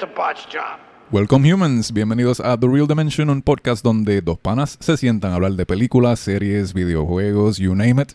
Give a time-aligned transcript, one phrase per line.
[0.00, 0.78] that's a botched job.
[1.10, 5.34] Welcome humans, bienvenidos a The Real Dimension, un podcast donde dos panas se sientan a
[5.34, 8.12] hablar de películas, series, videojuegos, you name it.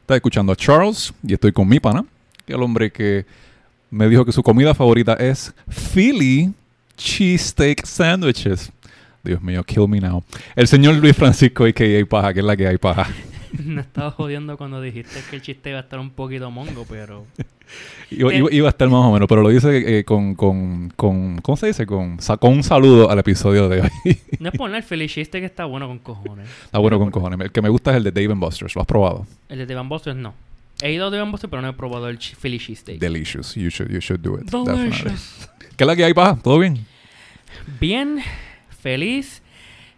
[0.00, 2.04] Está escuchando a Charles y estoy con mi pana,
[2.46, 3.26] que el hombre que
[3.90, 6.52] me dijo que su comida favorita es Philly
[6.96, 8.72] Cheesesteak Sandwiches.
[9.22, 10.24] Dios mío, kill me now.
[10.56, 12.06] El señor Luis Francisco, a.k.a.
[12.06, 13.06] Paja, que es la que hay paja.
[13.64, 17.26] Me estaba jodiendo cuando dijiste que el chiste iba a estar un poquito mongo, pero
[18.10, 21.66] Iba, a estar más o menos, pero lo dice eh, con, con, con, ¿cómo se
[21.66, 21.84] dice?
[21.84, 24.18] Con, con un saludo al episodio de hoy.
[24.40, 26.48] no es el feliz chiste que está bueno con cojones.
[26.64, 27.38] Está bueno con cojones.
[27.40, 28.74] El que me gusta es el de Dave and Buster's.
[28.74, 29.26] ¿Lo has probado?
[29.48, 30.34] El de Devan Busters no.
[30.80, 32.98] He ido a Devan Busters, pero no he probado el Philly cheesesteak.
[32.98, 33.54] Delicious.
[33.54, 34.50] You should, you should do it.
[34.50, 35.04] Delicious.
[35.04, 35.76] definitely.
[35.76, 36.38] ¿Qué es la que hay, paja?
[36.42, 36.86] ¿Todo bien?
[37.80, 38.20] Bien,
[38.80, 39.42] feliz,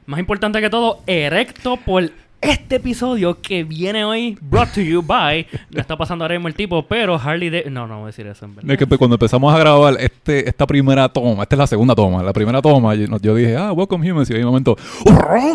[0.07, 5.47] más importante que todo, erecto por este episodio que viene hoy, brought to you by,
[5.71, 8.27] no está pasando ahora mismo el tipo, pero Harley Davidson, no, no voy a decir
[8.27, 8.71] eso en verdad.
[8.71, 12.23] Es que cuando empezamos a grabar este, esta primera toma, esta es la segunda toma,
[12.23, 14.77] la primera toma, yo, yo dije, ah, welcome humans, y hay un momento,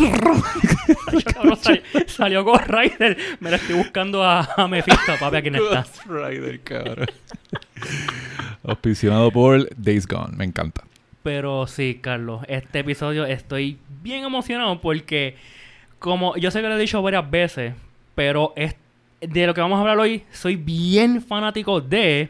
[1.61, 5.81] sal- salió Ghost Rider, me lo estoy buscando a, a Mephisto, papi, aquí no está.
[5.81, 7.07] Ghost Rider, cabrón.
[8.63, 10.83] Auspiciado por Days Gone, me encanta.
[11.23, 15.35] Pero sí, Carlos, este episodio estoy bien emocionado porque,
[16.05, 17.73] como yo sé que lo he dicho varias veces,
[18.13, 18.75] pero es,
[19.19, 22.29] de lo que vamos a hablar hoy, soy bien fanático de.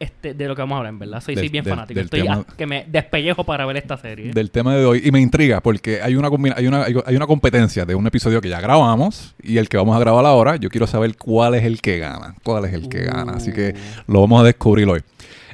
[0.00, 1.20] Este, de lo que vamos a hablar, en verdad.
[1.20, 1.98] Soy, Del- soy bien del- fanático.
[1.98, 4.32] del Estoy tema- a- que me despellejo para ver esta serie.
[4.32, 7.84] Del tema de hoy, y me intriga porque hay una, hay, una, hay una competencia
[7.84, 10.88] de un episodio que ya grabamos y el que vamos a grabar ahora, yo quiero
[10.88, 13.76] saber cuál es el que gana, cuál es el que gana, así que
[14.08, 15.02] lo vamos a descubrir hoy.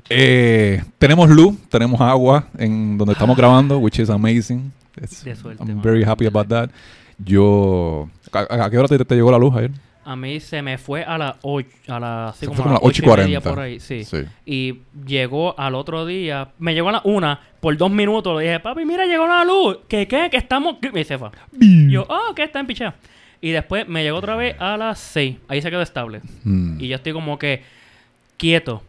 [0.08, 4.72] Eh, tenemos luz, tenemos agua en donde estamos grabando, which is amazing.
[4.98, 6.70] It's- De suerte, I'm very happy about that.
[7.18, 9.70] Yo, ¿a, a qué hora te, te llegó la luz ayer?
[10.04, 12.64] A mí se me fue a las 8, a las, sí, Se como fue a
[12.64, 13.42] como las a las 8 y media 8:40.
[13.42, 14.04] por ahí, sí.
[14.04, 14.18] Sí.
[14.46, 18.60] Y llegó al otro día, me llegó a la una, por dos minutos le dije,
[18.60, 20.28] papi, mira, llegó la luz, ¿qué qué?
[20.30, 21.28] Que estamos, y se fue.
[21.60, 22.94] Y yo, ah, que está en pichea.
[23.42, 26.22] Y después me llegó otra vez a las 6, ahí se quedó estable.
[26.42, 26.80] Mm.
[26.80, 27.62] Y yo estoy como que
[28.38, 28.82] quieto,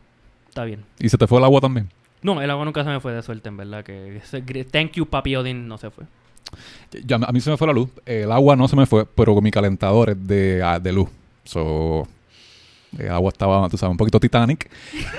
[0.48, 0.86] está bien.
[1.00, 1.90] ¿Y se te fue el agua también?
[2.22, 4.22] No, el agua nunca se me fue de suerte, en verdad, que
[4.72, 6.06] thank you, papi Odin, no se fue.
[7.06, 7.90] Ya, a mí se me fue la luz.
[8.06, 11.10] El agua no se me fue, pero con mi calentador es de, ah, de luz.
[11.44, 12.08] So,
[12.98, 14.70] el agua estaba, tú sabes, un poquito Titanic.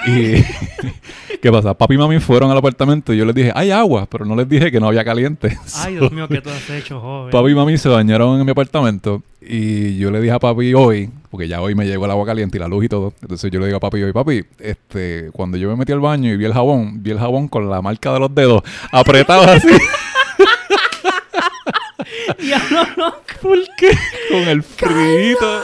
[0.07, 0.43] Y,
[1.43, 1.75] ¿qué pasa?
[1.75, 4.49] Papi y mami fueron al apartamento y yo les dije, hay agua, pero no les
[4.49, 5.57] dije que no había caliente.
[5.77, 7.31] Ay, Dios mío, ¿qué tú has hecho, joven?
[7.31, 11.11] Papi y mami se bañaron en mi apartamento y yo le dije a papi hoy,
[11.31, 13.15] porque ya hoy me llegó el agua caliente y la luz y todo.
[13.23, 16.33] Entonces yo le digo a papi hoy, papi, este, cuando yo me metí al baño
[16.33, 19.69] y vi el jabón, vi el jabón con la marca de los dedos apretados así.
[22.43, 23.15] Ya no, no.
[23.41, 23.91] ¿Por qué?
[24.31, 25.63] Con el frito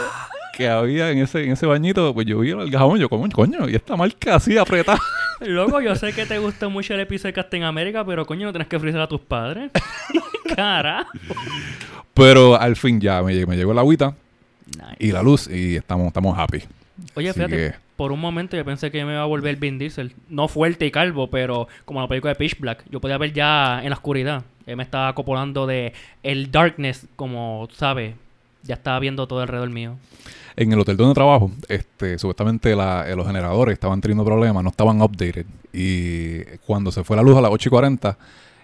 [0.57, 3.69] que había en ese, en ese bañito, pues yo vi el jabón, yo como, coño,
[3.69, 4.99] y esta marca así apretada.
[5.41, 8.53] Loco, yo sé que te gusta mucho el episodio de Captain América, pero coño, no
[8.53, 9.71] tienes que frizar a tus padres.
[10.57, 11.11] Carajo.
[12.15, 14.15] Pero al fin ya me, llegó- me llegó el agüita
[14.67, 14.97] Nice.
[14.99, 16.63] y la luz y estamos, estamos happy.
[17.15, 19.79] Oye, Así fíjate, que- por un momento yo pensé que me iba a volver Vin
[19.79, 20.13] Diesel.
[20.29, 22.85] No fuerte y calvo, pero como la película de Pitch Black.
[22.91, 24.45] Yo podía ver ya en la oscuridad.
[24.67, 25.93] Él me estaba acopolando de
[26.23, 28.15] el darkness, como, ¿sabes?
[28.67, 29.97] Ya estaba viendo todo alrededor mío.
[30.57, 34.71] En el hotel donde trabajo, este, supuestamente la- eh, los generadores estaban teniendo problemas, no
[34.71, 35.45] estaban updated.
[35.73, 38.17] Y cuando se fue la luz a las 8 y 40,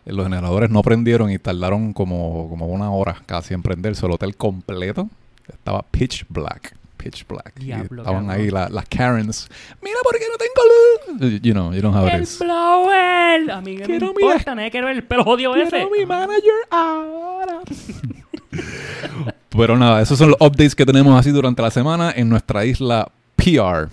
[0.06, 4.06] eh, los generadores no prendieron y tardaron como, como una hora casi en prenderse.
[4.06, 5.08] El hotel completo
[5.52, 6.74] estaba pitch black.
[6.96, 7.52] Pitch black.
[7.60, 8.40] Y Diablo, estaban cabrón.
[8.40, 9.48] ahí la- las Karens.
[9.82, 11.42] Mira, ¿por qué no tengo luz?
[11.42, 12.38] You know, you don't have ¡El this.
[12.38, 13.50] blower!
[13.50, 15.68] A mí que me mi- importa, nadie quiere ver el pelo jodido ese.
[15.70, 17.58] Quiero mi manager ahora.
[19.48, 23.10] Pero nada, esos son los updates que tenemos así durante la semana en nuestra isla
[23.36, 23.88] PR.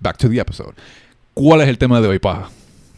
[0.00, 0.74] Back to the episode.
[1.34, 2.48] ¿Cuál es el tema de hoy, paja?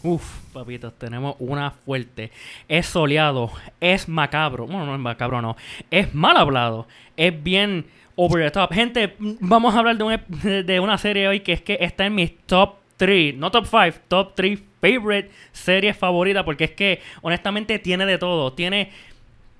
[0.02, 0.22] Uf,
[0.52, 2.30] papitos, tenemos una fuerte.
[2.68, 3.50] Es soleado,
[3.80, 4.66] es macabro.
[4.66, 5.56] Bueno, no es macabro, no.
[5.90, 6.86] Es mal hablado.
[7.16, 7.86] Es bien
[8.16, 8.72] over the top.
[8.72, 10.24] Gente, vamos a hablar de una,
[10.62, 13.98] de una serie hoy que es que está en mis top 3, no top 5,
[14.08, 18.52] top 3 favorite series favoritas porque es que honestamente tiene de todo.
[18.52, 18.90] Tiene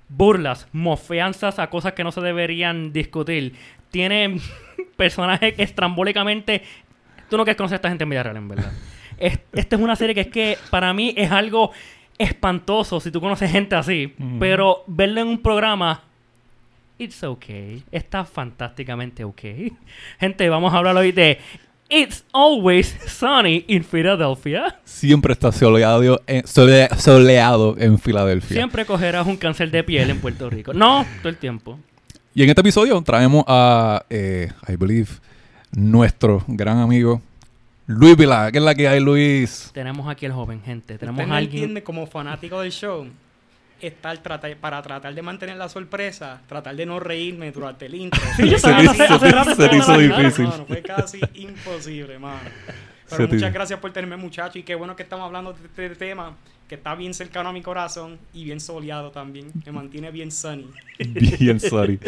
[0.09, 3.53] burlas, mofeanzas a cosas que no se deberían discutir.
[3.91, 4.37] Tiene
[4.97, 6.61] personajes estrambólicamente...
[7.29, 8.71] Tú no quieres conocer a esta gente en vida real, en verdad.
[9.17, 11.71] Es- Esta es una serie que es que para mí es algo
[12.17, 14.13] espantoso si tú conoces gente así.
[14.39, 16.01] Pero verlo en un programa
[16.97, 17.83] It's okay.
[17.91, 19.71] Está fantásticamente okay.
[20.19, 21.39] Gente, vamos a hablar hoy de
[21.89, 24.79] It's Always Sunny in Philadelphia.
[24.83, 28.57] Siempre está soleado en, sole- soleado en Filadelfia.
[28.57, 30.73] Siempre cogerás un cáncer de piel en Puerto Rico.
[30.73, 31.79] No, todo el tiempo.
[32.33, 35.09] Y en este episodio traemos a, eh, I believe,
[35.73, 37.21] nuestro gran amigo
[37.85, 38.51] Luis Vila.
[38.51, 39.69] ¿Qué es la que hay, Luis?
[39.73, 40.97] Tenemos aquí al joven, gente.
[40.97, 41.55] Tenemos Usted a alguien.
[41.63, 43.05] entiende como fanático del show
[43.87, 48.21] estar trata- para tratar de mantener la sorpresa, tratar de no reírme durante el intro.
[48.35, 50.47] Sí, yo Se hace, hace se rato se hizo difícil.
[50.47, 52.39] Mano, fue casi imposible, mano.
[53.07, 55.65] Se Pero te- muchas gracias por tenerme, muchacho, y qué bueno que estamos hablando de
[55.85, 56.35] este tema,
[56.67, 59.51] que está bien cercano a mi corazón y bien soleado también.
[59.65, 60.67] Me mantiene bien sunny.
[60.97, 61.99] Bien, sorry.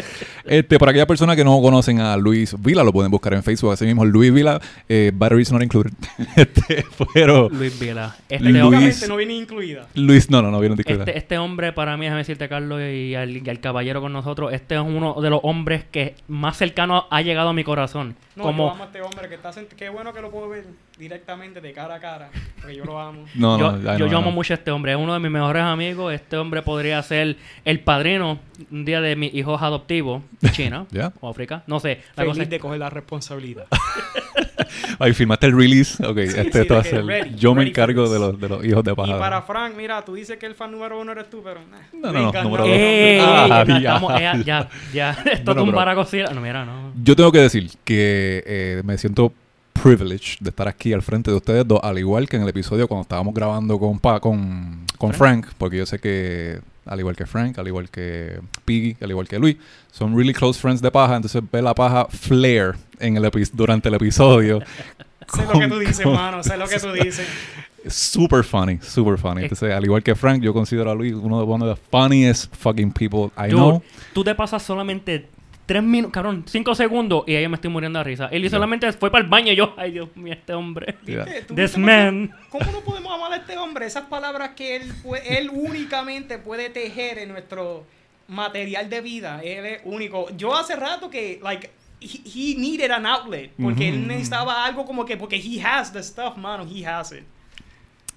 [0.46, 3.70] Este, para aquellas personas que no conocen a Luis Vila, lo pueden buscar en Facebook,
[3.72, 5.92] así mismo, Luis Vila, eh, Batteries Not Included.
[6.36, 8.16] Este, pero Luis Vila.
[8.30, 9.86] Este, Luis- no viene incluida.
[9.94, 11.02] Luis, no, no, no, vieron disculpa.
[11.02, 14.54] este, este hombre, para mí, déjame decirte, Carlos, y al, y al caballero con nosotros,
[14.54, 18.16] este es uno de los hombres que más cercano ha llegado a mi corazón.
[18.36, 20.64] No, Como yo amo a este hombre que está Qué bueno que lo puedo ver
[20.98, 22.30] directamente de cara a cara,
[22.60, 23.24] porque yo lo amo.
[23.34, 24.18] no, yo, no, yo, no, yo no.
[24.18, 26.12] amo mucho a este hombre, es uno de mis mejores amigos.
[26.12, 28.38] Este hombre podría ser el padrino
[28.70, 30.22] un día de mis hijos adoptivos
[30.52, 31.12] China Ya.
[31.20, 31.62] o África.
[31.66, 32.00] No sé.
[32.16, 33.66] La cosa Feliz es- de coger la responsabilidad.
[34.98, 36.04] Ahí firmaste el release.
[36.04, 37.04] Ok, este, sí, esto va a ser.
[37.06, 39.18] ready, yo me ready encargo de los, de los hijos de y paja.
[39.18, 41.60] para Frank, mira, tú dices que el fan número uno eres tú, pero...
[41.70, 42.78] nah, No, no, no, número no, dos.
[42.78, 43.18] ¡Ey!
[43.22, 43.94] Ah, ya, ya.
[43.94, 45.10] estamos- ya, ya, ya.
[45.32, 46.02] Esto Bueno, tumbará bro.
[46.02, 46.30] cosilla.
[46.34, 46.92] No, mira, no.
[47.02, 49.32] Yo tengo que decir que eh, me siento
[49.82, 52.86] privileged de estar aquí al frente de ustedes dos, al igual que en el episodio
[52.88, 55.46] cuando estábamos grabando con, pa, con, con Frank.
[55.58, 59.38] porque yo sé que, al igual que Frank, al igual que Piggy, al igual que
[59.38, 59.56] Luis,
[59.92, 63.94] son really close friends de paja, entonces ve la paja flare en el durante el
[63.94, 64.60] episodio.
[65.34, 67.26] Sé lo que tú dices, con- mano, sé lo que tú dices.
[67.86, 69.42] Super funny, super funny.
[69.42, 72.54] Entonces, al igual que Frank, yo considero a Luis uno de, one of the funniest
[72.56, 73.82] fucking people I Dude, know.
[74.12, 75.28] tú te pasas solamente
[75.68, 78.28] tres minutos, cabrón, cinco segundos y ahí me estoy muriendo de risa.
[78.32, 80.96] Él solamente fue para el baño y yo, ay Dios mío, este hombre.
[81.04, 81.24] Yeah.
[81.24, 81.42] ¿Viste?
[81.42, 82.34] ¿Tú This viste man.
[82.48, 83.84] ¿Cómo no podemos amar a este hombre?
[83.86, 87.84] Esas palabras que él, pue- él únicamente puede tejer en nuestro
[88.28, 89.40] material de vida.
[89.44, 90.28] Él es único.
[90.36, 91.70] Yo hace rato que, like,
[92.00, 93.50] he, he needed an outlet.
[93.60, 97.24] Porque él necesitaba algo como que, porque he has the stuff, mano, he has it.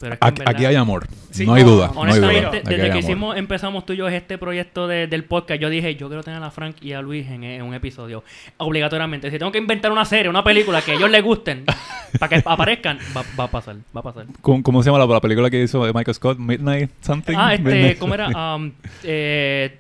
[0.02, 1.08] Pero es que en Aquí, verdad- aquí hay amor.
[1.32, 1.88] Sí, no hay duda.
[1.88, 2.28] no, No hay duda.
[2.28, 3.04] Honestamente, desde que amor.
[3.04, 6.42] hicimos, empezamos tú y yo este proyecto de- del podcast, yo dije, yo quiero tener
[6.44, 8.24] a Frank y a Luis en, en un episodio,
[8.58, 9.32] obligatoriamente.
[9.32, 11.64] Si tengo que inventar una serie, una película que a ellos les gusten,
[12.20, 14.26] para que aparezcan, va, va a pasar, va a pasar.
[14.42, 16.38] ¿Cómo, cómo se llama la, la película que hizo Michael Scott?
[16.38, 17.36] Midnight something?
[17.38, 18.30] Ah, este, Midnight- ¿cómo era?
[18.56, 18.72] Um,
[19.04, 19.78] eh,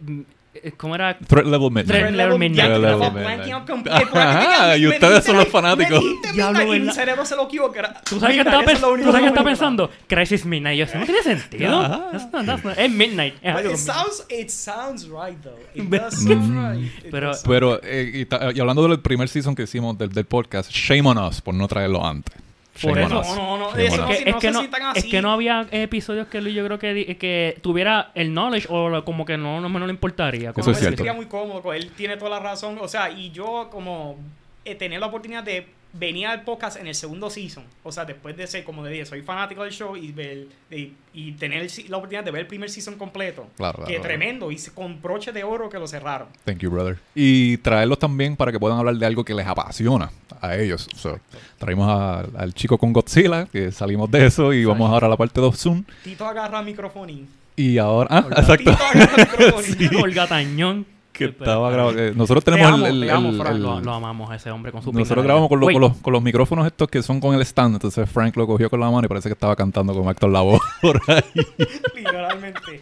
[0.77, 1.17] ¿Cómo era?
[1.17, 1.87] Threat Level Midnight.
[1.87, 2.65] Threat Level Midnight.
[2.67, 3.87] Threat Level Midnight.
[4.13, 6.03] Ajá, y ustedes son los fanáticos.
[6.33, 7.79] Diablo, y mi cerebro se lo equivocó.
[8.03, 9.43] ¿Tú sabes qué Midnight, estaba, eso es lo pens- único ¿tú sabes qué que estaba
[9.43, 9.89] me pensando?
[10.07, 10.77] Crisis Midnight.
[10.77, 11.79] Yo, eso no tiene sentido.
[11.79, 12.09] Ajá.
[12.11, 13.35] That's not- that's not- es Midnight.
[13.43, 15.57] It sounds, it sounds right though.
[15.73, 16.91] It does sound right.
[17.05, 21.07] It Pero- Pero, eh, y hablando del primer season que hicimos del, del podcast, shame
[21.09, 22.35] on us por no traerlo antes.
[22.81, 23.23] Por eso-.
[23.35, 25.09] No, no, es, que se no, sientan es así.
[25.09, 29.25] que no había episodios que Luis yo creo que, que tuviera el knowledge o como
[29.25, 30.53] que no, no me no le importaría.
[30.53, 32.77] como Eso es me sentía muy cómodo, él tiene toda la razón.
[32.79, 34.17] O sea, y yo como
[34.63, 37.63] eh, tener la oportunidad de venir al podcast en el segundo season.
[37.83, 40.93] O sea, después de ser, como le dije, soy fanático del show y ver y,
[41.13, 43.47] y tener la oportunidad de ver el primer season completo.
[43.57, 44.03] Claro, claro, que claro.
[44.07, 44.51] tremendo.
[44.51, 46.27] Y con broche de oro que lo cerraron.
[46.45, 46.97] Thank you, brother.
[47.13, 50.87] Y traerlos también para que puedan hablar de algo que les apasiona a ellos.
[50.95, 51.19] So,
[51.57, 55.17] traímos a- al chico con Godzilla, que salimos de eso y vamos ahora a la
[55.17, 55.83] parte 2 Zoom.
[56.03, 57.11] Tito agarra micrófono.
[57.57, 59.99] Y ahora, ah, exacto, Tito agarra micrófono.
[60.03, 60.85] Olga Tañón.
[61.11, 62.13] Que estaba grabando.
[62.13, 64.71] Nosotros Te tenemos amo, el, te amo, el- el- Lo, lo amamos a ese hombre
[64.71, 67.35] con su Nosotros grabamos con, lo- con los, con los micrófonos estos que son con
[67.35, 67.75] el stand.
[67.75, 70.59] Entonces Frank lo cogió con la mano y parece que estaba cantando con Héctor Lavoe
[70.81, 71.23] por ahí.
[71.95, 72.79] Literalmente.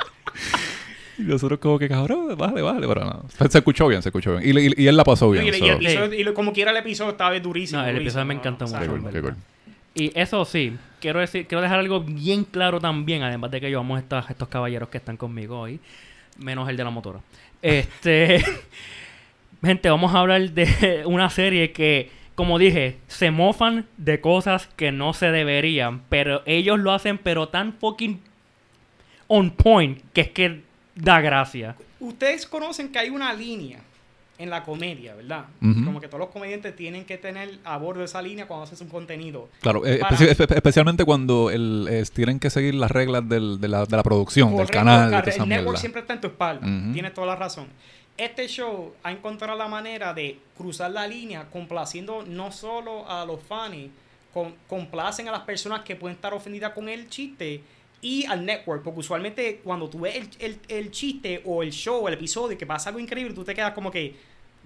[1.18, 2.88] Y nosotros como que, cabrón, bájale, bájale.
[2.88, 3.26] Pero no.
[3.50, 4.58] Se escuchó bien, se escuchó bien.
[4.58, 5.46] Y, y- y él la pasó bien.
[5.46, 7.82] Y, y so- el episodio- y lo- como quiera el episodio estaba durísimo.
[7.82, 8.88] No, el durísimo, episodio me encantó mucho.
[8.88, 9.36] cool, qué cool.
[9.96, 13.80] Y eso sí, quiero decir, quiero dejar algo bien claro también, además de que yo
[13.80, 15.80] amo a estas- estos caballeros que están conmigo hoy,
[16.40, 17.20] menos el de la motora.
[17.62, 18.44] Este,
[19.64, 24.92] gente, vamos a hablar de una serie que, como dije, se mofan de cosas que
[24.92, 28.22] no se deberían, pero ellos lo hacen pero tan fucking
[29.28, 30.62] on point que es que
[30.96, 31.76] da gracia.
[32.00, 33.80] Ustedes conocen que hay una línea
[34.40, 35.46] en la comedia, ¿verdad?
[35.60, 38.88] Como que todos los comediantes tienen que tener a bordo esa línea cuando hacen su
[38.88, 39.50] contenido.
[39.62, 43.60] Claro, eh, Para- especi- espe- especialmente cuando el, eh, tienen que seguir las reglas del-
[43.60, 46.22] de, la, de la producción, Correcto, del canal, de claro, el network siempre está en
[46.22, 46.66] tu espalda.
[46.94, 47.68] Tienes toda la razón.
[48.18, 53.42] Este show ha encontrado la manera de cruzar la línea complaciendo no solo a los
[53.44, 53.76] fans,
[54.34, 57.62] con, complacen a las personas que pueden estar ofendidas con el chiste
[58.02, 62.08] y al network, porque usualmente cuando tú ves el, el- el chiste o el show,
[62.08, 64.16] el episodio, que pasa algo increíble, tú te quedas como que,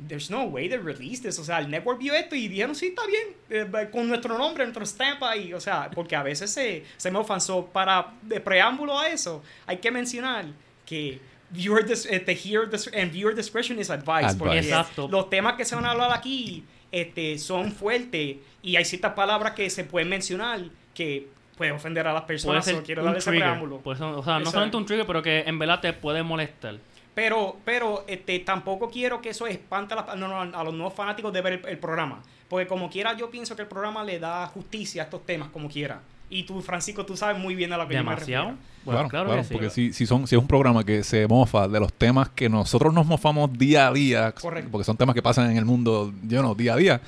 [0.08, 1.38] there's no way they released this.
[1.40, 4.63] O sea, el network vio esto y dijeron, sí, está bien, eh, con nuestro nombre,
[4.66, 5.54] nuestro stamp ahí.
[5.54, 7.66] O sea, porque a veces se, se me ofanzó.
[7.68, 10.46] Para de preámbulo a eso, hay que mencionar
[10.86, 11.20] que
[11.52, 14.36] viewer dis- este, hear dis- and viewer discretion is advice.
[14.38, 14.70] Porque Advice.
[14.70, 15.08] Exacto.
[15.08, 19.54] los temas que se van a hablar aquí este, son fuertes y hay ciertas palabras
[19.54, 20.60] que se pueden mencionar
[20.96, 22.66] que puede ofender a las Puede personas.
[22.66, 23.78] ser so quiero darle ese preámbulo.
[23.78, 26.76] Puede ser- o sea, no solamente un trigger, pero que en verdad te puede molestar.
[27.14, 30.94] Pero, pero este, tampoco quiero que eso espante a, las- no, no, a los nuevos
[30.94, 32.24] fanáticos de ver el, el programa.
[32.50, 35.70] Porque como quiera, yo pienso que el programa le da justicia a estos temas, como
[35.70, 36.02] quiera.
[36.30, 38.46] Y tú, Francisco, tú sabes muy bien a lo que me Demasiado.
[38.52, 38.74] refiero.
[38.86, 39.54] Bueno, claro, claro, claro, que sí.
[39.54, 42.50] porque si, si, son, si es un programa que se mofa de los temas que
[42.50, 44.70] nosotros nos mofamos día a día, Correcto.
[44.72, 47.02] porque son temas que pasan en el mundo, yo no, día a día,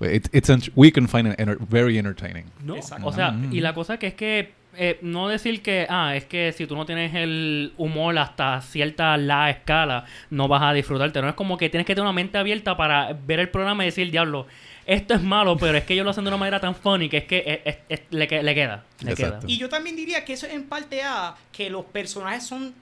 [0.00, 2.46] it- it's we can find it enter- very entertaining.
[2.62, 3.06] No, Exacto.
[3.06, 3.52] o sea, Mm.
[3.54, 6.76] y la cosa que es que eh, no decir que, ah, es que si tú
[6.76, 11.22] no tienes el humor hasta cierta la escala, no vas a disfrutarte.
[11.22, 13.86] No es como que tienes que tener una mente abierta para ver el programa y
[13.86, 14.46] decir, diablo,
[14.84, 17.16] esto es malo, pero es que ellos lo hacen de una manera tan funny que
[17.16, 18.84] es que es- es- es- le, le queda.
[19.00, 19.46] Le Exacto.
[19.46, 19.50] queda.
[19.50, 22.74] Y yo también diría que eso es en parte a que los personajes son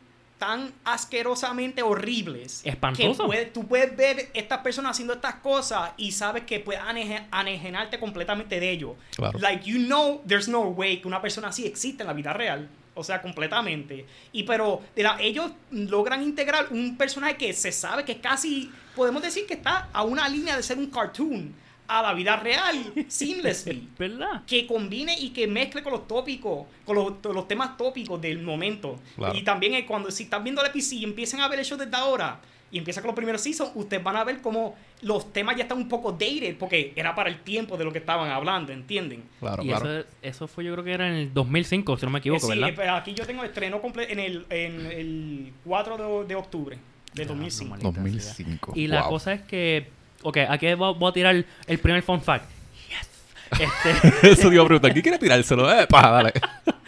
[0.46, 2.60] tan asquerosamente horribles.
[2.64, 3.22] Espantoso.
[3.22, 7.26] Que puede- tú puedes ver estas personas haciendo estas cosas y sabes que puedes aneje-
[7.30, 8.92] anejenarte completamente de ellos.
[9.16, 9.38] Claro.
[9.38, 12.68] Like, you know, there's no way que una persona así existe en la vida real.
[12.96, 14.06] O sea, completamente.
[14.32, 19.22] Y pero de la- ellos logran integrar un personaje que se sabe que casi, podemos
[19.22, 21.54] decir que está a una línea de ser un cartoon
[21.86, 22.76] a la vida real,
[23.08, 24.42] seamlessly ¿Verdad?
[24.46, 28.98] que combine y que mezcle con los tópicos, con los, los temas tópicos del momento.
[29.16, 29.34] Claro.
[29.36, 31.94] Y también cuando si están viendo el episodio y empiezan a ver el show desde
[31.96, 35.62] ahora y empiezan con los primeros seasons, ustedes van a ver cómo los temas ya
[35.64, 39.22] están un poco dated porque era para el tiempo de lo que estaban hablando, ¿entienden?
[39.38, 39.98] Claro, y claro.
[40.00, 42.54] eso, eso fue yo creo que era en el 2005, si no me equivoco, Eh,
[42.54, 42.68] sí, ¿verdad?
[42.70, 46.78] eh, pero aquí yo tengo estreno completo en el, en el 4 de, de octubre
[47.12, 47.76] de Ah, 2005.
[47.76, 48.72] no, maldita 2005.
[48.74, 49.86] Y la cosa es que,
[50.24, 52.44] ok, aquí voy, voy a tirar el primer fun fact.
[52.88, 53.60] Yes.
[53.60, 54.92] Este, Eso dio brutal.
[54.92, 55.72] ¿Qué quiere tirárselo?
[55.72, 56.32] Eh, pa, dale.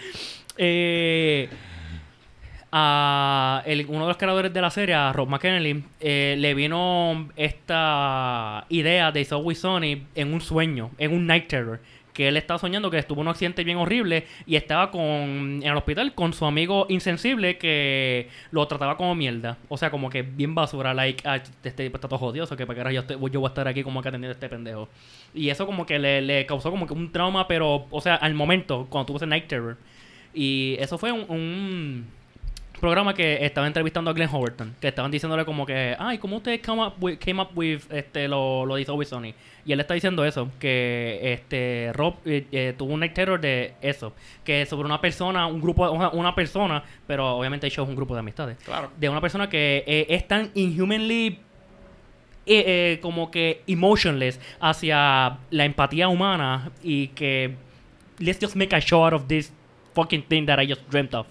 [0.58, 1.48] eh,
[2.72, 7.28] a el- uno de los creadores de la serie, a Rob McKenney, eh, le vino
[7.36, 11.80] esta idea de Always Sunny en un sueño, en un night terror.
[12.16, 15.76] Que él estaba soñando que estuvo un accidente bien horrible y estaba con, en el
[15.76, 19.58] hospital con su amigo insensible que lo trataba como mierda.
[19.68, 22.88] O sea, como que bien basura, like, ah, este tipo está todo jodioso, que para
[22.88, 24.88] qué yo, yo voy a estar aquí como que atendiendo a este pendejo.
[25.34, 28.32] Y eso como que le, le causó como que un trauma, pero, o sea, al
[28.32, 29.76] momento, cuando tuvo ese night terror.
[30.32, 32.06] Y eso fue un
[32.80, 36.60] programa que estaba entrevistando a Glenn Howerton, que estaban diciéndole como que, ay, ¿cómo ustedes
[36.60, 39.34] came up with, came up with este, lo, lo de Always Sunny?
[39.64, 43.74] Y él está diciendo eso, que este Rob eh, eh, tuvo un night terror de
[43.82, 44.12] eso,
[44.44, 48.14] que sobre una persona, un grupo, una, persona, pero obviamente el show es un grupo
[48.14, 48.90] de amistades, Claro.
[48.96, 51.40] de una persona que eh, es tan inhumanly
[52.46, 57.56] eh, como que emotionless hacia la empatía humana y que
[58.18, 59.52] let's just make a show out of this
[59.94, 61.26] fucking thing that I just dreamt of.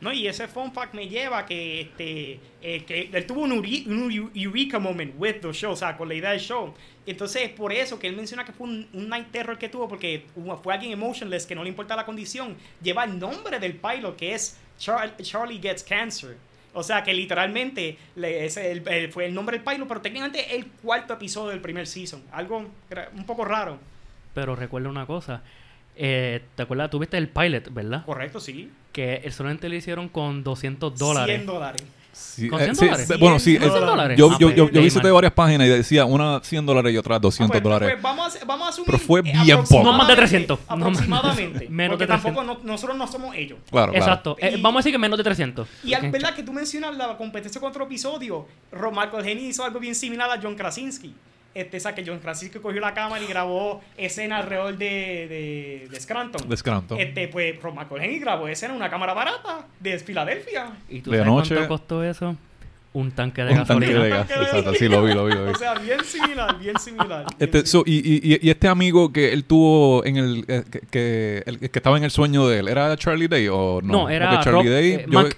[0.00, 3.52] No, y ese fun fact me lleva a que este eh, que él tuvo un,
[3.52, 6.72] uri- un eu- eureka moment with the show, o sea, con la idea del show.
[7.06, 10.24] Entonces, es por eso que él menciona que fue un, night terror que tuvo, porque
[10.62, 12.56] fue alguien emotionless que no le importa la condición.
[12.82, 16.36] Lleva el nombre del pilot, que es Char- Charlie Gets Cancer.
[16.72, 21.50] O sea, que literalmente el- fue el nombre del pilot, pero técnicamente el cuarto episodio
[21.50, 22.22] del primer season.
[22.32, 22.58] Algo
[23.14, 23.78] un poco raro.
[24.34, 25.42] Pero recuerda una cosa.
[26.02, 26.90] Eh, ¿Te acuerdas?
[26.90, 28.04] Tuviste el pilot, ¿verdad?
[28.06, 28.70] Correcto, sí.
[28.92, 31.36] Que el solamente lo hicieron con 200 dólares.
[31.36, 31.82] 100 dólares.
[32.12, 33.06] Sí, ¿Con eh, 100 sí, dólares?
[33.08, 33.50] sí, bueno, sí.
[33.56, 34.18] 100 eh, dólares.
[34.18, 36.96] Yo, Ah, yo, pues, yo, yo visité varias páginas y decía una 100 dólares y
[36.98, 37.88] otra 200 Ah, pues, dólares.
[37.92, 38.86] pues, vamos, a, vamos a asumir.
[38.86, 39.84] Pero fue eh, bien poco.
[39.84, 40.58] No más de 300.
[40.58, 41.68] No más- Aproximadamente.
[41.70, 42.34] Menos porque de 300.
[42.44, 43.58] tampoco no- nosotros no somos ellos.
[43.70, 44.04] Claro, claro.
[44.04, 44.36] Exacto.
[44.40, 45.68] Eh, Y- vamos a decir que menos de 300.
[45.84, 46.02] Y Ok.
[46.04, 48.46] es verdad que tú mencionas la competencia con otro episodio.
[48.72, 51.14] Michael Henny hizo algo bien similar a John Krasinski.
[51.54, 55.88] Este, o sea, que John Krasinski cogió la cámara y grabó escena alrededor de, de,
[55.90, 56.48] de Scranton.
[56.48, 56.98] De Scranton.
[57.00, 60.70] Este, pues, Ro- Michael Henny grabó escena en una cámara barata de Filadelfia.
[60.88, 62.36] ¿Y tú de sabes noche- cuánto costó eso?
[62.92, 64.02] Un tanque de Un tanque gasolina.
[64.02, 64.30] de gas.
[64.30, 65.50] Exacto, sí, lo vi, lo vi, lo vi.
[65.54, 67.24] O sea, bien similar, bien similar.
[67.26, 67.66] bien Este, similar.
[67.66, 71.58] so, y, y, y- este amigo que él tuvo en el eh, que, que, el
[71.60, 73.92] que estaba en el sueño de él, ¿era Charlie Day o no?
[73.92, 75.36] No, era Charlie Rob- Day, eh, yo- Mac-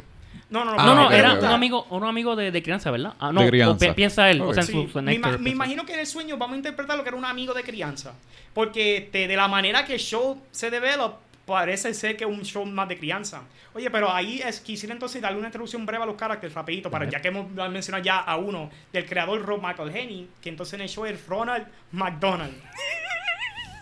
[0.53, 3.15] No, no, Ah, no, no, era un amigo, un amigo de, de crianza, ¿verdad?
[3.19, 3.87] Ah, no, De o crianza.
[3.87, 5.15] pi- piensa él, o sea, en Sí, su, su me,
[5.51, 8.13] imagino que en el sueño vamos a interpretar lo que era un amigo de crianza.
[8.53, 11.15] Porque este, de la manera que el show se develop,
[11.47, 13.43] parece ser que es un show más de crianza.
[13.75, 17.09] Oye, pero ahí es, quisiera entonces darle una introducción breve a los caracteres, rapidito, para
[17.09, 20.89] ya que hemos mencionado ya a uno, del creador Rob McElhenney, que entonces en el
[20.91, 22.53] show es Ronald McDonald.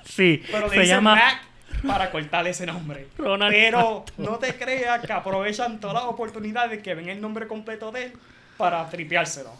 [0.04, 1.42] Sí, Pero le se llama Mac
[1.86, 3.06] para cortarle ese nombre.
[3.18, 7.90] Ronald Pero no te creas que aprovechan todas las oportunidades que ven el nombre completo
[7.92, 8.12] de él
[8.56, 9.50] para tripeárselo.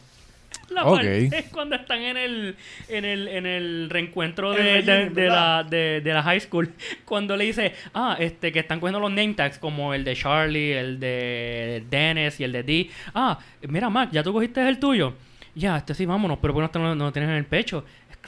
[0.68, 2.56] La parte es cuando están en el,
[2.88, 6.72] en el, en el reencuentro El de, de- la, de, de la high school.
[7.04, 10.72] Cuando le dice, ah, este, que están cogiendo los name tags como el de Charlie,
[10.72, 12.90] el de Dennis y el de Dee.
[13.14, 15.14] Ah, mira, Mac, ya tú cogiste el tuyo.
[15.56, 17.84] Ya, este sí, vámonos, pero ¿por qué no, no lo tienes en el pecho?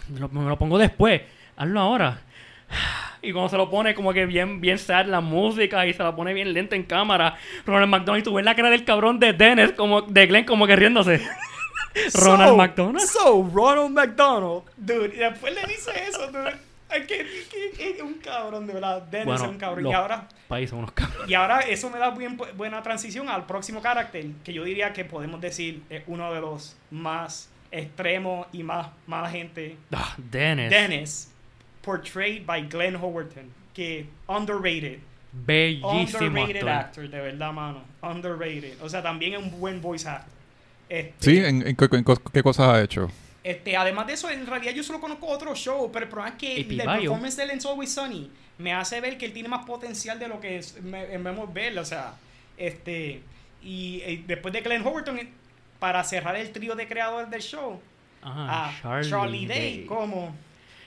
[0.09, 1.23] Me lo, me lo pongo después.
[1.57, 2.21] Hazlo ahora.
[3.23, 6.15] Y cuando se lo pone como que bien, bien sad la música y se la
[6.15, 9.33] pone bien lenta en cámara, Ronald McDonald, y tú ves la cara del cabrón de
[9.33, 11.21] Dennis, como, de Glenn como que riéndose.
[12.15, 13.01] Ronald So- McDonald.
[13.07, 14.63] So, Ronald McDonald.
[14.77, 16.53] Dude, y después le dice eso, dude.
[16.91, 19.01] Que, que- que es un cabrón, de verdad.
[19.03, 19.85] Dennis es un cabrón.
[19.85, 21.29] los Y ahora, países son unos cabrones.
[21.31, 25.05] y ahora eso me da bien, buena transición al próximo carácter, que yo diría que
[25.07, 29.77] podemos decir es uno de los más extremos y más mala gente.
[29.91, 30.69] Ah, Dennis.
[30.71, 31.32] Dennis,
[31.83, 34.99] portrayed by Glenn Howerton, que underrated.
[35.33, 36.69] Bellísimo Underrated actor.
[36.69, 37.83] actor, de verdad, mano.
[38.03, 38.75] Underrated.
[38.83, 40.33] O sea, también es un buen voice actor.
[40.89, 43.11] Este, Sí, ¿en, en qué, en qué cosas ha hecho?
[43.43, 46.39] Este, además de eso, en realidad yo solo conozco otro show, pero el problema es
[46.39, 49.65] que Y el performance de It's Always Sunny me hace ver que él tiene más
[49.65, 52.15] potencial de lo que es, me, vemos ver, o sea,
[52.57, 53.23] este,
[53.63, 55.29] y, eh, después de Glenn Howerton, eh,
[55.81, 57.81] para cerrar el trío de creadores del show,
[58.23, 59.87] Ah, a Charlie, Charlie, Day, Day.
[59.87, 60.33] como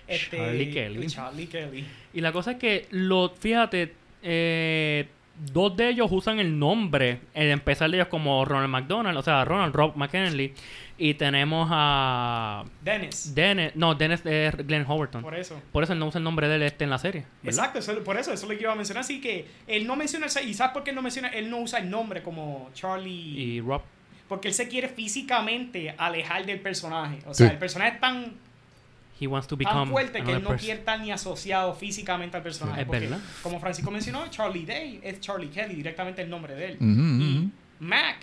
[0.08, 1.08] este, Charlie Kelly.
[1.08, 1.86] Charlie Kelly.
[2.14, 3.94] Y la cosa es que, lo, fíjate,
[4.24, 5.08] eh,
[5.52, 9.44] dos de ellos usan el nombre, en empezar de ellos como Ronald McDonald, o sea,
[9.46, 10.54] Ronald Rob McKinley.
[10.98, 15.22] Y tenemos a Dennis, Dennis, no, Dennis es Glenn Howerton.
[15.22, 15.62] por eso.
[15.74, 17.26] Por eso él no usa el nombre de él este en la serie.
[17.44, 17.66] ¿verdad?
[17.66, 19.02] Exacto, eso- por eso, eso es lo que iba a mencionar.
[19.02, 21.28] Así que él no menciona, y ¿sabes por qué él no menciona?
[21.28, 23.12] Él no usa el nombre como Charlie.
[23.12, 23.82] Y Rob.
[24.30, 27.20] Porque él se quiere físicamente alejar del personaje.
[27.26, 27.54] O sea, Sí.
[27.54, 28.34] el personaje es tan,
[29.20, 30.66] He wants to tan become fuerte que another él no person.
[30.66, 32.82] quiere estar ni asociado físicamente al personaje.
[32.82, 33.20] Es Porque, verdad.
[33.42, 36.78] Como Francisco mencionó, Charlie Day es Charlie Kelly, directamente el nombre de él.
[36.82, 37.50] Ujú, Y ujú.
[37.80, 38.18] Mac,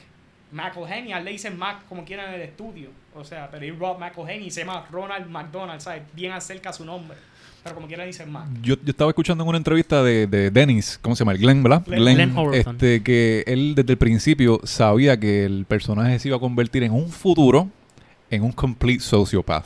[0.53, 2.91] McElhenney, le dicen Mac como quieran en el estudio.
[3.15, 6.03] O sea, pero es Rob McElhenney se llama Ronald McDonald, ¿sabes?
[6.15, 7.17] Bien acerca a su nombre.
[7.63, 8.47] Pero como quieran dicen Mac.
[8.61, 11.33] Yo, yo estaba escuchando en una entrevista de, de Dennis, ¿cómo se llama?
[11.33, 11.85] El Glenn, ¿verdad?
[11.87, 12.75] Glenn- Glenn Howerton.
[12.75, 16.93] este, que él desde el principio sabía que el personaje se iba a convertir en
[16.93, 17.69] un futuro
[18.31, 19.65] en un complete sociopath.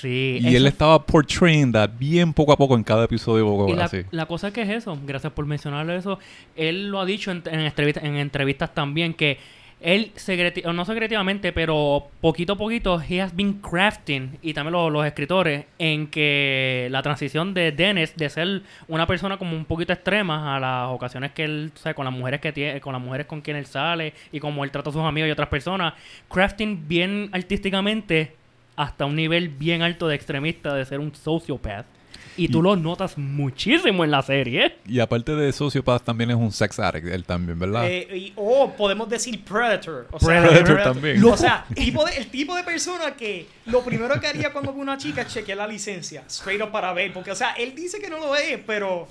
[0.00, 0.38] Sí.
[0.40, 3.44] Y eso él estaba portraying that bien poco a poco en cada episodio.
[3.46, 4.02] Poco, Y la, así.
[4.10, 6.18] la cosa que es eso, gracias por mencionarlo eso,
[6.56, 9.38] él lo ha dicho en, en, entrevista- en entrevistas también que
[9.80, 14.92] él, secreti- no secretivamente, pero poquito a poquito, he has been crafting, y también los,
[14.92, 19.92] los escritores, en que la transición de Dennis de ser una persona como un poquito
[19.92, 23.02] extrema a las ocasiones que él, o sea, con las mujeres que tiene, con las
[23.02, 25.94] mujeres con quien él sale, y como él trata a sus amigos y otras personas,
[26.30, 28.36] crafting bien artísticamente
[28.76, 31.86] hasta un nivel bien alto de extremista de ser un sociopath.
[32.34, 34.76] Y tú lo notas muchísimo en la serie.
[34.88, 37.84] Y aparte de sociopath, también es un sex addict, él también, ¿verdad?
[37.86, 40.08] Eh, y- o podemos decir Predator.
[40.10, 41.22] O sea, Predator también.
[41.22, 44.80] O sea, tipo de- el tipo de persona que lo primero que haría cuando ve
[44.80, 46.24] una chica es chequear la licencia.
[46.26, 47.12] Straight up para ver.
[47.12, 49.06] Porque, o sea, él dice que no lo es, pero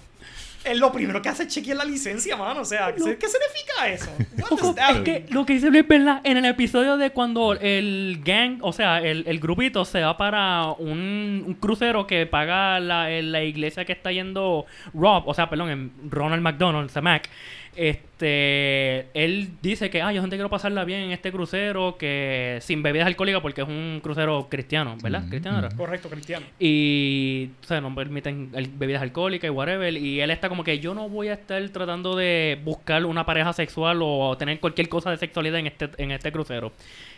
[0.63, 2.61] él lo primero que hace es chequear la licencia, mano.
[2.61, 4.11] O sea, ¿qué, qué significa eso?
[4.61, 6.21] What es que lo que dice Luis, ¿verdad?
[6.23, 10.71] En el episodio de cuando el gang, o sea, el, el grupito se va para
[10.77, 15.69] un, un crucero que paga la, la iglesia que está yendo Rob, o sea, perdón,
[15.69, 17.29] en Ronald McDonald, Mac.
[17.75, 22.83] Este, él dice que, ah, yo gente quiero pasarla bien en este crucero, que sin
[22.83, 25.23] bebidas alcohólicas, porque es un crucero cristiano, ¿verdad?
[25.29, 25.69] Cristiano era.
[25.69, 26.45] Correcto, Cristiano.
[26.59, 29.95] Y, o sea, no permiten el- bebidas alcohólicas y whatever.
[29.95, 33.53] Y él está como que yo no voy a estar tratando de buscar una pareja
[33.53, 36.71] sexual o tener cualquier cosa de sexualidad en este, en este crucero.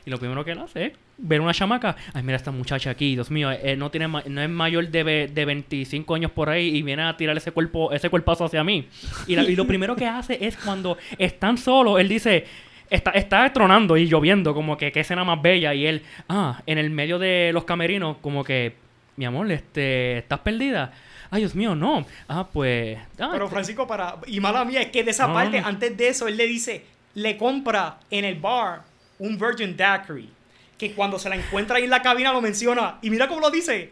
[0.05, 1.95] Y lo primero que él hace es ver una chamaca.
[2.13, 5.45] Ay, mira esta muchacha aquí, Dios mío, eh, no, tiene no es mayor de, de
[5.45, 8.87] 25 años por ahí y viene a tirar ese cuerpo, ese cuerpazo hacia mí.
[9.27, 12.45] Y, la- y lo primero que hace es cuando están solos, él dice.
[12.89, 15.73] Está, está tronando y lloviendo, como que qué escena más bella.
[15.73, 18.75] Y él, ah, en el medio de los camerinos, como que,
[19.15, 20.93] mi amor, este, ¿estás perdida?
[21.31, 22.05] Ay, Dios mío, no.
[22.27, 22.99] Ah, pues.
[23.19, 24.17] ah, Pero Francisco, para.
[24.27, 25.65] Y mala mía, es que de esa No, parte, no.
[25.67, 28.83] antes de eso, él le dice, le compra en el bar
[29.17, 30.29] un Virgin Daiquiri.
[30.77, 32.99] Que cuando se la encuentra ahí en la cabina lo menciona.
[33.01, 33.89] Y mira cómo lo dice: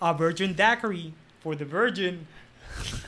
[0.00, 2.26] A Virgin Daiquiri for the Virgin.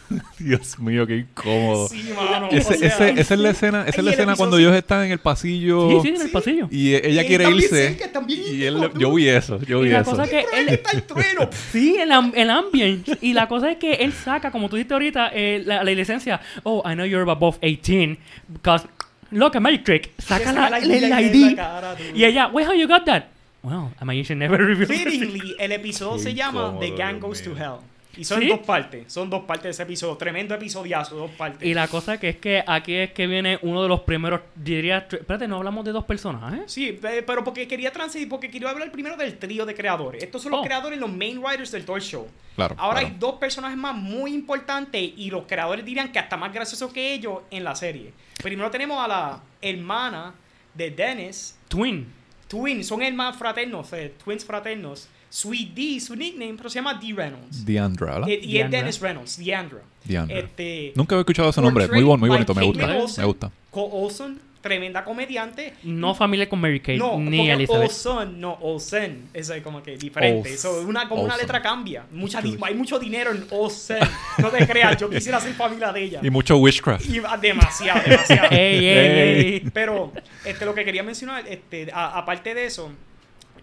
[0.38, 1.88] Dios mío, qué incómodo.
[1.88, 2.48] Sí, mano.
[2.50, 4.56] Ese- o sea, ese- esa es la escena, esa es y la el escena cuando
[4.58, 6.68] ellos están en el pasillo Sí, sí, en el pasillo.
[6.70, 7.94] y eh, ella Y quiere también irse.
[7.98, 10.10] cerca, y él, yo vi eso, yo Y vi la eso.
[10.12, 10.68] cosa que él...
[10.70, 11.50] está el trueno.
[11.72, 13.18] Sí, el, am- el ambience.
[13.20, 16.40] Y la cosa es que él saca, como tú dijiste ahorita, eh, la, la licencia.
[16.62, 18.18] Oh, I know you're above 18.
[18.48, 18.86] Because,
[19.30, 20.10] look, a magic trick.
[20.18, 23.24] Saca la, el, ID cara, y ella, wait, how you got that?
[23.62, 24.88] Well, a magician never reveals.
[24.88, 27.54] Fittingly, el episodio Qué se llama The Gang Goes to.
[27.54, 27.80] Hell.
[28.18, 28.48] Y son ¿Sí?
[28.48, 29.12] dos partes.
[29.12, 30.16] Son dos partes de ese episodio.
[30.16, 31.66] Tremendo episodiazo, dos partes.
[31.66, 35.06] Y la cosa que es que aquí es que viene uno de los primeros, diría,
[35.10, 36.62] espérate, no hablamos de dos personajes.
[36.66, 40.22] Sí, pe- pero porque quería transitar, porque quería hablar primero del trío de creadores.
[40.22, 40.64] Estos son los Oh.
[40.64, 42.26] creadores, los main writers del Toy Show.
[42.56, 43.14] Claro, Ahora claro.
[43.14, 47.14] hay dos personajes más muy importantes y los creadores dirían que hasta más graciosos que
[47.14, 48.12] ellos en la serie.
[48.42, 50.34] Primero tenemos a la hermana
[50.74, 52.12] de Dennis, Twin.
[52.48, 55.08] Twins, son hermanos fraternos, eh, twins fraternos.
[55.30, 57.12] Sweet D, su nickname, pero se llama D.
[57.14, 57.64] Reynolds.
[57.64, 58.28] Deandra, ¿verdad?
[58.30, 58.70] Eh, y es.
[58.70, 59.80] Dennis Reynolds, Deandra.
[60.04, 60.38] Deandra.
[60.38, 61.86] Este, Nunca había escuchado ese nombre.
[61.88, 62.54] Muy bueno, muy bonito.
[62.54, 62.96] Me gusta.
[62.96, 63.22] Olsen.
[63.22, 63.50] Me gusta.
[63.70, 65.74] Cole Olsen, tremenda comediante.
[65.82, 67.90] No familia con Mary Kate, No, ni Elizabeth.
[67.90, 69.28] Olsen, no, Olsen.
[69.34, 70.54] Eso es como que diferente.
[70.54, 72.06] Eso, una, como una letra cambia.
[72.10, 73.98] Mucha, hay mucho dinero en Olsen.
[74.38, 76.20] No te creas, yo quisiera ser familia de ella.
[76.22, 77.04] Y mucho witchcraft.
[77.04, 78.48] Y demasiado, demasiado.
[78.50, 79.70] Ey, ey, ey.
[79.74, 80.12] Pero
[80.44, 82.90] este, lo que quería mencionar, este, a- aparte de eso,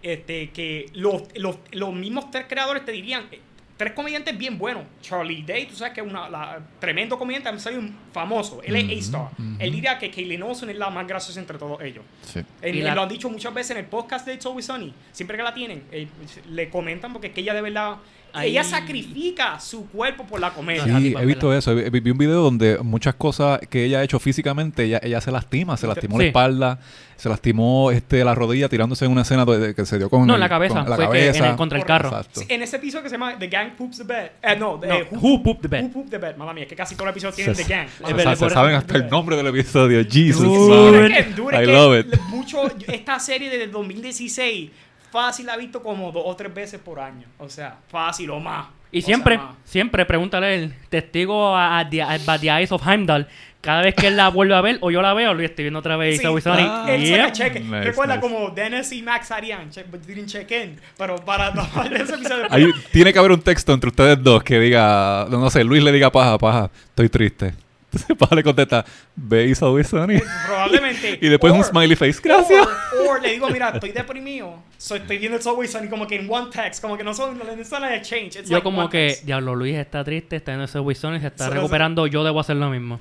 [0.02, 3.40] este, que los, los, los mismos tres creadores te dirían, eh,
[3.76, 4.84] tres comediantes bien buenos.
[5.02, 8.62] Charlie Day, tú sabes que es una la- tremendo comediante, ha salido un famoso.
[8.62, 9.28] Él es A-Star.
[9.58, 12.02] Él diría que Kaylin Olsen es la más graciosa entre todos ellos.
[12.22, 12.40] Sí.
[12.62, 14.94] Él- Y la- Lo han dicho muchas veces en el podcast de It's Always Sunny.
[15.12, 16.08] Siempre que la tienen, eh,
[16.48, 17.96] le comentan porque es que ella de verdad.
[18.32, 20.84] Ahí- Ella sacrifica su cuerpo por la comedia.
[20.84, 21.14] Sí.
[21.18, 21.74] He visto eso.
[21.74, 25.30] Vi, vi un video donde muchas cosas que ella ha hecho físicamente, ella, ella se
[25.32, 25.76] lastima.
[25.78, 26.26] Se lastimó la Sí.
[26.28, 26.78] espalda,
[27.16, 30.26] se lastimó este, la rodilla tirándose en una escena de, de- que se dio con
[30.26, 30.80] No, el- la cabeza.
[30.80, 31.50] con la Fue que en cabeza.
[31.50, 32.22] el- contra el carro.
[32.32, 34.30] Sí, en ese episodio que se llama The Gang Poops the Bed.
[34.42, 35.84] Eh, no, de No, Who Pooped the Bed.
[35.84, 36.36] Who Pooped the Bed.
[36.36, 37.88] Mamma mía, que casi todos los episodios Se, tienen The Gang.
[37.88, 40.04] se- Es se por eso- saben hasta el nombre del episodio.
[40.06, 40.42] Jesus.
[40.42, 41.08] Dude.
[41.08, 41.34] man.
[41.34, 42.20] Dure I love it.
[42.28, 44.70] Mucho, esta serie desde el 2016
[45.20, 47.26] fácil la he visto como dos o tres veces por año.
[47.38, 48.66] O sea, fácil o más.
[48.92, 49.54] Y O sea, siempre, más.
[49.64, 53.26] siempre pregúntale el testigo a, a, the, a The Eyes of Heimdall.
[53.60, 55.80] Cada vez que él la vuelve a ver, o yo la veo, lo estoy viendo
[55.80, 56.20] otra vez.
[56.20, 57.16] Sí, ah, él Yep.
[57.18, 57.60] saca cheque.
[57.60, 58.28] Nice, Recuerda nice.
[58.28, 60.78] como Dennis y Max harían, check, didn't check in.
[60.96, 62.46] Pero para tomar ese episodio.
[62.48, 65.90] Hay- tiene que haber un texto entre ustedes dos que diga, no sé, Luis le
[65.90, 67.54] diga paja, paja, estoy triste.
[67.92, 70.18] Entonces paja le contesta, ve Always Sunny.
[70.46, 71.18] Probablemente.
[71.22, 72.20] Y después un Or- smiley face.
[72.22, 72.66] Gracias.
[73.06, 74.62] O le digo, mira, estoy deprimido.
[74.76, 76.82] So, estoy viendo el Always Sunny como que en one text.
[76.82, 78.36] Como que no son, no son a exchange.
[78.36, 79.24] It's Yo like como que, text.
[79.24, 82.06] diablo, Luis está triste, está en ese Wilson y se está Eso- recuperando.
[82.06, 83.00] Yo debo hacer lo mismo.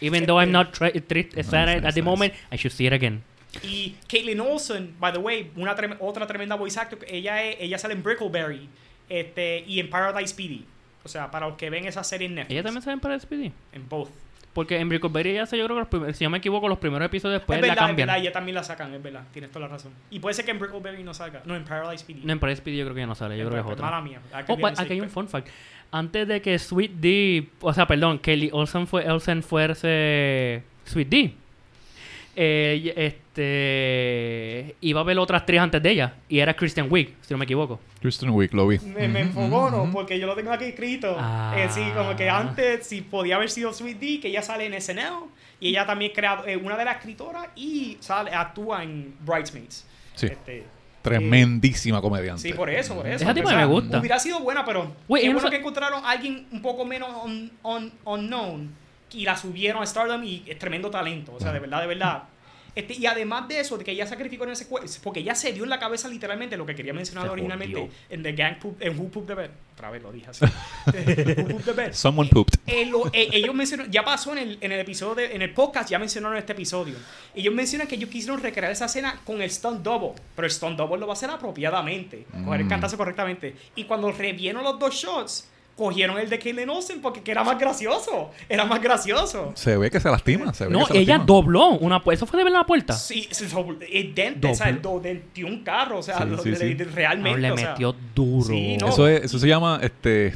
[0.00, 2.02] Even though I'm not tra- triste sad Nice, at nice, the nice.
[2.02, 3.22] moment, I should see it again.
[3.62, 6.98] Y Caitlin Olsen, by the way, una trem- otra tremenda voice actor.
[7.08, 8.68] Ella, es- ella sale en Brickleberry
[9.08, 10.62] este, y en Paradise PD.
[11.04, 12.52] O sea, para los que ven esa serie en Netflix.
[12.52, 13.52] ¿Ella también sale para SPD?
[13.72, 14.08] En both.
[14.54, 16.78] Porque en Brickleberry ella se yo creo que los primeros, si no me equivoco, los
[16.78, 18.06] primeros episodios después es la verdad, es cambian.
[18.06, 19.24] verdad, ella también la sacan, es verdad.
[19.32, 19.92] Tienes toda la razón.
[20.10, 21.42] Y puede ser que en Brickleberry no salga.
[21.44, 22.20] No, en Paradise PD.
[22.24, 23.90] No, en Paradise PD yo creo que ya no sale, yo creo que es otra.
[23.90, 24.20] Mala mía.
[24.30, 25.48] Could Oh, mistaken, aquí hay un fun fact.
[25.90, 31.34] Antes de que Sweet D, o sea, perdón, Kelly Olsen, fue, Olsen fuese Sweet D,
[32.36, 36.14] eh, este, iba a ver otras tres antes de ella.
[36.28, 37.80] Y era Christian Wiig, si no me equivoco.
[38.00, 38.78] Kristen Wiig, lo vi.
[38.80, 41.16] Me, me enfogono porque yo lo tengo aquí escrito.
[41.18, 41.54] Ah.
[41.56, 44.80] Eh, sí, como que antes, si podía haber sido Sweet D, que ella sale en
[44.80, 45.24] SNL.
[45.60, 49.86] Y ella también crea eh, una de las escritoras y sale, actúa en Bridesmaids.
[50.14, 50.26] Sí.
[50.26, 50.64] Este,
[51.02, 52.40] Tremendísima comediante.
[52.42, 53.24] Sí, por eso, por eso.
[53.24, 53.98] Esa tipa O sea, me gusta.
[53.98, 57.52] Hubiera sido buena, pero ella no bueno que encontraron a alguien un poco menos un-
[57.62, 58.74] un- unknown
[59.12, 61.34] y la subieron a Stardom y es tremendo talento.
[61.34, 62.22] O sea, de verdad, de verdad.
[62.74, 65.52] Este, y además de eso, de que ella sacrificó en ese cuerpo, porque ella se
[65.52, 68.98] dio en la cabeza literalmente lo que quería mencionar originalmente en The Gang Poop, en
[68.98, 69.50] Who Pooped the Bed.
[69.74, 70.44] Otra vez lo dije así.
[70.86, 71.92] Who Pooped the Bed.
[71.92, 72.58] Someone pooped.
[72.66, 75.52] Eh, lo- eh, ellos mencionaron, ya pasó en el, en el episodio, de- en el
[75.52, 76.94] podcast, ya mencionaron este episodio.
[77.34, 80.76] Ellos mencionan que ellos quisieron recrear esa escena con el stunt double, pero el stunt
[80.76, 82.68] double lo va a hacer apropiadamente, coger el Mm.
[82.68, 83.54] cantazo correctamente.
[83.76, 87.58] Y cuando revieron los dos shots, cogieron el de Caitlin Olsen porque que era más
[87.58, 89.52] gracioso, era más gracioso.
[89.54, 90.52] Se ve que se lastima.
[90.54, 91.24] Se ve No, que se ella lastima.
[91.36, 92.92] dobló una pu- ¿Eso fue de ver la puerta?
[92.92, 93.46] Sí, se
[93.90, 96.56] el dente, o sea, el do- dentió un carro, o sea, Sí, lo- sí, le-
[96.56, 96.74] sí.
[96.74, 97.40] de- No, realmente.
[97.40, 98.44] le o sea, metió duro.
[98.46, 98.88] Sí, no.
[98.88, 100.34] Eso, es, eso se llama este,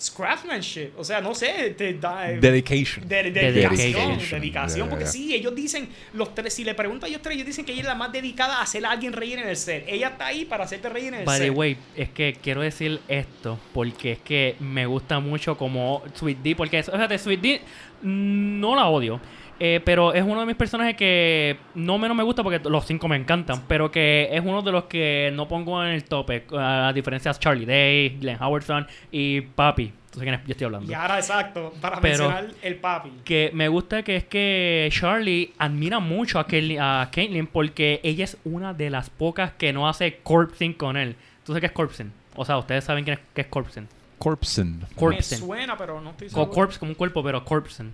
[0.00, 3.06] Scraftsmanship, o sea, no sé, te da, eh, dedication.
[3.06, 3.76] De, de- Dedication.
[3.76, 4.90] dedicación, dedicación, Yeah.
[4.90, 7.72] porque sí, ellos dicen, los tres, si le preguntan a ellos tres, ellos dicen que
[7.72, 9.84] ella es la más dedicada a hacer a alguien reír en el set.
[9.88, 11.56] Ella está ahí para hacerte reír en el By the set.
[11.56, 16.56] way, es que quiero decir esto porque es que me gusta mucho como Sweet D,
[16.56, 17.60] porque fíjate, Sweet D
[18.02, 19.20] mm, no la odio.
[19.62, 23.08] Eh, pero es uno de mis personajes que no menos me gusta porque los cinco
[23.08, 26.90] me encantan, pero que es uno de los que no pongo en el tope, a
[26.94, 29.92] diferencia de Charlie Day, Glenn Howardson y Papi.
[30.12, 30.90] Entonces, quién es- yo estoy hablando.
[30.90, 33.12] Y ahora, exacto, para Pero- mencionar el papi.
[33.22, 38.74] Que me gusta que es que Charlie admira mucho a, Caitlyn porque ella es una
[38.74, 41.14] de las pocas que no hace corpsing con él.
[41.44, 42.10] ¿Tú sabes qué es corpsing?
[42.34, 43.86] O sea, ustedes saben quién es, qué es corpsing.
[44.18, 44.80] Corpsen.
[44.98, 46.50] Me suena, pero no estoy seguro.
[46.50, 47.92] corpse como un cuerpo, pero corpsing.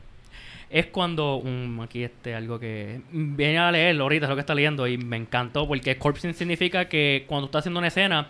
[0.68, 3.00] Es cuando, um, aquí este, algo que...
[3.12, 6.88] Viene a leerlo ahorita, es lo que está leyendo y me encantó porque corpsing significa
[6.88, 8.29] que cuando estás haciendo una escena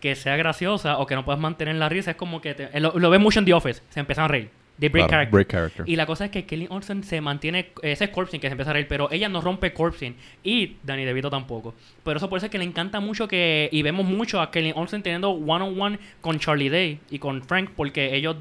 [0.00, 2.54] que sea graciosa o que no puedas mantener la risa, es como que...
[2.54, 4.50] te- lo, lo ves mucho en The Office, se empiezan a reír.
[4.76, 5.88] They break Claro, break character.
[5.88, 8.70] Y la cosa es que Kelly Olsen se mantiene, ese es corpsing que se empieza
[8.70, 11.74] a reír, pero ella no rompe corpsing y Danny DeVito tampoco.
[12.02, 14.72] Pero eso por eso es que le encanta mucho que, y vemos mucho a Kelly
[14.74, 18.36] Olsen teniendo one on one con Charlie Day y con Frank, porque ellos,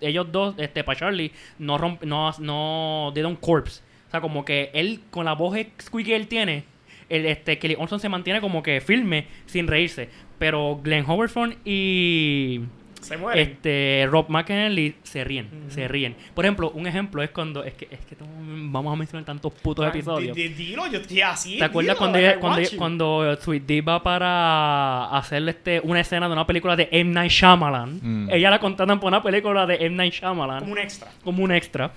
[0.00, 3.82] ellos dos, este, para Charlie, no romp, no, no, don't corpse.
[4.08, 6.64] O sea, como que él, con la voz squeaky que él tiene,
[7.08, 10.08] el, este, Kelly Olsen se mantiene como que firme, sin reírse.
[10.38, 12.60] Pero Glenn Howerton y
[13.00, 13.40] Se muere.
[13.42, 16.16] este Rob McEnally se ríen, se ríen.
[16.34, 19.52] Por ejemplo, un ejemplo es cuando es que es que todo- vamos a mencionar tantos
[19.54, 20.36] putos episodios.
[20.36, 21.58] Di- di- Dilo, yo estoy así.
[21.58, 22.76] ¿Te acuerdas dilo, cuando ella- cuando, you.
[22.76, 27.12] cuando Sweet D va para hacer este, una escena de una película de M.
[27.12, 28.00] Night Shyamalan?
[28.02, 28.30] Mm.
[28.30, 29.96] Ella la contratan por una película de M.
[29.96, 31.08] Night Shyamalan Como un extra.
[31.24, 31.90] como un extra.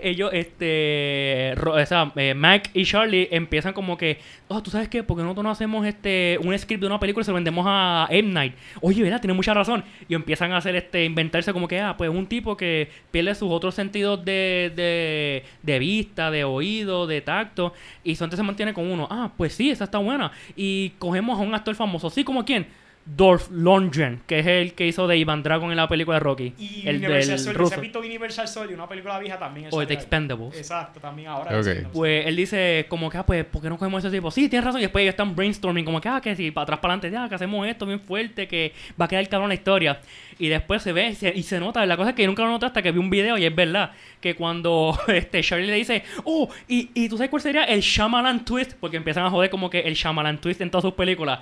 [0.00, 4.88] Ellos, este, ro- o sea, eh, Mac y Charlie empiezan como que, oh, ¿tú sabes
[4.88, 5.02] qué?
[5.02, 8.06] Porque nosotros no hacemos este un script de una película y se lo vendemos a
[8.10, 8.32] M.
[8.32, 8.54] Night.
[8.80, 9.20] Oye, ¿verdad?
[9.20, 9.84] Tiene mucha razón.
[10.08, 13.50] Y empiezan a hacer, este, inventarse como que, ah, pues un tipo que pierde sus
[13.50, 17.72] otros sentidos de, de, de vista, de oído, de tacto,
[18.04, 19.06] y entonces se mantiene con uno.
[19.10, 20.32] Ah, pues sí, esa está buena.
[20.56, 22.24] Y cogemos a un actor famoso, ¿sí?
[22.24, 22.66] ¿Como quién?
[23.04, 26.52] Dolph Lundgren, que es el que hizo de Ivan Dragon en la película de Rocky.
[26.58, 27.56] Y el Universal del Soldier.
[27.56, 27.70] ruso.
[27.70, 28.76] ¿Se ha visto Universal Soldier?
[28.78, 29.68] Una película vieja también.
[29.70, 29.94] O The.
[29.94, 30.56] Expendables.
[30.56, 31.56] Exacto, también ahora.
[31.58, 31.64] Ok.
[31.64, 31.86] sí, no sé.
[31.92, 34.30] Pues él dice como que, ah, pues, ¿por qué no cogemos ese tipo?
[34.30, 34.80] Sí, tienes razón.
[34.80, 37.28] Y después ellos están brainstorming como que, ah, que si para atrás, para adelante, ya,
[37.28, 40.00] que hacemos esto bien fuerte, que va a quedar cabrón la historia.
[40.38, 41.84] Y después se ve se- y se nota.
[41.86, 43.54] La cosa es que yo nunca lo noté hasta que vi un video y es
[43.54, 43.90] verdad.
[44.20, 48.44] Que cuando este Charlie le dice, oh, y, y tú sabes cuál sería el Shyamalan
[48.44, 51.40] twist, porque empiezan a joder como que el Shyamalan twist en todas sus películas.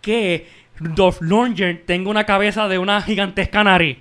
[0.00, 0.46] Que
[0.80, 3.98] Dolph Lundgren tenga una cabeza de una gigantesca nariz.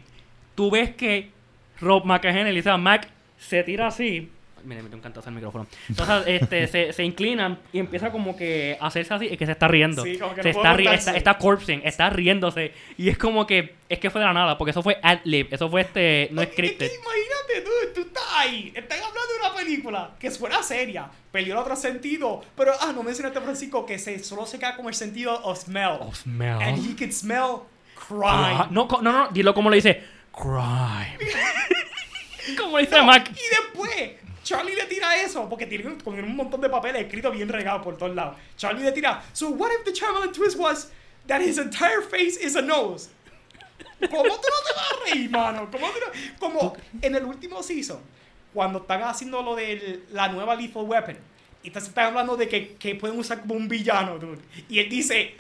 [0.56, 1.32] Tú ves que
[1.80, 4.32] Rob McEnany, o sea, Mac se tira así.
[4.68, 5.66] Me encanta hacer el micrófono.
[5.88, 9.54] Entonces, este, se, se inclinan y empieza como que a hacerse así y que se
[9.54, 10.04] está riendo.
[10.04, 12.74] Sí, como que se no está, ri- está, está corpsing, está riéndose.
[12.98, 15.70] Y es como que, es que fue de la nada, porque eso fue ad-lib, eso
[15.70, 20.12] fue este, no Es que imagínate, tú, tú estás ahí, están hablando de una película
[20.20, 24.46] que fuera seria, perdió el otro sentido, pero, ah, no mencionaste, Francisco, que se, solo
[24.46, 25.98] se queda con el sentido of smell.
[26.02, 26.62] Oh, smell.
[26.62, 27.62] And he can smell
[27.96, 28.22] crime.
[28.26, 30.04] Ah, no, no, no, dilo como le dice,
[30.34, 31.18] crime.
[32.58, 33.30] como le dice Mac.
[33.32, 37.50] Y después, Charlie le tira eso, porque tiene un, un montón de papeles escritos bien
[37.50, 38.38] regados por todos lados.
[38.56, 40.90] Charlie le tira, so what if the Chamberlain twist was
[41.28, 43.10] that his entire face is a nose?
[44.00, 45.70] ¿Cómo tú no te vas a reír, mano?
[45.72, 48.00] ¿Cómo tú no- Como en el último season,
[48.54, 51.18] cuando están haciendo lo de la nueva Lethal Weapon,
[51.64, 54.40] y están hablando de que, que pueden usar como un villano, dude.
[54.70, 55.36] Y él dice,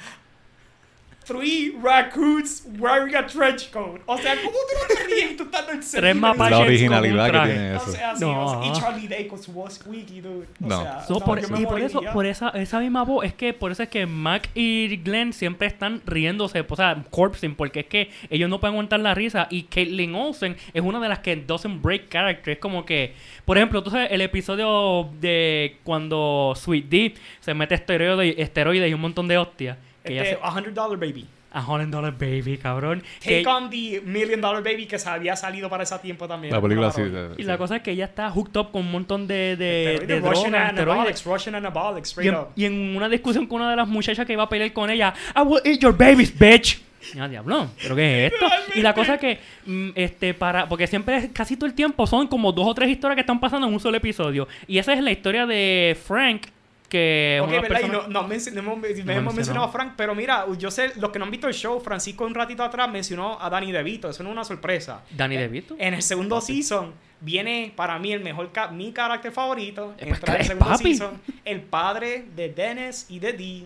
[1.27, 3.99] three raccoons wearing a trench coat.
[4.05, 5.35] O sea, ¿cómo tú no te ríes?
[5.37, 6.01] Tú estás en serio.
[6.01, 7.91] Tres mapaches La con un originalidad que tiene O eso.
[7.91, 8.45] sea, sí, No.
[8.45, 10.47] o sea, y Charlie Day con su voz squeaky, dude.
[10.63, 10.81] O No.
[10.81, 13.71] sea, So, no, por- y por eso, por esa, esa misma voz, es que por
[13.71, 18.09] eso es que Mac y Glenn siempre están riéndose, o sea, corpsing, porque es que
[18.29, 19.47] ellos no pueden aguantar la risa.
[19.49, 22.53] Y Caitlin Olsen es una de las que doesn't break character.
[22.53, 23.13] Es como que,
[23.43, 28.93] por ejemplo, tú sabes, el episodio de cuando Sweet D se mete esteroides, esteroides y
[28.93, 29.77] un montón de hostias.
[30.07, 31.25] Que Este, se- a hundred dollar baby.
[31.49, 33.01] a Holland Dollar Baby, cabrón.
[33.21, 36.53] Que- Take on the million dollar baby que se había salido para ese tiempo también.
[36.53, 37.01] La película sí.
[37.37, 40.19] y la cosa es que ella está hooked up con un montón de, de, de
[40.19, 40.77] Russian drogas, esteroides.
[40.77, 42.47] anabolics, Russian anabolics, Y straight en, up.
[42.55, 45.13] y en una discusión con una de las muchachas que iba a pelear con ella,
[45.35, 46.79] I will eat your babies, bitch.
[47.15, 48.45] Ya, diablo, ¿pero qué es esto?
[48.75, 52.27] Y la cosa es que, mm, este, para, porque siempre, casi todo el tiempo, son
[52.27, 54.47] como dos o tres historias que están pasando en un solo episodio.
[54.67, 56.47] Y esa es la historia de Frank,
[56.89, 57.81] que Ok, una ¿verdad?
[57.83, 59.65] Y no, no, menci- no hemos, no hemos mencionado.
[59.65, 62.33] a Frank, pero mira, yo sé, los que no han visto el show, Francisco un
[62.33, 65.01] ratito atrás mencionó a Danny DeVito, eso no es una sorpresa.
[65.11, 65.75] Danny DeVito.
[65.79, 69.95] En el segundo season viene para mí el mejor, ca- mi carácter favorito.
[69.97, 70.83] Eh, pues, en el es segundo papi.
[70.85, 73.65] season, el padre de Dennis y de Dee,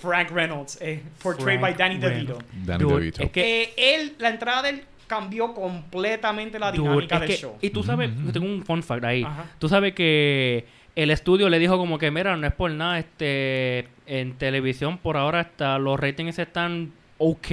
[0.00, 2.38] Frank Reynolds, eh, portrayed Frank by Danny DeVito.
[2.64, 3.22] Danny Dude, DeVito.
[3.22, 7.56] es que Que él, la entrada de él cambió completamente la dinámica del que- show.
[7.60, 9.22] Y tú sabes, yo tengo un fun fact ahí.
[9.24, 9.44] Ajá.
[9.58, 13.88] Tú sabes que el estudio le dijo como que, mira, no es por nada, este,
[14.06, 17.46] en televisión por ahora hasta los ratings están ok,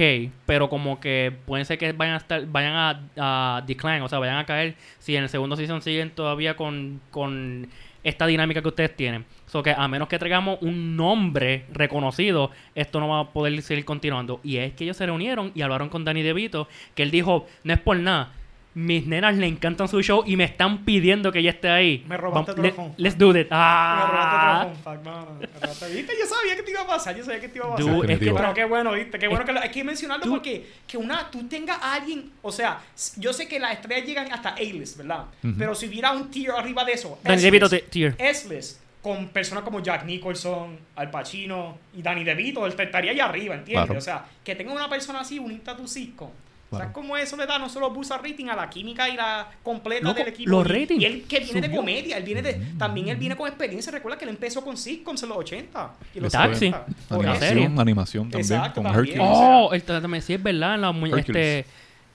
[0.46, 4.18] pero como que pueden ser que vayan a estar, vayan a, a decline, o sea,
[4.18, 7.68] vayan a caer si en el segundo season siguen todavía con, con
[8.02, 9.24] esta dinámica que ustedes tienen.
[9.46, 13.84] So que a menos que traigamos un nombre reconocido, esto no va a poder seguir
[13.84, 14.40] continuando.
[14.42, 17.72] Y es que ellos se reunieron y hablaron con Danny DeVito, que él dijo, no
[17.72, 18.32] es por nada.
[18.72, 22.04] Mis nenas le encantan su show y me están pidiendo que ella esté ahí.
[22.08, 22.74] Me robaste otro le-.
[22.98, 23.48] Let's do it.
[23.50, 24.08] Me Ah.
[24.12, 25.04] robaste otro fun fact.
[25.04, 25.88] No, no, me robaste.
[25.94, 26.12] ¿Viste?
[26.20, 27.16] Yo sabía que te iba a pasar.
[27.16, 27.84] Yo sabía que te iba a pasar.
[27.92, 28.32] Dude, es que.
[28.32, 29.18] Pero qué bueno, ¿viste?
[29.18, 30.36] Qué bueno Es- que lo- hay que mencionarlo Dude.
[30.36, 32.78] porque que una, tú tengas a alguien, o sea,
[33.16, 35.24] yo sé que las estrellas llegan hasta A-list, ¿verdad?
[35.58, 38.14] Pero si hubiera un tier arriba de eso, Danny S-list, DeVito te- tier.
[38.18, 43.56] S-list, con personas como Jack Nicholson, Al Pacino y Danny DeVito, él estaría allá arriba,
[43.56, 43.86] ¿entiendes?
[43.86, 43.98] Claro.
[43.98, 46.30] O sea, que tenga una persona así unita a tu sitcom.
[46.70, 46.84] Claro.
[46.84, 49.50] ¿Sabes cómo eso le da no solo boost a rating, a la química y la
[49.62, 50.50] completa Loco, del equipo?
[50.50, 51.80] los Y- ratings Y él que viene de subió.
[51.80, 53.90] comedia, él viene de, también él viene con experiencia.
[53.90, 56.70] Recuerda que él empezó con sitcoms en los 80 y los Taxi.
[56.70, 56.86] 70.
[57.08, 57.40] Por La eso.
[57.40, 57.64] serie.
[57.64, 59.20] Animación, animación también, Exacto, con también.
[59.20, 59.38] Hercules.
[59.40, 61.66] Oh, el también sí es verdad, la este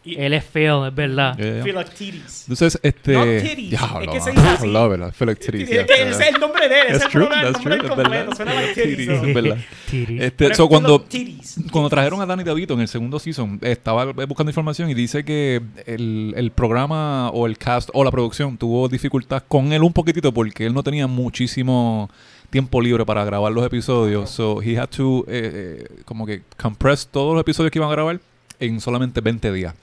[0.06, 1.36] Y- él es feo, es verdad.
[1.38, 1.64] Yeah, yeah.
[1.64, 2.44] Philoctetes.
[2.44, 3.42] Entonces, este.
[3.42, 4.68] Titties, es que se dice así.
[4.68, 6.10] Love it, Es yeah, que yeah.
[6.10, 7.96] ese es el nombre de él, ese es el nombre true, es completo.
[7.96, 8.36] verdad.
[8.36, 9.10] Suena like titties.
[9.10, 9.58] Es verdad.
[9.90, 10.22] Titties.
[10.22, 14.52] Este, so, cuando, titties, cuando trajeron a Danny DeVito en el segundo season, estaba buscando
[14.52, 19.44] información y dice que el, el programa o el cast o la producción tuvo dificultad
[19.48, 22.10] con él un poquitito porque él no tenía muchísimo
[22.50, 24.30] tiempo libre para grabar los episodios.
[24.30, 27.94] So he had to eh, eh, como que compress todos los episodios que iban a
[27.94, 28.20] grabar
[28.60, 29.74] en solamente 20 días.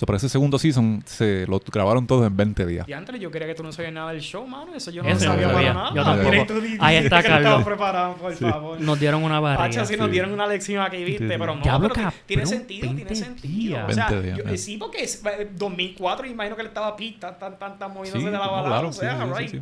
[0.00, 2.88] So, para ese segundo season se lo grabaron todos en 20 días.
[2.88, 4.74] Y antes yo creía que tú no sabías nada del show, mano.
[4.74, 5.90] Eso yo no Eso sabía para nada.
[5.94, 6.54] Yo tampoco.
[6.78, 7.62] Ahí está Carlos.
[7.64, 8.80] preparado, por favor.
[8.80, 9.64] Nos dieron una barriga.
[9.66, 12.46] Hacho, sí, nos dieron una lección aquí, viste, Sí, pero no, Diablo, pero cabrón, tiene
[12.46, 13.54] sentido, 20 tiene sentido.
[13.76, 13.88] días.
[13.90, 14.56] O sea, 20 días, yo- yeah.
[14.56, 18.24] sí, porque es eh, 2004, imagino que le estaba pista, tan, tan, tan moviéndose Sí,
[18.24, 19.50] de la balada, claro, o sí, sea, sí, sí, right.
[19.50, 19.60] sí.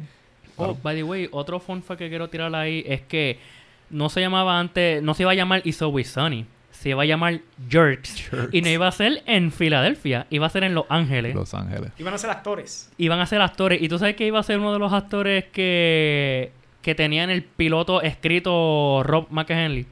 [0.55, 0.77] Oh, Claro.
[0.85, 3.40] by the way, otro fun fact que quiero tirar ahí es que
[3.90, 6.46] no se llamaba antes, no se iba a llamar It's Always Sunny,
[6.78, 8.28] se iba a llamar Jerks.
[8.30, 8.54] Jerks.
[8.54, 11.34] Y no iba a ser en Filadelfia, iba a ser en Los Ángeles.
[11.34, 11.90] Los Ángeles.
[11.98, 12.90] Iban a ser actores.
[12.98, 13.82] Iban a ser actores.
[13.82, 17.30] Y tú sabes que iba a ser uno de los actores que, que tenía en
[17.30, 19.86] el piloto escrito Rob McEnley.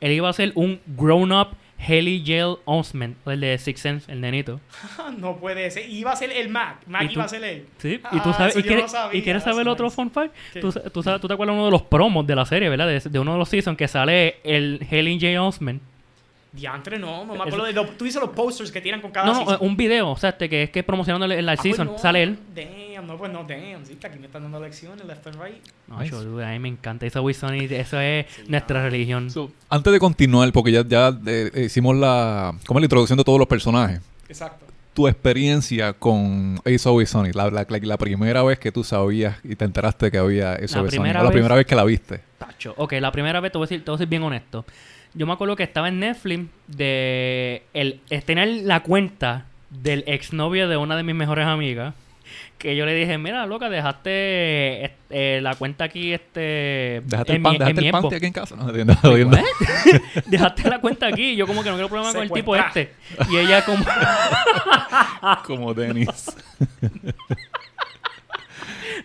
[0.00, 4.60] Él iba a ser un grown-up Haley Jail Osment, el de Six Sense, el nenito.
[5.18, 5.88] no puede ser.
[5.88, 6.78] Iba a ser el Mac.
[6.86, 7.66] Mac iba a ser él.
[7.78, 9.96] Sí, Ah, y tú sabes, eso y quieres, no sabía, y quieres saber otro nice.
[9.96, 10.34] fun fact.
[10.60, 12.86] Tú, tú sabes, tú te acuerdas uno de los promos de la serie, ¿verdad?
[12.88, 15.40] De, de uno de los seasons que sale el Haley J.
[15.42, 15.82] Osment.
[16.52, 19.26] Diantre, no, no me acuerdo de los, Tú dices los posters que tiran con cada
[19.32, 21.86] No, un video, o sea, este, que es que promocionando el, el Ah, pues season,
[21.86, 22.38] no, sale él.
[22.54, 23.86] Damn, no, pues no, damn.
[23.86, 25.62] Sí, que aquí me están dando lecciones, left and right.
[25.88, 27.06] No, yo, dude, a mí me encanta.
[27.06, 29.30] Eso, Wilson, y eso es nuestra religión.
[29.30, 33.38] So, antes de continuar, porque ya, ya eh, hicimos la, como la introducción de todos
[33.38, 34.66] los personajes, Exacto.
[34.92, 39.38] tu experiencia con Ace Always Sunny, la, la, la- la primera vez que tú sabías
[39.42, 41.74] y te enteraste que había Ace La Always Sunny, primera o la primera vez que
[41.74, 42.20] la viste.
[42.36, 42.74] Tacho.
[42.76, 44.66] Ok, la primera vez te voy a decir, te voy a ser bien honesto.
[45.14, 50.76] Yo me acuerdo que estaba en Netflix de el tener la cuenta del exnovio de
[50.76, 51.94] una de mis mejores amigas.
[52.56, 57.02] Que yo le dije, mira, loca, dejaste este, la cuenta aquí, este.
[57.04, 58.16] Dejaste en el, pan, mi- en dejaste mi el panty Xbox".
[58.16, 58.56] aquí en casa.
[58.56, 59.36] No, entiendo, jodiendo.
[60.26, 61.30] Dejaste la cuenta aquí.
[61.32, 62.92] Y yo como que no quiero problema con el tipo este.
[63.30, 63.84] Y ella como...
[65.46, 66.34] Como Dennis.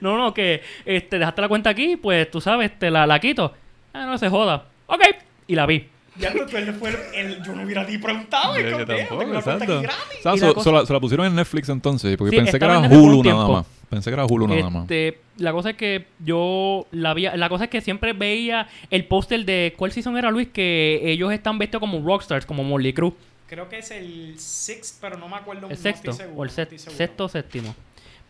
[0.01, 3.53] No, no, que este, dejaste la cuenta aquí, pues tú sabes, te la, la quito.
[3.93, 4.65] Ah, no se joda.
[4.85, 5.01] Ok.
[5.47, 5.87] Y la vi.
[6.19, 6.97] Ya no, tú él fue el,
[7.33, 8.55] el- yo no hubiera ni preguntado.
[8.59, 9.81] Yo conteo, tampoco, tengo una cuenta aquí exacto.
[9.81, 10.19] gratis.
[10.19, 12.31] O sea, Y so- la cosa- so la- se la pusieron en Netflix entonces, porque
[12.31, 13.65] Sí, pensé que era Hulu nada más.
[13.89, 14.81] Pensé que era Hulu nada más.
[14.83, 19.05] Este, la cosa es que yo la vi, la cosa es que siempre veía el
[19.05, 23.13] póster de cuál season era Luis que ellos están vestidos como rockstars, como Molly Cruz,
[23.49, 25.67] Creo que es el sixth, pero no me acuerdo.
[25.67, 27.73] el no sexto estoy seguro, o el no sexto o séptimo.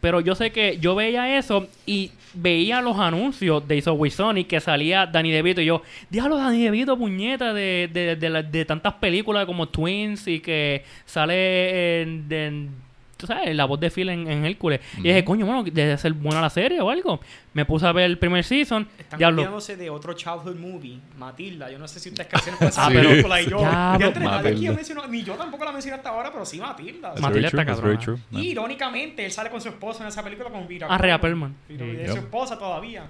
[0.02, 4.60] Pero yo sé que yo veía eso y veía los anuncios de Iso Sony que
[4.60, 9.46] salía Danny DeVito y yo, diablo Danny DeVito, puñeta, de, de, de, de tantas películas
[9.46, 12.87] como Twins y que sale en-
[13.18, 14.80] tú sabes, la voz de Phil en, en Hércules.
[14.98, 17.20] Y dije, coño, bueno, debe ser buena la serie o algo.
[17.54, 19.42] Me puse a ver el primer season, Están diablo.
[19.42, 21.72] olvidándose de otro childhood movie, Matilda.
[21.72, 23.42] Yo no sé si ustedes crecieron con esa Ah, pero- película.
[23.42, 24.74] Y yo, Diablo, ya entre nadie aquí Matilda.
[24.76, 27.10] mencionó- ni yo tampoco la mencioné hasta ahora, pero sí Matilda.
[27.10, 28.00] That's Matilda está cabrona.
[28.00, 28.18] true.
[28.32, 30.88] Y irónicamente, él sale con su esposa en esa película con Vira.
[30.90, 31.56] Ah, Rhea Perlman.
[31.68, 31.78] Sí.
[31.80, 33.06] Es su esposa todavía.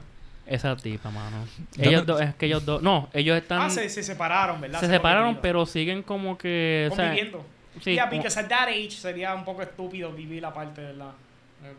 [0.46, 1.46] Esa tipa, mano.
[1.78, 4.80] Ellos dos, es que ellos dos, no, ellos están, Ah, se, se separaron, ¿verdad?
[4.80, 7.46] se separaron, pero siguen como que, o sea, Conviviendo.
[7.81, 10.93] Sí, yeah, como- because at that age sería un poco estúpido vivir la parte de
[10.93, 11.11] la...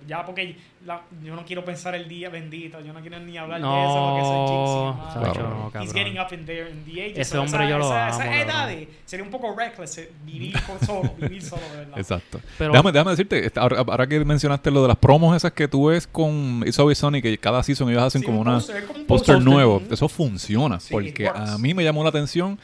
[0.07, 3.61] Ya porque la- yo no quiero pensar el día bendito, yo no quiero ni hablar
[3.61, 7.21] de eso porque soy no, jinxie, no, He's getting up in there in the age.
[7.21, 10.55] Ese hombre yo lo esa, amo, Esa edad de- sería un poco reckless eh, vivir
[10.85, 11.97] solo, vivir solo, verdad.
[11.97, 12.41] Exacto.
[12.59, 15.87] Pero- déjame, déjame decirte, ahora, ahora que mencionaste lo de las promos esas que tú
[15.87, 18.99] ves con It's Always Sunny, que cada season ellos hacen Sí, como un una como
[18.99, 19.77] un póster nuevo.
[19.77, 19.95] Ujú.
[19.95, 22.59] Eso funciona, Sí, porque a mí me llamó la atención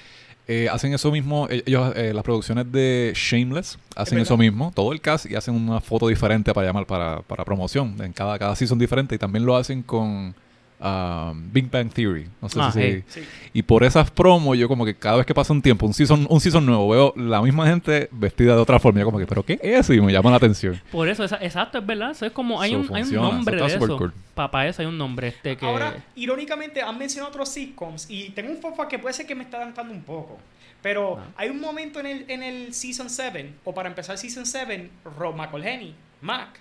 [0.47, 4.23] Eh, hacen eso mismo, eh, ellos, eh, las producciones de Shameless hacen verdad.
[4.23, 7.97] eso mismo, todo el cast y hacen una foto diferente para llamar para, para promoción.
[8.01, 10.35] En cada, cada season diferente y también lo hacen con
[10.85, 12.29] um, Big Bang Theory.
[12.43, 13.05] No sé Ah, si hey.
[13.09, 13.21] Sí.
[13.53, 16.27] Y por esas promos, yo como que cada vez que pasa un tiempo, un season,
[16.29, 19.01] un season nuevo, veo la misma gente vestida de otra forma.
[19.01, 19.95] Yo como que, ¿pero qué es eso?
[19.95, 20.81] Y me llama la atención.
[20.93, 22.11] Por eso, esa- exacto, es verdad.
[22.11, 23.99] Eso es como, hay, So, un, hay un funciona, nombre eso de eso.
[23.99, 24.13] cool.
[24.35, 25.65] Para eso hay un nombre este que...
[25.65, 29.45] Ahora, irónicamente, han mencionado otros sitcoms y tengo un fofa que puede ser que me
[29.45, 30.39] está adelantando un poco.
[30.83, 31.25] Pero Ah.
[31.37, 35.35] hay un momento en el, en el Season 7, o para empezar Season 7, Rob
[35.35, 36.61] McElhenney, Mac,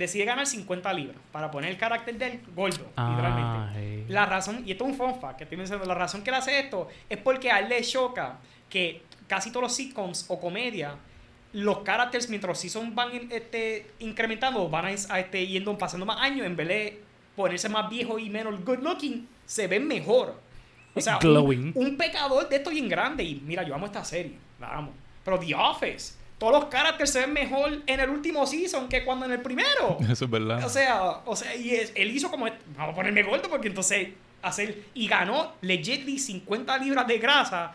[0.00, 3.78] decide ganar 50 libras para poner el carácter del gordo, Ah, literalmente.
[3.78, 4.04] hey.
[4.08, 6.36] La razón, y esto es un fun fact que estoy mencionando, la razón que él
[6.36, 8.38] hace esto es porque a él le choca
[8.68, 10.96] que casi todos los sitcoms o comedia,
[11.52, 16.18] los characters mientras los seasons van este, incrementando, van a, a, este, yendo, pasando más
[16.20, 17.02] años, en vez de
[17.36, 20.40] ponerse más viejo y menos good looking, se ven mejor.
[20.94, 23.22] O sea, un, un pecador de esto bien grande.
[23.22, 24.92] Y mira, yo amo esta serie, la amo.
[25.24, 29.26] Pero The Office, todos los characters se ven mejor en el último season que cuando
[29.26, 29.98] en el primero.
[30.10, 30.64] Eso es verdad.
[30.64, 34.08] O sea, o sea, y es- él hizo como, vamos a ponerme gordo porque entonces
[34.42, 37.74] hacer, y ganó legitly 50 libras de grasa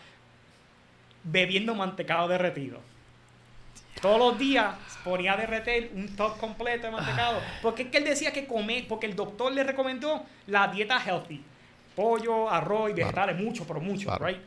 [1.24, 2.80] bebiendo mantecado derretido.
[4.02, 7.40] Todos los días ponía a derretir un top completo de mantecado.
[7.62, 11.42] Porque es que él decía que comer, porque el doctor le recomendó la dieta healthy.
[11.96, 14.26] Pollo, arroz y vegetales, mucho, pero mucho, Claro.
[14.28, 14.38] right?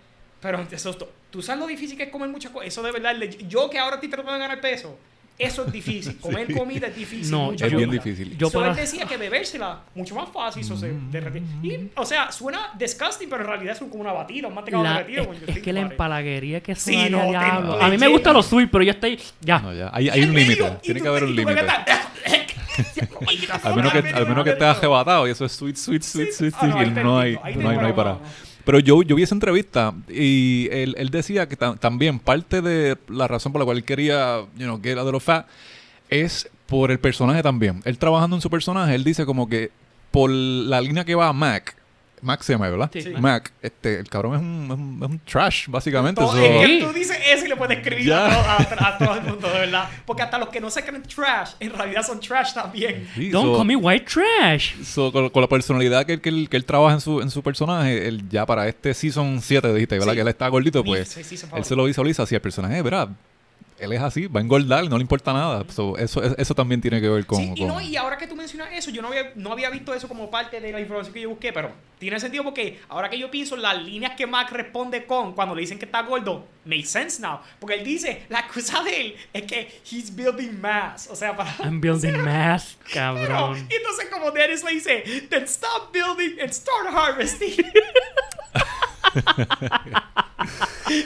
[0.40, 0.98] Pero eso es
[1.30, 2.68] tú sabes lo difícil que es comer muchas cosas.
[2.68, 3.14] Eso de verdad,
[3.48, 4.96] yo que ahora estoy tratando de ganar peso,
[5.38, 6.16] eso es difícil.
[6.20, 7.30] Comer comida es difícil.
[7.30, 8.02] No, mucha es bien comida.
[8.02, 8.36] difícil.
[8.38, 11.42] Yo So, él decía que bebérsela mucho más fácil, se derretía.
[11.62, 14.94] Y, o sea, suena disgusting, pero en realidad es como una batida, un mantecado La-
[14.98, 15.32] derretido.
[15.32, 17.76] es, es think que la empalaguería que Sí, suena no, te- diablo.
[17.78, 18.10] te A mí me llega.
[18.12, 19.20] gusta los sweet, pero yo estoy...
[19.40, 19.58] Ya.
[19.60, 19.90] No, ya.
[19.92, 20.70] Hay, hay un límite.
[20.82, 21.62] Tiene que haber un límite.
[23.64, 26.50] Al menos que, al menos que estés arrebatado y eso es sweet, sweet, sweet, Sí,
[26.50, 28.18] sweet, ah, no, y no hay, no hay, no hay para.
[28.68, 32.98] Pero yo, yo vi esa entrevista y él, él decía que ta- también parte de
[33.08, 35.46] la razón por la cual él quería, you know, get little fat
[36.10, 37.80] es por el personaje también.
[37.86, 39.70] Él trabajando en su personaje, él dice como que
[40.10, 41.77] por la línea que va a Mac,
[42.22, 42.90] Mac se llama, ¿verdad?
[42.92, 43.10] Sí.
[43.18, 46.20] Mac, este, el cabrón es un, es un, es un trash, básicamente.
[46.20, 48.26] Todo- so- es que tú dices eso y le puedes escribir Ya.
[48.26, 49.88] a todo, a- a todo el mundo, de verdad.
[50.06, 53.08] Porque hasta los que no se creen trash, en realidad son trash también.
[53.14, 54.74] sí, Don't so- call me white trash.
[54.82, 57.42] So, con, con la personalidad que, que, él, que él trabaja en su, en su
[57.42, 60.12] personaje, él ya para este season 7, dijiste, ¿verdad?
[60.12, 60.16] Sí.
[60.16, 62.80] Que él está gordito, pues sí, sí, son él se lo visualiza así el personaje,
[62.82, 63.08] ¿verdad?
[63.78, 65.64] Él es así, va a engordar y no le importa nada.
[65.68, 67.38] So, eso, es- eso también tiene que ver con...
[67.38, 69.70] Sí, y, no, con- y ahora que tú mencionas eso, yo no había, no había
[69.70, 73.08] visto eso como parte de la información que yo busqué, pero tiene sentido porque ahora
[73.08, 76.46] que yo pienso las líneas que Mac responde con cuando le dicen que está gordo,
[76.64, 77.40] make sense now.
[77.60, 81.08] Porque él dice, la excusa de él es que he's building mass.
[81.10, 81.54] O sea, para...
[81.64, 83.66] I'm building mass, Pero, cabrón.
[83.70, 87.54] y entonces como Dennis le dice, then stop building and start harvesting.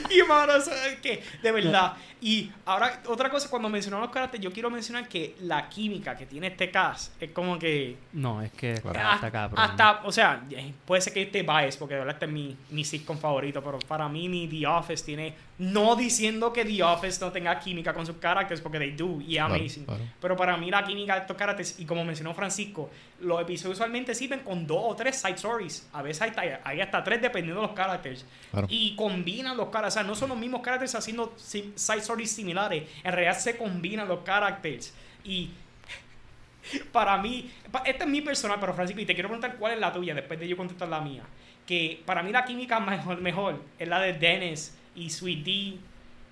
[0.09, 1.93] y mano, eso es que, de verdad.
[2.21, 6.25] Y ahora, otra cosa, cuando mencionamos los caracteres, yo quiero mencionar que la química que
[6.25, 7.97] tiene este cast es como que...
[8.13, 9.09] No, es que Claro.
[9.09, 12.25] hasta acá, hasta, o sea, eh, puede ser que esté biased porque de verdad este
[12.27, 16.63] es mi, mi sitcom favorito, pero para mí ni The Office tiene, no diciendo que
[16.63, 20.03] The Office no tenga química con sus characters porque they do y Claro, amazing, claro.
[20.21, 22.89] pero para mí la química de estos characters y como mencionó Francisco,
[23.19, 26.79] los episodios usualmente sirven con dos o tres side stories, a veces hay, hasta- hay
[26.79, 28.67] hasta tres dependiendo de los characters Claro.
[28.69, 32.31] y combinan los characters, o sea, no son los mismos characters haciendo si- side stories
[32.31, 35.49] similares, en realidad se combinan los characters y
[36.91, 37.51] para mí,
[37.85, 40.39] esta es mi personal, pero Francisco, y te quiero preguntar cuál es la tuya después
[40.39, 41.23] de yo contestar la mía.
[41.67, 45.77] Que para mí la química mejor, mejor es la de Dennis y Sweet D,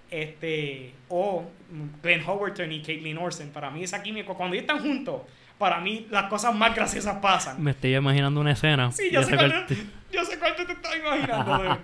[0.10, 1.46] este, o
[2.04, 3.50] Glenn Howerton y Caitlin Orson.
[3.50, 5.22] Para mí esa química, cuando ellos están juntos,
[5.58, 7.62] para mí las cosas más graciosas pasan.
[7.64, 8.92] Me estoy imaginando una escena.
[8.92, 9.66] Sí, yo Ya sé, cuál,
[10.12, 11.78] yo sé cuál te, te estás imaginando.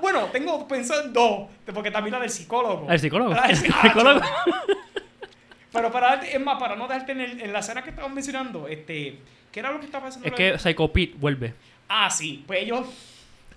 [0.00, 2.90] bueno, tengo pensado en dos, porque también la del psicólogo.
[2.90, 3.34] ¿El psicólogo?
[3.34, 4.20] La del ¿El psicólogo.
[5.72, 8.12] Pero para darte, es más, para no dejarte en, el- en la escena que estabas
[8.12, 9.18] mencionando, este,
[9.50, 10.28] ¿qué era lo que estaba pasando?
[10.28, 11.54] Es que Psycho Pete vuelve.
[11.88, 12.86] Ah, sí, pues ellos...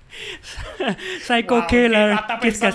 [1.21, 2.17] Psycho wow, Killer,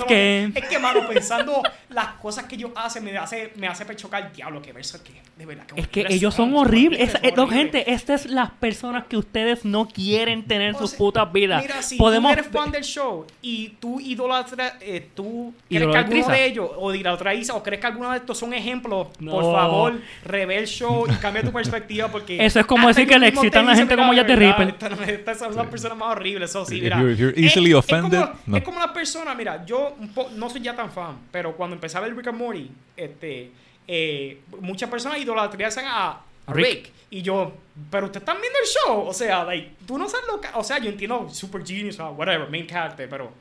[0.07, 0.53] que.
[0.55, 1.62] Es que, mano, pensando
[1.95, 5.47] las cosas que ellos hacen, me hace, me hace pechocar diablo, que verso que, de
[5.47, 5.64] verdad.
[5.76, 7.01] Es que ellos son son, horribles.
[7.01, 7.72] horribles, Esa- no, horribles.
[7.72, 11.62] gente, estas son las personas que ustedes no quieren tener en sus sea, putas vidas.
[11.62, 15.97] Mira, si Podemos tú eres fan del show y tú idolatras, eh, tú crees que
[15.97, 20.01] alguno de ellos, o idolatrizas, o crees que alguno de estos son ejemplos, por favor,
[20.24, 22.45] revé el show y cambia tu perspectiva porque...
[22.45, 24.47] Eso es como decir que le excitan te la gente como "Mira, Jack the de
[24.47, 24.59] verdad,
[24.99, 25.11] Ripper".
[25.11, 26.99] Estas son las personas más horribles, eso sí, mira.
[26.99, 28.57] you're- if you're Es- easily es offended, como- no.
[28.57, 32.07] Es como una persona, mira, yo po- no soy ya tan fan, pero cuando empezaba
[32.07, 33.51] el Rick and Morty, este,
[33.89, 36.11] eh, muchas personas idolatrizaban a,
[36.47, 36.66] a Rick.
[36.66, 36.93] Rick.
[37.11, 37.53] Y yo,
[37.91, 39.09] pero ustedes están viendo el show.
[39.09, 40.49] O sea, like, tú no sabes lo que.
[40.55, 43.33] O sea, yo entiendo Super Genius o whatever, main character, pero.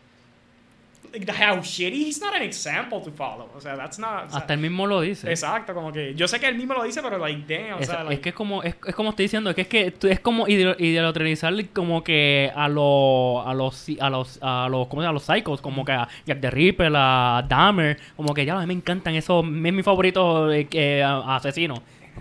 [1.29, 3.49] How shitty, he's not an example to follow.
[3.55, 4.27] O sea, that's not.
[4.27, 5.29] o sea, Hasta él mismo lo dice.
[5.29, 7.87] Exacto, como que yo sé que él mismo lo dice, pero like, damn, o Es,
[7.87, 9.93] sea, es like, que es como, es, es como estoy diciendo, es que es que
[10.09, 15.01] es como ideo- ideologizar como que a los a los a los a los ¿cómo
[15.01, 15.09] se llama?
[15.09, 18.61] a los psychos, como que a Jack the Ripper, a Dahmer, como que ya a
[18.61, 21.75] mí me encantan esos, es mi favorito eh, a- asesino.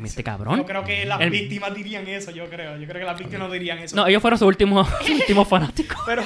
[0.05, 0.57] Este cabrón.
[0.57, 2.77] yo creo que las El- víctimas dirían eso, yo creo.
[2.79, 3.97] Yo creo que las víctimas no dirían eso.
[3.97, 5.99] No, ellos fueron sus últimos, últimos fanáticos.
[6.07, 6.23] Pero,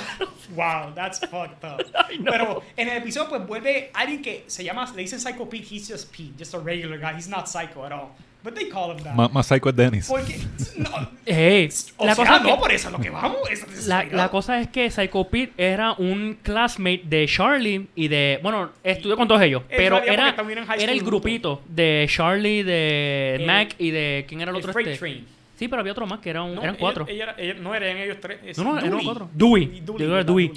[0.55, 1.85] wow, that's fucked up.
[2.25, 5.89] Pero en el episodio, pues vuelve alguien que se llama, le dicen Psycho Pete, he's
[5.91, 8.11] just Pete, just a regular guy, he's not psycho at all.
[8.45, 9.15] But they call him that.
[9.15, 10.07] Más, más psycho es Dennis.
[10.07, 10.37] Porque,
[10.77, 10.91] no,
[11.25, 13.39] Ey, o la sea, cosa es no, que- por eso es lo que vamos.
[13.51, 18.39] es La, la cosa es que Psycho Pete era un classmate de Charlie y de.
[18.43, 19.63] Bueno, estudió con todos ellos.
[19.69, 20.35] Pero era,
[20.77, 24.27] era el grupito de Charlie, de El- Mac y de.
[24.29, 24.73] ¿Quién era el el otro?
[24.75, 24.99] Freight este?
[24.99, 25.27] Train.
[25.59, 27.07] Sí, pero había otro más que era un- No, eran ella- cuatro.
[27.09, 28.39] ella era- ella- no eran ellos tres.
[28.45, 29.31] es no, no, eran cuatro.
[29.33, 29.81] Dewey.
[29.81, 29.99] Dewey.
[30.07, 30.25] Dewey.
[30.25, 30.53] Dewey.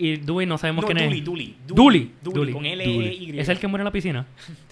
[0.00, 1.24] Y Dewey no sabemos No, quién Dooley, es.
[1.24, 1.56] Dooley.
[1.66, 2.10] Dooley.
[2.22, 3.38] Dooley, con L-E-Y.
[3.38, 4.26] Es el que muere en la piscina.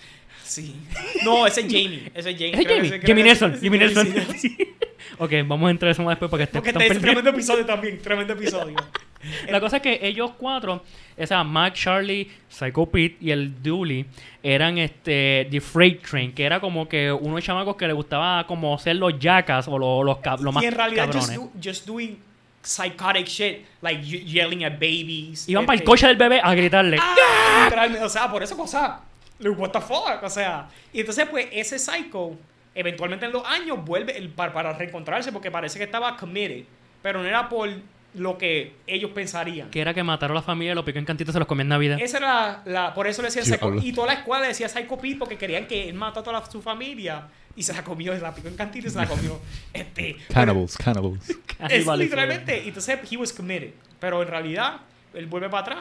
[0.47, 0.75] Sí.
[1.25, 2.11] No, ese es Jamie.
[2.15, 2.53] Ese es Jamie.
[2.53, 2.89] Ese es Jamie.
[2.89, 3.53] ese- Jamie Nelson.
[3.53, 4.07] ese- Jimmy Nelson.
[4.39, 4.75] sí, sí.
[5.19, 7.99] ok, vamos a entrar eso más después porque este Porque este es tremendo episodio también.
[8.01, 8.77] Tremendo episodio.
[9.51, 10.85] La cosa es que ellos cuatro,
[11.19, 14.07] o sea, Mac, Charlie, Psycho Pete y el Dooley,
[14.41, 18.79] eran este The Freight Train, que era como que unos chamacos que les gustaba como
[18.79, 21.53] ser los jackas o los, los, cab- los más y en realidad just, cabrones.
[21.55, 22.19] do- just doing
[22.63, 25.49] psychotic shit, like ye- yelling at babies.
[25.49, 26.97] Iban para el este, coche del bebé a gritarle.
[27.01, 27.63] ¡Ah!
[27.65, 29.01] Literalmente, o sea, por eso cosa.
[29.39, 30.69] Like, What the fuck, o sea.
[30.93, 32.37] Y entonces, pues, ese psycho,
[32.75, 36.65] eventualmente en los años, vuelve el, para, para reencontrarse porque parece que estaba committed.
[37.03, 37.71] Pero no era por
[38.15, 39.71] lo que ellos pensarían.
[39.71, 41.69] Que era que mataron a la familia, los picó en cantitos se los comía en
[41.69, 41.99] Navidad.
[42.01, 43.75] Esa era la, por eso le decían Psycho.
[43.83, 46.47] Y toda la escuela decía Psycho Pete porque querían que él mató a toda la-
[46.47, 49.39] su familia y se la comió, se la picó en cantito y se la comió.
[49.73, 51.31] este, Cannibals, cannibals.
[51.71, 53.71] Es literalmente, y entonces he was committed.
[54.01, 54.81] Pero en realidad,
[55.15, 55.79] él vuelve para atrás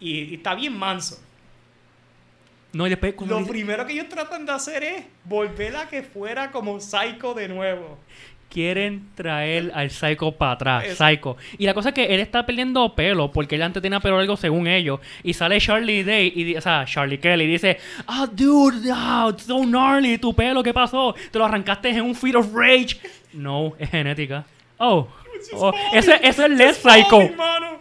[0.00, 1.18] y, y está bien manso.
[2.78, 5.88] No, y después cuando Lo dice- primero que ellos tratan de hacer es volver a
[5.88, 7.98] que fuera como Psycho de nuevo.
[8.48, 11.36] quieren traer al Psycho para atrás, Psycho.
[11.58, 14.36] Y la cosa es que él está perdiendo pelo, porque él antes tenía pelo largo
[14.38, 15.00] según ellos.
[15.22, 19.42] Y sale Charlie Day, y, o sea, Charlie Kelly, y dice, ah, dude, ah, it's
[19.42, 21.14] so gnarly, tu pelo, ¿qué pasó?
[21.30, 22.98] Te lo arrancaste en un feat of rage.
[23.34, 24.46] No, es genética.
[24.78, 25.08] Oh,
[25.54, 27.20] oh, ese, ese es less Psycho.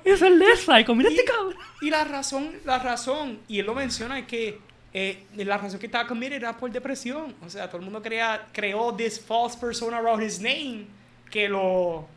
[0.03, 1.55] Ese es less Psycho, mira Y- este cabrón.
[1.81, 4.57] Y la razón, la razón, y él lo menciona, es que
[4.93, 7.35] eh, la razón que estaba committed era por depresión.
[7.45, 10.88] O sea, todo el mundo crea, creó this false persona around his name
[11.29, 12.07] que lo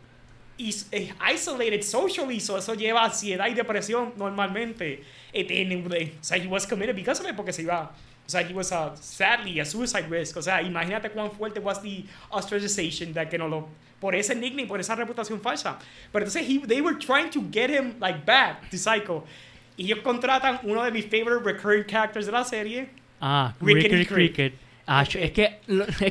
[0.56, 5.02] is- eh, isolated socially, so eso lleva a ansiedad y depresión normalmente.
[5.32, 7.90] Eh, tiene- eh, o sea, he was committed because of it, porque se iba.
[8.26, 10.36] O sea, he was uh, sadly a suicide risk.
[10.36, 13.68] O sea, imagínate cuán fuerte was the ostracization that que no lo
[14.00, 15.76] por ese nickname, por esa reputación falsa.
[16.12, 19.24] Pero entonces he, they were trying to get him like back to Psycho.
[19.76, 22.88] Y ellos contratan uno de mis favorite recurring characters de la serie.
[23.20, 24.34] Ah, Rickety Rickety Crick.
[24.34, 24.54] Cricket.
[24.92, 25.58] Ah, es que, es que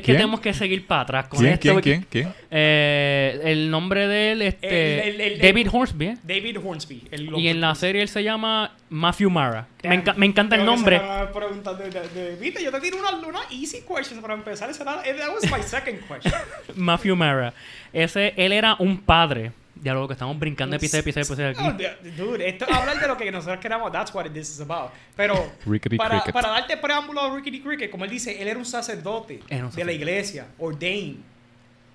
[0.16, 1.60] tenemos que seguir para atrás con ¿Quién, esto.
[1.62, 2.34] quién, porque- quién, quién?
[2.50, 6.06] Eh, el nombre de él, este, El- el- el- David Hornsby.
[6.06, 6.16] ¿eh?
[6.22, 7.02] David Hornsby.
[7.10, 9.66] el Y en la serie él se llama Matthew Mara.
[9.82, 10.98] Me, enca- me encanta el Creo nombre.
[10.98, 14.70] de- de- de- Viste, yo te tiro una, una easy question para empezar.
[14.70, 16.32] Esa era, that was my second question.
[16.74, 17.52] Matthew Mara.
[17.92, 19.52] Ese, él era un padre.
[19.82, 21.82] Ya lo que estamos brincando episodio, episodio, episodio No, aquí.
[22.02, 24.90] de- dude, esto hablar de lo que nosotros queramos, that's what this is about.
[25.16, 25.52] Pero
[25.96, 29.44] para, para darte preámbulo a Rickety Cricket, como él dice, él era un sacerdote Era
[29.44, 29.94] un de la sacerdote.
[29.94, 31.16] iglesia, ordained,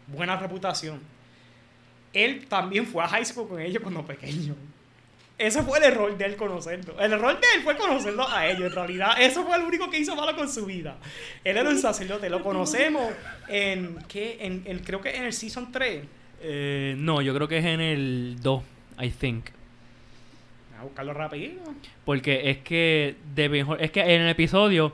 [0.07, 0.99] buena reputación.
[2.11, 4.55] Él también fue a high school con ellos cuando pequeño.
[5.37, 6.97] Ese fue el error de él conocerlo.
[6.99, 9.11] El error de él fue conocerlo a ellos, en realidad.
[9.19, 10.95] Eso fue lo único que hizo malo con su vida.
[11.43, 12.29] Él era un sacerdote.
[12.29, 13.13] Lo conocemos
[13.49, 14.37] en, ¿qué?
[14.39, 16.03] En, en- creo que en el Season 3.
[16.47, 18.63] Eh, no, yo creo que es en el 2,
[19.01, 19.45] I think.
[20.79, 21.53] A buscarlo rápido.
[22.05, 24.93] Porque es que David Hor- es que en el episodio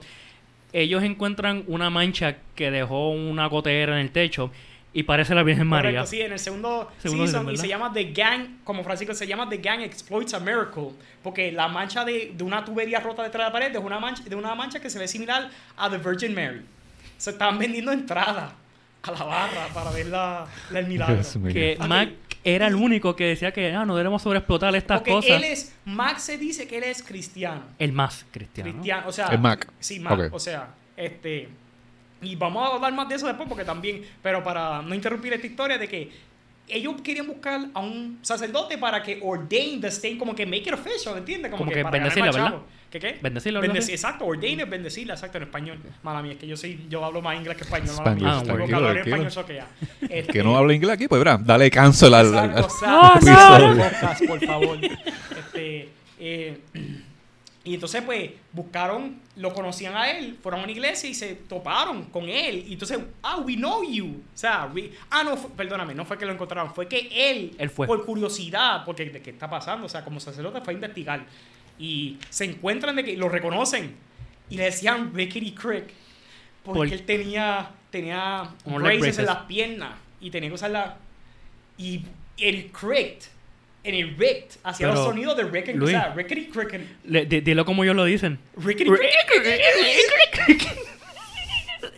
[0.73, 4.51] ellos encuentran una mancha que dejó una gotera en el techo
[4.93, 5.91] y parece la Virgen María.
[5.91, 9.13] Correcto, sí, en el segundo, Segundo season, season, y se llama The Gang, como Francisco
[9.13, 10.89] se llama The Gang Exploits a Miracle,
[11.23, 14.23] porque la mancha de, de una tubería rota detrás de la pared es una mancha,
[14.23, 16.61] de una mancha que se ve similar a The Virgin Mary.
[17.17, 18.53] Se están vendiendo entradas
[19.03, 21.21] a la barra para ver la, la- el milagro.
[21.51, 21.77] Que.
[21.87, 22.09] Mac
[22.43, 25.31] era el único que decía que ah, no debemos sobreexplotar estas Porque cosas.
[25.31, 27.61] él es, Max se dice que él es cristiano.
[27.77, 28.71] El más cristiano.
[28.71, 29.27] Cristiano, o sea.
[29.27, 29.67] Es Mac.
[29.79, 30.29] Sí, Mac.
[30.33, 31.49] O sea, este.
[32.23, 35.47] Y vamos a hablar más de eso después porque también, pero para no interrumpir esta
[35.47, 36.11] historia de que
[36.67, 40.73] ellos querían buscar a un sacerdote para que ordain the state, como que make it
[40.73, 41.51] official, ¿entiendes?
[41.51, 42.49] Como que para ganar bendecirla, ¿verdad?
[42.49, 42.65] chavo.
[42.91, 43.17] ¿Qué qué?
[43.21, 45.79] Bendecirla, exacto, ordain es bendecirla, exacto, en español.
[46.03, 47.95] Mala mía, es que yo soy, yo hablo más inglés que español.
[47.97, 48.27] mala mía.
[48.37, 49.27] Ah, tranquilo, tranquilo.
[49.27, 49.65] español.
[50.01, 53.83] Este, Que no habla inglés aquí, pues verá, dale cancel al, al- Exacto, No, no,
[53.83, 54.77] podcast, por favor.
[54.81, 55.89] Este,
[56.19, 56.57] eh,
[57.63, 62.05] Y entonces, pues, buscaron, lo conocían a él, fueron a una iglesia y se toparon
[62.05, 62.65] con él.
[62.67, 64.23] Y entonces, ah, we know you.
[64.33, 67.69] O sea, we- ah, no, perdóname, no fue que lo encontraron, fue que él, Él
[67.69, 67.85] fue.
[67.85, 71.25] por curiosidad, porque de qué está pasando, o sea, como sacerdote fue a investigar.
[71.77, 73.95] Y se encuentran de que lo reconocen.
[74.49, 75.85] Y le decían Rickety Crick.
[76.63, 79.25] Porque Por- él tenía, tenía leg braces en braces.
[79.25, 79.93] las piernas.
[80.19, 80.97] Y tenía que usarla.
[81.77, 82.03] Y
[82.37, 83.23] el cricked,
[83.83, 85.91] en el ricked, hacía Pero, los sonidos de Rick, o Luis.
[85.91, 86.73] sea, Rickety Crick.
[86.75, 88.37] and- Le- di- dilo como ellos lo dicen.
[88.57, 90.67] Rickety Crick.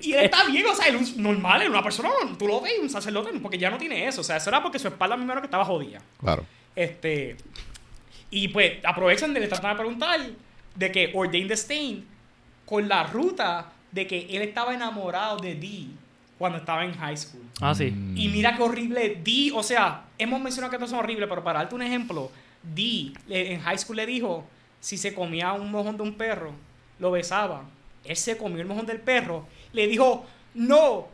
[0.02, 2.74] Y él está bien, o sea, él es normal, es una persona, tú lo ves,
[2.82, 4.22] un sacerdote, porque ya no tiene eso.
[4.22, 6.02] O sea, eso era porque su espalda primero que estaba jodida.
[6.20, 6.46] Claro.
[6.76, 7.38] Este.
[8.30, 10.20] Y pues aprovechan de le tratan de preguntar
[10.76, 12.06] de que Ordained the Stain
[12.66, 15.90] con la ruta de que él estaba enamorado de Dee
[16.44, 17.42] cuando estaba en high school.
[17.62, 17.86] Ah, sí.
[18.18, 21.60] Y mira qué horrible Dee, o sea, hemos mencionado que estos son horribles, pero para
[21.60, 22.30] darte un ejemplo,
[22.62, 24.44] Dee le- en high school le dijo
[24.82, 26.52] si se comía un mojón de un perro,
[27.00, 27.64] lo besaba.
[28.04, 31.08] Él se comió el mojón del perro, le dijo, no,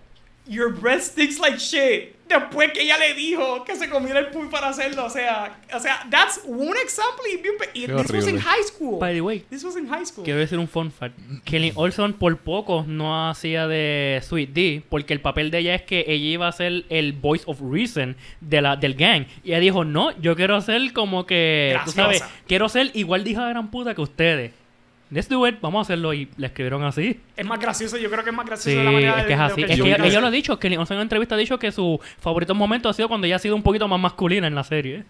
[0.50, 2.16] your breath stinks like shit.
[2.28, 5.80] Después que ella le dijo que se comiera el puy para hacerlo, o sea, o
[5.80, 7.26] sea, that's one example.
[7.74, 8.40] Y, this was in horrible.
[8.42, 9.00] high school.
[9.00, 10.24] By the way, This was in high school.
[10.24, 11.18] Quiero decir un fun fact.
[11.44, 15.82] Kelly Olson por poco no hacía de Sweet D porque el papel de ella es
[15.82, 19.26] que ella iba a ser el voice of reason de la, del gang.
[19.44, 23.32] Y ella dijo, no, yo quiero ser como que, tú sabes, quiero ser igual de
[23.32, 24.52] hija de gran puta que ustedes.
[25.12, 26.14] Let's do it, vamos a hacerlo.
[26.14, 27.20] Y le escribieron así.
[27.36, 29.34] Es más gracioso, yo creo que es más gracioso Sí, de la manera es que
[29.34, 29.56] es de así.
[29.56, 29.70] que Es
[30.14, 32.94] que lo ha dicho, Olson en una entrevista ha dicho que su favorito momento ha
[32.94, 35.04] sido cuando ella ha sido un poquito más masculina en la serie.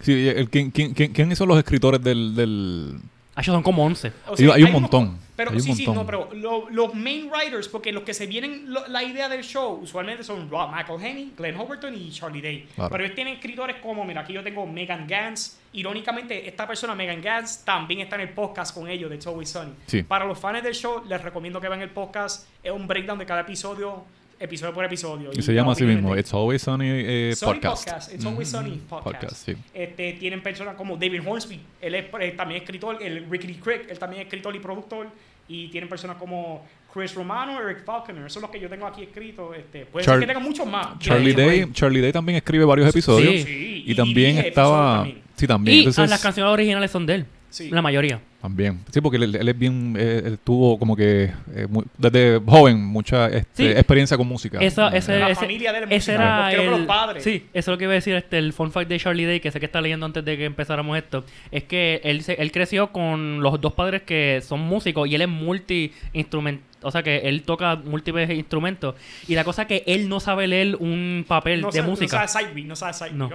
[0.00, 2.94] Sí, el, ¿quién, quién, quién, quién hizo los escritores del, del...
[3.34, 4.12] Ah, ellos son como 11.
[4.28, 5.18] O Hay- hay un montón,
[5.48, 8.86] Pero sí, sí, no, pero lo- los main writers, porque los que se vienen lo-
[8.88, 12.68] la idea del show, usualmente son Rob McElhenney, Glenn Howerton y Charlie Day.
[12.74, 12.90] Claro.
[12.90, 15.56] Pero ellos tienen escritores como, mira, aquí yo tengo Megan Gantz.
[15.72, 19.48] Irónicamente, esta persona, Megan Gantz, también está en el podcast con ellos de It's Always
[19.50, 19.72] Sunny.
[19.86, 20.02] Sí.
[20.02, 22.46] Para los fans del show, les recomiendo que vean el podcast.
[22.62, 24.04] Es un breakdown de cada episodio,
[24.38, 25.30] episodio por episodio.
[25.32, 28.12] Y se llama así mismo, It's Always Sunny eh, Sunny Podcast.
[28.12, 28.48] It's Always.
[28.50, 29.20] Sunny Podcast.
[29.20, 29.54] Podcast, sí.
[29.72, 33.98] este, tienen personas como David Hornsby, él es eh, también escritor, el Rickety Crick, él
[33.98, 35.06] también es escritor y productor.
[35.52, 39.02] Y tienen personas como Chris Romano, Eric Falconer, esos son los que yo tengo aquí
[39.02, 39.56] escritos.
[39.56, 40.96] Este, puede Char- ser que tengan muchos más.
[41.00, 41.66] Charlie Day.
[41.72, 43.42] Charlie Day también escribe varios episodios.
[43.42, 44.98] Sí, Y también estaba...
[44.98, 45.22] también.
[45.34, 45.76] Sí, también.
[45.76, 47.26] Y Entonces, ah, las canciones originales son de él.
[47.50, 47.68] Sí.
[47.70, 48.20] La mayoría.
[48.40, 48.80] También.
[48.90, 49.94] Sí, porque él, él es bien...
[49.98, 51.30] eh, él tuvo como que...
[51.54, 51.66] eh,
[51.98, 53.66] desde joven mucha este, Sí.
[53.68, 54.58] experiencia con música.
[54.60, 57.22] Esa, ese, La ese- familia de él es ese era el, los padres.
[57.22, 59.40] Sí, eso es lo que iba a decir, este, el fun fact de Charlie Day,
[59.40, 62.50] que sé que está leyendo antes de que empezáramos esto, es que él, se- él
[62.50, 67.18] creció con los dos padres que son músicos y él es multi-instrumento, o sea que
[67.28, 68.94] él toca múltiples instrumentos
[69.28, 72.20] y la cosa es que él no sabe leer un papel no de sabe- música,
[72.22, 73.30] No sabe read, no sabe sight No.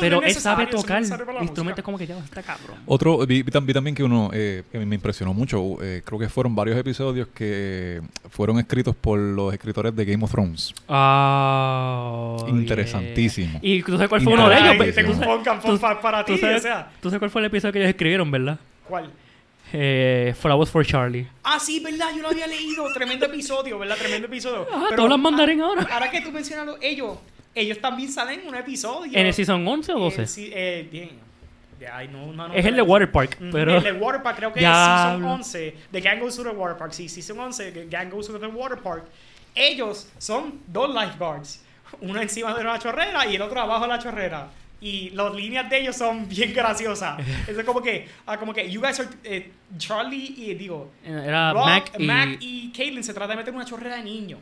[0.00, 1.02] pero él sabe tocar
[1.42, 2.76] instrumentos como que ya está cabrón.
[2.86, 5.82] Otro, vi, vi tam- vi también que uno eh, que a mí me impresionó mucho,
[5.82, 10.30] eh, creo que fueron varios episodios que fueron escritos por los escritores de Game of
[10.30, 10.74] Thrones.
[10.88, 13.58] Ah, Interesantísimo.
[13.62, 16.24] Y tú sabes cuál fue uno de ellos, Ay, tengo tú un sabes- tú- para
[16.24, 16.90] tú ti, sabes- o sea.
[17.00, 18.58] tú sabes cuál fue el episodio que ellos escribieron, ¿verdad?
[18.88, 19.10] ¿Cuál?
[19.76, 21.26] Eh, Flowers for Charlie.
[21.42, 22.84] Ah, sí, verdad, yo lo había leído.
[22.92, 23.96] Tremendo episodio, ¿verdad?
[23.96, 24.68] Tremendo episodio.
[24.72, 25.88] Ah, Pero, todos los mandarín ah, ahora.
[25.90, 27.18] Ahora que tú mencionas lo- ellos,
[27.56, 29.18] ellos también salen en un episodio.
[29.18, 30.22] ¿En el season 11 o 12?
[30.22, 31.10] Eh, eh, bien.
[31.80, 33.76] Ya, ay, no, no, no, es el de Waterpark, pero...
[33.76, 35.18] El de Waterpark, creo que es Diablo.
[35.18, 35.76] Season 11.
[35.90, 36.92] The Gang Goes to the Waterpark.
[36.92, 39.06] Sí, Season 11, The Gang Goes to the Waterpark.
[39.56, 41.64] Ellos son dos lifeguards.
[42.00, 44.48] Uno encima de una chorrera y el otro abajo de la chorrera.
[44.80, 47.18] Y las líneas de ellos son bien graciosas.
[47.48, 51.64] Es como que, ah, como que, you guys are, eh, Charlie y, digo, Era Rob,
[51.64, 52.04] Mac y...
[52.06, 54.38] Mac y Caitlin se trata de meter una chorrera de niño.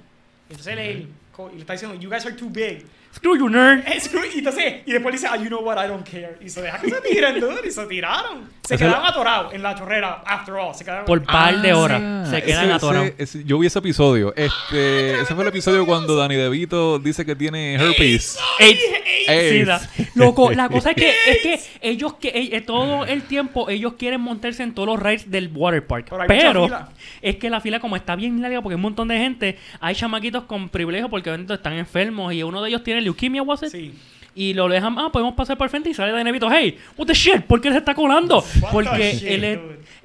[0.50, 2.84] Entonces él, co- y le está diciendo, you guys are too big.
[3.14, 3.80] Screw you, nerd.
[3.86, 6.36] Eh, screw- Y entonces, y después dice, ah, you know what, I don't care.
[6.40, 8.50] Y se deja que se tiren, dude, y se tiraron.
[8.62, 10.74] Se quedaron es atorados en la chorrera, after all.
[10.74, 12.00] Se quedaron Por par de horas.
[12.02, 13.06] Ah, se quedan ese- atorados.
[13.18, 14.32] ese- ese- yo vi ese episodio.
[14.36, 18.38] Este, ese fue el episodio cuando Danny DeVito dice que tiene herpes.
[18.58, 18.80] AIDS.
[19.26, 19.80] SIDA.
[20.14, 24.20] Loco, la cosa es que, es que ellos que eh, todo el tiempo ellos quieren
[24.20, 26.06] montarse en todos los rides del water park.
[26.10, 26.88] Pero hay mucha Pero fila.
[27.20, 29.94] es que la fila como está bien larga porque hay un montón de gente, hay
[29.94, 33.70] chamaquitos con privilegio porque obviamente están enfermos y uno de ellos tiene leuquimia, was it?
[33.70, 33.94] Sí.
[34.34, 37.06] Y lo dejan, ah, podemos pasar por el frente y sale de Nevito, hey, what
[37.06, 38.42] the shit, ¿por qué él se está colando?
[38.72, 39.58] Porque shit, él es,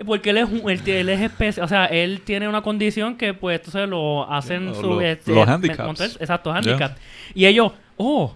[0.06, 3.34] porque él es, un- él, él es especial, o sea, él tiene una condición que
[3.34, 4.82] pues entonces lo hacen Lo- su...
[4.82, 6.18] lo- este, los handicaps.
[6.20, 6.58] exacto, Ya.
[6.58, 6.98] handicap.
[7.34, 8.36] Y ellos, oh,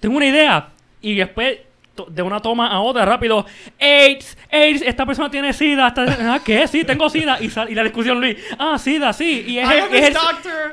[0.00, 0.70] tengo una idea.
[1.00, 1.58] Y después,
[2.08, 3.44] de una toma a otra, rápido,
[3.80, 5.88] AIDS, AIDS, esta persona tiene SIDA.
[5.88, 6.66] esta- ah, ¿Qué?
[6.68, 7.38] Sí, tengo SIDA.
[7.40, 9.44] Y, sal- y la discusión, Luis, ah, SIDA, sí.
[9.46, 10.16] Y es el- es el-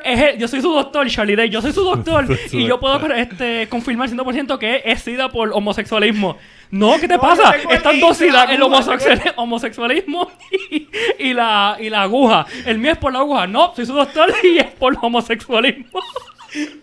[0.04, 1.50] es el- yo soy su doctor, Charlie Day.
[1.50, 2.26] Yo soy su doctor.
[2.52, 6.38] Y yo puedo este, confirmar 100% que es SIDA por homosexualismo.
[6.72, 7.56] No, ¿qué te No, pasa?
[7.70, 10.32] Están dos ideas, el aguja, homosexual- homosexualismo
[10.72, 10.88] y,
[11.20, 12.46] y la, y la aguja.
[12.66, 13.46] El mío es por la aguja.
[13.48, 16.00] No, soy su doctor y es por homosexualismo.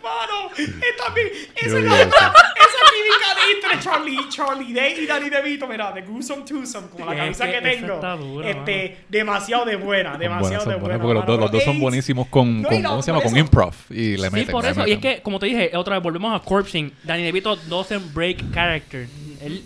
[0.03, 1.21] Mano, esta, mi-
[1.57, 5.93] esa es la otra- esa química de entre Charlie, Charlie Day y Danny DeVito, mira,
[5.93, 7.95] de Gruesome Twosome, como la Es camisa que que, esa tengo.
[7.95, 10.99] está dura, este, demasiado de buena, demasiado buenas, de buena.
[10.99, 13.23] porque los dos, los dos son buenísimos con, No, con- ¿cómo se llama?
[13.23, 13.75] por Con improv.
[13.91, 14.87] Y le Sí, meten, por le eso.
[14.87, 16.93] Y es que, como te dije, otra vez, volvemos a Corpsing.
[17.05, 19.07] Danny DeVito doesn't break character.
[19.41, 19.63] Él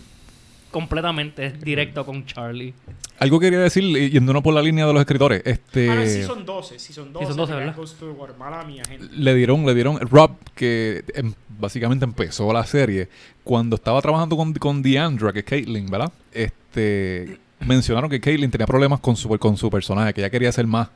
[0.71, 2.73] completamente es directo con Charlie.
[3.19, 5.41] Algo quería decir, yéndonos por la línea de los escritores.
[5.45, 7.25] Este, Ah, no, sí son 12, sí son 12.
[7.27, 8.35] son 12, The ¿verdad?
[8.37, 9.07] Mala mía, gente.
[9.11, 13.09] le dieron, le dieron Rob, que em, básicamente empezó la serie,
[13.43, 16.11] cuando estaba trabajando con, con Deandra, que es Caitlyn, ¿verdad?
[16.31, 20.67] Este, mencionaron que Caitlyn tenía problemas con su, con su personaje, que ella quería ser
[20.67, 20.89] más,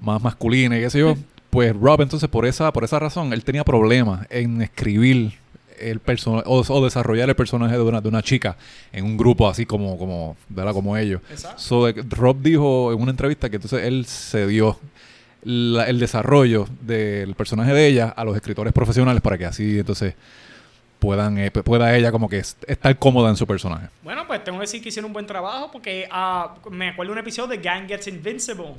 [0.00, 1.16] más masculina y qué sé yo.
[1.50, 5.34] Pues Rob, entonces, por esa, por esa razón, él tenía problemas en escribir
[5.78, 8.56] el personaje o, o desarrollar el personaje de una, de una chica
[8.92, 10.72] en un grupo así como, como, ¿verdad?
[10.72, 11.20] como ellos.
[11.56, 14.78] So, eh, Rob dijo en una entrevista que entonces él cedió
[15.42, 20.14] la- el desarrollo del personaje de ella a los escritores profesionales para que así entonces
[20.98, 23.88] puedan eh, pueda ella como que est- estar cómoda en su personaje.
[24.02, 27.18] Bueno, pues tengo que decir que hicieron un buen trabajo porque ah, me acuerdo de
[27.18, 28.74] un episodio de Gang Gets Invincible.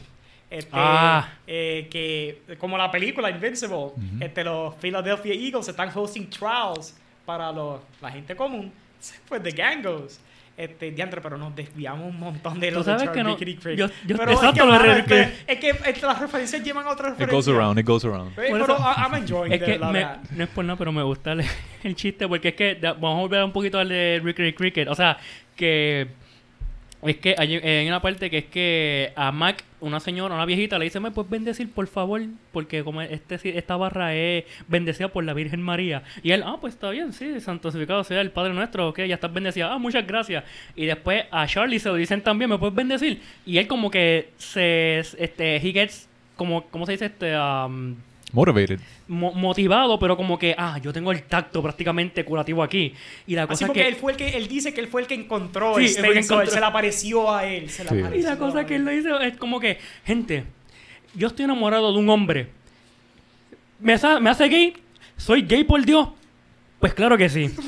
[0.58, 1.28] Este, Ah.
[1.48, 3.92] eh, que como la película Invincible,
[4.22, 6.96] este, los Philadelphia Eagles están hosting trials
[7.26, 8.72] para los, la gente común.
[9.28, 10.20] Pues The Gang Goes.
[10.58, 13.88] Este, diantre, pero nos desviamos un montón de los de sabes que Charlie no- yo-
[14.08, 16.92] yo- pero exacto, es que, de- es que, es que, este, las referencias llevan a
[16.92, 17.46] otras It referencias.
[17.54, 18.30] goes around, it goes around.
[18.40, 20.78] Eh, pero eso- I- I'm enjoying Es the- que la me- no es por nada,
[20.78, 21.42] pero me gusta el,
[21.84, 24.88] el chiste porque es que da- vamos a volver un poquito al de Ricky Cricket.
[24.88, 25.18] O sea,
[25.58, 26.08] que
[27.04, 30.46] es que hay, eh, hay una parte que es que a Mac, una señora, una
[30.46, 32.22] viejita, le dice, ¿me puedes bendecir, por favor?
[32.52, 36.04] Porque como este, esta barra es bendecida por la Virgen María.
[36.24, 39.32] Y él, ah, pues está bien, sí, santificado sea el Padre Nuestro, ok, ya estás
[39.32, 39.72] bendecida.
[39.72, 40.44] Ah, muchas gracias.
[40.76, 43.22] Y después a Charlie se lo dicen también, ¿me puedes bendecir?
[43.46, 47.06] Y él como que se, este, he gets, como, ¿cómo se dice?
[47.06, 47.96] Este, um,
[48.34, 48.80] Motivated.
[49.08, 52.94] Mo- motivado, pero como que, ah, yo tengo el tacto prácticamente curativo aquí.
[53.28, 53.88] Y la Así cosa porque que...
[53.88, 56.46] él fue el que él dice que él fue el que encontró Sí, el encontró.
[56.48, 57.96] se le apareció a él, se le Sí.
[57.96, 60.46] Y apareció la cosa que él le dice es como que, gente,
[61.14, 62.48] yo estoy enamorado de un hombre.
[63.80, 64.74] ¿Me, sa- me hace gay?
[65.18, 66.10] ¿Soy gay por Dios?
[66.80, 67.50] Pues claro que sí.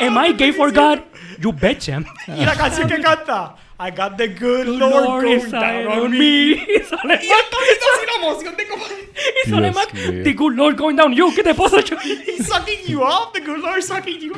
[0.00, 1.00] Am I gay for God?
[1.38, 2.00] You betcha.
[2.28, 6.18] Y la canción que canta, I got the good Lord Lord going down on me.
[6.18, 6.52] me.
[6.68, 10.96] Y sale Y así la emoción de como y sale Mac, the good Lord going
[10.96, 11.30] down you.
[11.34, 14.34] ¿Qué te pasa, he's sucking you up, the good Lord sucking you.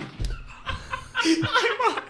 [1.24, 1.36] Ay,
[1.78, 2.02] ma.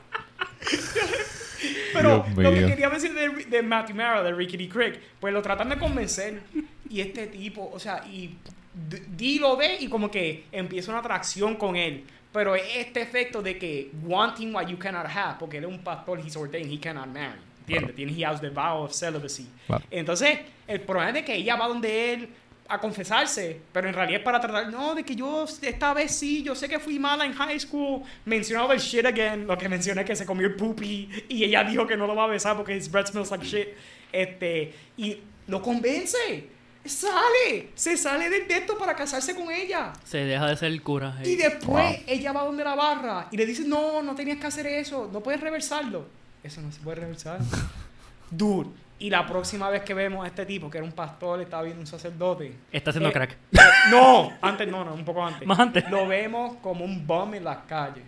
[1.92, 4.68] Pero lo que quería decir de, de Matthew Mara, de Ricky D.
[4.68, 6.40] Craig, pues lo tratan de convencer.
[6.88, 8.30] Y este tipo, o sea, y
[8.74, 12.04] D- Dee lo ve y como que empieza una atracción con él.
[12.32, 15.78] Pero es este efecto de que wanting what you cannot have, porque él es un
[15.78, 17.38] pastor, he's ordained, he cannot marry.
[17.66, 17.94] ¿Entiendes?
[17.96, 19.46] Tiene he has the vow of celibacy.
[19.66, 19.84] Claro.
[19.90, 22.28] Entonces, el problema es de que ella va donde él
[22.68, 26.42] a confesarse, pero en realidad es para tratar, no, de que yo esta vez sí,
[26.42, 30.04] yo sé que fui mala en high school, mencionaba el shit again, lo que mencioné
[30.04, 32.76] que se comió el poopy y ella dijo que no lo va a besar porque
[32.76, 33.68] his breath smells like shit,
[34.12, 35.16] este, y
[35.46, 36.46] lo convence,
[36.88, 39.92] sale, se sale del de esto para casarse con ella.
[40.04, 41.16] Se deja de ser el cura.
[41.24, 41.36] Y eh.
[41.36, 42.04] después Wow.
[42.06, 45.20] ella va donde la barra y le dice, no, no tenías que hacer eso, no
[45.20, 46.06] puedes reversarlo.
[46.42, 47.38] Eso no se puede reversar.
[48.30, 48.70] Dude.
[49.00, 51.80] Y la próxima vez que vemos a este tipo, que era un pastor, estaba viendo
[51.80, 52.52] un sacerdote.
[52.72, 53.30] Está haciendo eh, crack.
[53.52, 53.58] eh,
[53.90, 55.46] no, antes no, no, un poco antes.
[55.46, 55.88] Más antes.
[55.88, 58.02] Lo vemos como un bum en las calles.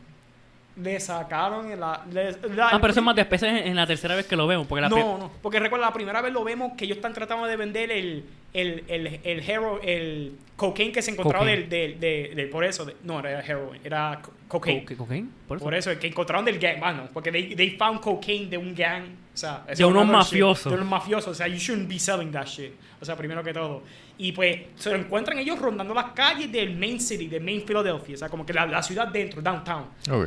[0.77, 2.05] Le sacaron en la...
[2.13, 4.47] le- la- Ah, pero eso es más después en, en la tercera vez que lo
[4.47, 4.67] vemos.
[4.67, 7.47] Porque la no, no, porque recuerda, la primera vez lo vemos que ellos están tratando
[7.47, 11.67] de vender el, el, el, el, hero, el cocaine que se encontraba Cocaine.
[11.67, 14.85] del, del, del, del- por eso, de- no era heroin, era co- cocaine.
[14.87, 15.29] Co- ¿Cocaine?
[15.49, 15.65] Por eso.
[15.65, 18.75] Por eso, el que encontraron del gang, bueno, porque they, they found cocaine de un
[18.75, 19.05] gang,
[19.35, 20.71] o sea, De unos mafiosos.
[20.73, 23.53] de unos mafiosos, o sea, you shouldn't be selling that shit, o sea, primero que
[23.53, 23.83] todo.
[24.23, 28.17] Y pues se lo encuentran ellos rondando las calles del main city, del main Philadelphia,
[28.17, 29.87] o sea, como que la, la ciudad dentro, downtown.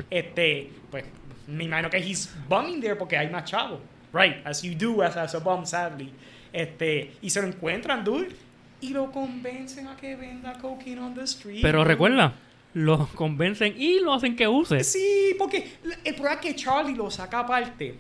[0.10, 1.06] Este, pues,
[1.46, 3.80] me imagino que he's bumming there porque hay más chavos,
[4.12, 6.12] right, as you do as, as a bum, sadly.
[6.52, 8.36] Este, y se lo encuentran, dude,
[8.82, 11.62] y lo convencen a que venda cocaine on the street.
[11.62, 11.88] Pero dude.
[11.88, 12.34] recuerda,
[12.74, 14.84] lo convencen y lo hacen que use.
[14.84, 15.72] Sí, porque
[16.04, 17.96] el problema es que Charlie lo saca aparte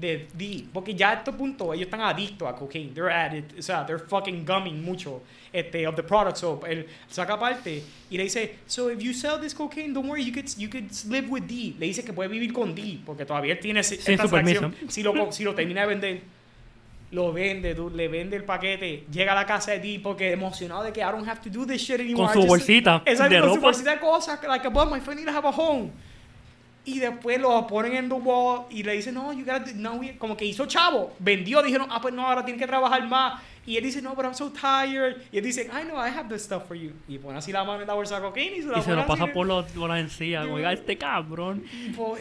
[0.00, 0.64] de D.
[0.72, 2.92] Porque ya a este punto ellos están adictos a cocaine.
[2.94, 5.22] They're addicted, o sea, they're fucking gumming mucho
[5.52, 6.36] este, of the product.
[6.36, 10.24] So, él saca aparte y le dice, so if you sell this cocaine, don't worry,
[10.24, 11.74] you could, you could live with D.
[11.78, 14.70] Le dice que puede vivir con D, porque todavía él tiene Sin esta su permiso.
[14.88, 16.38] si lo, si lo termina de vender.
[17.10, 20.82] lo vende, dude, le vende el paquete, llega a la casa de tipo que emocionado
[20.82, 22.32] de que I don't have to do this shit anymore.
[22.32, 25.46] Con su bolsita Exacto, de con su bolsita de cosas, like a my to have
[25.46, 25.90] a home.
[26.88, 28.14] Y después lo ponen en the
[28.70, 31.86] y le dicen, no, you gotta, do- no, we-" como que hizo chavo, vendió, dijeron,
[31.90, 33.42] ah, pues no, ahora tiene que trabajar más.
[33.68, 35.16] Y él dice, no, but I'm so tired.
[35.30, 36.92] Y él dice, I know, I have this stuff for you.
[37.06, 38.94] Y pone así la mano en la bolsa de cocaína y se la Y se
[38.94, 40.46] lo pasa por, los, por las encías.
[40.46, 41.62] "Oiga, este cabrón.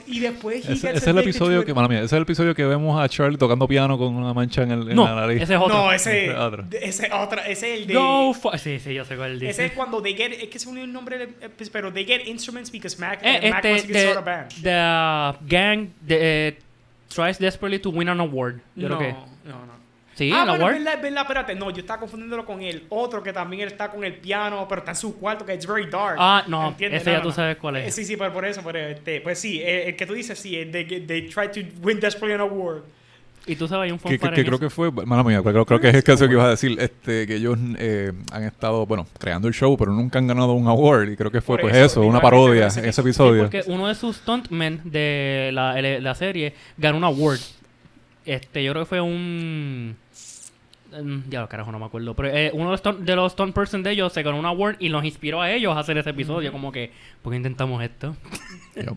[0.05, 2.23] y después, he Ese, gets ese es el episodio que, mala mía, ese es el
[2.23, 5.15] episodio que vemos a Charlie tocando piano con una mancha en, el, en No, la
[5.15, 5.41] nariz.
[5.41, 5.77] ese es otro.
[5.77, 6.65] No, ese, Ese otro.
[6.81, 7.93] ese otra, ese es el de...
[7.93, 9.49] Go Sí, sí, yo sé cuál dice.
[9.51, 11.29] Ese es cuando they get, es que se olvidó el nombre,
[11.71, 14.27] pero they get instruments because Mac, Eh, eh, Mac wants este, to get the, start
[14.27, 15.37] a band.
[15.39, 16.57] the gang de, eh,
[17.13, 18.59] tries desperately to win an award.
[18.75, 19.49] Yo no, creo que.
[19.49, 19.76] no, no.
[20.17, 20.73] Sí, ah, el bueno, award.
[20.77, 21.55] es verdad, es verdad, espérate.
[21.55, 24.79] No, yo estaba confundiéndolo con el otro que también él está con el piano, pero
[24.79, 26.15] está en su cuarto, que es very dark.
[26.17, 27.01] Ah, no, ¿Entiendes?
[27.03, 27.87] ese ya tú sabes cuál es.
[27.89, 30.39] Eh, sí, sí, pero por eso, pero, este, pues sí, eh, el que tú dices,
[30.39, 32.81] sí, eh, they, they try to win desperately an award.
[33.49, 34.59] Y tú sabes, hay un Que, que- que en creo eso.
[34.59, 37.25] que fue, mala mía, creo, creo que es el caso que ibas a decir, este,
[37.25, 41.09] que ellos eh, han estado, bueno, creando el show, pero nunca han ganado un award.
[41.11, 43.43] Y creo que fue Por pues eso, eso, una parodia, ese- ese sí, episodio.
[43.43, 47.39] Porque uno de sus stuntmen de la, la serie ganó un award.
[48.25, 49.95] Este, yo creo que fue un.
[51.01, 52.13] Mm, Ya, carajo, no me acuerdo.
[52.15, 54.75] Pero eh, uno de los, de los stunt person de ellos se ganó un award
[54.79, 56.51] y los inspiró a ellos a hacer ese episodio.
[56.51, 56.91] Como que,
[57.21, 58.15] ¿por qué intentamos esto?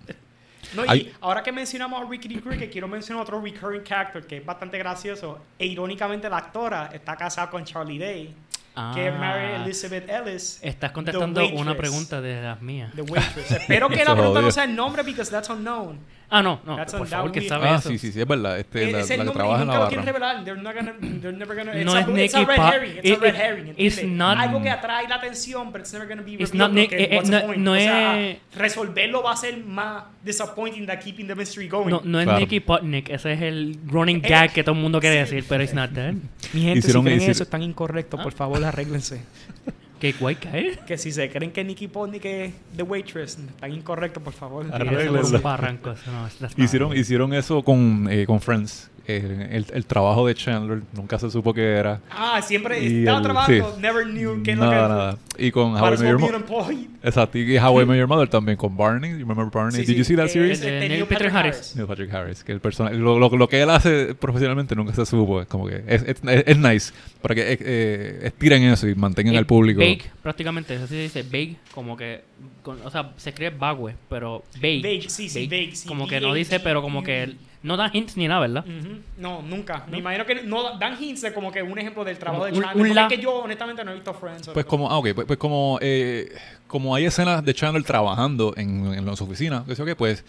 [0.74, 4.36] No, y Hay- ahora que mencionamos a Ricky Cricket, quiero mencionar otro recurring character que
[4.36, 5.40] es bastante gracioso.
[5.59, 8.34] E irónicamente, la actora está casada con Charlie Day,
[8.94, 10.61] que es Mary Ah, Elizabeth Ellis.
[10.62, 11.76] Estás the contestando una waitress.
[11.76, 12.92] pregunta de las mías.
[12.94, 13.51] The waitress.
[13.51, 15.98] Espero que la pregunta no sea el nombre because that's unknown.
[16.33, 16.76] Ah, no, no.
[16.76, 17.89] That's Por favor, que sabe Ah, eso.
[17.89, 18.57] sí, sí, sí, es verdad.
[18.61, 20.33] Este, la, es el la que trabaja en la nunca lo quieren barra.
[20.35, 20.45] revelar.
[20.45, 22.97] They're not gonna, they're never gonna, No it's, es a, it's a Nicky red herring.
[22.99, 23.74] It's it- a red it- herring.
[23.76, 27.09] it's Algo que atrae la atención, but it's never gonna be It's not Nick- eh,
[27.16, 27.59] what's the no- point?
[27.59, 31.91] no o sea, es- resolverlo va a ser más disappointing than keeping the mystery going.
[31.91, 32.26] No, no es.
[32.39, 35.35] Nicky Potnick, ese es el running Eh, gag que todo el mundo quiere sí.
[35.35, 36.12] decir, pero it's not that.
[36.53, 38.20] Mi gente, Hicieron- si creen eso, están incorrectos.
[38.20, 39.20] Por favor, arréglense.
[40.01, 40.78] ¿Qué guay cae?
[40.86, 44.66] que si se creen que Nicky Potnick es The Waitress, están incorrectos, por favor.
[46.57, 48.89] Hicieron, hicieron eso con, eh, con Friends.
[49.07, 52.01] Eh, el, el trabajo de Chandler nunca se supo qué era.
[52.11, 53.80] Ah, siempre Y estaba el- trabajando, sí.
[53.82, 55.18] never knew qué es lo Nada, que nada.
[55.38, 56.76] Y con How I Met Your Mother.
[57.03, 57.38] Exacto.
[57.38, 59.11] Y How I Met Your Mother también con Barney.
[59.12, 59.84] You remember Barney?
[59.84, 60.61] Sí, Did you sí, see that eh, series?
[60.61, 61.74] De este, Neil Patrick Harris.
[61.74, 65.07] Neil Patrick Harris, que el personaje, lo, lo, lo que él hace profesionalmente nunca se
[65.07, 66.92] supo, es como que es, es, es- es nice,
[67.22, 69.80] para que eh, eh, estiren eso y mantengan Y al público.
[69.80, 72.20] Bake, prácticamente, así se dice, bake, como que,
[72.62, 74.82] con- o sea, se escribe bagüe, pero bake.
[74.82, 76.38] Bake, sí, sí, bake, sí, Como que no B-A-K-E.
[76.38, 78.64] dice, pero como que no da hints ni nada, ¿verdad?
[78.66, 79.00] Ujú.
[79.18, 79.84] No, nunca.
[79.90, 82.62] Me imagino que no dan hints de como que un ejemplo del trabajo de Un-
[82.62, 82.86] Chandler.
[82.90, 84.48] un la- es que yo honestamente no he visto Friends.
[84.48, 86.32] Pues como, ah, ok, pues, pues como, eh,
[86.66, 90.24] como hay escenas de Chandler trabajando en, en las oficinas, que sé yo qué, pues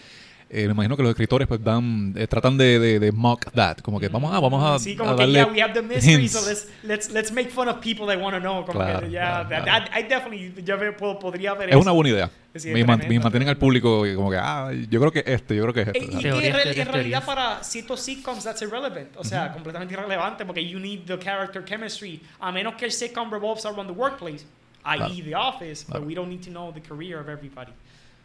[0.53, 3.77] eh, me imagino que los escritores pues dan, eh, tratan de, de, de mock that,
[3.77, 5.81] como que vamos a, vamos a, sí, a como que darle yeah, we have the
[5.81, 6.33] mystery, hints.
[6.33, 8.65] so let's, let's, let's make fun of people that want to know.
[8.65, 9.85] Como Claro, que, yeah, claro, that- claro.
[9.85, 11.81] that- I definitely, yo puedo- podría ver Es eso.
[11.81, 12.31] una buena idea.
[12.53, 15.55] Sí, me, man- me mantienen al público y como que, ah, yo creo que este,
[15.55, 15.99] yo creo que es este.
[15.99, 16.21] Y ¿sabes?
[16.21, 17.23] que en, Teorías, teorías, en realidad teorías.
[17.23, 22.21] para ciertos sitcoms that's irrelevant, o sea, completamente irrelevante porque you need the character chemistry,
[22.41, 24.43] a menos que el sitcom revolves around the workplace,
[24.83, 24.97] i.e.
[24.97, 25.13] Claro.
[25.23, 26.01] The Office, Claro.
[26.01, 27.71] but we don't need to know the career of everybody.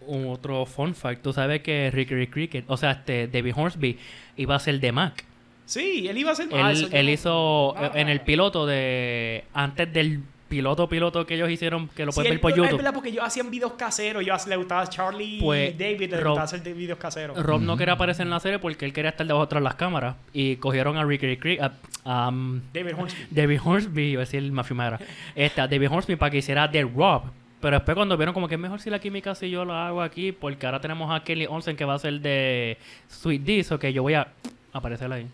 [0.07, 3.98] Un otro fun fact, tú sabes que Ricky Cricket, o sea, este David Hornsby
[4.36, 5.24] iba a ser de Mac.
[5.64, 6.48] Sí, él iba a ser...
[6.54, 7.90] ah, Él, yo él hizo Ah.
[7.94, 12.30] en el piloto de antes del piloto piloto que ellos hicieron que lo Sí, puedes
[12.30, 12.76] él- ver por Es YouTube.
[12.76, 16.28] verdad, porque ellos hacían videos caseros, yo le gustaba Charlie Pues, y David, le Rob-
[16.34, 17.36] gustaba hacer de videos caseros.
[17.42, 20.14] Rob no quería aparecer en la serie porque él quería estar debajo de las cámaras
[20.32, 21.72] y cogieron a a,
[22.04, 23.26] a, um, David Hornsby.
[23.32, 25.00] David Hornsby, iba a decir Matthew Mara,
[25.34, 27.22] este, a David Hornsby para que hiciera de Rob.
[27.61, 30.02] Pero después cuando vieron como que es mejor si la química si yo la hago
[30.02, 32.78] aquí, porque ahora tenemos a Kelly Olsen que va a ser de
[33.09, 34.28] Sweet Dish, o que yo voy a
[34.72, 35.26] aparecer ahí.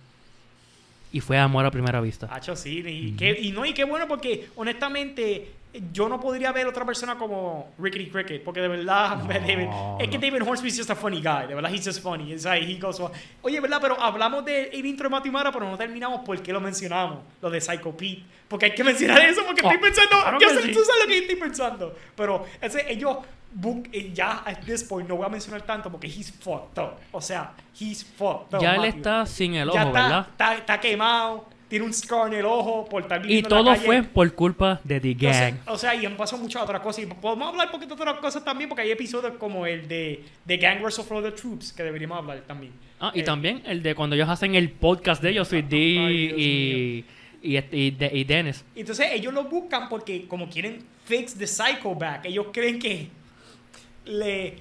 [1.12, 2.28] Y fue amor a primera vista.
[2.30, 5.50] Hacho, sí, y, y no, y qué bueno porque honestamente
[5.92, 9.68] yo no podría ver otra persona como Rickety Cricket, porque de verdad, David,
[10.00, 12.32] es que David Hornsby es just a funny guy, de verdad, he's just funny.
[12.32, 13.00] It's like, he goes,
[13.42, 13.78] Oye, ¿verdad?
[13.80, 17.60] Pero hablamos del el intro de Matimara, pero no terminamos porque lo mencionamos, lo de
[17.60, 18.22] Psycho Pete.
[18.48, 20.72] Porque hay que mencionar eso, porque Oh, estoy pensando, claro yo sé, sí.
[20.72, 21.96] tú sabes lo que estoy pensando.
[22.14, 23.16] Pero ese, ellos,
[23.54, 26.96] book- eh, ya at this point, no voy a mencionar tanto porque he's fucked up.
[27.12, 28.60] O sea, he's fucked up.
[28.60, 28.96] ya él Matthew.
[28.98, 30.26] está sin el ojo, ya está, ¿verdad?
[30.32, 33.58] Está, está quemado, tiene un scar en el ojo por estar Y viviendo en la
[33.62, 33.86] todo calle.
[33.86, 35.54] fue por culpa de The O sea, Gang.
[35.68, 37.04] o sea, y han pasado muchas otras cosas.
[37.04, 40.22] Y podemos hablar un poquito de otras cosas también, porque hay episodios como el de,
[40.44, 41.00] de Gang vs.
[41.08, 42.74] the Troops que deberíamos hablar también.
[43.00, 45.76] Ah, y Eh, también el de cuando ellos hacen el podcast de ellos, Sweet D
[45.76, 47.04] Ay, Dios y,
[47.42, 48.64] y, este- y, y Dennis.
[48.76, 53.08] Entonces ellos lo buscan porque como quieren fix the psycho back, ellos creen que
[54.04, 54.56] le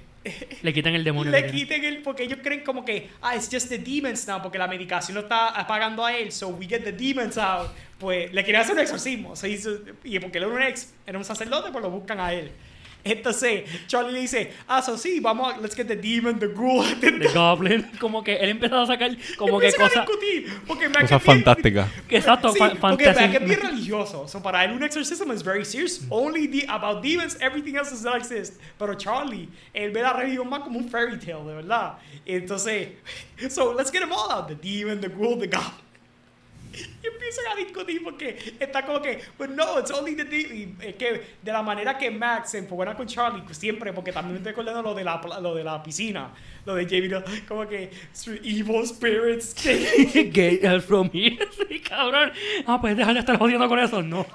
[0.62, 1.32] Le quitan el demonio.
[1.32, 4.58] le quiten el porque ellos creen como que ah it's just the demons now porque
[4.58, 7.68] la medicación lo está apagando a él so we get the demons out.
[7.98, 9.36] Pues le quieren hacer un exorcismo.
[9.36, 12.32] Se hizo, y porque él era un ex era un sacerdote pues lo buscan a
[12.32, 12.52] él
[13.04, 16.84] entonces Charlie le dice ah so sí vamos a let's get the demon the ghoul
[17.00, 17.90] the, The Goblin.
[18.00, 20.06] Como que él empezó a sacar como que cosas.
[20.66, 21.88] porque Cosas es fantásticas.
[22.08, 23.06] Exacto, Sí, fa- porque.
[23.12, 24.26] Mac es religioso.
[24.28, 26.00] So, para él un exorcism is very serious.
[26.10, 28.54] Only the, about demons, everything else does not exist.
[28.78, 31.98] Pero Charlie, él ve la religión más como un fairy tale, de verdad.
[32.26, 32.88] Entonces,
[33.48, 34.48] so let's get them all out.
[34.48, 35.72] The demon, the ghoul, the goblin.
[36.74, 40.24] Y empiezan a discutir porque está como que, but no, it's only the.
[40.36, 44.12] Y Es que de la manera que Max se enfogona con Charlie, pues siempre, porque
[44.12, 46.30] también estoy acordando lo de la, lo de la piscina,
[46.64, 47.22] lo de Jamie, ¿no?
[47.48, 47.90] como que
[48.42, 49.54] evil spirits.
[49.54, 51.38] Get from here.
[51.88, 52.32] Cabrón.
[52.66, 54.02] Ah, pues dejar de estar jodiendo con eso.
[54.02, 54.26] No.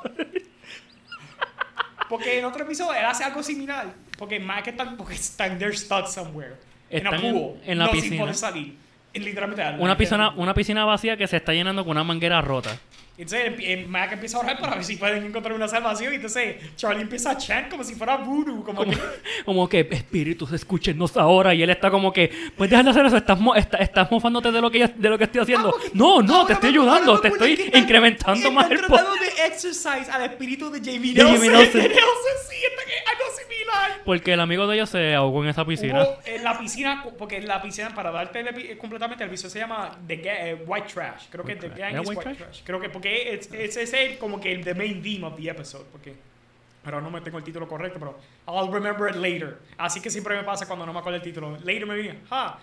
[2.09, 3.93] Porque en otro episodio él hace algo similar.
[4.17, 6.55] Porque Mac están, porque están, they're stuck somewhere.
[6.89, 7.59] Están en a en- pool.
[7.65, 8.09] en la no, piscina.
[8.11, 8.75] sin poder salir.
[9.17, 12.77] En literalmente Una piscina, una piscina vacía que se está llenando con una manguera rota.
[13.19, 16.13] Entonces el- el Mac empieza a orar para ver si pueden encontrar una salvación.
[16.13, 18.63] Y entonces Charlie empieza a chant como si fuera voodoo.
[18.63, 18.97] Como, Como, que,
[19.45, 21.51] como que, espíritus, escúchenos ahora.
[21.55, 24.51] Y él está como que, pues dejar de hacer eso, estás, mo- está- estás mofándote
[24.51, 25.73] de lo, que, de lo que estoy haciendo.
[25.75, 29.03] Ah, no, no, ahora te estoy ayudando, te estoy están- incrementando más el poder.
[29.03, 31.35] tratando de exercise al espíritu de Jamie Nelson.
[31.37, 31.81] Jamie Nelson.
[31.81, 31.87] Sí,
[32.69, 33.36] está que algo.
[34.05, 36.01] Porque el amigo de ellos se ahogó en esa piscina.
[36.03, 39.59] Hubo en la piscina, porque en la piscina, para darte el completamente, el episodio se
[39.59, 41.25] llama The Ga- eh, White Trash.
[41.29, 41.79] Creo que The Trash.
[41.79, 42.37] Gang ¿Era is White White, Trash?
[42.51, 42.63] Trash?
[42.63, 45.85] Creo que porque es- es el, como que el the main theme of the episode.
[45.91, 46.15] Porque
[46.85, 49.57] ahora no me tengo el título correcto, pero I'll remember it later.
[49.77, 51.57] Así que siempre me pasa cuando no me acuerdo el título.
[51.57, 52.57] Later me viene, ha.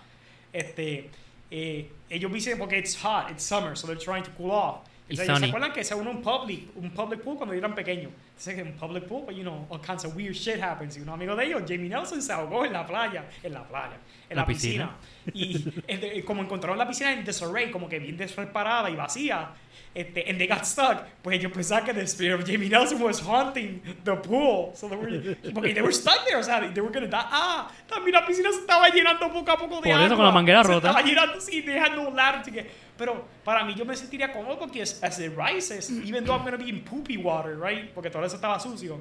[0.51, 1.09] Este,
[1.51, 4.77] eh, ellos dicen porque it's hot, it's summer, so they're trying to cool off.
[5.07, 8.11] Y ellos ¿Se acuerdan que se uno un public, un public pool cuando eran pequeños?
[8.29, 10.97] Entonces, en un public pool, pues, you know, all kinds of weird shit happens.
[10.97, 13.97] Y un amigo de ellos, Jamie Nelson, se ahogó en la playa, en la playa,
[14.29, 14.95] en La la, piscina.
[15.31, 19.49] Y este, como encontraron la piscina en disarray, como que bien despreparada y vacía,
[19.93, 23.21] este, and they got stuck, pues ellos pensaban que the spirit of Jamie Nelson was
[23.21, 24.71] haunting the pool.
[24.75, 27.25] So they were, porque they were stuck there, o sea, they were gonna die.
[27.31, 30.15] Ah, también la piscina se estaba llenando poco a poco de Por eso, agua.
[30.17, 30.89] con la manguera se rota.
[30.89, 32.65] Estaba llenando, sí, they had no ladder to get-
[32.97, 36.45] Pero para mí yo me sentiría cómodo porque as, as it rises, even though I'm
[36.45, 37.93] gonna be in poopy water, right?
[37.93, 38.99] Porque todo eso estaba sucio.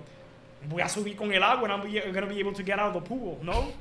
[0.68, 2.94] Voy a subir con el agua and I'm be- gonna be able to get out
[2.96, 3.72] of the pool, ¿no?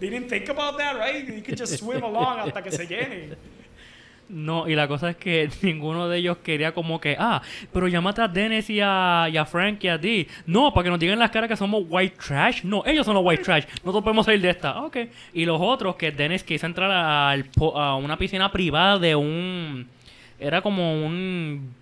[0.00, 1.24] They didn't think about that, right?
[1.28, 3.36] You could just swim along hasta que se llene.
[4.34, 8.22] No, y la cosa es que ninguno de ellos quería como que, ah, pero llámate
[8.22, 10.26] a Dennis y a, y a Frank y a Dee.
[10.46, 12.64] No, para que nos digan las caras que somos white trash.
[12.64, 13.64] No, ellos son los white trash.
[13.84, 14.80] Nosotros podemos salir de esta.
[14.82, 14.96] Ok.
[15.34, 19.86] Y los otros, que Dennis quiso entrar al po- a una piscina privada de un...
[20.40, 21.74] Era como un...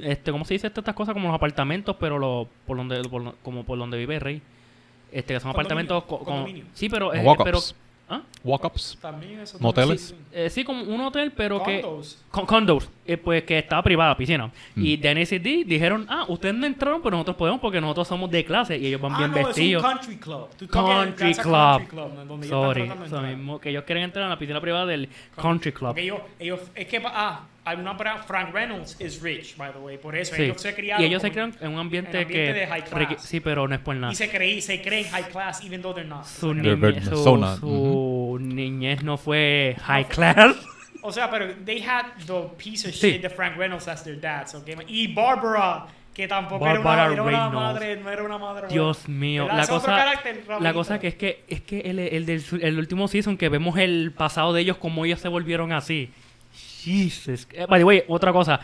[0.00, 1.12] Este, ¿Cómo se dice estas cosas?
[1.14, 4.42] Como los apartamentos, pero lo, por donde, por como por donde vive el rey.
[5.12, 6.02] Este, que son apartamentos...
[6.02, 6.64] co- como- condominio.
[6.74, 7.14] sí, pero...
[7.14, 7.60] eh, pero
[8.08, 8.22] ¿ah?
[8.44, 8.98] Walk-ups.
[9.00, 9.58] También eso.
[9.60, 10.14] Moteles.
[10.32, 11.80] Eh, sí, como un hotel, pero que...
[11.80, 12.22] Condos.
[12.30, 14.50] Con condos, eh, pues que estaba privada, piscina.
[14.76, 18.30] Y Dennis y Dee dijeron, ah, ustedes no entraron, pero nosotros podemos porque nosotros somos
[18.30, 19.82] de clase y ellos van Ah, bien no, vestidos.
[19.82, 20.48] es un country club.
[20.56, 21.52] Tú Country club.
[21.54, 25.08] country club, Sorry, de eso mismo, que ellos quieren entrar a la piscina privada del
[25.34, 25.88] country club.
[25.90, 29.78] Porque ellos, ellos, es que, ah, hay una para Frank Reynolds is rich, by the
[29.78, 30.42] way, por eso Sí.
[30.44, 31.02] ellos se criaron.
[31.02, 32.58] Y ellos se crean en un ambiente, en ambiente que...
[32.60, 33.22] de high requi- class.
[33.22, 34.12] Sí, pero no es por nada.
[34.12, 36.24] Y se, creen, se creen high class, even though they're not.
[36.24, 37.58] Su, niñez, su, so not.
[37.58, 40.54] su niñez no fue high class.
[41.02, 43.12] O sea, pero they had the piece of Sí.
[43.12, 44.46] shit de Frank Reynolds as their dad.
[44.46, 48.68] so y Barbara, que tampoco era, Barbara una, era una madre, no era una madre.
[48.68, 49.58] Dios mío, ¿Verdad?
[49.58, 53.06] la cosa, carácter, la cosa que es que es que el, el del el último
[53.08, 56.10] season que vemos el pasado de ellos como ellos se volvieron así.
[56.86, 57.46] Jesus.
[57.52, 58.60] Eh, by the way, otra cosa.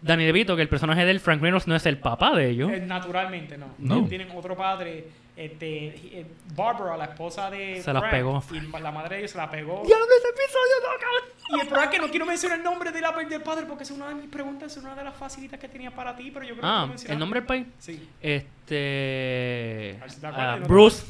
[0.00, 2.70] Danny DeVito, que el personaje del Frank Reynolds no es el papá de ellos.
[2.70, 3.74] Eh, Naturalmente, no.
[3.78, 4.06] No.
[4.06, 5.04] Tienen otro padre.
[5.36, 5.88] Este,
[6.20, 8.42] eh, Barbara, la esposa de Se las Frank, pegó.
[8.52, 9.82] Y la madre de ellos se la pegó.
[9.84, 11.56] ¡Diablo, ese episodio no!
[11.56, 13.82] Y el problema es que no quiero mencionar el nombre de la, del padre porque
[13.84, 16.46] es una de mis preguntas, es una de las facilitas que tenía para ti, pero
[16.46, 17.12] yo creo que Ah, lo mencionaste.
[17.12, 17.66] el nombre del país.
[17.78, 18.08] Sí.
[18.22, 19.98] Este.
[20.08, 21.04] Si acuerdas ah, Bruce.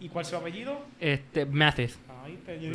[0.00, 0.80] ¿Y cuál es su apellido?
[1.00, 1.44] Este.
[1.46, 1.98] Mathis.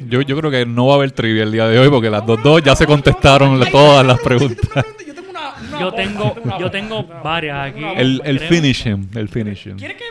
[0.07, 2.25] Yo, yo creo que no va a haber trivia el día de hoy porque las
[2.25, 4.67] dos, dos ya se contestaron todas las preguntas.
[4.69, 7.83] pregunta, Yo tengo Yo tengo- varias aquí.
[7.95, 9.77] El, el finishing, el finishing.
[9.77, 10.03] ¿Quieres que?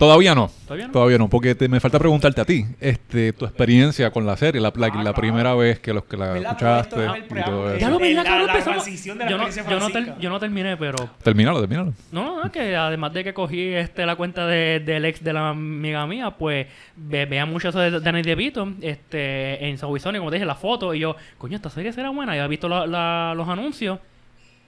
[0.00, 0.50] Todavía no.
[0.66, 0.92] ¿Todavía no?
[0.92, 4.60] Todavía no, porque te- me falta preguntarte a ti, este, tu experiencia con la serie,
[4.60, 5.14] la, la, Ah, la claro.
[5.14, 7.78] primera vez que los que la escuchaste y todo Ya eso.
[7.80, 10.18] Ya lo El- veía, la- la empezamos- transición de la yo, no, yo, no ter-
[10.18, 10.96] yo no terminé, pero.
[11.22, 11.92] Termínalo, termínalo.
[12.12, 15.50] No, no, que además de que cogí este la cuenta de- del ex de la
[15.50, 20.36] amiga mía, pues ve, veía mucho eso de Danny DeVito este, en Sony, como te
[20.36, 22.34] dije, la foto, y yo, coño, esta serie será buena.
[22.34, 23.98] Y había visto la- la- los anuncios.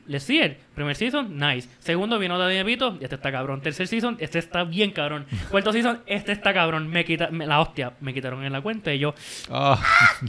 [0.06, 0.58] Let's see it.
[0.74, 1.68] Primer season, nice.
[1.78, 3.60] Segundo vino Danny DeVito, este está cabrón.
[3.60, 5.26] Tercer season, este está bien cabrón.
[5.50, 6.88] Cuarto season, este está cabrón.
[6.88, 9.14] Me quita, me- la hostia, me quitaron en la cuenta y yo,
[9.50, 9.80] Ah,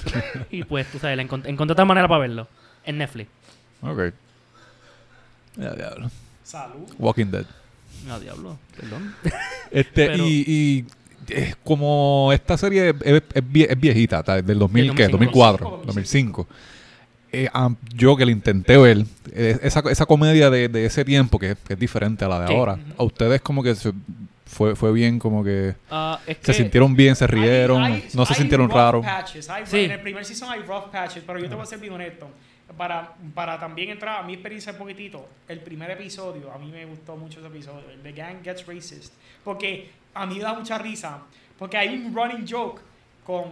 [0.52, 2.48] y pues tú sabes, encont- encontré otra manera para verlo.
[2.86, 3.30] En Netflix.
[3.82, 4.14] ok.
[5.56, 6.10] Ya, diablo.
[6.44, 6.88] Salud.
[6.98, 7.46] Walking Dead.
[8.08, 9.16] No, diablo, perdón.
[9.72, 10.86] Este, Pero- y, y
[11.30, 15.08] eh, como esta serie es, es- es vie- es viejita, del 2000, ¿qué?
[15.08, 15.12] 2005.
[15.18, 16.48] 2004, 2005.
[17.34, 21.40] Eh, am- yo que la intenté ver, eh, esa, esa comedia de, de ese tiempo,
[21.40, 22.54] que, que es diferente a la de Sí.
[22.54, 23.92] ahora, a ustedes como que se-
[24.46, 25.70] fue, fue bien, como que
[26.28, 29.04] es se que- sintieron bien, se rieron, Hay- hay- no se sintieron raros.
[29.66, 29.80] Sí.
[29.80, 32.30] En el primer season hay rough patches, pero yo te voy a ser bien honesto.
[32.78, 36.86] Para, para también entrar a mi experiencia un poquitito, el primer episodio, a mí me
[36.86, 39.14] gustó mucho ese episodio, el The Gang Gets Racist,
[39.44, 41.20] porque a mí me da mucha risa,
[41.60, 42.82] porque hay un running joke
[43.26, 43.44] con,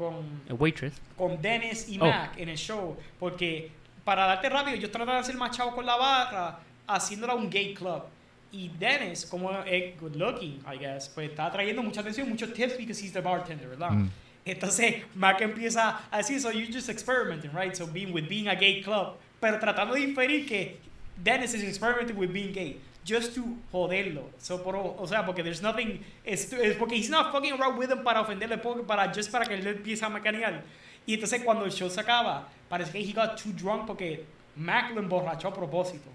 [0.00, 0.94] con, El Waitress.
[1.16, 2.06] con Dennis y Oh.
[2.06, 3.70] Mac en el show, porque
[4.02, 7.74] para darte rápido, ellos tratan de hacer más chavo con la barra, haciéndola un gay
[7.74, 8.02] club.
[8.50, 12.76] Y Dennis, como es good looking, I guess, pues está trayendo mucha atención, muchos tips
[12.78, 13.90] because he's the bartender, ¿verdad?
[13.92, 14.08] Mm.
[14.46, 17.76] Entonces, Mac empieza a decir, so you're just experimenting, right?
[17.76, 19.18] So being with being a gay club.
[19.38, 20.78] Pero tratando de inferir que
[21.22, 22.80] Dennis is experimenting with being gay.
[23.10, 23.42] Just to
[23.72, 24.30] joderlo.
[24.38, 26.00] So, por, o sea, porque there's nothing.
[26.24, 29.54] Es, es porque he's not fucking around with him para ofenderle, para, just para que
[29.54, 30.62] él empiece a mecanear.
[31.06, 34.24] Y entonces, cuando el show se acaba, parece que he got too drunk porque
[34.56, 36.08] Mac lo emborrachó a propósito.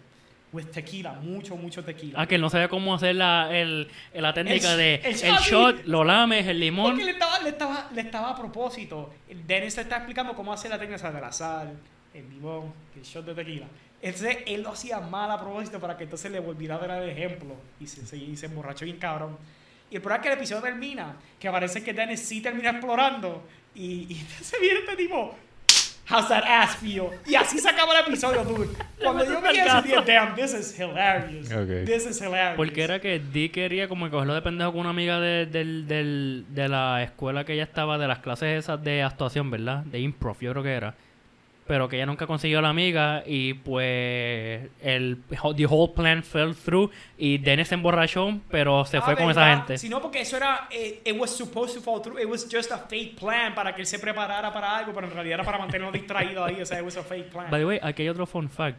[0.53, 2.21] With tequila, mucho, mucho tequila.
[2.21, 5.41] Ah, que no sabía cómo hacer la, el, la técnica El- de el el, shot.
[5.41, 6.91] shot, lo lames, el limón.
[6.91, 9.11] Porque le estaba, le, estaba, le estaba a propósito.
[9.45, 11.73] Dennis te está explicando cómo hacer la técnica de la sal,
[12.13, 13.65] el limón, el shot de tequila.
[14.05, 17.09] Entonces él lo hacía mal a propósito para que entonces le volviera a dar el
[17.09, 17.55] ejemplo.
[17.79, 19.37] Y se, se, y se emborrachó bien cabrón.
[19.89, 23.43] Y el problema es que el episodio termina, que parece que Dennis sí termina explorando.
[23.73, 25.35] Y, y entonces viene este tipo.
[26.07, 27.05] How's that ass feel?
[27.25, 28.69] Y así se acaba el episodio, dude.
[29.03, 31.51] Cuando yo vi eso, dije, damn, this is hilarious.
[31.51, 31.83] Ok.
[31.87, 32.57] This is hilarious.
[32.57, 36.45] Porque era que Dee quería como cogerlo de pendejo con una amiga de, del- del-
[36.49, 39.83] de la escuela que ella estaba, de las clases esas de actuación, ¿verdad?
[39.85, 40.93] De improv, yo creo que era.
[41.67, 45.17] Pero que ella nunca consiguió a la amiga y pues el
[45.57, 49.39] the whole plan fell through y Dennis se emborrachó, pero se Ah, fue con esa
[49.41, 49.57] ¿verdad?
[49.57, 49.77] gente.
[49.79, 52.77] Sino porque eso era, eh, it was supposed to fall through, it was just a
[52.77, 55.91] fake plan para que él se preparara para algo, pero en realidad era para mantenerlo
[55.91, 57.47] distraído ahí, o sea, it was a fake plan.
[57.49, 58.77] By the way, aquí hay otro fun fact.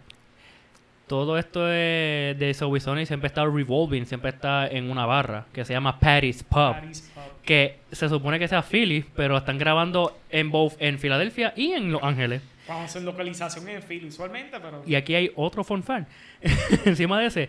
[1.09, 5.65] Todo esto es de Zoe Sony siempre está revolving, siempre está en una barra que
[5.65, 6.75] se llama Patty's Pub.
[6.75, 7.23] Pub.
[7.45, 11.91] Que se supone que sea Philly, pero están grabando en both en Filadelfia y en
[11.93, 12.43] Los Ángeles.
[12.69, 14.83] Vamos a hacer localización en Philly usualmente, pero...
[14.87, 16.11] Y aquí hay otro fun fact.
[16.85, 17.49] Encima de ese,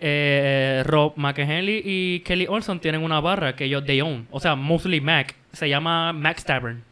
[0.00, 4.26] eh, Rob McEnhelly y Kelly Olson tienen una barra que ellos they own.
[4.30, 5.34] O sea, mostly Mac.
[5.52, 6.82] Se llama Max Tavern.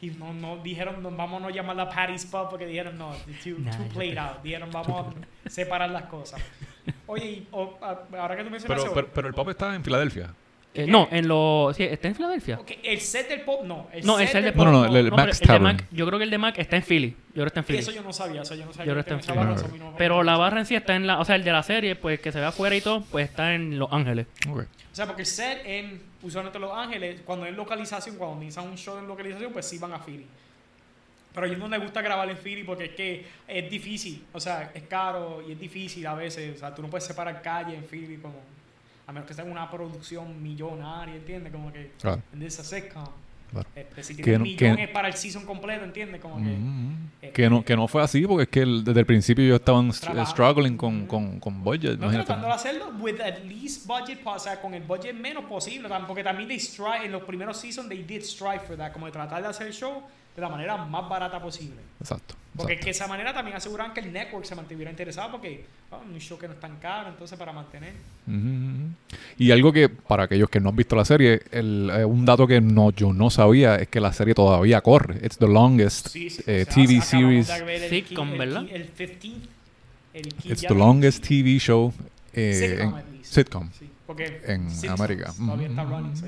[0.00, 3.58] Y no, no, dijeron, no, vamos a no llamarla Patty's Pub porque dijeron, no, too,
[3.58, 4.42] Nah, too played out.
[4.42, 6.40] Dijeron, vamos a separar las cosas.
[7.06, 9.74] Oye, y, o- a- ahora que tú mencionas Pero, eso, pero, pero el pop está
[9.74, 10.34] en Filadelfia.
[10.74, 11.76] Eh, no, en los...
[11.76, 12.58] Sí, está en Filadelfia.
[12.82, 13.88] el set del pop, no.
[13.92, 15.40] El No, el set de del No, no, pop, no, el- el No, Max el
[15.40, 15.62] de Tavern.
[15.64, 17.10] Mac- yo creo que el de Mac está en Philly.
[17.10, 17.78] Yo creo que está en Philly.
[17.80, 18.86] Eso yo no sabía, eso yo no sabía.
[18.86, 19.78] Yo creo que está en Philly.
[19.78, 21.20] no Pero la barra en sí está en la...
[21.20, 23.54] O sea, el de la serie, pues que se ve afuera y todo, pues está
[23.54, 24.26] en Los Ángeles.
[24.48, 24.64] O
[24.94, 28.96] sea, porque el set en usualmente Los Ángeles, cuando es localización, cuando organizan un show
[28.98, 30.26] en localización, pues sí van a Philly.
[31.34, 34.24] Pero a ellos no les gusta grabar en Philly porque es que es difícil.
[34.32, 36.56] O sea, es caro y es difícil a veces.
[36.56, 38.34] O sea, tú no puedes separar calle en Philly como...
[39.06, 41.52] A menos que sea una producción millonaria, ¿entiendes?
[41.52, 41.92] Como que...
[42.00, 42.22] Claro.
[42.32, 43.04] En esa sitcom.
[43.50, 43.68] Claro.
[43.76, 46.20] Este, si Que millón que- es para el season completo, ¿entiendes?
[46.22, 46.42] Como que...
[46.50, 47.08] Mm.
[47.20, 49.88] eh, Que no, que no fue así, porque es que el- desde el principio estaban
[49.90, 50.30] st- Trabajando.
[50.30, 51.98] struggling con, con, con budget.
[51.98, 55.88] No tratando de hacerlo with at least budget, o sea, con el budget menos posible,
[56.06, 59.12] porque también they strive, en los primeros seasons they did strive for that, como de
[59.12, 60.02] tratar de hacer el show
[60.36, 61.76] de la manera más barata posible.
[62.00, 62.34] Exacto.
[62.56, 62.84] Porque exacto.
[62.84, 66.38] que esa manera también aseguran que el network se mantuviera interesado, porque oh, un show
[66.38, 67.94] que no es tan caro, entonces para mantener.
[68.26, 68.88] Ujú, ujú.
[69.38, 72.46] Y algo que, para aquellos que no han visto la serie, el, eh, un dato
[72.46, 75.24] que no, yo no sabía es que la serie todavía corre.
[75.24, 77.48] It's the longest Sí, sí, eh, o sea, TV series.
[77.48, 78.64] el Sitcom, el ¿verdad?
[78.70, 79.48] El 15
[80.14, 81.92] el It's the longest TV show
[82.34, 83.32] eh, Sitcom, en- at least.
[83.34, 83.70] sitcom.
[83.78, 85.32] Sí, porque en Simpsons América.
[85.34, 86.26] Todavía está Mm, running, so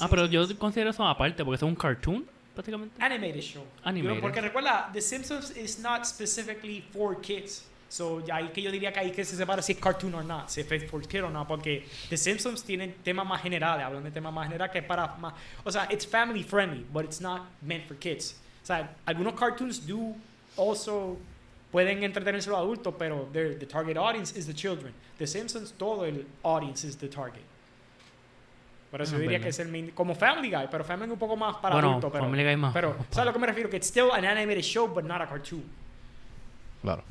[0.00, 2.24] Ah, pero yo considero eso aparte, porque es un cartoon,
[2.62, 3.00] prácticamente.
[3.00, 3.64] animated show.
[3.84, 4.16] Animated.
[4.16, 7.64] Yo- Porque recuerda, The Simpsons is not specifically for kids.
[7.90, 10.22] So, ya ahí que yo diría que ahí que se separa si es cartoon o
[10.22, 14.04] no, si es for kid o no, porque The Simpsons tienen temas más generales, hablan
[14.04, 15.32] de temas más generales que es para más,
[15.64, 18.34] o sea, it's family friendly, but it's not meant for kids.
[18.62, 20.14] O sea, algunos cartoons do
[20.58, 21.16] also
[21.72, 24.92] pueden entretenerse los adultos, pero the target audience is the children.
[25.16, 27.42] The Simpsons todo el audience is the target.
[28.90, 31.12] Por eso Ah, yo diría que es el main- como Family Guy, pero Family Guy
[31.12, 33.38] un poco más para Bueno, adultos, pero Family Guy más- pero ¿sabes a lo que
[33.38, 33.68] me refiero?
[33.68, 35.62] Que it's still an animated show, but not a cartoon.
[36.82, 37.02] Claro.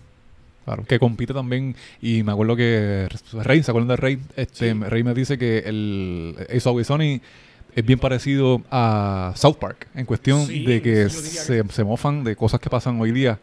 [0.65, 1.75] Claro, que compite también.
[2.01, 4.19] Y me acuerdo que Rey, ¿se acuerdan de Rey?
[4.35, 4.79] Este, Sí.
[4.83, 7.21] Rey me dice que el Ace Always Sunny
[7.73, 12.35] es bien parecido a South Park en cuestión Sí, de que se, se mofan de
[12.35, 13.39] cosas que pasan hoy día.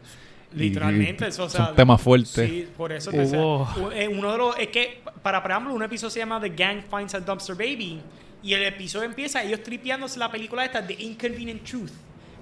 [0.53, 2.49] Literalmente, y eso, o sea, son temas fuertes.
[2.49, 5.83] Sí, por eso te Hubo- u- eh, uno de los es que para preámbulo un
[5.83, 7.99] episodio se llama The Gang Finds a Dumpster Baby
[8.45, 11.91] y el episodio empieza ellos tripeándose la película esta The Inconvenient Truth.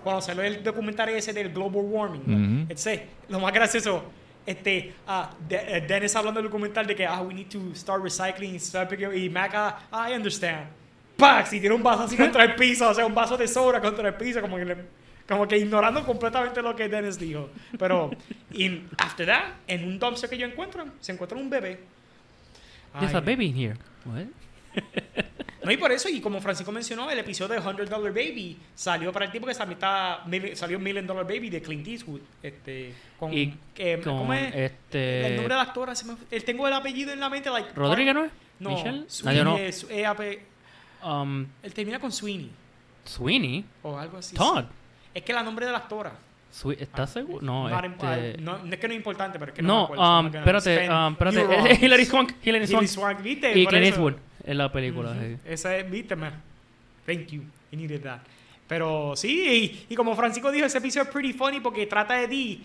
[0.04, 2.64] Cuando salió el documental ese del global warming.
[2.64, 2.66] Ujú.
[2.74, 4.04] Este, lo más gracioso
[4.46, 8.04] este ah, De- eh, Dennis hablando del documental de que ah we need to start
[8.04, 10.68] recycling start picking- y Mac ah, I understand.
[11.16, 13.80] Pax y tiene un vaso así contra el piso, o sea, un vaso de sobra
[13.80, 17.50] contra el piso como que le- como que ignorando completamente lo que Dennis dijo.
[17.80, 18.12] Pero,
[18.52, 21.80] in, after that, en un dumpster que ellos encuentran, se encuentra un bebé.
[23.00, 23.78] There's Ay, a baby in here.
[24.04, 24.26] What?
[25.64, 29.26] No, y por eso, y como Francisco mencionó, el episodio de $100 Baby salió para
[29.26, 30.26] el tipo que está,
[30.56, 32.20] salió Million Dollar Baby de Clint Eastwood.
[32.42, 34.54] Este, con, Y eh, con ¿Cómo es?
[34.54, 37.50] este- El nombre de la actora, se me- él tengo el apellido en la mente.
[37.50, 38.32] Like, ¿Rodríguez no es?
[38.60, 39.06] No, ¿Michelle?
[39.08, 39.58] Sweeney Nadie no.
[39.58, 40.40] es- eh, ape-
[41.06, 42.50] Um, él termina con Sweeney
[43.06, 43.66] Sweeney.
[43.84, 44.36] o algo así.
[44.36, 44.66] Todd.
[45.14, 46.14] Es que el nombre de la actora.
[46.78, 47.42] ¿Estás seguro?
[47.42, 48.38] No, este...
[48.40, 50.10] no, no es que no es importante, pero es que no, me No, acuerdo, so
[50.10, 51.76] I'm um, gonna espérate, um, espérate.
[51.86, 52.30] Hilary Swank.
[52.44, 52.88] Hilary Hilary Swank.
[52.88, 53.58] Swank, ¿viste?
[53.58, 53.86] Y Clint.
[53.86, 54.14] Eastwood
[54.44, 55.14] en la película.
[55.20, 55.38] Sí.
[55.46, 56.34] Esa es, viste, man.
[57.06, 57.44] Thank you.
[57.72, 58.20] I needed that.
[58.68, 62.28] Pero sí, y, y como Francisco dijo, ese episodio es pretty funny porque trata de
[62.28, 62.64] ti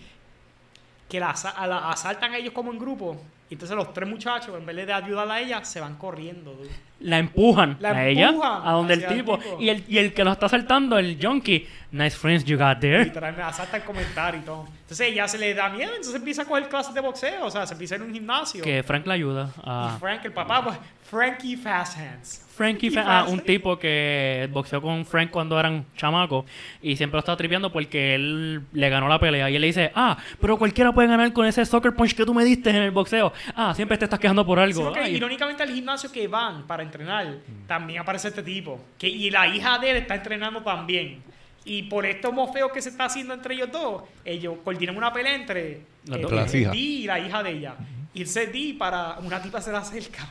[1.09, 3.21] que la- asaltan a ellos como en grupo.
[3.49, 6.53] Y entonces los tres muchachos, en vez de ayudarla a ella, se van corriendo.
[6.53, 6.69] dude.
[7.01, 9.57] La empujan La a ella, a donde el hacia el tipo, tipo.
[9.59, 11.65] Y, el, y el que lo está saltando, el junkie.
[11.91, 13.05] Nice friends you got there.
[13.05, 14.65] Literalmente asaltan comentarios y todo.
[14.81, 17.65] Entonces ella se le da miedo, entonces empieza a coger clases de boxeo, o sea,
[17.65, 18.63] se empieza a un gimnasio.
[18.63, 19.93] Que Frank la ayuda a...
[19.95, 20.77] Y Frank, el papá, pues,
[21.09, 22.45] Frankie Fast Hands.
[22.55, 23.33] Frankie, Frankie Fa- ah, Fast.
[23.33, 26.45] un tipo que boxeó con Frank cuando eran chamacos
[26.81, 29.91] y siempre lo estaba tripeando porque él le ganó la pelea y él le dice,
[29.95, 32.91] ah, pero cualquiera puede ganar con ese soccer punch que tú me diste en el
[32.91, 33.31] boxeo.
[33.55, 34.93] Ah, siempre te estás quejando por Sí, algo.
[34.95, 37.37] Ay, irónicamente al gimnasio que van para entrenar,
[37.67, 38.79] también aparece este tipo.
[38.97, 41.21] Que, y la hija de él está entrenando también.
[41.65, 45.35] Y por estos mofeos que se está haciendo entre ellos dos, ellos coordinan una pelea
[45.35, 47.75] entre Las eh, y la hija de ella.
[48.13, 50.27] Irse Dee para una tipa se la acerca.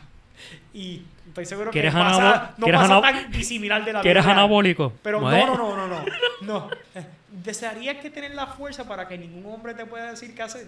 [0.72, 4.92] Y estoy seguro que ¿Quieres pasa, no pasa tan disimilar de la ¿Quieres vida anabólico?
[5.02, 6.04] Pero ¿No no, no, no, no,
[6.42, 6.70] no.
[7.28, 10.66] Desearías que tener la fuerza para que ningún hombre te pueda decir qué hacer.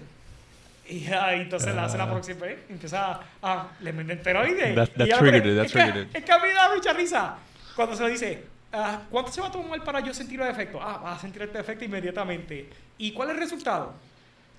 [0.91, 2.59] Y ahí entonces la hace la próxima vez.
[2.69, 3.21] Empieza a.
[3.43, 4.75] a le meten esteroides.
[4.75, 6.17] That- that Y triggered it, that es que- triggered it.
[6.17, 7.37] Es que a mí me da mucha risa.
[7.77, 8.45] Cuando se lo dice.
[8.73, 10.81] ah, ¿Cuánto se va a tomar para yo sentir los efectos?
[10.85, 12.69] Ah, vas a sentir este efecto inmediatamente.
[12.99, 13.93] ¿Y cuál es el resultado?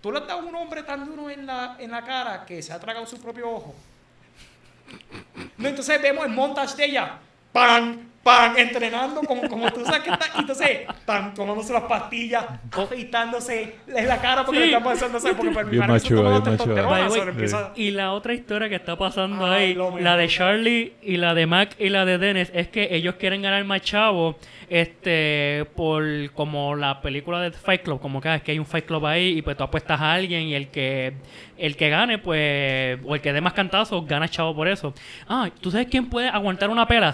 [0.02, 2.62] Tú le has dado a un hombre tan duro en la, en la cara que
[2.62, 3.76] se ha tragado su propio ojo.
[5.58, 7.20] No, entonces vemos el montage de ella.
[7.54, 8.11] ¡Pam!
[8.24, 8.56] ¡Pam!
[8.56, 10.26] Entrenando como, como tú sabes que está.
[10.36, 11.34] Y entonces, ¡pam!
[11.34, 14.68] Tomándose las pastillas, afeitándose en la cara porque Sí.
[14.68, 15.20] le está pasando.
[15.20, 15.38] ¿sabes?
[15.38, 20.02] Porque para mi Bien madre macho, Y la otra historia que está pasando Ay, ahí,
[20.04, 23.42] la de Charlie y la de Mac y la de Dennis, es que ellos quieren
[23.42, 24.38] ganar más chavo,
[24.70, 26.04] este, por
[26.34, 29.06] como la película de Fight Club, como que ah, es que hay un Fight Club
[29.06, 31.14] ahí y pues tú apuestas a alguien y el que
[31.58, 34.94] el que gane, pues, o el que dé más cantazos, gana chavo por eso.
[35.28, 37.14] Ah, ¿tú sabes quién puede aguantar una pela?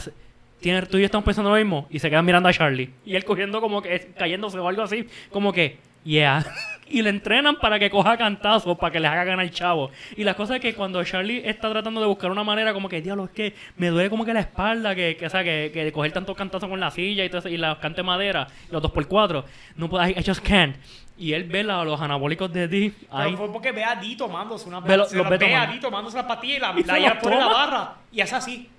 [0.59, 3.15] Tiene, tú y yo estamos pensando lo mismo y se quedan mirando a Charlie y
[3.15, 6.43] él cogiendo como que cayéndose o algo así, como que, yeah.
[6.89, 9.91] y le entrenan para que coja cantazos, para que les haga ganar chavo.
[10.15, 13.01] Y la cosa es que cuando Charlie está tratando de buscar una manera como que,
[13.01, 15.91] diablo, es que me duele como que la espalda, que, que, o sea, que, que
[15.91, 18.91] coger tantos cantazos con la silla y, todo eso, y la cante madera, los dos
[18.91, 20.75] por cuatro, no puedo, I, I just can't.
[21.19, 23.35] Y él ve la- los anabólicos de Dee Pero ahí.
[23.35, 25.67] fue porque ve a Dee tomándose una Ve lo- se los la ve ve a.
[25.67, 28.69] Dee tomándose la pastilla y la, Y la los pone la barra y hace así.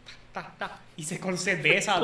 [0.43, 1.98] Ta, ta, y se con cerveza.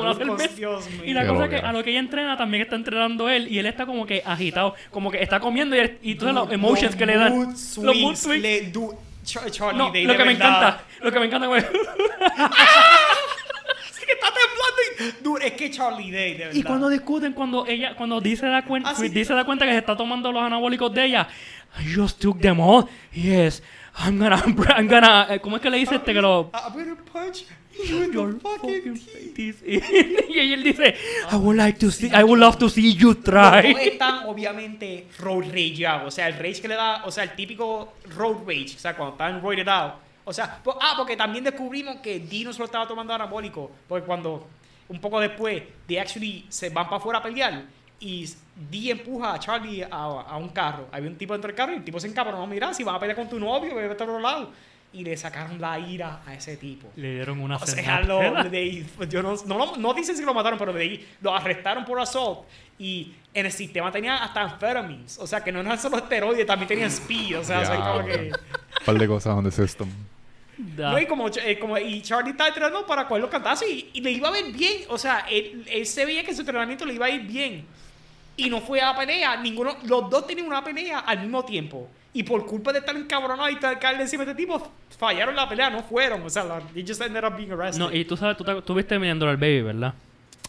[0.55, 1.05] Dios mío.
[1.05, 3.47] Y la Qué cosa es que a lo que ella entrena también está entrenando él
[3.49, 6.45] y él está como que agitado, como que está comiendo y, él- y todos los
[6.45, 7.33] Dude, emotions los que le dan.
[7.33, 8.41] mood Los mood swings swings.
[8.41, 8.93] le du-
[9.23, 10.47] Charlie No, Day, lo de que me verdad.
[10.49, 11.63] encanta, lo que me encanta, güey.
[14.05, 14.81] Que está temblando.
[15.19, 16.53] y- Dude, es que Charlie Day, de verdad.
[16.53, 19.79] Y cuando discuten, cuando ella, cuando se da cuenta, Ah, se da cuenta que se
[19.79, 21.27] está tomando los anabólicos de ella,
[21.79, 22.85] I just took them all.
[23.13, 23.63] Yes,
[23.97, 24.35] I'm gonna,
[24.77, 26.51] I'm gonna, eh, ¿cómo es que le dice este que lo?
[26.53, 27.45] I'm gonna punch
[28.11, 28.99] Your fucking
[29.35, 29.61] teeth.
[29.65, 30.95] y él dice,
[31.31, 33.23] I would like to see, I would love to see you Los dos
[33.61, 33.71] try.
[33.87, 36.07] están obviamente road rageados.
[36.07, 38.75] O sea, el rage que le da, o sea, el típico road rage.
[38.75, 39.93] O sea, cuando están roided out.
[40.23, 43.69] O sea, po- ah, porque también descubrimos que Dee no solo estaba tomando anabólico.
[43.87, 44.47] Porque cuando,
[44.89, 47.63] un poco después, they actually se van para afuera a pelear.
[47.99, 48.27] Y
[48.71, 50.87] Dee empuja a Charlie a, a un carro.
[50.91, 52.39] Había un tipo dentro del carro y el tipo se encabronó.
[52.39, 54.51] No, mira, si vas a pelear con tu novio, vete a otro lado.
[54.95, 56.87] Y le sacaron la ira a ese tipo.
[56.95, 58.19] Le dieron una O sea, lo,
[58.49, 61.99] de- yo no, no, no dicen si lo mataron, pero de ahí lo arrestaron por
[61.99, 62.41] assault
[62.79, 65.17] Y en el sistema tenían hasta amphetamines.
[65.19, 67.39] O sea, que no eran solo esteroides, también tenían speed.
[67.39, 68.13] O sea, soy como Diablo.
[68.13, 68.27] que...
[68.79, 69.89] Un par de cosas donde System.
[70.57, 70.91] Da.
[70.93, 73.99] No, y como, eh, como- y Charlie estaba entrenando para coger los cantazos y, y
[73.99, 74.83] le iba a ver bien.
[74.87, 77.65] O sea, él, él se veía que su entrenamiento le iba a ir bien.
[78.37, 79.37] Y no fue a la pelea.
[79.37, 81.89] Ninguno, los dos tenían una pelea al mismo tiempo.
[82.13, 85.47] Y por culpa de estar encabronados y estar caerle encima de este tipo, fallaron la
[85.49, 86.21] pelea, no fueron.
[86.21, 87.79] O sea, la, they just ended up being arrested.
[87.79, 89.93] No, y tú sabes, tú, te- tú viste mirando al baby, ¿verdad?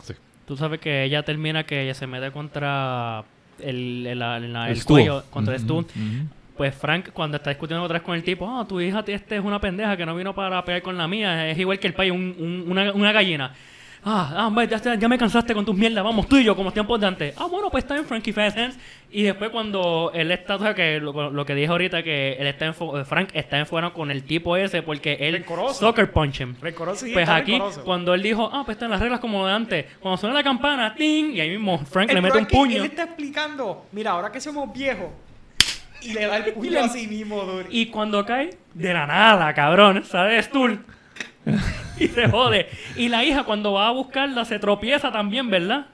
[0.03, 0.15] Sí.
[0.47, 3.25] Tú sabes que ella termina que ella se mete contra
[3.61, 5.85] el, el, el- el El cuello, contra el Ujú, stool.
[5.85, 6.29] ujú.
[6.57, 9.45] Pues Frank, cuando está discutiendo otra vez con el tipo, ah, tu hija este es
[9.45, 12.13] una pendeja que no vino para pelear con la mía, es igual que el país,
[12.13, 13.55] un- un- una, una gallina.
[14.09, 16.71] Ah, ah, hombre, ya, ya me cansaste con tus mierdas, vamos, tú y yo, como
[16.73, 17.35] tiempos de antes.
[17.37, 18.79] Ah, bueno, pues está en Frankie Fast Hands.
[19.11, 22.47] Y después cuando él está, o sea, que lo, lo que dije ahorita, que él
[22.47, 26.41] está en, fo- Frank está en fuera con el tipo ese porque él soccer punch
[26.41, 26.55] him.
[26.95, 29.87] Sí, Pues aquí, cuando él dijo, ah, pues están las reglas como de antes.
[29.99, 31.33] Cuando suena la campana, ¡ting!
[31.35, 32.77] Y ahí mismo Frank le El mete pro un puño.
[32.77, 35.09] Él está explicando, mira, ahora que somos viejos.
[36.03, 37.67] Y le da el puño así mismo, dude.
[37.71, 40.79] Y cuando cae, de la nada, cabrón, ¿sabes tú?
[41.99, 42.69] y se jode.
[42.97, 45.87] Y la hija, cuando va a buscarla, se tropieza también, ¿verdad?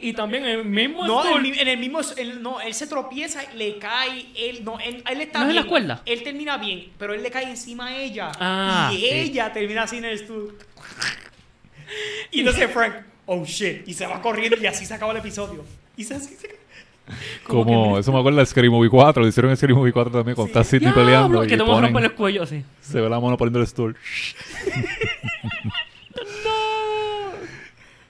[0.00, 1.98] Y también el mismo No, en, el mi- en el mismo.
[2.16, 4.26] él- no, él se tropieza, le cae.
[4.36, 5.64] Él, no, él, él está ¿No es en bien.
[5.64, 6.02] la cuerda?
[6.06, 8.30] Él termina bien, pero él le cae encima a ella.
[8.38, 9.06] Ah, y sí.
[9.08, 10.54] ella termina así en el estudio.
[12.30, 12.94] y entonces Frank,
[13.26, 13.88] oh shit.
[13.88, 15.64] Y se va corriendo y así se acaba el episodio.
[15.96, 16.56] Y se así se
[17.46, 19.22] Como, eso me acuerda de Scary Movie 4.
[19.22, 21.42] Lo hicieron en Scary Movie 4 también, cuando está Sidney peleando.
[21.42, 22.64] que te voy a romper el cuello así.
[22.80, 23.96] se ve la mano poniendo el stool.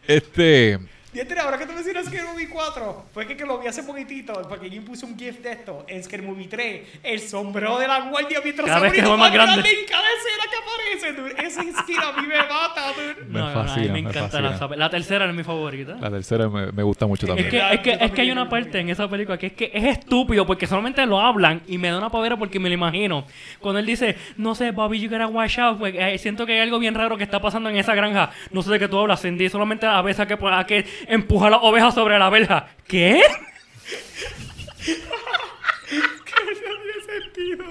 [0.07, 0.79] Este.
[1.19, 3.83] Y este, ahora que te mencionas Scary Movie 4, fue que, que lo vi hace
[3.83, 8.03] poquitito, porque yo puse un gift de esto en ScaryMovie 3, el sombrero de la
[8.03, 9.69] guardia mientras Cada se vez que es más grande.
[9.69, 11.45] en cada escena que aparece, dude.
[11.45, 13.27] Ese skin a mí me mata, dude.
[13.27, 14.69] Me No, no, no, a mí fascina, me me encanta fascina.
[14.71, 15.97] la, la tercera es mi favorita.
[16.01, 17.51] La tercera me, me gusta mucho Es también.
[17.51, 19.73] que, verdad, es, que, es que hay una parte en esa película que es que
[19.75, 23.25] es estúpido porque solamente lo hablan y me da una pavera porque me lo imagino.
[23.59, 26.61] Cuando él dice, no sé, Bobby, you gotta watch out, pues, eh, siento que hay
[26.61, 28.31] algo bien raro que está pasando en esa granja.
[28.53, 30.37] No sé de qué tú hablas, Cindy, solamente a veces que,
[30.67, 32.69] que empujar las ovejas sobre la verja.
[32.87, 33.23] ¿Qué?
[35.91, 37.65] No tiene sentido.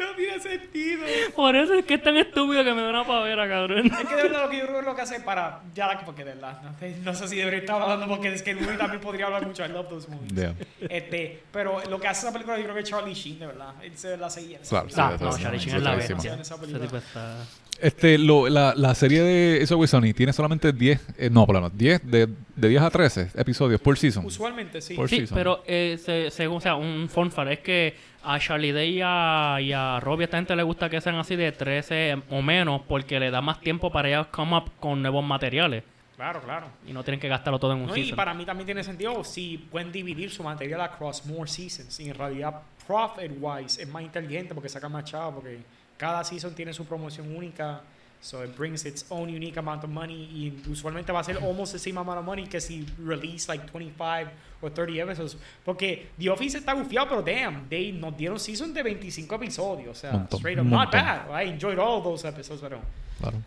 [0.00, 1.02] No tiene sentido.
[1.36, 3.86] Por eso es que es tan estúpido que me da una pavera, cabrón.
[3.86, 5.60] Es que de verdad lo que yo creo que lo que hace para.
[5.74, 6.60] Ya la porque de verdad.
[6.62, 9.26] No, sé- no sé si debería estar hablando porque es que el movie también podría
[9.26, 9.64] hablar mucho.
[9.64, 10.32] I love those movies.
[10.34, 10.54] Yeah.
[10.88, 13.74] Este, pero lo que hace esa película yo creo que es Charlie Sheen, de verdad.
[13.82, 14.58] Él se la seguía.
[14.68, 17.36] Claro, sí, Ah, no, es- Charlie Sheen es la bestia.
[17.80, 21.62] Este, lo, la, la serie de Eso Sony tiene solamente 10, eh, no, por lo
[21.62, 22.28] menos 10, de,
[22.60, 24.24] de 10 a 13 episodios por season.
[24.24, 24.94] Usualmente sí.
[24.94, 25.36] Por Sí, season.
[25.36, 29.00] pero eh, se- según, o sea, un fun fact es que a Charlie Day y
[29.02, 32.42] a, y a Robbie a esta gente le gusta que sean así de 13 o
[32.42, 35.84] menos porque le da más tiempo para ellos come up con nuevos materiales
[36.16, 36.66] Claro, claro.
[36.86, 38.16] y no tienen que gastarlo todo en un No, y season.
[38.16, 41.98] para mí también tiene sentido si pueden dividir su material across more seasons.
[41.98, 45.36] Y en realidad, profit wise, es más inteligente porque saca más chavo.
[45.40, 45.60] Porque
[45.96, 47.80] cada season tiene su promoción única.
[48.22, 50.28] So it brings its own unique amount of money.
[50.32, 53.66] Y usualmente va a ser almost the same amount of money que si release like
[53.72, 54.30] 25
[54.60, 55.36] o 30 episodes.
[55.64, 59.96] Porque The Office está gufiado, pero damn, they nos dieron season de 25 episodios.
[59.96, 61.30] O sea, Montón, straight up, not bad.
[61.30, 62.80] I enjoyed all those episodes, pero.
[63.18, 63.38] Claro.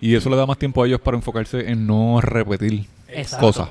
[0.00, 3.46] Y eso le da más tiempo a ellos para enfocarse en no repetir Exacto.
[3.46, 3.68] cosas.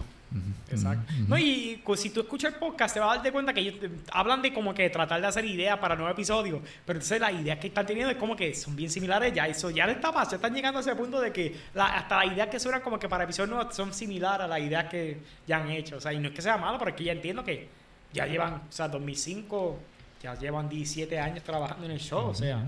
[0.76, 1.14] Exacto.
[1.28, 3.60] No, y cu- si tú escuchas el podcast, te vas a dar de cuenta que
[3.62, 6.62] ellos te- hablan de como que tratar de hacer ideas para nuevos episodios.
[6.86, 9.48] Pero entonces las ideas que están teniendo es como que son bien similares ya.
[9.48, 10.36] Eso ya les está pasando.
[10.38, 13.08] Están llegando a ese punto de que la- hasta las ideas que suenan como que
[13.10, 15.98] para episodios nuevos son similares a las ideas que ya han hecho.
[15.98, 17.68] O sea, y no es que sea malo, pero es que ya entiendo que
[18.14, 19.80] ya llevan, o sea, 2005,
[20.22, 22.28] ya llevan 17 años trabajando en el show.
[22.28, 22.64] O sea,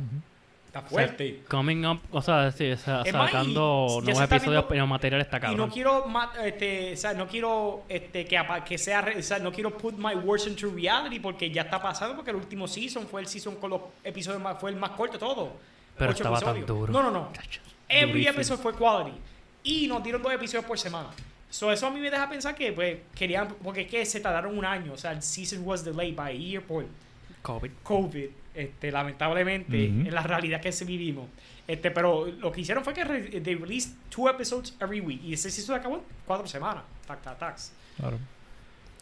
[0.74, 1.44] está O sea, fuerte.
[1.48, 5.38] coming up, o sea, sí, o sea, y sacando se nuevos episodios, pero material está
[5.38, 5.58] Y cabrón.
[5.58, 6.06] no quiero,
[6.44, 10.16] este, o sea, no quiero este, que, que sea, o sea, no quiero put my
[10.16, 13.70] words into reality porque ya está pasando porque el último season fue el season con
[13.70, 15.54] los episodios más, fue el más corto todo.
[15.96, 16.68] Pero estaba tan episodios.
[16.68, 16.94] duro.
[16.94, 17.32] No, no, no.
[17.88, 19.16] Every episode fue quality.
[19.64, 21.10] Y nos dieron dos episodios por semana.
[21.52, 24.58] So, eso a mí me deja pensar que, pues, querían, porque es que se tardaron
[24.58, 24.94] un año.
[24.94, 26.84] O sea, el season was delayed by a year por
[27.44, 27.72] COVID.
[27.84, 30.08] COVID, este, lamentablemente, Ujú.
[30.08, 31.26] en la realidad que se vivimos.
[31.68, 35.22] Este, pero lo que hicieron fue que re- they released two episodes every week.
[35.24, 36.84] Y ese season acabó en cuatro semanas.
[37.08, 37.74] Tac, tac, tacs.
[37.98, 38.18] Claro.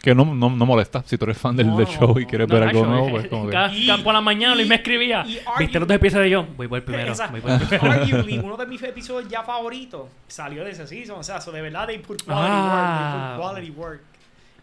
[0.01, 1.03] Que no, no, no molesta.
[1.05, 3.07] Si tú eres fan del, No, del no, show y quieres No, ver algo nuevo,
[3.07, 3.51] eh, pues como que...
[3.51, 5.23] cada- Y- cada- por la mañana Luis y- me escribía.
[5.27, 6.53] y ¿Viste los dos episodios yo?
[6.55, 7.13] Voy por el primero.
[7.29, 7.91] Voy por el primero.
[7.91, 11.19] Arguably, uno de mis episodios ya favoritos salió de ese season.
[11.19, 13.37] O sea, so de verdad, they put quality Ah.
[13.37, 13.61] work.
[13.61, 14.01] They put quality work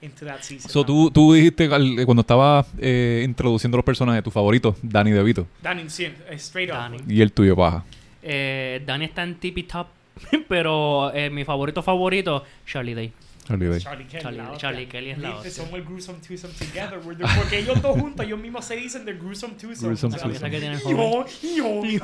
[0.03, 0.71] into that season.
[0.71, 5.11] So, tú, tú dijiste al- eh, cuando estaba eh, introduciendo los personajes, tu favorito, Danny
[5.11, 5.47] DeVito.
[5.63, 6.77] Danny, sí, eh, straight up.
[6.77, 6.99] Danny.
[7.09, 7.85] Y el tuyo, paja.
[8.23, 9.87] Eh, Dani está en tippy top,
[10.49, 13.13] pero eh, mi favorito favorito, Charlie Day.
[13.47, 13.81] Charlie Day.
[13.81, 14.23] Charlie Kelly.
[14.23, 14.59] Charlie- la hostia.
[14.69, 15.65] Charlie Kelly es la Dice, hostia.
[15.65, 16.99] Somos el gruesome twosome together.
[17.05, 19.95] we're the- Porque ellos dos juntos, ellos mismos se dicen the gruesome twosome.
[19.97, 21.25] Gruesome tienen Yo,
[21.57, 22.01] yo, yo.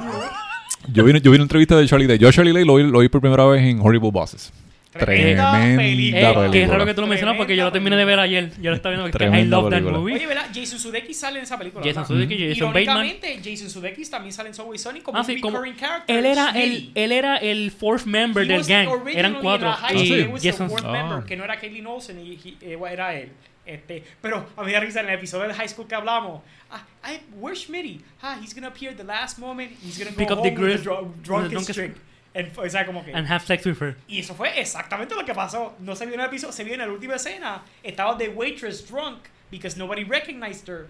[0.93, 2.19] Yo vi, yo vi una entrevista de Charlie Day.
[2.19, 4.53] Yo a Charlie Day lo vi, lo vi por primera vez en Horrible Bosses.
[4.99, 6.21] Tremenda Tremenda película.
[6.21, 6.51] Eh, película.
[6.53, 8.51] qué raro que tú lo mencionas porque yo lo terminé de ver ayer.
[8.61, 9.99] Yo lo estaba viendo porque I love that película.
[9.99, 10.15] movie.
[10.15, 10.47] Oye, ¿verdad?
[10.55, 11.85] Jason Sudeikis sale en esa película.
[11.85, 12.07] Jason.
[12.07, 13.05] Sudeikis, Jason Bateman.
[13.07, 16.16] Irónicamente, Jason Sudeikis también sale en Subway Sonic como Ah, un sí, como recurring character.
[16.16, 18.89] él era el él era el fourth member He del was gang.
[19.15, 19.73] Eran cuatro.
[19.73, 20.93] high Ah, Jason fourth Ah.
[20.93, 23.31] member, que no era Kaylee Olsen y y- eh, era él.
[23.66, 26.43] Este, pero a mí me da risa en el episodio de High School que hablamos.
[26.71, 28.01] Ah, I, where's Schmitty?
[28.21, 29.73] Ah, he's gonna appear at the last moment.
[29.83, 31.97] He's gonna go Pick up home the with gris- the with the drunkest drunkest-
[32.35, 33.12] And, o sea, como que...
[33.12, 33.97] and have sex with her.
[34.09, 35.74] Y eso fue exactamente lo que pasó.
[35.78, 37.62] No se vio en el episodio, se vio en la última escena.
[37.82, 39.19] Estaba the waitress drunk
[39.51, 40.89] because nobody recognized her.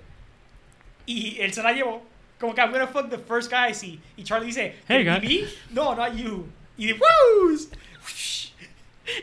[1.07, 2.03] Y él se la llevó.
[2.41, 4.01] Como que I'm gonna fuck the first guy I see.
[4.17, 5.49] Y Charlie dice, Hey, "The guy." BB?
[5.71, 6.49] No, not you.
[6.79, 7.69] Y de ¡Woos!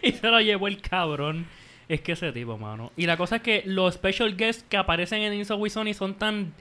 [0.04, 1.48] Y se lo llevó el cabrón.
[1.90, 2.92] Es que ese tipo, mano.
[2.96, 6.14] Y la cosa es que los special guests que aparecen en Inside with Sony son
[6.14, 6.54] tan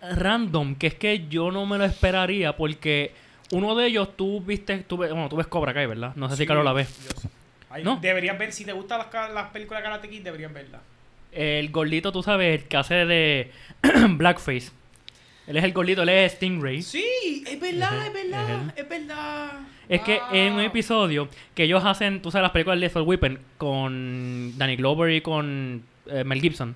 [0.00, 3.12] random que es que yo no me lo esperaría porque
[3.52, 6.12] uno de ellos tú viste, tú ves, bueno, tú ves Cobra Kai, ¿verdad?
[6.16, 6.86] No sé si Carlos la ve.
[7.70, 7.96] Ay, No.
[8.00, 9.00] Deberías ver, si te gustan
[9.34, 10.80] las, películas de Karate Kid, deberías verlas.
[11.32, 13.50] El gordito, tú sabes, el que hace de
[14.10, 14.70] Blackface.
[15.46, 16.80] Él es el gordito, él es Stingray.
[16.82, 19.50] Sí, es verdad, es verdad, es verdad.
[19.88, 20.66] Es que en un Wow.
[20.66, 25.20] episodio que ellos hacen, tú sabes, las películas de Lethal Weapon con Danny Glover y
[25.20, 26.74] con eh, Mel Gibson.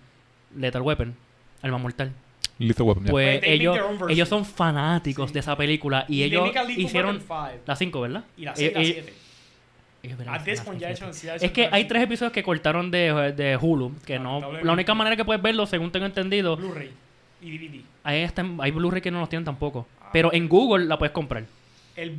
[0.56, 1.14] Lethal Weapon,
[1.62, 2.12] Alma Mortal.
[2.58, 3.04] Lethal Weapon.
[3.04, 3.10] ya.
[3.10, 3.78] Pues They ellos,
[4.08, 5.34] ellos son fanáticos Sí.
[5.34, 7.60] de esa película y, Y ellos hicieron Weapon five.
[7.66, 8.24] la 5, ¿verdad?
[8.36, 9.12] Y la Eh, 6 y la eh, 7.
[10.02, 11.10] ellos verán At las this seis, point las ya siete.
[11.18, 14.18] hecho- ya Es hecho que hay tres episodios que cortaron de, de Hulu, que Ah,
[14.18, 14.52] no...
[14.62, 16.90] La única manera que puedes verlo, según tengo entendido, Blu-ray
[17.42, 17.82] y DVD.
[18.04, 19.86] hay, hasta- hay Blu-ray que no los tienen tampoco.
[20.00, 20.10] Ah.
[20.12, 21.44] Pero en Google la puedes comprar.
[21.96, 22.16] El,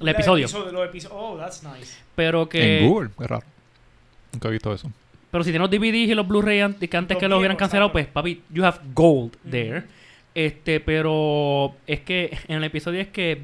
[0.00, 0.46] El episodio.
[0.72, 1.96] los episo- oh, that's nice.
[2.14, 2.78] Pero que...
[2.80, 3.44] En Google, es raro.
[4.32, 4.90] Nunca he visto eso.
[5.34, 7.56] Pero si tienes los DVDs y los Blu-ray an- que antes Los que los hubieran
[7.56, 9.82] cancelado, pues papi, you have gold there.
[10.32, 13.42] Este, pero es que en el episodio es que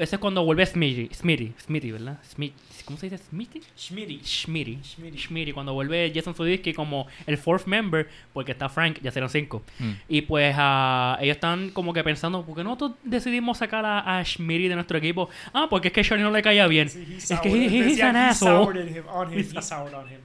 [0.00, 2.18] ese es cuando vuelve Smitty, Smitty, Smitty, ¿verdad?
[2.28, 2.52] Smith,
[2.84, 3.22] ¿Cómo se dice?
[3.22, 3.60] ¿Smitty?
[3.76, 4.20] Schmitty.
[4.24, 4.78] Schmitty.
[5.18, 5.52] Schmitty.
[5.52, 9.62] Cuando vuelve Jason Sudeikis como el fourth member, porque está Frank, ya serán cinco.
[9.78, 9.90] Mm.
[10.08, 14.24] Y pues ah, ellos están como que pensando, ¿por qué nosotros decidimos sacar a, a
[14.24, 15.28] Schmitty de nuestro equipo?
[15.52, 16.88] Ah, porque es que Charlie no le caía bien.
[16.88, 18.64] Sí, es que he- he- he's an he asshole.
[18.66, 20.20] soured on him, he soured on him.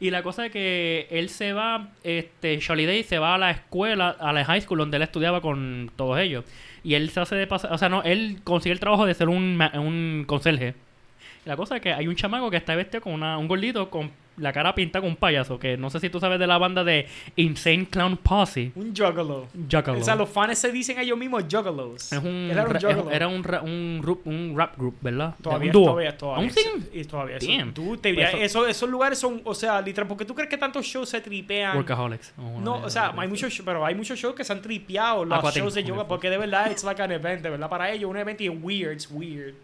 [0.00, 4.10] Y la cosa es que él se va, este, Day se va a la escuela,
[4.10, 6.44] a la high school donde él estudiaba con todos ellos.
[6.84, 9.28] Y él se hace de pasar, o sea, no, él consigue el trabajo de ser
[9.28, 10.74] un, un conserje.
[11.44, 14.10] La cosa es que hay un chamaco que está vestido con una, un gordito con
[14.38, 16.84] la cara pintada con un payaso, que no sé si tú sabes de la banda
[16.84, 17.06] de
[17.36, 18.72] Insane Clown Posse.
[18.74, 19.48] Un juggalo.
[19.70, 19.98] Juggalo.
[20.00, 22.12] O sea, los fans se dicen ellos mismos juggalos.
[22.12, 23.10] Es un, era un juggalo.
[23.10, 25.34] era un, ra- un, ru- un rap group, ¿verdad?
[25.42, 26.50] Todavía, un todavía, todavía.
[26.50, 26.86] ¿Aún?
[26.92, 27.38] Y todavía.
[27.40, 27.72] Damn.
[27.74, 30.84] tú te Pues eso- esos lugares son, o sea, literal, porque tú crees que tantos
[30.86, 31.76] shows se tripean.
[31.76, 32.32] Workaholics.
[32.38, 35.24] Uno No, o sea, hay muchos, shows- pero hay muchos shows que se han tripeado
[35.24, 38.08] los shows de yoga porque de verdad it's like an event, de verdad para ellos
[38.10, 39.54] un evento y es weird, it's weird.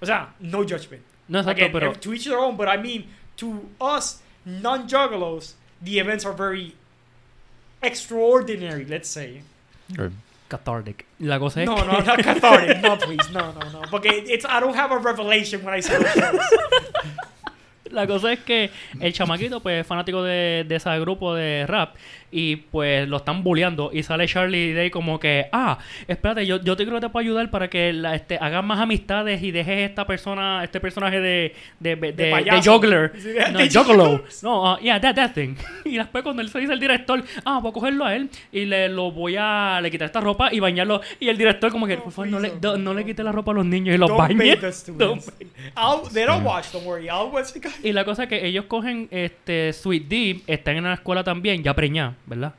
[0.00, 1.02] O sea, no judgment.
[1.28, 1.92] No, exacto, Again, pero...
[1.92, 3.06] ev- to each their own, but I mean,
[3.36, 6.74] to us non-juggalos, the events are very
[7.82, 9.42] extraordinary, let's say.
[9.98, 10.12] Ok.
[10.48, 11.06] Cathartic.
[11.20, 12.80] La cosa es No, no, not cathartic.
[12.80, 13.82] No, please, no, no, no.
[13.90, 16.14] Porque it's I don't have a revelation when I say those.
[17.90, 18.70] La cosa es que
[19.00, 21.94] el chamaquito, pues, es fanático de, de ese grupo de rap.
[22.36, 23.90] Y pues lo están bulleando.
[23.92, 25.78] Y sale Charlie Day como que, ah,
[26.08, 28.80] espérate, yo, yo te creo que te puedo ayudar para que la, este, hagas más
[28.80, 32.72] amistades y dejes esta persona, este personaje de, de, de, de, payaso.
[32.72, 33.12] juggler.
[33.12, 34.22] De No, juggler.
[34.42, 35.54] No, uh, yeah, that, that thing.
[35.84, 38.64] Y después cuando él se dice el director, ah, voy a cogerlo a él y
[38.64, 41.00] le lo voy a le quitar esta ropa y bañarlo.
[41.20, 43.52] Y el director como que, por favor, no le, do- no le quite la ropa
[43.52, 44.34] a los niños y los bañe.
[44.34, 44.66] bait the
[44.98, 45.32] Don't students.
[45.76, 47.08] I'll, they don't watch, don't worry.
[47.08, 47.78] I'll watch the guys.
[47.84, 51.62] y la cosa es que ellos cogen este Sweet D, están en la escuela también,
[51.62, 52.54] ya preñada, ¿verdad?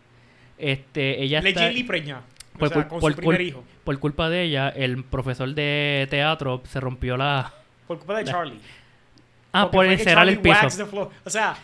[0.57, 2.19] Este, ella está Legitly preña.
[2.55, 3.63] O Pues sea, por- con por su primer hijo.
[3.83, 7.53] por culpa de ella, el profesor de teatro se rompió la
[7.87, 8.59] Por culpa de Charlie.
[9.51, 10.67] Ah, Porque por encerar el piso.
[10.77, 11.09] the floor.
[11.25, 11.55] O sea,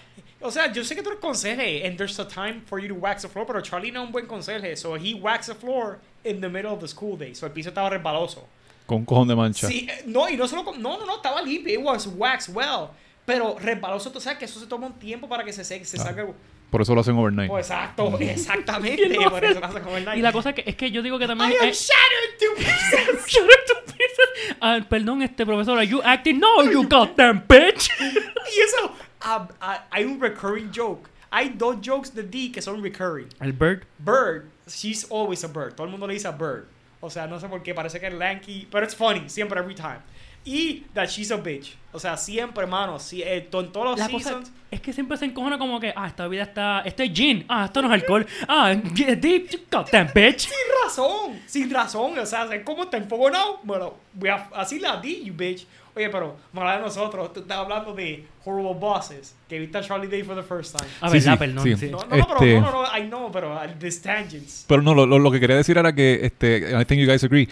[0.41, 2.95] o sea, yo sé que tú eres conserje and there's a time for you to
[2.95, 4.75] wax the floor, pero Charlie no es un buen conserje.
[4.75, 7.33] So he waxed the floor in the middle of the school day.
[7.35, 8.47] So el piso estaba resbaloso.
[8.85, 9.67] Con un cojón de mancha.
[9.67, 11.73] Sí, eh, no, y no solo con- no, no, no, estaba limpio.
[11.79, 12.89] It was waxed well.
[13.25, 15.97] Pero resbaloso, tú sabes que eso se toma un tiempo para que se seque, se
[15.97, 16.25] salga.
[16.71, 17.49] Por eso lo hacen overnight.
[17.49, 19.03] Pues exacto, exactamente.
[19.07, 21.01] Y lo por eso lo hacen el Y la cosa es que, es que yo
[21.01, 21.51] digo que también...
[21.51, 23.37] I am shattered to pieces.
[23.41, 24.55] Up, two pieces.
[24.61, 26.39] Ah, perdón, este profesor, are you acting?
[26.39, 27.89] No, you goddamn bitch.
[27.99, 31.09] y eso, ah, hay un recurring joke.
[31.29, 33.27] Hay dos jokes de D que son recurring.
[33.41, 33.85] El bird.
[33.99, 35.75] Bird, she's always a bird.
[35.75, 36.67] Todo el mundo le dice a bird.
[37.01, 39.75] O sea, no sé por qué, parece que es lanky, pero it's funny, siempre, every
[39.75, 39.99] time.
[40.43, 41.75] Y that she's a bitch.
[41.93, 42.97] O sea, siempre, hermano.
[42.99, 44.51] Sí, eh, to- en todos los La cosa seasons.
[44.71, 47.65] es que siempre se encojona como que, ah, esta vida está, esto es gin, ah,
[47.65, 50.39] esto no es alcohol, ah, deep, goddamn bitch.
[50.47, 50.51] Sin
[50.85, 52.17] razón, sin razón.
[52.17, 53.59] O sea, es como te enfogonado.
[53.63, 55.67] Bueno, voy a, así la di, you bitch.
[55.93, 60.07] Oye, pero, mala de nosotros, tú estás hablando de Horrible Bosses, que viste a Charlie
[60.07, 60.89] Day for the first time.
[61.01, 61.63] Ah, Sí, verdad, sí, perdón.
[61.65, 61.75] sí.
[61.75, 61.89] sí.
[61.91, 64.63] No, no, Este- pero, no, no, no, I know, pero uh, this tangents.
[64.69, 67.25] Pero no, lo, lo- lo que quería decir era que, este, I think you guys
[67.25, 67.49] agree,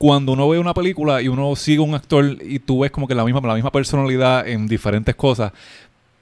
[0.00, 3.14] cuando uno ve una película y uno sigue un actor y tú ves como que
[3.14, 5.52] la misma, la misma personalidad en diferentes cosas,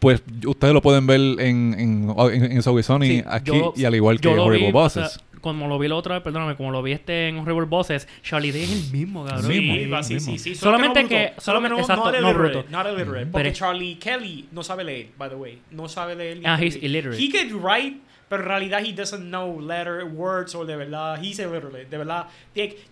[0.01, 3.95] pues ustedes lo pueden ver en, en, en, en Sony Sí, aquí yo- y al
[3.95, 5.05] igual que Horrible vi, Bosses.
[5.07, 7.67] o sea, como lo vi la otra vez, perdóname, como lo vi este en Horrible
[7.67, 9.47] Bosses, Charlie Day es el mismo, cabrón.
[9.53, 10.03] Sí, mismo.
[10.03, 10.55] sí, sí, sí.
[10.57, 12.65] Solo Solamente no que- que no, exacto, no, bruto.
[12.71, 13.05] not illiterate.
[13.27, 15.59] Pero Porque Charlie Kelly no sabe leer, by the way.
[15.71, 16.41] No sabe leer.
[16.45, 17.23] Ah, he's illiterate.
[17.23, 17.99] He could write,
[18.29, 21.87] pero en realidad he doesn't know letter, words, o de verdad, he's illiterate.
[21.89, 22.27] De verdad.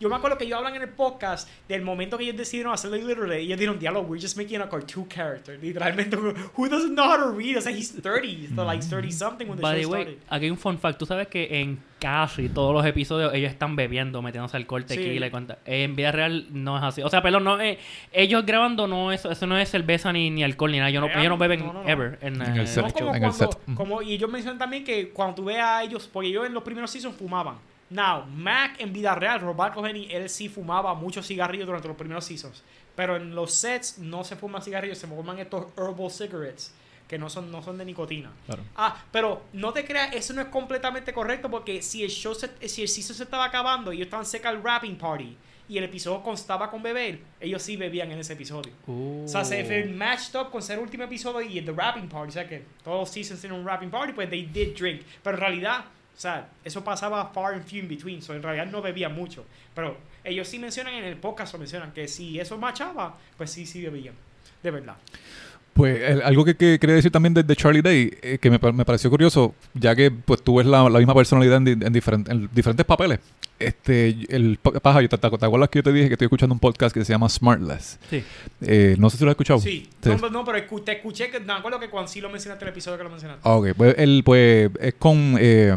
[0.01, 2.97] Yo me acuerdo que ellos hablan en el podcast del momento que ellos decidieron hacerlo
[2.97, 3.43] illiterate.
[3.43, 5.59] Y ellos dijeron, diablo, we're just making a cartoon character.
[5.61, 6.17] Literalmente,
[6.57, 7.57] who doesn't know how to read?
[7.57, 10.21] O sea, he's 30, so like 30 something when the By show the way, started.
[10.31, 10.99] aquí hay un fun fact.
[10.99, 14.97] Tú sabes que en casi todos los episodios ellos están bebiendo, metiéndose alcohol, Sí.
[14.97, 15.59] tequila y cuanta.
[15.65, 17.03] En vida real no es así.
[17.03, 17.79] O sea, perdón, no, eh,
[18.13, 20.91] ellos grabando no es, eso no es cerveza ni, ni alcohol ni nada.
[20.91, 21.89] Ellos no, ellos no beben no, no, no.
[21.89, 22.85] ever en, En el eh, set.
[22.85, 23.59] No, como en el set.
[23.67, 23.75] Mm.
[23.75, 26.63] como- y ellos mencionan también que cuando tú ves a ellos, porque ellos en los
[26.63, 27.57] primeros seasons fumaban.
[27.89, 32.25] Now, Mac en vida real, Robert Cohen, él sí fumaba muchos cigarrillos durante los primeros
[32.25, 32.63] seasons.
[32.97, 36.75] Pero en los sets no se fuman cigarrillos, se fuman estos herbal cigarettes
[37.09, 38.33] que no son, no son de nicotina.
[38.47, 38.63] Claro.
[38.75, 42.51] Ah, pero no te creas, eso no es completamente correcto porque si el show se,
[42.69, 45.37] si el season se estaba acabando y ellos estaban cerca del rapping party
[45.69, 48.73] y el episodio constaba con beber, ellos sí bebían en ese episodio.
[48.87, 52.09] O sea, se fue matched up con ser el último episodio y el the rapping
[52.09, 52.29] party.
[52.29, 55.03] O sea, que todos los seasons tienen un rapping party, pues they did drink.
[55.23, 55.85] Pero en realidad,
[56.17, 58.23] o sea, eso pasaba far and few in between.
[58.23, 59.45] So, en realidad no bebían mucho.
[59.75, 63.67] Pero ellos sí mencionan en el podcast, lo mencionan, que si eso machaba, pues sí,
[63.67, 64.15] sí bebían.
[64.63, 64.97] De verdad.
[65.77, 68.59] Pues el- algo que, que quería decir también de, de Charlie Day, eh, que me,
[68.59, 71.83] pa- me pareció curioso, ya que pues tú ves la, la misma personalidad en, en,
[71.83, 71.93] en
[72.53, 73.21] diferentes papeles.
[73.59, 76.27] Este, el pa- paja, yo te, te- te acuerdas que yo te dije que estoy
[76.27, 77.99] escuchando un podcast que se llama Smartless?
[78.11, 78.23] Sí.
[78.63, 79.61] Eh, no sé si lo has escuchado.
[79.61, 79.89] Sí.
[80.05, 82.69] No, pero- no, pero te escuché, que, me acuerdo que cuando sí lo mencionaste en
[82.69, 83.43] el episodio que lo mencionaste.
[83.45, 85.75] Ah, ok, pues él pues es con eh,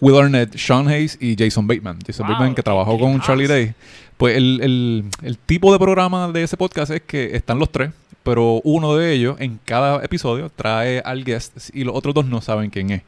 [0.00, 1.98] Will Arnett, Sean Hayes y Jason Bateman.
[2.06, 3.20] Jason Wow, Bateman que trabajó con.
[3.20, 3.74] Charlie Day.
[4.16, 7.90] Pues el, el- el tipo de programa de ese podcast es que están los tres,
[8.24, 12.40] pero uno de ellos en cada episodio trae al guest y los otros dos no
[12.40, 13.02] saben quién es.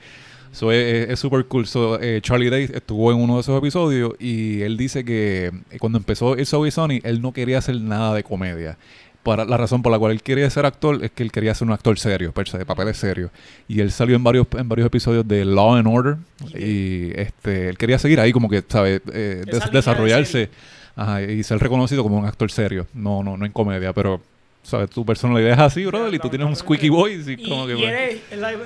[0.52, 1.66] So, es súper cool.
[1.66, 5.78] So, eh, Charlie Day estuvo en uno de esos episodios y él dice que eh,
[5.78, 8.78] cuando empezó el Zoe Sony, él no quería hacer nada de comedia.
[9.22, 11.66] Para, la razón por la cual él quería ser actor es que él quería ser
[11.66, 13.32] un actor serio, de papeles serios.
[13.66, 16.16] Y él salió en varios, en varios episodios de Law and Order.
[16.54, 19.02] Y este, él quería seguir ahí como que, ¿sabes?
[19.12, 20.48] Eh, des- de desarrollarse
[20.94, 22.86] ajá, y ser reconocido como un actor serio.
[22.94, 24.22] No, no, no en comedia, pero,
[24.66, 24.90] ¿sabes?
[24.90, 27.30] Tu personalidad es así, brother, y tú tienes un squeaky voice.
[27.32, 28.20] Y, Y, como que, y eres,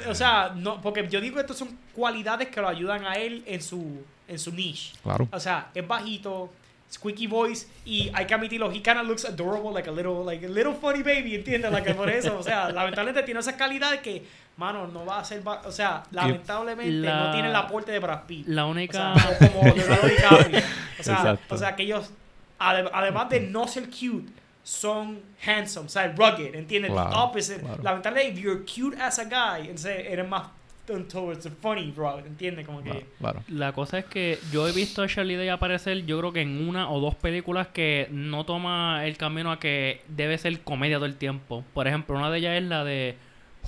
[0.09, 3.43] o sea, no, porque yo digo que estas son cualidades que lo ayudan a él
[3.47, 4.93] en su, en su niche.
[5.03, 5.29] Claro.
[5.33, 6.51] O sea, es bajito,
[6.93, 10.45] squeaky voice, y hay que admitirlo, he kind of looks adorable, like a little, like
[10.45, 11.71] a little funny baby, ¿entiendes?
[11.71, 14.25] Like, por eso, o sea, lamentablemente tiene esas calidades que,
[14.57, 18.25] mano, no va a ser, o sea, lamentablemente La- no tiene el aporte de Brad
[18.27, 18.47] Pitt.
[18.49, 19.15] La O única...
[19.15, 20.59] sea, o como Leonardo DiCaprio.
[20.99, 21.55] O sea, Exacto.
[21.55, 22.11] o sea, que ellos,
[22.59, 24.31] ade- además de no ser cute,
[24.71, 26.93] son handsome, o sea, rugged, ¿entiendes?
[26.93, 27.61] Claro, the opposite.
[27.61, 27.83] claro.
[27.83, 30.45] Lamentablemente, if you're cute as a guy, entonces eres más
[31.09, 32.67] towards the funny, bro, ¿entiendes?
[32.67, 32.91] Como que...
[32.91, 33.43] claro, claro.
[33.49, 36.69] La cosa es que yo he visto a Charlie Day aparecer, yo creo que en
[36.69, 41.07] una o dos películas que no toma el camino a que debe ser comedia todo
[41.07, 41.65] el tiempo.
[41.75, 43.17] Por ejemplo, una de ellas es la de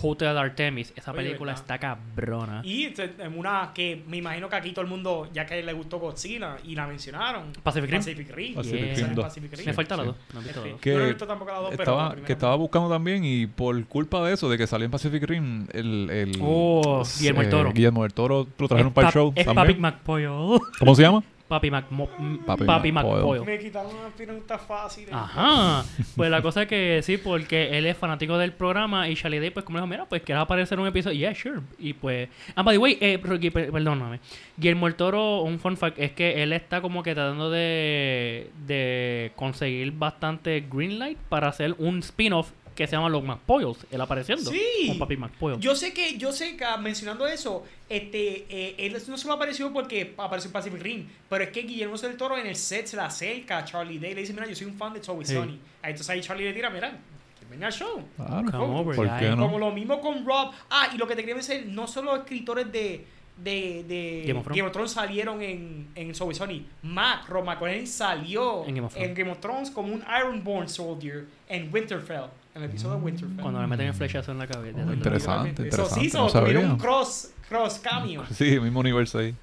[0.00, 0.92] Hotel Artemis.
[0.96, 1.62] Esa Oye, película ¿verdad?
[1.62, 2.62] está cabrona.
[2.64, 5.98] Y en una que me imagino que aquí todo el mundo, ya que le gustó
[5.98, 7.52] Godzilla y la mencionaron.
[7.62, 7.98] Pacific Rim.
[8.00, 8.54] Pacific Rim.
[8.54, 8.96] Pacific.
[8.96, 9.24] Rim dos.
[9.24, 9.66] Pacific Rim.
[9.66, 10.08] Me falta la Sí.
[10.08, 10.16] dos.
[10.34, 10.80] No he visto la dos.
[10.80, 13.24] Que yo no he visto tampoco la dos, pero la Estaba, que estaba buscando también
[13.24, 16.10] y por culpa de eso, de que salió en Pacific Rim, el...
[16.10, 17.72] el Oh, Guillermo del Toro.
[17.72, 19.66] Guillermo del Toro lo trajeron para el show Es también.
[19.66, 20.60] Papi McPoyle.
[20.78, 21.22] ¿Cómo se llama?
[21.52, 23.44] Papi, Macmo- m- Papi Papi McPoyle.
[23.44, 25.06] Me quitaron una pregunta fácil.
[25.12, 25.84] Ajá.
[26.16, 29.50] Pues la cosa es que sí, porque él es fanático del programa y Charlie Day,
[29.50, 31.18] pues como le dijo, mira, pues quieres aparecer en un episodio.
[31.18, 31.60] Yeah, sure.
[31.78, 32.28] Y pues.
[32.54, 34.20] Ah, by the way, eh, Rocky, per- perdóname.
[34.56, 39.32] Guillermo el Toro, un fun fact, es que él está como que tratando de, de
[39.36, 43.78] conseguir bastante green light para hacer un spin-off que se llama Los McPoyles.
[43.90, 44.50] Él apareciendo.
[44.50, 44.62] Sí.
[44.88, 45.58] Con Papi McPoyle.
[45.60, 49.72] Yo sé que, yo sé que ah, mencionando eso, este, eh, él no solo apareció
[49.72, 52.96] porque apareció en Pacific Rim, pero es que Guillermo del Toro en el set se
[52.96, 55.24] le acerca a Charlie Day y le dice, mira, yo soy un fan de Toby
[55.24, 55.34] Sí.
[55.34, 55.58] Sony.
[55.82, 56.90] Entonces ahí Charlie le tira, mira,
[57.38, 58.02] que venga al show.
[58.16, 58.50] Claro.
[58.50, 59.18] Come over, ¿Por guy.
[59.20, 59.42] qué no?
[59.44, 60.52] Como lo mismo con Rob.
[60.70, 63.04] Ah, y lo que te quería decir, no solo escritores de,
[63.42, 64.90] de, de Game of Thrones.
[64.92, 66.62] salieron en, en Soul Sony.
[66.82, 69.14] Mac, Ron McElhenney salió En Game of Thrones.
[69.16, 73.40] Game of Thrones como un Ironborn soldier en Winterfell, en el episodio de Winterfell.
[73.40, 74.84] Cuando le meten el flechazo en la cabeza.
[74.86, 75.50] Oh, interesante.
[75.50, 76.74] Eso interesante, sí, no so, tuvieron sabía.
[76.74, 78.24] un cross, cross cameo.
[78.32, 79.34] Sí, mismo universo ahí.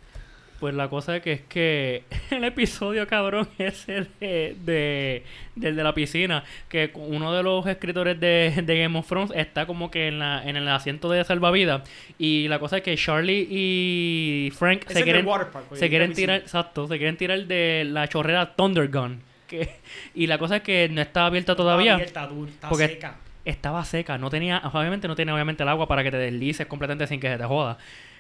[0.60, 5.23] Pues la cosa es que es que el episodio cabrón ese de, de,
[5.56, 9.65] del de la piscina, que uno de los escritores de, de Game of Thrones está
[9.65, 13.48] como que en, la, en el asiento de salvavidas y la cosa es que Charlie
[13.49, 17.86] y Frank se es quieren, park, oye, se quieren tirar, exacto, se quieren tirar de
[17.88, 19.22] la chorrera Thunder Gun.
[19.48, 19.69] Que,
[20.14, 21.94] y la cosa es que no está abierta todavía.
[21.95, 23.15] Abierta, dura, está Porque- seca.
[23.45, 27.07] estaba seca, no tenía, obviamente no tenía obviamente el agua para que te deslices completamente
[27.07, 27.77] sin que se te joda.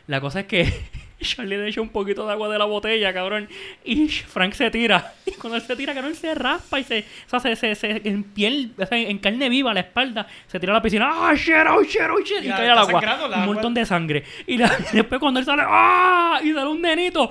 [0.09, 0.71] La cosa es que
[1.21, 3.47] Charlie le echa un poquito de agua de la botella, cabrón,
[3.83, 5.13] y Frank se tira.
[5.25, 8.01] Y cuando él se tira, cabrón, se raspa y se, o sea, se, se, se-
[8.09, 11.33] en piel, o sea, en carne viva la espalda, se tira a la piscina, ¡ah,
[11.35, 12.41] shit, oh, shit, oh, shit!
[12.43, 12.99] Y Ya, cae al agua.
[13.01, 13.37] Un agua.
[13.45, 14.23] montón de sangre.
[14.47, 16.39] Y la- después cuando él sale, ¡ah!
[16.43, 17.29] Y sale un nenito,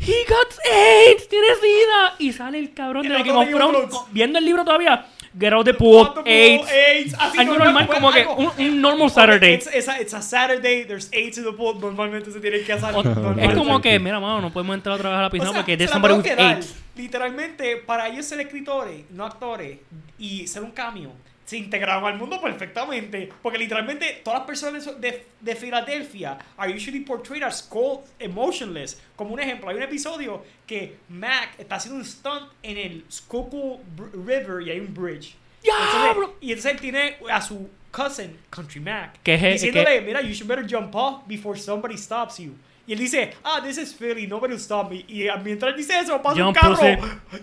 [0.00, 1.28] ¡He got AIDS!
[1.28, 2.14] ¡Tiene sida!
[2.18, 3.94] Y sale el cabrón de Thrones Thrones.
[4.12, 5.06] viendo el libro todavía.
[5.38, 7.14] Get out the pool, the pool, AIDS.
[7.18, 9.54] Así Algo normal, pues, como que un, un normal Saturday.
[9.54, 11.78] It's, it's, a, it's a Saturday, there's AIDS in the pool.
[11.80, 12.92] Normalmente se tiene que hacer.
[12.94, 13.00] O-
[13.38, 15.60] es como que, mira, mano, no podemos entrar otra vez a la O piscina sea,
[15.60, 16.26] porque there's somebody with.
[16.38, 16.74] AIDS.
[16.96, 19.78] Literalmente, para ellos ser escritores, no actores,
[20.18, 21.12] y ser un cameo,
[21.50, 23.28] se integraron al mundo perfectamente.
[23.42, 29.00] Porque literalmente todas las personas de, de Filadelfia are usually portrayed as cold, emotionless.
[29.16, 33.78] Como un ejemplo, hay un episodio que Mac está haciendo un stunt en el Schuylkill
[34.24, 35.34] River y hay un bridge.
[35.62, 36.22] ¡Diablo!
[36.22, 40.20] Entonces, y entonces él tiene a su cousin, Country Mac, Que es el- diciéndole, mira,
[40.22, 42.54] you should better jump off before somebody stops you.
[42.86, 45.04] Y él dice, ah, this is Philly, nobody will stop me.
[45.08, 46.76] Y mientras él dice eso, pasa un carro.
[46.76, 46.96] pussy.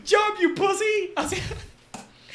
[0.05, 1.11] Jump, you pussy.
[1.15, 1.35] Así,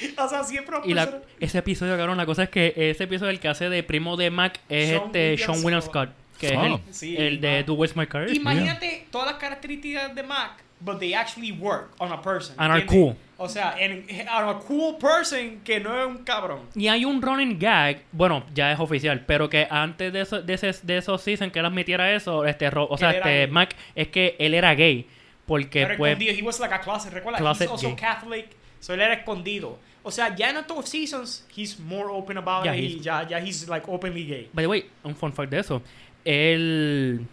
[0.19, 3.41] o sea, siempre Y la- ese episodio, cabrón, la cosa es que ese episodio el
[3.41, 6.09] que hace de primo de Mac es Sean este William Sean William Scott.
[6.11, 6.67] Scott, que es Ah.
[6.67, 7.63] el, Sí, el de.
[7.65, 8.29] Do Where's My Car.
[8.33, 12.55] Imagínate todas las características de Mac, but they actually work on a person.
[12.59, 13.15] And are cool.
[13.39, 16.61] O sea, en, on a cool person que no es un cabrón.
[16.77, 20.55] Y hay un running gag, bueno, ya es oficial, pero que antes de, eso, de,
[20.55, 23.49] ese, de esos seasons que él admitiera eso, este, Ro- o sea, este.
[23.49, 25.09] Mac, es que él era gay.
[25.45, 26.13] Porque Pero pues...
[26.13, 26.39] escondido.
[26.39, 27.13] He was like a closet.
[27.13, 27.97] Recuerda, Closet he's also gay.
[27.97, 28.47] Catholic.
[28.79, 29.79] So él era escondido.
[30.05, 32.91] O sea, ya en estos seasons, he's more open about Ya, it.
[32.91, 34.51] y ya, ya he's like openly gay.
[34.53, 35.81] By the way, un fun fact de eso.
[36.25, 37.27] Él,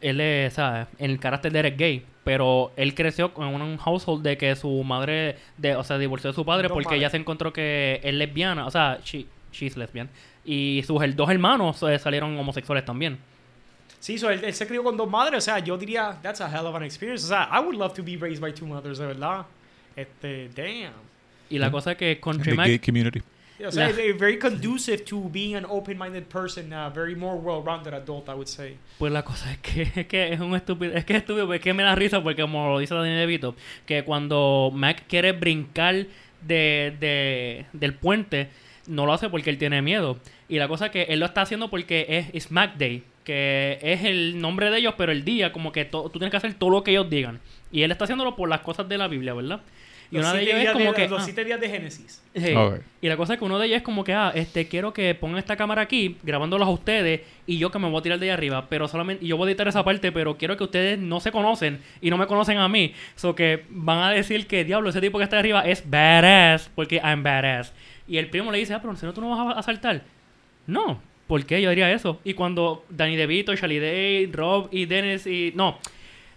[0.00, 0.86] él es, ¿sabes?
[0.98, 4.54] En el carácter de él es gay, pero él creció en un household de que
[4.54, 8.00] su madre, de, o sea, divorció de su padre Dos porque ella se encontró que
[8.02, 10.08] es lesbiana, o sea, she, she's lesbian.
[10.44, 13.18] Y sus dos hermanos eh, salieron homosexuales también.
[13.98, 15.38] Sí, so él, él se crió con dos madres.
[15.38, 17.24] O sea, yo diría, that's a hell of an experience.
[17.24, 19.44] O sea, I would love to be raised by two mothers, de verdad.
[19.96, 20.92] Este, damn.
[21.50, 23.20] Y la cosa es que con The Mac, gay community.
[23.66, 27.92] O sea, La- it's, very conducive to being an open-minded person, a very more well-rounded
[27.92, 28.76] adult, I would say.
[28.98, 31.60] Pues la cosa es que es, que es un estúpido, es que es estúpido, es
[31.60, 36.06] que me da risa porque como lo dice Dani DeVito, que cuando Mac quiere brincar
[36.42, 38.48] de, de- del puente,
[38.86, 40.18] no lo hace porque él tiene miedo.
[40.48, 44.04] Y la cosa es que él lo está haciendo porque es, Mac Day, que es
[44.04, 46.70] el nombre de ellos, pero el día, como que to- tú tienes que hacer todo
[46.70, 47.40] lo que ellos digan.
[47.72, 49.60] Y él está haciéndolo por las cosas de la Biblia, ¿verdad?
[50.10, 51.08] Y Los una de ellas es como de- que...
[51.08, 52.22] Los ah, siete días de Génesis.
[52.34, 52.54] Sí.
[52.54, 52.80] Ok.
[53.02, 55.14] Y la cosa es que uno de ellos es como que, ah, este, quiero que
[55.14, 58.26] pongan esta cámara aquí, grabándolos a ustedes, y yo que me voy a tirar de
[58.26, 60.98] ahí arriba, pero solamente, y yo voy a editar esa parte, pero quiero que ustedes
[60.98, 62.94] no se conocen y no me conocen a mí.
[63.16, 66.70] So que van a decir que, diablo, ese tipo que está de arriba es badass,
[66.74, 67.74] porque I'm badass.
[68.06, 70.02] Y el primo le dice, ah, pero si no tú no vas a, a saltar.
[70.66, 72.20] No, ¿por qué yo diría eso?
[72.24, 75.52] Y cuando Danny DeVito, Charlie Day, Rob y Dennis y...
[75.54, 75.78] No,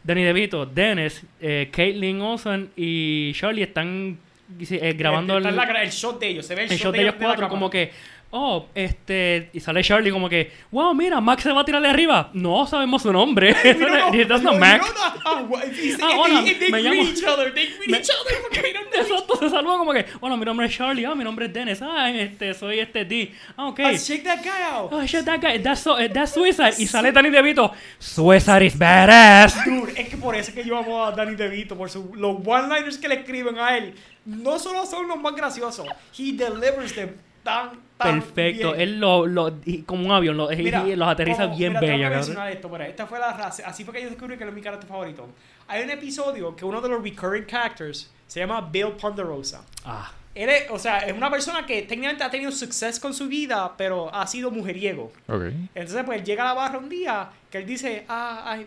[0.04, 4.18] Danny DeVito, Dennis, eh, Caitlin Olsen y Charlie están
[4.60, 6.46] eh, grabando el, la gra- el shot de ellos.
[6.46, 7.50] Se ve el, el shot de ellos la cuatro, cámara.
[7.50, 7.92] como que,
[8.32, 11.90] oh, este, y sale Charlie como que, wow, mira, Max se va a tirar de
[11.90, 12.30] arriba.
[12.34, 13.54] No sabemos su nombre.
[14.28, 14.92] Does no, not we Max.
[14.98, 18.90] ah, Ah, hola, me llamo- each other, they greet me- each other porque we don't
[18.92, 21.54] know Exacto, se saludó como que, bueno, mi nombre es Charlie, ah, mi nombre es
[21.54, 23.34] Dennis, ah, este, soy este D.
[23.58, 23.80] Ah, ok.
[23.84, 24.92] Ah, Check that guy out.
[24.92, 26.74] Oh, shit, that guy, that's, so, eh, that's suicide.
[26.78, 29.56] Y sale Danny DeVito, suicide is badass.
[29.66, 32.38] Dude, es que por eso es que yo amo a Danny DeVito, por su, los
[32.46, 33.94] one-liners que le escriben a él,
[34.26, 35.88] no solo son los más graciosos,
[36.18, 37.10] he delivers them
[37.44, 37.72] tan
[38.04, 38.82] Perfecto, bien.
[38.82, 39.54] él lo, lo,
[39.86, 42.52] como un avión, lo, Mira, y los aterriza como- bien mira, tengo que bella, mencionar
[42.52, 44.62] esto, mira, esta fue la raza, así fue que yo descubrí que él es mi
[44.62, 45.28] carácter favorito.
[45.68, 49.62] Hay un episodio que uno de los recurring characters se llama Bill Ponderosa.
[49.86, 53.28] Ah, Él es, o sea, es una persona que técnicamente ha tenido suceso con su
[53.28, 55.12] vida, pero ha sido mujeriego.
[55.28, 55.44] Ok.
[55.76, 58.66] Entonces, pues llega a la barra un día que él dice, ah, I,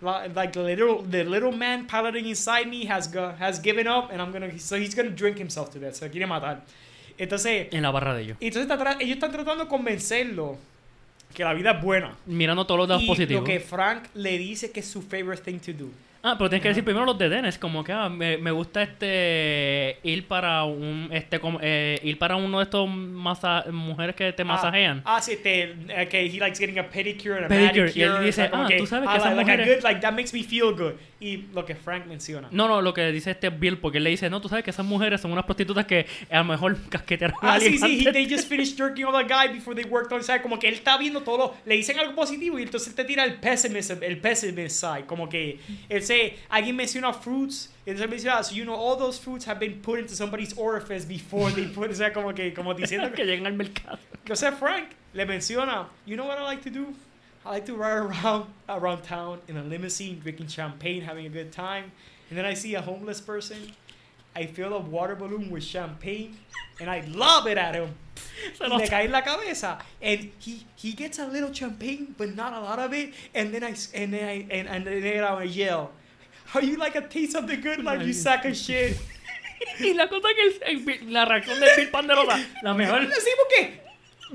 [0.00, 4.10] la- like the little, the little man piloting inside me has, go- has given up,
[4.12, 6.60] and I'm gonna, so he's gonna drink himself to death, se quiere matar.
[7.22, 8.36] Entonces, en la barra de ellos.
[8.40, 10.58] y entonces está ellos están tratando de convencerlo
[11.32, 12.16] que la vida es buena.
[12.26, 13.42] Mirando todos los dados Y positivos.
[13.42, 15.88] lo que Frank le dice que es su favorite thing to do.
[16.24, 18.82] Ah, pero tienes que decir primero los de Dennis, como que ah, me, me gusta
[18.82, 24.32] este ir para un este como, eh, ir para uno de estos masa, mujeres que
[24.32, 25.02] te masajean.
[25.04, 27.92] Ah, ah, sí, te, eh, que he likes getting a pedicure and a Pedicure, manicure.
[27.98, 29.82] y él dice, como ah, tú sabes que ah, esas like, like a mujeres- good,
[29.84, 30.92] like, that makes me feel good.
[31.18, 32.48] Y lo que Frank menciona.
[32.50, 34.70] No, no, lo que dice este Bill, porque él le dice, no, tú sabes que
[34.70, 38.08] esas mujeres son unas prostitutas que a lo mejor casquetearon a Ah, alguien sí, sí,
[38.08, 40.42] he- they just finished jerking on the guy before they worked on side.
[40.42, 43.24] Como que él está viendo todo, lo- le dicen algo positivo y entonces te tira
[43.24, 45.04] el pessimism, el pessimist side.
[45.06, 46.11] Como que él se,
[46.50, 49.80] alguien menciona fruits, y entonces menciona, ah, so you know, all those fruits have been
[49.80, 53.26] put into somebody's orifice before they put, o sea, como que, como diciendo que que,
[53.26, 53.98] llegan al mercado.
[54.30, 56.94] o sea, Frank le menciona, you know what I like to do?
[57.44, 61.50] I like to ride around around town in a limousine, drinking champagne, having a good
[61.50, 61.90] time.
[62.30, 63.72] And then I see a homeless person.
[64.34, 66.38] I fill a water balloon with champagne,
[66.80, 67.94] and I lob it at him.
[68.54, 69.78] Se y lo- le cae en la cabeza.
[70.00, 73.12] And he, he gets a little champagne, but not a lot of it.
[73.34, 75.90] And then I, and then I, and, and then I yell,
[76.54, 78.96] Are you like a taste of the good life, you sack of shit?
[79.78, 83.00] Y la cosa que el- el- la reacción de Bill Panderosa, la mejor.
[83.02, 83.80] Le decimos que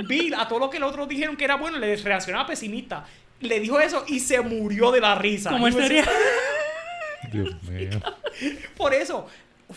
[0.07, 3.05] Bill, a todo lo que los otros dijeron que era bueno, le reaccionaba pesimista.
[3.41, 5.49] Le dijo eso y se murió de la risa.
[5.51, 6.05] Como sería.
[7.31, 7.99] Dios mío.
[8.77, 9.27] Por eso,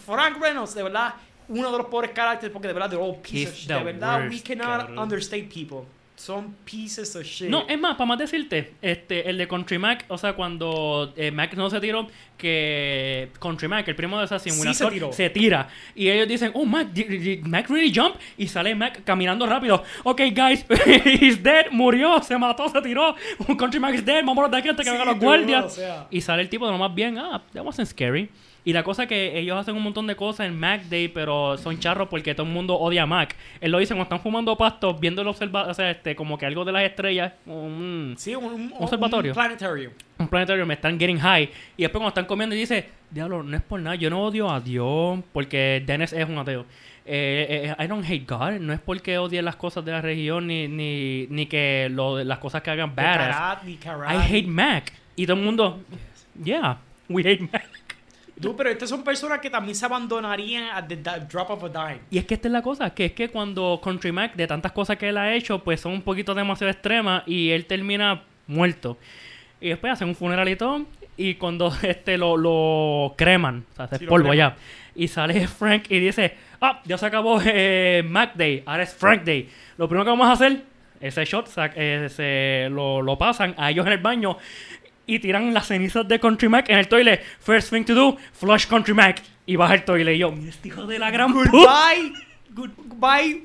[0.07, 1.15] Frank Reynolds, de verdad,
[1.49, 3.69] uno de los pobres caracteres, porque de verdad, they're all pieces He's of shit.
[3.69, 4.99] the De verdad, we worst, cannot cabrón.
[4.99, 5.85] understate people.
[6.21, 7.49] Son pieces of shit.
[7.49, 11.31] No, es más, para más decirte, este, el de Country Mac, o sea, cuando eh,
[11.31, 15.13] Mac no se tiró, que Country Mac, el primo de Assassin, Sí se tiró.
[15.15, 15.69] se tira.
[15.95, 18.17] Y ellos dicen, oh, Mac, did, did Mac really jump?
[18.37, 19.83] Y sale Mac caminando rápido.
[20.05, 20.67] Ok, guys,
[21.07, 23.15] he's dead, murió, se mató, se tiró.
[23.59, 25.65] Country Mac is dead, vámonos de aquí antes que Sí, vengan los guardias.
[25.65, 26.07] o sea.
[26.11, 28.29] Y sale el tipo de lo más bien, ah, that wasn't scary.
[28.65, 31.79] Y la cosa que ellos hacen un montón de cosas en Mac Day, pero son
[31.79, 33.35] charros porque todo el mundo odia a Mac.
[33.61, 36.47] Él lo dice cuando están fumando pasto, viendo el observatorio, o sea, este, como que
[36.47, 39.33] algo de las estrellas, un, Sí, un, un, observatorio.
[39.33, 39.93] Un planetario.
[40.19, 41.49] un planetario, me están getting high.
[41.77, 44.51] Y después cuando están comiendo y dice, diablo, no es por nada, yo no odio
[44.51, 46.67] a Dios porque Dennis es un ateo.
[47.07, 50.47] Eh, eh, I don't hate God, no es porque odie las cosas de la religión
[50.47, 53.59] ni, ni, ni que lo, las cosas que hagan badass.
[53.83, 54.13] karat.
[54.13, 54.93] I hate Mac.
[55.17, 55.81] Y todo el mundo,
[56.45, 56.79] yeah,
[57.09, 57.80] we hate Mac.
[58.41, 62.01] Tú, pero estas son personas que también se abandonarían at the drop of a dime.
[62.11, 64.73] Y es que esta es la cosa, que es que cuando Country Mac, de tantas
[64.73, 68.97] cosas que él ha hecho, pues son un poquito demasiado extremas y él termina muerto.
[69.61, 70.87] Y después hacen un funeralito
[71.17, 74.57] y cuando este lo, lo creman, o sea, hace Sí, polvo ya.
[74.95, 79.23] Y sale Frank y dice, ah, ya se acabó eh, Mac Day, ahora es Frank
[79.23, 79.49] Day.
[79.77, 80.63] Lo primero que vamos a hacer,
[81.01, 84.37] ese shot eh, se lo, lo pasan a ellos en el baño
[85.15, 87.23] y tiran las cenizas de Country Mac en el toilet.
[87.41, 89.23] First thing to do, flush Country Mac.
[89.47, 91.51] Y baja el toilet y yo, mira este hijo de la gran puta.
[91.51, 92.13] Goodbye,
[92.55, 93.45] goodbye,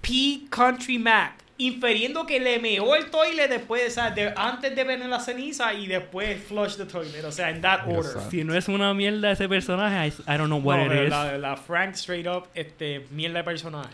[0.00, 1.34] P Country Mac.
[1.58, 5.72] Inferiendo que le meó el toilet después, o sea, de- antes de ver la ceniza
[5.74, 7.22] y después flush the toilet.
[7.24, 8.20] O sea, en that order.
[8.30, 11.10] Si no es una mierda ese personaje, I, I don't know what No, it is.
[11.10, 13.90] la, la Frank straight up, este, mierda de personaje.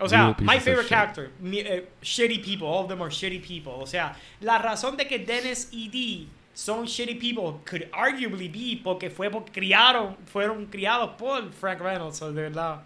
[0.00, 3.72] O sea, my favorite character, mi- eh, shitty people, all of them are shitty people.
[3.80, 8.80] O sea, la razón de que Dennis y Dee son shitty people could arguably be
[8.82, 12.18] porque fue porque criaron, fueron criados por Frank Reynolds.
[12.18, 12.80] So, de verdad,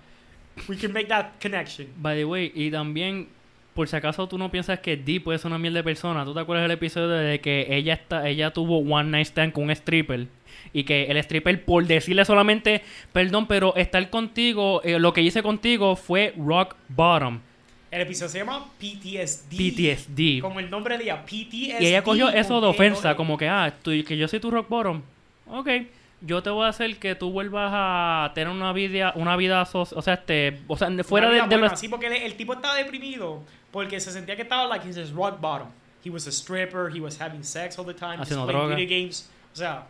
[0.69, 1.89] we can make that connection.
[1.97, 3.29] By the way, y también,
[3.75, 6.35] por si acaso tú no piensas que Dee puede ser una mierda de persona, ¿tú
[6.35, 9.71] te acuerdas del episodio de que ella está, ella tuvo one night stand con un
[9.71, 10.29] stripper?
[10.74, 12.82] Y que el stripper, por decirle solamente,
[13.12, 17.40] perdón, pero estar contigo, eh, lo que hice contigo fue rock bottom.
[17.90, 19.51] El episodio se llama PTSD.
[19.57, 20.40] PTSD.
[20.40, 21.81] Como el nombre de ella, PTSD.
[21.82, 23.16] Y ella cogió eso de E, ofensa, O, E.
[23.16, 25.03] como que, ah, tú- que yo soy tu rock bottom.
[25.47, 25.69] Ok,
[26.23, 29.82] yo te voy a hacer que tú vuelvas a tener una vida, una vida, so-
[29.82, 31.78] o sea, este, o sea, fuera de, de buena, los...
[31.78, 35.39] Sí, porque el, el tipo estaba deprimido porque se sentía que estaba like his rock
[35.39, 35.69] bottom.
[36.03, 38.77] He was a stripper, he was having sex all the time, just Haciendo playing droga.
[38.77, 39.31] video games.
[39.53, 39.85] O sea,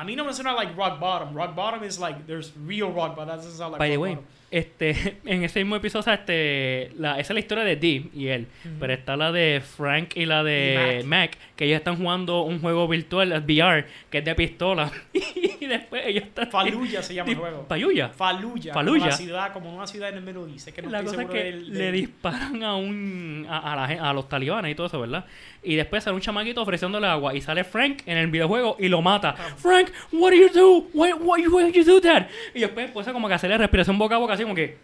[0.00, 1.34] a mí no me suena like rock bottom.
[1.34, 3.28] Rock bottom is like there's real rock bottom.
[3.28, 4.26] That doesn't sound like By the way, bottom.
[4.50, 8.10] Este, en ese mismo episodio, o sea, este, la, esa es la historia de Dee
[8.14, 8.46] y él.
[8.78, 11.36] Pero está la de Frank y la de Y Mac.
[11.56, 14.90] que ellos están jugando un juego virtual, VR, que es de pistola.
[15.12, 16.50] y después ellos están...
[16.50, 17.66] Fallujah se llama el juego.
[17.68, 18.08] Fallujah.
[18.08, 18.74] Fallujah.
[18.74, 18.98] Fallujah.
[19.00, 20.68] Como la ciudad, como una ciudad en el Middle East.
[20.68, 23.76] Es que no la cosa es que del- le del- disparan a un a, a
[23.76, 25.24] la a los talibanes y todo eso, ¿verdad?
[25.62, 29.02] Y después sale un chamaquito ofreciéndole agua y sale Frank en el videojuego y lo
[29.02, 29.34] mata.
[29.38, 29.54] Ah.
[29.56, 30.88] Frank, what do you do?
[30.94, 32.28] Why, why, why you do that?
[32.54, 34.76] Y después empieza como que hacerle respiración boca a boca así como que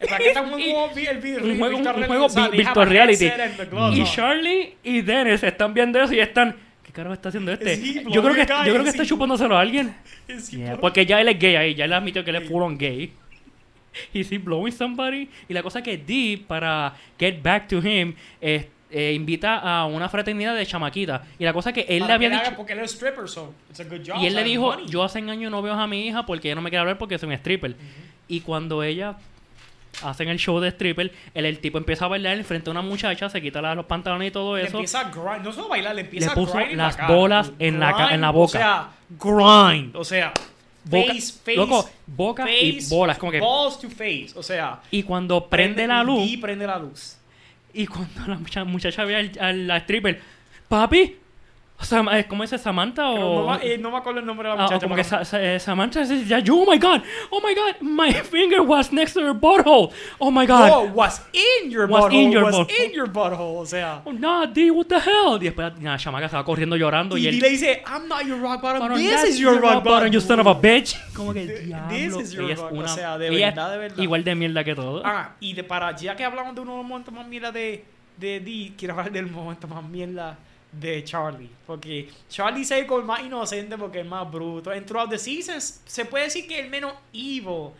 [0.08, 3.30] ¿Para qué está un juego, un juego, un virtual juego reality?
[3.58, 4.04] Virtual Y.
[4.04, 8.04] Charlie y Dennis están viendo eso y están ¿Qué carajo está haciendo este?
[8.10, 9.94] Yo creo que yo creo que está chupándoselo a alguien.
[10.50, 12.78] Yeah, porque ya él es gay ahí, ya él admitió que él es full on
[12.78, 13.12] gay.
[14.12, 15.28] Is he blowing somebody?
[15.48, 20.08] Y la cosa que Dee, para get back to him, eh, eh, invita a una
[20.08, 21.22] fraternidad de chamaquita.
[21.38, 22.52] Y la cosa es que él le había dicho...
[22.56, 24.16] Porque él es stripper, so it's a good job.
[24.20, 24.86] Y él le dijo, money.
[24.88, 27.18] yo hace años no veo a mi hija porque ella no me quiere hablar porque
[27.18, 27.76] soy un stripper.
[28.28, 29.16] Y cuando ella
[30.02, 33.28] hacen el show de stripper, el, el tipo empieza a bailar frente a una muchacha,
[33.28, 34.76] se quita la- los pantalones y todo Le eso.
[34.78, 37.00] empieza a grind, no solo bailar, le empieza Le a puso grind en las la
[37.06, 37.66] cara, bolas dude.
[37.66, 38.46] en la en Grind, la boca.
[38.58, 38.88] O sea,
[39.18, 40.32] grind, o sea,
[40.84, 44.80] Boca- face, face, loco, boca y face, bolas, como que- balls to face, o sea,
[44.90, 47.16] Y cuando prende la luz, y prende la luz.
[47.74, 50.20] Y cuando la mucha- muchacha ve al, al- la stripper,
[50.68, 51.16] papi,
[52.28, 53.46] ¿cómo dice Samantha o...?
[53.50, 54.84] no, eh, no me acuerdo el nombre de la Ah, o muchacha.
[54.86, 57.00] como que Sa- Sa- eh, Samantha dice, ya, yo, oh my god,
[57.30, 60.68] oh my god, my finger was next to her butthole, oh my god.
[60.68, 62.22] No, was in your Was butthole.
[62.22, 62.84] in your was butthole.
[62.86, 63.58] in your butthole.
[63.60, 64.02] O sea.
[64.04, 65.36] Oh, no, D, what the hell?
[65.40, 67.38] Y después la chamaca se va corriendo llorando y, Y, él...
[67.40, 68.80] le dice, I'm not your rock bottom.
[68.80, 70.10] "Cabrón, This is your rock bottom.
[70.10, 70.96] you son of a bitch.
[71.14, 72.88] Como que, This diablo, is your es rock- o una...
[72.88, 73.98] sea, de verdad, es de verdad.
[74.02, 75.02] Igual de mierda que todo.
[75.04, 77.84] Ah, y de para, ya que hablamos de uno de los momentos más mierda de,
[78.18, 80.36] de Dee, quiero hablar del momento más mierda
[80.72, 81.50] de Charlie.
[81.66, 84.72] Porque Charlie se el más inocente porque es más bruto.
[84.72, 87.70] En Throughout the Seasons se puede decir que es el menos evil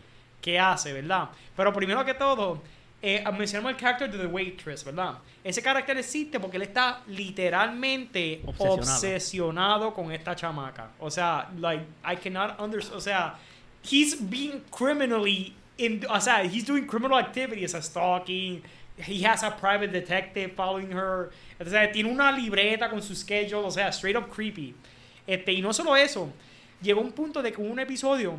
[0.41, 1.29] que hace, ¿verdad?
[1.55, 2.61] Pero primero que todo,
[3.01, 5.15] eh, mencionamos el carácter de The Waitress, ¿verdad?
[5.43, 8.81] Ese carácter existe porque él está literalmente Obsesionado.
[8.81, 10.91] obsesionado, con esta chamaca.
[10.99, 12.97] O sea, like, I cannot understand.
[12.97, 13.35] O sea,
[13.83, 18.61] he's being criminally in, o sea, he's doing criminal activities, a stalking.
[19.07, 21.31] He has a private detective following her.
[21.59, 24.73] O sea, tiene una libreta con su schedule, o sea, straight up creepy.
[25.27, 26.31] Este, y no solo eso,
[26.81, 28.35] llegó un punto de que hubo un episodio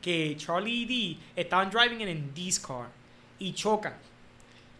[0.00, 2.88] que Charlie y Dee estaban driving en Dee's car
[3.38, 3.94] y chocan.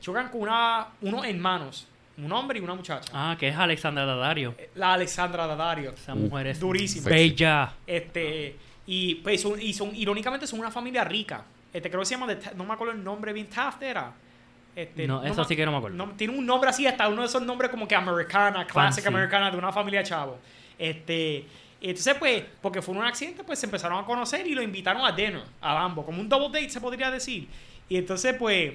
[0.00, 3.10] Chocan con una, unos hermanos, un hombre y una muchacha.
[3.12, 4.54] Ah, que es Alexandra Daddario.
[4.74, 5.90] La Alexandra Daddario.
[5.92, 7.08] Esa mujer es Durísima.
[7.08, 7.74] bella.
[7.86, 8.56] Este,
[8.86, 11.44] y pues son, y son, irónicamente son una familia rica.
[11.72, 14.12] Este, creo que se llama, no me acuerdo el nombre bien, Taft era.
[14.74, 16.08] Este, No, eso sí que no me acuerdo.
[16.16, 19.56] tiene un nombre así, hasta uno de esos nombres como que americana, clásica americana de
[19.56, 20.38] una familia chavo.
[20.78, 21.44] Este,
[21.80, 25.12] entonces pues, porque fue un accidente, pues se empezaron a conocer y lo invitaron a
[25.12, 27.48] dinner, a ambos, como un double date se podría decir.
[27.88, 28.74] Y entonces pues,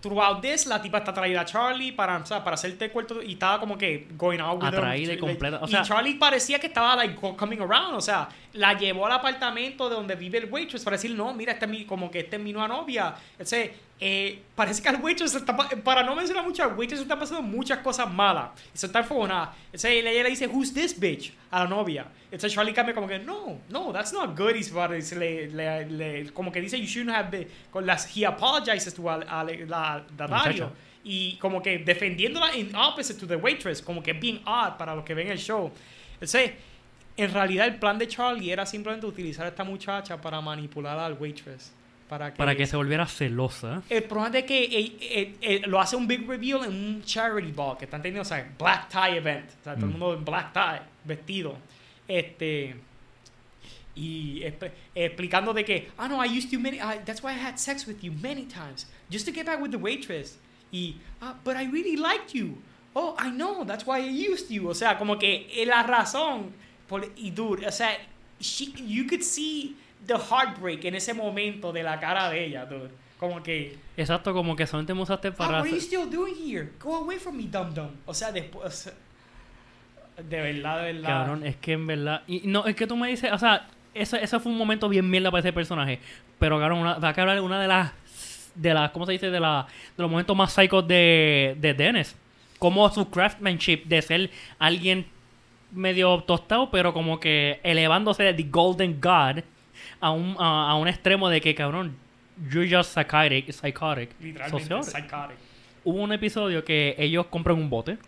[0.00, 3.22] throughout this, la tipa está traída a Charlie para, o sea, para hacerte el cuarto
[3.22, 4.68] y estaba como que going out with.
[4.68, 8.74] Atraída y completa, o y Charlie parecía que estaba like coming around, o sea, la
[8.74, 11.84] llevó al apartamento de donde vive el waitress para decir, no, mira, este es mi,
[11.84, 13.14] como que este es mi nueva novia.
[13.32, 13.70] Entonces,
[14.00, 17.42] eh, parece que al waitress, está pa- para no mencionar mucho, al waitress está pasando
[17.42, 18.50] muchas cosas malas.
[18.72, 19.54] Se está enfogonada.
[19.66, 21.32] Entonces, ella le dice, who's this bitch?
[21.50, 22.06] A la novia.
[22.26, 24.54] Entonces, Charlie cambia como que, no, no, that's not good.
[24.54, 28.14] Y se se le, le- le- como que dice, you shouldn't have been, con las,
[28.16, 30.72] he apologizes to a, a- la, la.
[31.04, 35.04] Y como que defendiéndola in opposite to the waitress, como que being odd para los
[35.04, 35.72] que ven el show.
[36.14, 36.52] Entonces,
[37.16, 41.14] en realidad el plan de Charlie era simplemente utilizar a esta muchacha para manipular al
[41.14, 41.72] waitress.
[42.08, 43.82] Para que, Para que se volviera celosa.
[43.90, 48.00] El problema es que lo hace un big reveal en un charity ball que están
[48.00, 49.50] teniendo, o sea, black tie event.
[49.60, 49.98] O sea, todo el Mm.
[49.98, 51.56] mundo en black tie, vestido.
[52.06, 52.76] Este.
[53.94, 54.42] Y
[54.94, 57.86] explicando de que, ah, no, I used to many, I- that's why I had sex
[57.86, 60.38] with you many times, just to get back with the waitress.
[60.72, 62.58] Y, ah, but I really liked you.
[62.94, 64.68] Oh, I know, that's why I used you.
[64.70, 66.52] O sea, como que eh, la razón.
[66.88, 67.90] Por, y dude, o sea,
[68.40, 69.76] she, you could see
[70.06, 72.90] the heartbreak en ese momento de la cara de ella, dude.
[73.18, 75.58] Como que, Exacto, como que solamente me usaste para...
[75.58, 76.70] what are you still doing here?
[76.80, 77.88] Go away from me, dum dum.
[78.06, 78.92] O sea, después, o sea,
[80.22, 81.08] de verdad, de verdad.
[81.08, 82.22] Cabrón, es que en verdad...
[82.28, 83.32] Y no, es que tú me dices...
[83.32, 85.98] O sea, ese, ese fue un momento bien mierda para ese personaje.
[86.38, 87.92] Pero, cabrón, una, va a hablar una de las...
[88.54, 88.92] De las...
[88.92, 89.30] ¿Cómo se dice?
[89.30, 89.66] De, la,
[89.96, 92.14] de los momentos más psychos de, de Dennis.
[92.60, 94.30] Como su craftsmanship de ser
[94.60, 95.06] alguien
[95.72, 99.42] medio tostado, pero como que elevándose de The Golden God
[100.00, 101.96] a un, a, a un extremo de que, cabrón,
[102.50, 105.36] you're just psychotic, psychotic, Literalmente, psychotic.
[105.84, 107.98] hubo un episodio que ellos compran un bote.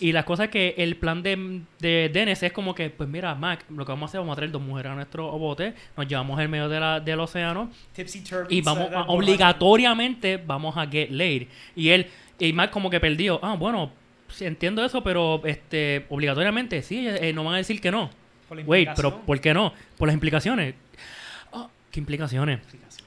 [0.00, 3.32] Y la cosa es que el plan de, de Dennis es como que, pues mira,
[3.36, 6.08] Mac, lo que vamos a hacer, vamos a traer dos mujeres a nuestro bote, nos
[6.08, 10.86] llevamos en medio de la- del océano Tipsy y vamos se- a- obligatoriamente vamos a
[10.88, 11.46] get laid.
[11.76, 12.06] Y él,
[12.40, 13.92] y Mac como que perdió, ah, bueno,
[14.40, 18.10] entiendo eso, pero este obligatoriamente, sí, eh, no van a decir que no.
[18.66, 19.20] Wait, pero.
[19.22, 19.72] ¿por qué no?
[19.96, 20.74] Por las implicaciones.
[21.94, 22.58] ¿Qué implicaciones?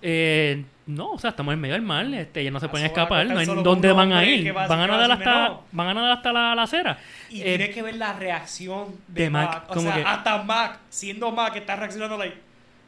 [0.01, 3.25] Eh, no, o sea, estamos en medio del mar, este, ellos no se pueden escapar,
[3.25, 4.53] no hay dónde van a ir.
[4.53, 5.63] Van a nadar hasta, no.
[5.73, 6.97] van a nadar hasta la, la acera.
[7.29, 9.63] Y Eh, tienes que ver la reacción de, de Mac, Mac.
[9.65, 12.37] O como sea, que- hasta Mac, siendo Mac, está reaccionando like.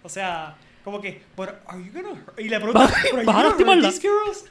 [0.04, 0.56] O sea,
[0.86, 2.40] como que, but are you gonna hurt?
[2.40, 3.92] Y le pregunta, Va- "But are you ¿vas a lastimarla?"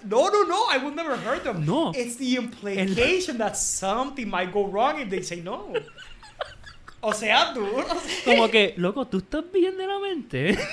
[0.04, 1.64] No, no, no, I will never hurt them.
[1.64, 1.92] No.
[1.94, 5.72] It's the implication that something might go wrong if they say no.
[7.00, 7.70] O sea, dude.
[7.70, 10.58] o sea, como que, loco, tú estás bien de la mente.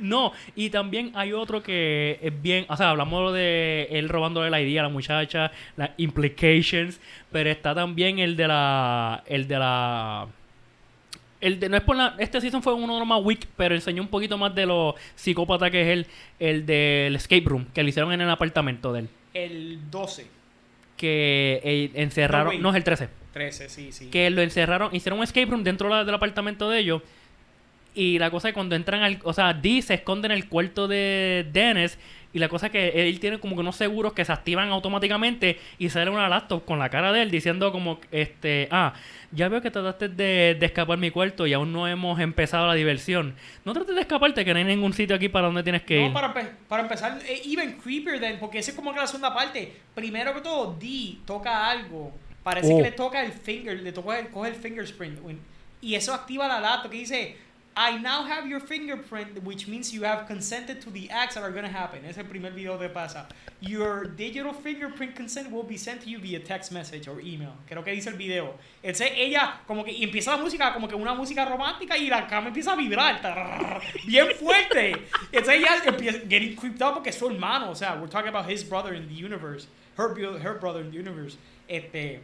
[0.00, 4.60] No, y también hay otro que es bien, o sea, hablamos de él robándole la
[4.60, 7.00] idea a la muchacha, las implications,
[7.30, 10.26] pero está también el de la, el de la,
[11.40, 13.74] el de, no es por la, este season fue uno de los más weak, pero
[13.74, 16.06] enseñó un poquito más de lo psicópata que es él,
[16.38, 20.26] el del escape room, que le hicieron en el apartamento de él, El 12.
[20.96, 24.10] que eh, encerraron, no es el 13, 13, sí, sí.
[24.10, 27.02] que lo encerraron, hicieron un escape room dentro la- del apartamento de ellos.
[27.94, 29.18] Y la cosa es cuando entran al.
[29.22, 31.98] O sea, Dee se esconde en el cuarto de Dennis.
[32.32, 35.60] Y la cosa es que él tiene como que unos seguros que se activan automáticamente.
[35.78, 38.94] Y sale una laptop con la cara de él diciendo como: este Ah,
[39.30, 42.74] ya veo que trataste de, de escapar mi cuarto y aún no hemos empezado la
[42.74, 43.36] diversión.
[43.64, 46.08] No trates de escaparte, que no hay ningún sitio aquí para donde tienes que ir.
[46.08, 46.34] No, para,
[46.68, 49.72] para empezar, eh, even creepier than, porque ese es como que la segunda parte.
[49.94, 52.12] Primero que todo, D toca algo.
[52.42, 52.76] Parece Oh.
[52.78, 55.20] que le toca el finger, le toca el, coge el fingerprint.
[55.22, 55.38] when-
[55.80, 57.36] Y eso activa la laptop que dice,
[57.76, 61.50] I now have your fingerprint, which means you have consented to the acts that are
[61.50, 62.04] going to happen.
[62.04, 63.26] Es el primer video que pasa.
[63.60, 67.52] Your digital fingerprint consent will be sent to you via text message or email.
[67.68, 68.54] Creo que dice el video.
[68.82, 72.28] Entonces ella, como que, y empieza la música, como que una música romántica y la
[72.28, 73.80] cama empieza a vibrar.
[74.06, 74.92] Bien fuerte.
[75.32, 77.70] Entonces ella empieza getting creeped out porque es su hermano.
[77.70, 79.66] O sea, we're talking about his brother in the universe.
[79.96, 81.36] Her, her brother in the universe.
[81.66, 82.20] Este,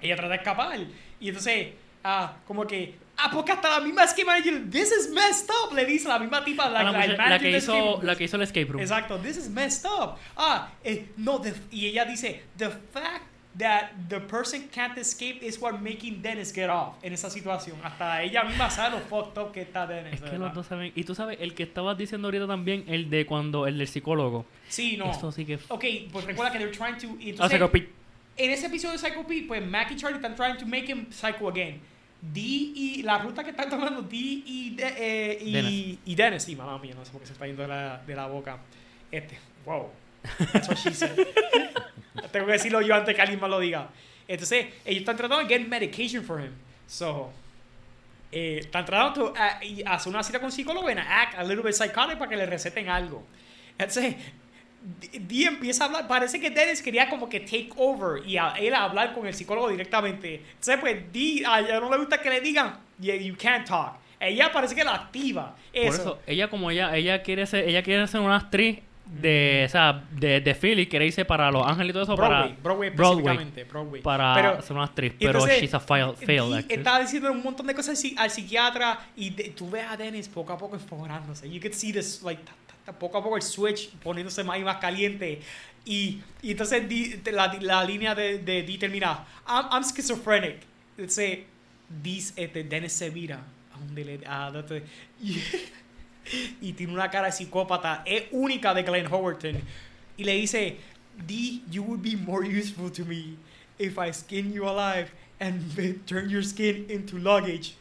[0.00, 0.80] ella trata de escapar.
[1.20, 1.68] Y entonces,
[2.02, 5.84] ah, como que, ah, porque hasta la misma esquema de this is messed up, le
[5.84, 8.16] dice la misma tipa, la, A la, la- muchacha- la manager que hizo, escape la
[8.16, 8.80] que hizo el escape room.
[8.82, 10.16] Exacto, this is messed up.
[10.36, 13.24] Ah, eh, no, the- y ella dice, the fact
[13.58, 17.76] that the person can't escape is what making Dennis get off en esa situación.
[17.84, 20.14] Hasta ella misma sabe lo fucked up que está Dennis.
[20.14, 20.46] Es que ¿verdad?
[20.46, 20.90] los dos saben.
[20.96, 24.46] Y tú sabes, el que estabas diciendo ahorita también, el de cuando, el del psicólogo.
[24.68, 25.10] Sí, no.
[25.10, 25.58] Eso sí que.
[25.68, 27.08] Ok, pues recuerda que they're trying to...
[27.42, 27.92] Ah, Entonces, Pete.
[28.38, 31.12] en ese episodio de Psycho Pete, pues Mac y Charlie están trying to make him
[31.12, 31.78] psycho again.
[32.22, 35.98] D y la ruta que están tomando D y, de- eh, y, Dennis.
[36.06, 38.14] y Dennis, sí, mamá mía, no sé por qué se está yendo de la, de
[38.14, 38.58] la boca.
[39.10, 39.36] Este,
[39.66, 39.90] wow,
[40.52, 41.10] that's what she said.
[42.32, 43.88] Tengo que decirlo yo antes que alguien más lo diga.
[44.28, 46.52] Entonces, ellos están tratando de get medication for him.
[46.86, 47.32] So,
[48.30, 51.62] eh, están tratando de y hacer una cita con un psicólogo and act a little
[51.64, 53.26] bit psychotic para que le receten algo.
[53.76, 54.14] Entonces,
[55.12, 58.74] Dee empieza a hablar, parece que Dennis quería como que take over y a él
[58.74, 60.36] a hablar con el psicólogo directamente.
[60.36, 63.94] Entonces, pues, Dee, a ella no le gusta que le digan, yeah, you can't talk.
[64.18, 65.56] Ella parece que la activa.
[65.72, 65.86] Eso.
[65.86, 69.68] Por eso, ella como ella, ella quiere ser, ella quiere ser una actriz de, o
[69.68, 72.88] sea, de, de Philly, quiere irse para Los Ángeles y todo eso, Broadway, para Broadway
[72.88, 74.02] específicamente, Broadway.
[74.02, 76.78] para Pero- ser una actriz, pero entonces, she's a fail, failed actress.
[76.78, 79.96] Estaba diciendo un montón de cosas al psi- al psiquiatra y de- tú ves a
[79.96, 81.50] Dennis poco a poco esforándose.
[81.50, 82.40] You could see this, like,
[82.98, 85.40] poco a poco el switch poniéndose más y más caliente.
[85.84, 86.84] Y, y entonces
[87.32, 90.60] la, la línea de, de Dee termina, I'm, schizophrenic.
[90.96, 91.46] Dice,
[92.02, 93.42] Dee- este, Dennis se mira
[94.26, 94.52] a
[96.60, 98.02] y, tiene una cara de psicópata.
[98.06, 99.60] Es única de Glenn Howerton.
[100.16, 100.78] Y le dice,
[101.26, 103.36] Dee, you would be more useful to me
[103.78, 105.10] if I skin you alive
[105.40, 105.62] and
[106.06, 107.74] turn your skin into luggage.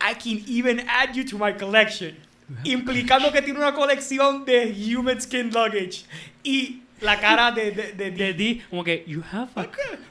[0.00, 2.16] I can even add you to my collection.
[2.64, 6.04] Implicando que tiene una colección de human skin luggage.
[6.44, 9.68] Y la cara de, de, de, de Dee, como que, you have a...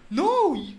[0.09, 0.75] No, you,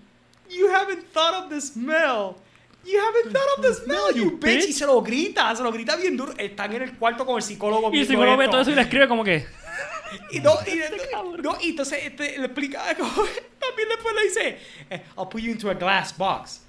[0.51, 2.37] you haven't thought of the smell.
[2.85, 4.69] You haven't thought of the smell, you bitch.
[4.69, 6.33] Y se lo grita, se lo grita bien duro.
[6.39, 7.93] Están en el cuarto con el psicólogo.
[7.93, 9.47] Y el psicólogo ve todo eso y le escribe como que...
[10.31, 14.59] Y, no, y, no, y entonces este, le explica también después le dice,
[14.89, 16.63] eh, I'll put you into a glass box.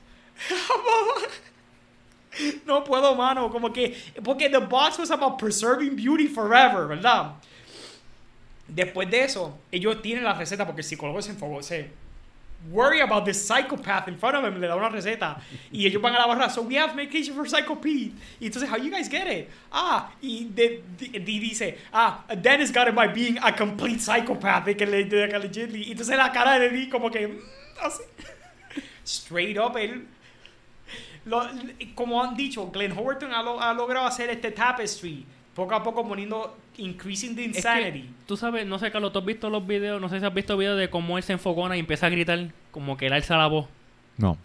[2.66, 7.34] No puedo, mano, como que, porque the box was about preserving beauty forever, ¿verdad?
[8.68, 11.90] Después de eso, ellos tienen la receta porque el psicólogo se enfocó, se
[12.72, 15.38] worry about this psychopath in front of him, le da una receta
[15.72, 18.14] y ellos van a la barra, so we have medication for psychopathy.
[18.42, 19.48] Y entonces, how you guys get it?
[19.72, 24.66] Ah, y de, de- de- dice, ah, Dennis got it by being a complete psychopath,
[24.66, 25.84] que le, de que legitly.
[25.88, 27.40] Y entonces la cara de Dee como que, mm,
[27.84, 28.04] así.
[29.06, 30.06] Straight up, él
[31.28, 31.48] lo-
[31.95, 36.08] como han dicho, Glenn Howerton ha, lo- ha logrado hacer este tapestry, poco a poco
[36.08, 38.10] poniendo, increasing the Es que, insanity.
[38.26, 39.99] tú sabes, no sé, Carlos, ¿tú has visto los videos?
[39.99, 42.49] No sé si has visto videos de cómo él se enfocona y empieza a gritar,
[42.72, 43.68] como que él alza la voz.
[44.18, 44.38] No.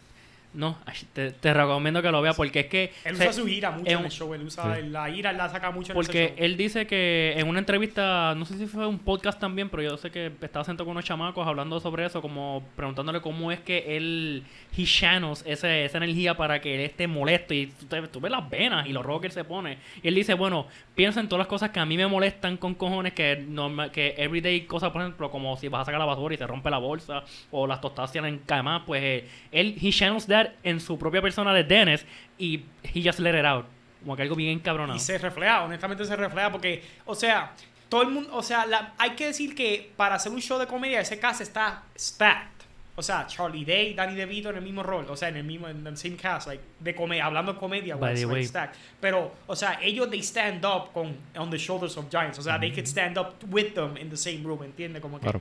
[0.54, 0.76] No,
[1.14, 2.92] te, te recomiendo que lo veas porque es que...
[3.04, 5.48] él se- usa su ira mucho en un- el show, él usa la ira, la
[5.48, 6.44] saca mucho en Porque ese show.
[6.44, 9.96] él dice que en una entrevista, no sé si fue un podcast también, pero yo
[9.96, 13.96] sé que estaba sentado con unos chamacos hablando sobre eso, como preguntándole cómo es que
[13.96, 14.42] él,
[14.76, 18.30] he channels ese, esa energía para que él esté molesto y tú, te- tú ves
[18.30, 19.78] las venas y los rojos que él se pone.
[20.02, 22.74] Y él dice, bueno, piensa en todas las cosas que a mí me molestan con
[22.74, 26.34] cojones, que normal, que everyday cosas, por ejemplo, como si vas a sacar la basura
[26.34, 30.26] y se rompe la bolsa o las tostadas tienen camas, pues eh, él, he channels
[30.26, 32.04] that en su propia persona de Dennis
[32.38, 33.66] y he just let it out.
[34.02, 34.96] Como que algo bien encabronado.
[34.96, 37.52] Y se refleja, honestamente se refleja porque, o sea,
[37.88, 40.66] todo el mundo, o sea, la- hay que decir que para hacer un show de
[40.66, 42.50] comedia ese cast está stacked.
[42.94, 45.66] O sea, Charlie Day, Danny DeVito en el mismo rol, o sea, en el mismo,
[45.66, 48.44] en el same cast, like, de comedia, hablando de comedia, By the way.
[48.44, 48.76] stacked.
[49.00, 52.58] Pero, o sea, ellos, they stand up con, on the shoulders of giants, o sea,
[52.60, 55.00] they could stand up with them in the same room, ¿entiendes?
[55.00, 55.40] Como que, Claro.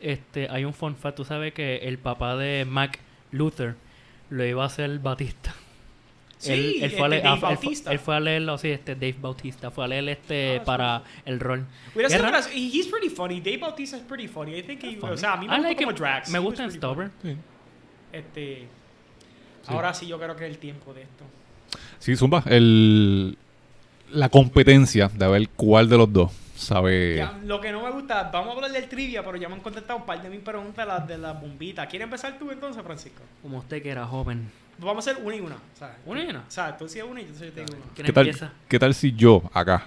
[0.00, 1.16] Este, hay un fun fact.
[1.16, 2.98] Tú sabes que el papá de Mac
[3.30, 3.76] Luther
[4.34, 5.54] lo iba a hacer Batista.
[6.38, 7.92] Sí, él, él fue a este, leer, Dave ah, él fue- Bautista.
[7.92, 9.70] él fue a leerlo, sí, este Dave Bautista.
[9.70, 11.64] Fue a leer este Ah, para el rol.
[11.94, 12.58] Hubiera sido Es ra- gracioso.
[12.58, 13.40] Y he's pretty funny.
[13.40, 14.56] Dave Bautista es pretty funny.
[14.58, 15.96] I think he, o sea, a mí me I gusta like como.
[15.96, 16.30] Drax.
[16.30, 16.78] Me gusta en funny.
[16.78, 17.10] Stubber.
[17.22, 17.36] Sí.
[18.12, 18.66] Este,
[19.66, 21.24] Ahora sí yo creo que es el tiempo de esto.
[21.98, 23.38] Sí, Zumba, el,
[24.10, 27.16] la competencia de ver cuál de los dos sabe.
[27.16, 29.60] Ya, lo que no me gusta, vamos a hablar del trivia, pero ya me han
[29.60, 31.86] contestado un par de mis preguntas de las de las bombitas.
[31.88, 33.22] ¿Quieres empezar tú entonces, Francisco?
[33.42, 34.50] Como usted que era joven.
[34.78, 35.56] Vamos a hacer una y una.
[35.78, 35.96] ¿sabes?
[36.04, 36.40] ¿Una y una?
[36.40, 37.94] O sea, tú decías una y yo te digo una.
[37.94, 38.52] ¿Quién ¿Qué tal, empieza?
[38.68, 39.86] ¿Qué tal si yo acá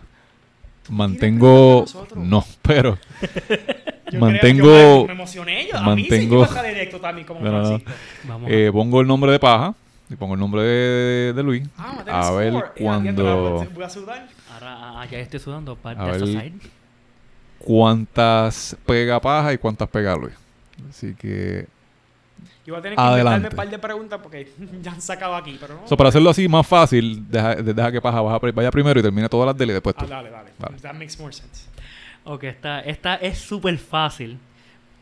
[0.90, 1.86] mantengo.
[2.16, 2.98] No, pero.
[4.10, 4.64] Yo mantengo.
[4.64, 5.68] creo- yo me, me emocioné.
[5.68, 7.66] Yo, a mí sí me directo también como No, no, no.
[7.68, 7.92] Francisco.
[8.24, 8.50] Vamos.
[8.50, 9.76] eh, pongo el nombre de Paja
[10.10, 11.68] y pongo el nombre de, de Luis.
[11.78, 12.74] Ah, a ver score.
[12.80, 13.68] Cuando.
[13.74, 14.28] Voy a sudar.
[14.54, 15.76] Ahora ah, ya estoy sudando.
[15.76, 16.52] Para A de ver.
[17.60, 20.34] cuántas pega Paja y cuántas pega Luis.
[20.90, 21.68] Así que.
[22.66, 23.48] Yo voy a tener que Adelante.
[23.50, 24.52] un par de preguntas porque
[24.82, 25.88] ya han sacado aquí, pero no.
[25.88, 29.30] So, para hacerlo así más fácil, deja, deja que Paja vaya, vaya primero y termine
[29.30, 30.06] todas las de él y después tú.
[30.06, 30.52] Ah, dale, dale.
[30.60, 30.78] Vale.
[30.80, 31.68] That makes more sense.
[32.26, 34.38] Ok, esta, esta es súper fácil.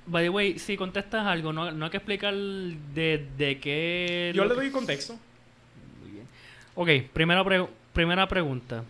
[0.07, 4.32] By the way, si contestas algo, no, no hay que explicar de, de qué...
[4.36, 5.18] Yo le que- doy contexto.
[6.76, 8.84] Ok, primera, pre- primera pregunta.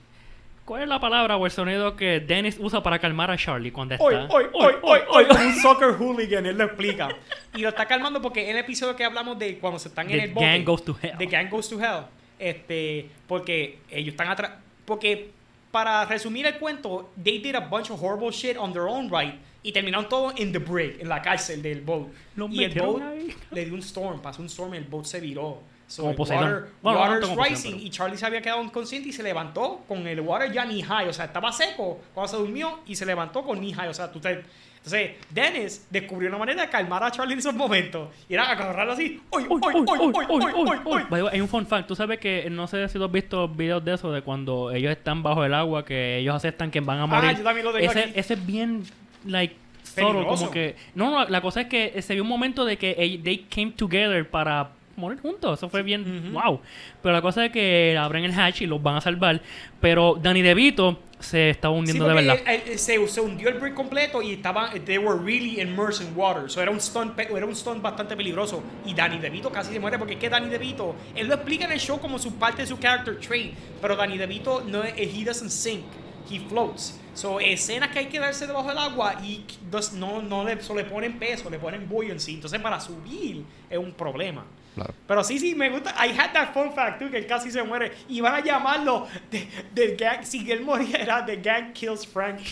[0.66, 3.94] ¿Cuál es la palabra o el sonido que Dennis usa para calmar a Charlie cuando
[3.94, 4.04] está...
[4.06, 7.10] Hoy, hoy, hoy, hoy, hoy, un soccer hooligan, él lo explica.
[7.56, 10.18] Y lo está calmando porque en el episodio que hablamos de cuando se están en
[10.18, 10.46] The el bote.
[10.46, 11.18] gang goes to hell.
[11.18, 12.02] The gang goes to hell.
[12.38, 14.52] Este, porque ellos están atrás.
[14.84, 15.30] Porque,
[15.72, 19.36] para resumir el cuento, they did a bunch of horrible shit on their own right
[19.66, 22.08] y terminaron todo en the break, en la cárcel del boat.
[22.36, 23.36] Los y el boat ahí.
[23.50, 25.64] le dio un storm, pasó un storm, el boat se viró.
[25.88, 27.84] So como water, bueno, water's rising pero...
[27.84, 31.08] y Charlie se había quedado inconsciente y se levantó con el water ya ni high,
[31.08, 34.12] o sea, estaba seco cuando se durmió y se levantó con ni high, o sea,
[34.12, 34.44] tú te...
[34.78, 38.94] Entonces, Dennis descubrió una manera de calmar a Charlie en esos momentos y era agarrarlo
[38.94, 42.48] así, ¡Oy, oy, oy, oy, oy, oy, oy, Hay un fun fact, tú sabes que
[42.52, 45.56] no sé si tú has visto videos de eso de cuando ellos están bajo el
[45.56, 47.30] agua que ellos aceptan que van a ah, morir.
[47.32, 48.12] Ah, yo también lo tengo ese, aquí.
[48.16, 48.84] ese es bien
[49.26, 50.40] like, solo, Peligroso.
[50.46, 50.76] como que...
[50.96, 54.30] No, no, la cosa es que se vio un momento de que they came together
[54.30, 55.60] para morir juntos.
[55.60, 56.60] Eso fue bien, wow.
[57.02, 59.42] Pero la cosa es que abren el hatch y los van a salvar.
[59.82, 62.44] Pero Danny DeVito se estaba Sí, hundiendo de porque verdad.
[62.54, 66.14] él- él- se, se hundió el brig completo y estaban, they were really immersed in
[66.16, 66.50] water.
[66.50, 68.64] So era un stunt, era un stunt bastante peligroso.
[68.86, 71.72] Y Danny DeVito casi se muere porque es que Danny DeVito, él lo explica en
[71.74, 75.50] el show como su parte de su character trait, pero Danny DeVito no, he doesn't
[75.50, 75.84] sink,
[76.30, 77.00] he floats.
[77.16, 80.76] So escenas que hay que darse debajo del agua y dos- no, no le, so
[80.76, 82.34] le ponen peso, le ponen buoyancy.
[82.36, 84.46] Entonces para subir es un problema.
[84.76, 84.94] Claro.
[85.08, 85.92] Pero sí, sí, me gusta.
[86.06, 87.94] I had that fun fact, too, que él casi se muere.
[88.10, 90.24] Y van a llamarlo de, del gang.
[90.24, 92.40] Si él moría, era The Gang Kills Frank.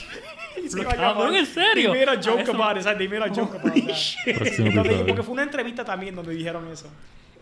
[0.64, 1.40] Y se iba a Cabrón, llamar.
[1.40, 1.92] ¿en serio?
[1.92, 2.80] They made a Ah, joke eso- about it.
[2.80, 3.74] o sea, they made a joke about
[5.08, 6.88] porque fue una entrevista también donde dijeron eso.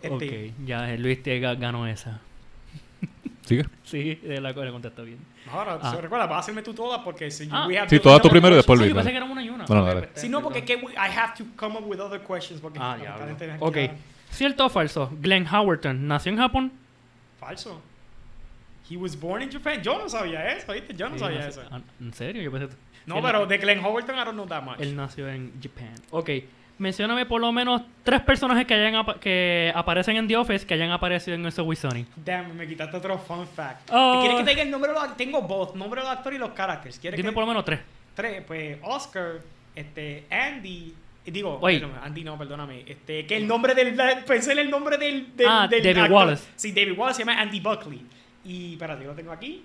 [0.02, 2.20] Este, Ok, ya Luis te ga- ganó esa.
[3.44, 3.66] ¿Sigue?
[3.82, 5.18] Sí, eh, la, la contestó bien.
[5.50, 5.90] Ahora, Ah.
[5.90, 7.66] se recuerda, vas a hacerme tú todas porque si Ah.
[7.66, 8.90] we have Sí, to- todas tú primero y después Sí, Luis.
[8.90, 9.04] yo dale.
[9.04, 9.64] pensé que era una y una.
[9.66, 10.08] No, no, dale.
[10.14, 12.60] Si no, porque que we- I have to come up with other questions.
[12.60, 13.26] Porque Ah, diablo.
[13.36, 13.76] tenés- Ok.
[13.76, 13.94] ya.
[14.30, 15.10] ¿Cierto o falso?
[15.20, 16.72] Glenn Howerton nació en Japón.
[17.38, 17.82] Falso.
[18.88, 19.82] He was born in Japan.
[19.82, 20.94] Yo no sabía eso, ¿viste?
[20.94, 21.82] Yo no Sí, sabía nació- eso.
[22.00, 22.42] ¿En serio?
[22.42, 22.74] Yo pensé.
[23.06, 24.76] No, él- pero de Glenn Howerton I don't know that much.
[24.80, 25.94] Él nació en Japan.
[26.10, 26.30] Ok.
[26.82, 30.74] Mencióname por lo menos tres personajes que hayan apa- que aparecen en The Office que
[30.74, 32.04] hayan aparecido en ese Sony.
[32.16, 33.88] Damn, me quitaste otro fun fact.
[33.92, 34.18] Oh.
[34.20, 36.50] ¿Quieres que te diga el nombre de los Tengo both, nombre del actor y los
[36.50, 36.98] characters.
[36.98, 37.78] ¿Quieres Dime que por lo menos tres.
[38.16, 38.42] tres?
[38.44, 39.34] Pues Oscar,
[39.76, 40.92] este, Andy,
[41.24, 41.60] digo,
[42.02, 43.94] Andy no, perdóname, este, que el nombre del,
[44.26, 46.12] pensé en el nombre del, del, Ah, del David actor.
[46.16, 46.48] Wallace.
[46.56, 48.04] Sí, David Wallace se llama Andy Buckley.
[48.44, 49.64] Y, espérate, yo lo tengo aquí.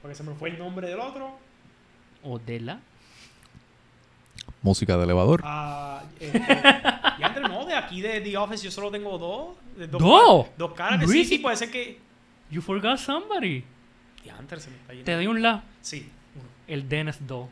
[0.00, 1.36] Porque se me fue el nombre del otro.
[2.22, 2.78] O de la.
[4.62, 5.40] Música de elevador.
[5.44, 6.38] Ah, este,
[7.18, 9.56] y André, no, de aquí de The Office yo solo tengo dos.
[9.76, 10.46] de- ¿Dos?
[10.56, 11.00] Dos caras.
[11.00, 11.24] Sí, Really?
[11.24, 11.98] sí, puede ser que...
[12.50, 13.64] You forgot somebody.
[14.22, 15.04] Diantre, se me está yendo.
[15.06, 15.62] Te doy un la.
[15.80, 16.44] Sí, uno.
[16.66, 17.48] El Dennis 2.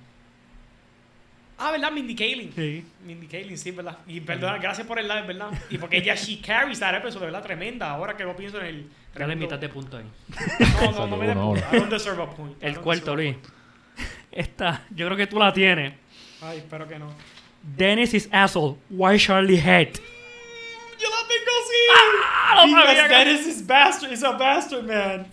[1.61, 1.91] Ah, ¿verdad?
[1.91, 2.53] Mindy Kaling.
[2.55, 2.85] Sí.
[3.05, 3.99] Mindy Kaling, sí, ¿verdad?
[4.07, 5.51] Y perdona, gracias por el live, ¿verdad?
[5.71, 7.43] Y porque ella, she carries that episode, ¿verdad?
[7.43, 7.91] Tremenda.
[7.91, 8.91] Ahora que lo pienso en el...
[9.15, 10.05] Dale mitad de punto ahí.
[10.83, 11.69] No, no, no me des ahora.
[11.73, 12.57] I don't deserve a point.
[12.63, 13.37] El cuarto, Luis.
[14.31, 15.95] Esta, yo creo que tú la tienes.
[16.43, 17.13] Ay, espero que no.
[17.77, 18.77] Dennis is asshole.
[18.91, 20.01] Why Charlie hate?
[20.99, 22.77] Yo la tengo así.
[22.87, 25.27] sabía que- Dennis is bastard, is a bastard man.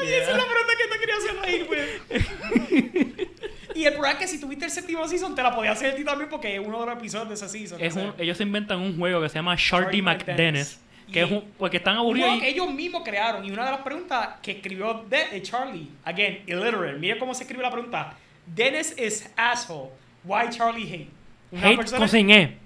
[0.00, 3.30] Ay, Esa es la pregunta que te quería hacer reír, güey.
[3.74, 5.96] y el problema es que si tuviste el séptimo season, te la podía hacer a
[5.96, 7.80] ti también porque es uno de los episodios de ese season.
[7.80, 10.80] Es un- ellos inventan un juego que se llama Shardy Shardy McDennis.
[11.12, 11.44] Que Y- es un.
[11.58, 12.28] Porque están aburridos.
[12.28, 13.44] juego que y- ellos mismos crearon.
[13.44, 16.98] Y una de las preguntas que escribió de, eh, Charlie, again, illiterate.
[16.98, 18.16] Mira cómo se escribe la pregunta.
[18.46, 19.90] Dennis is asshole.
[20.24, 21.10] Why Charlie hate?
[21.52, 22.56] Una Hate persona- con sin E.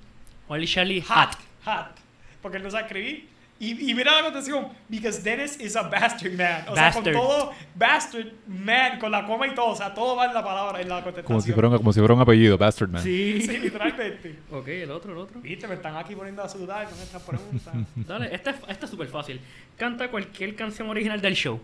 [0.67, 1.11] Shelly Hot.
[1.17, 1.37] Hat.
[1.65, 1.97] Hot.
[2.43, 3.29] Porque él no sabe escribir.
[3.61, 4.69] Y, y mira la contestación.
[4.89, 6.65] Because Dennis is a bastard man.
[6.69, 7.05] O sea, Bastard.
[7.05, 9.69] con todo bastard man, con la coma y todo.
[9.69, 11.25] O sea, todo va en la palabra, en la contestación.
[11.27, 13.03] Como si fuera un, como si fuera un apellido, Bastard Man.
[13.03, 13.41] Sí.
[13.47, 14.41] Sí, literalmente.
[14.51, 15.41] Ok, el otro, el otro.
[15.41, 17.73] Viste, me están aquí poniendo a sudar con estas preguntas.
[17.95, 19.41] Dale, esta es esta es súper fácil.
[19.79, 21.61] Canta cualquier canción original del show.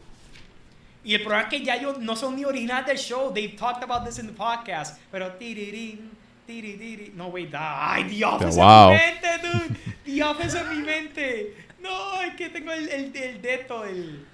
[1.04, 3.32] Y el problema es que ya ellos no son ni originales del show.
[3.32, 4.98] They've talked about this in the podcast.
[5.10, 6.10] Pero tirirín,
[6.46, 7.12] tiririri.
[7.14, 8.90] No, wait, da- ay, The Office Wow.
[8.90, 9.76] en mi mente, dude.
[10.04, 11.54] The Office en mi mente.
[11.80, 14.26] No, es que tengo el, el, el de esto, el...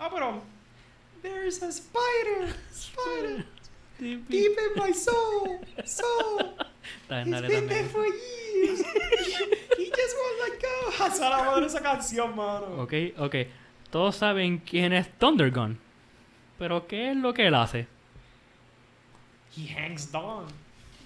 [0.00, 0.42] Ah, pero...
[1.22, 3.44] There's a spider, spider,
[3.98, 6.54] deep in my soul, soul.
[7.10, 8.80] He's been there for years.
[9.76, 11.04] He just won't let go.
[11.06, 12.80] Esa la madre de esa canción, mano.
[12.82, 13.34] Ok, ok.
[13.90, 15.78] Todos saben quién es Thundergun.
[16.60, 17.86] Pero ¿qué es lo que él hace?
[19.56, 20.44] He hangs down.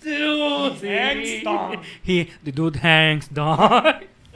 [0.02, 1.80] Dude, He hangs down.
[2.04, 3.84] He, the dude hangs down.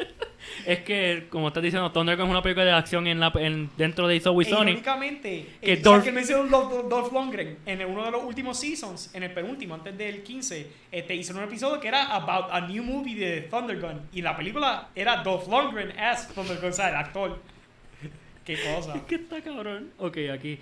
[0.64, 4.06] es que, como estás diciendo, Thundergun es una película de acción en la, en, dentro
[4.06, 8.12] de It's Always E irónicamente, que que Dolph- que Dolph, Dolph Lundgren en uno de
[8.12, 12.14] los últimos seasons, en el penúltimo, antes del 15, este, hicieron un episodio que era
[12.14, 14.02] about a new movie de Thundergun.
[14.12, 17.42] Y la película era Dolph Lundgren as Thundergun, o sea, el actor.
[18.44, 18.94] Qué cosa.
[19.08, 19.90] ¿Qué está cabrón?
[19.98, 20.60] Ok, aquí.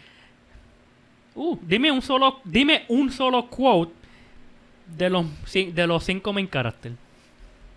[1.37, 3.93] Uh, dime un solo, dime un solo quote
[4.87, 6.95] de los, de los cinco main characters.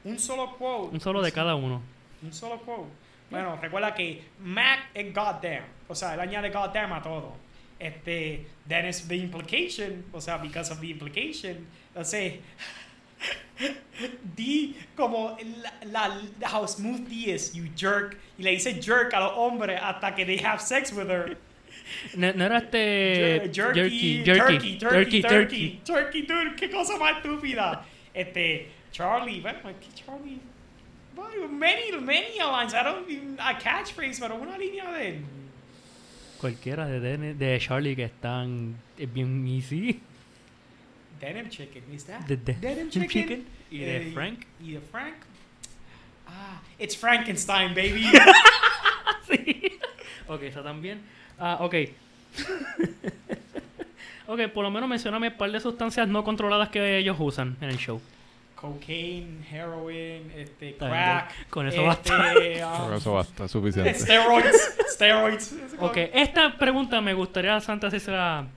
[0.05, 0.93] Un solo quote.
[0.93, 1.81] Un solo de cada uno.
[2.23, 2.89] Un solo quote.
[3.29, 5.65] Bueno, recuerda que Mac es goddamn.
[5.87, 7.33] O sea, él añade goddamn a todo.
[7.77, 10.05] Este, then it's the implication.
[10.13, 11.67] O sea, because of the implication.
[12.01, 12.39] Sea,
[14.35, 15.37] D como
[15.83, 16.07] la,
[16.39, 18.17] la, how smooth D is, you jerk.
[18.37, 21.37] Y le dice jerk a los hombres hasta que they have sex with her.
[22.15, 23.49] No, no era este.
[23.51, 27.85] Jer- jerky, jerky, turkey, turkey, turkey, turkey, turkey, dude, qué cosa más estúpida.
[28.13, 30.39] Este, Charlie, bueno, ¿qué Charlie?
[31.15, 35.21] Bueno, many, many lines, I don't even, a catchphrase, pero una línea de él.
[36.39, 39.99] Cualquiera de, Dennis- de Charlie que están es bien easy.
[41.19, 42.21] Denim chicken, is that?
[42.25, 43.09] De- de- Denim chicken.
[43.09, 43.45] chicken.
[43.71, 44.45] Y de Frank.
[44.63, 45.15] Y de Frank.
[46.27, 48.05] Ah, it's Frankenstein, baby.
[49.27, 49.73] sí.
[50.29, 51.01] Ok, está también.
[51.39, 51.75] Ah, ok.
[54.27, 57.69] ok, por lo menos mencioname un par de sustancias no controladas que ellos usan en
[57.69, 58.01] el show.
[58.55, 61.33] Cocaine, heroin, este, crack.
[61.33, 62.33] bien, con eso este, basta.
[62.33, 63.93] um, Pero eso basta, suficiente.
[63.93, 65.55] steroids, steroids.
[65.79, 68.47] Ok, esta pregunta me gustaría, Santa, hacérsela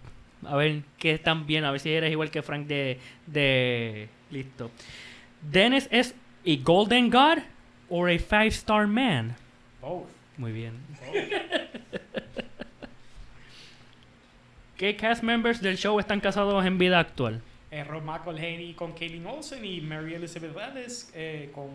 [0.44, 2.98] a ver qué tan bien, a ver si eres igual que Frank de...
[3.26, 4.08] de...
[4.30, 4.70] Listo.
[5.42, 6.14] ¿Dennis es
[6.46, 7.38] a Golden God
[7.88, 9.36] o a Five Star Man?
[9.80, 10.08] Both.
[10.36, 10.72] Muy bien.
[14.82, 17.40] ¿Qué cast members del show están casados en vida actual?
[17.70, 21.68] Eh, Rob McElhenney con Kaylin Olsen y Mary Elizabeth Ellis eh, con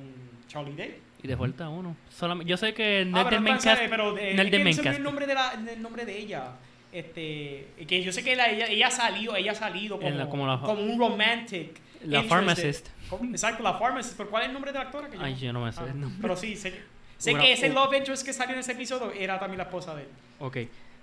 [0.49, 0.97] Charlie Day.
[1.23, 1.95] Y de falta uno.
[2.11, 3.89] Solam- yo sé que no Ah, del no main tan serio, cast.
[3.91, 6.51] pero eh, que del el nombre de la, el nombre de ella.
[6.91, 10.27] Este, que yo sé que la- ella, ella ha salido, ella ha salido como, la-
[10.29, 11.79] como la- como un romantic.
[12.03, 12.89] La pharmacist.
[13.09, 14.17] como- exacto, la pharmacist.
[14.17, 15.09] ¿Pero cuál es el nombre de la actora?
[15.09, 16.19] Que Ay, yo no me sé el nombre.
[16.21, 16.73] Pero sí, sé,
[17.17, 19.95] sé Una- que ese love interest que salió en ese episodio era también la esposa
[19.95, 20.09] de él.
[20.39, 20.57] Ok.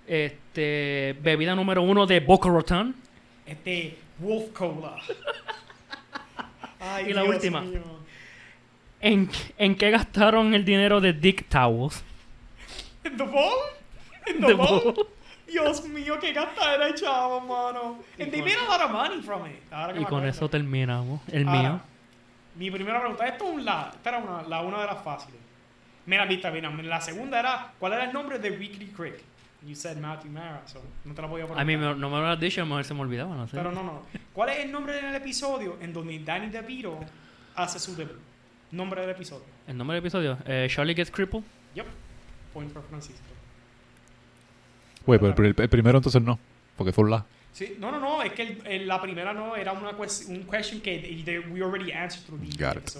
[0.07, 2.95] Este, bebida número uno de Boca Raton.
[3.45, 4.97] Este, Wolf Cola.
[6.79, 7.61] Ay, Y la Dios última.
[7.61, 7.81] mío.
[9.01, 12.03] ¿En, ¿En qué gastaron el dinero de Dick Towels?
[13.03, 13.53] ¿En The Ball?
[14.25, 14.81] ¿En The, The Ball?
[14.83, 15.07] Ball.
[15.47, 17.99] Dios mío, qué gastadera de chavo, mano.
[18.19, 19.61] And they made a lot of money from it.
[19.71, 20.29] Ahora que Y con acuerdo.
[20.29, 21.21] eso terminamos.
[21.31, 21.81] El Ahora, mío.
[22.55, 25.39] Mi primera pregunta, esto es un la, esta era una, la una de las fáciles.
[26.07, 29.21] Mira, vista, mira, la segunda era, ¿cuál era el nombre de Weekly Crick?
[29.65, 32.27] You said Matthew Mara, so no te la voy a mí me- no me lo
[32.27, 33.57] has dicho, a lo mejor se me olvidaba, no sé.
[33.57, 34.03] Pero no, no.
[34.31, 36.99] ¿Cuál es el nombre del episodio en donde Danny DeVito
[37.55, 38.19] hace su debut?
[38.71, 39.45] Nombre del episodio.
[39.67, 41.43] El nombre del episodio, eh, Charlie Gets Crippled.
[41.73, 41.85] Yep.
[42.53, 43.23] Point for Francisco.
[45.05, 46.39] Güey, pero el, el primero entonces no,
[46.77, 47.25] porque fue un la.
[47.53, 50.81] Sí, no, no, no, es que el- el- la primera no era una un question
[50.81, 52.91] que they- we already answered through the Got it.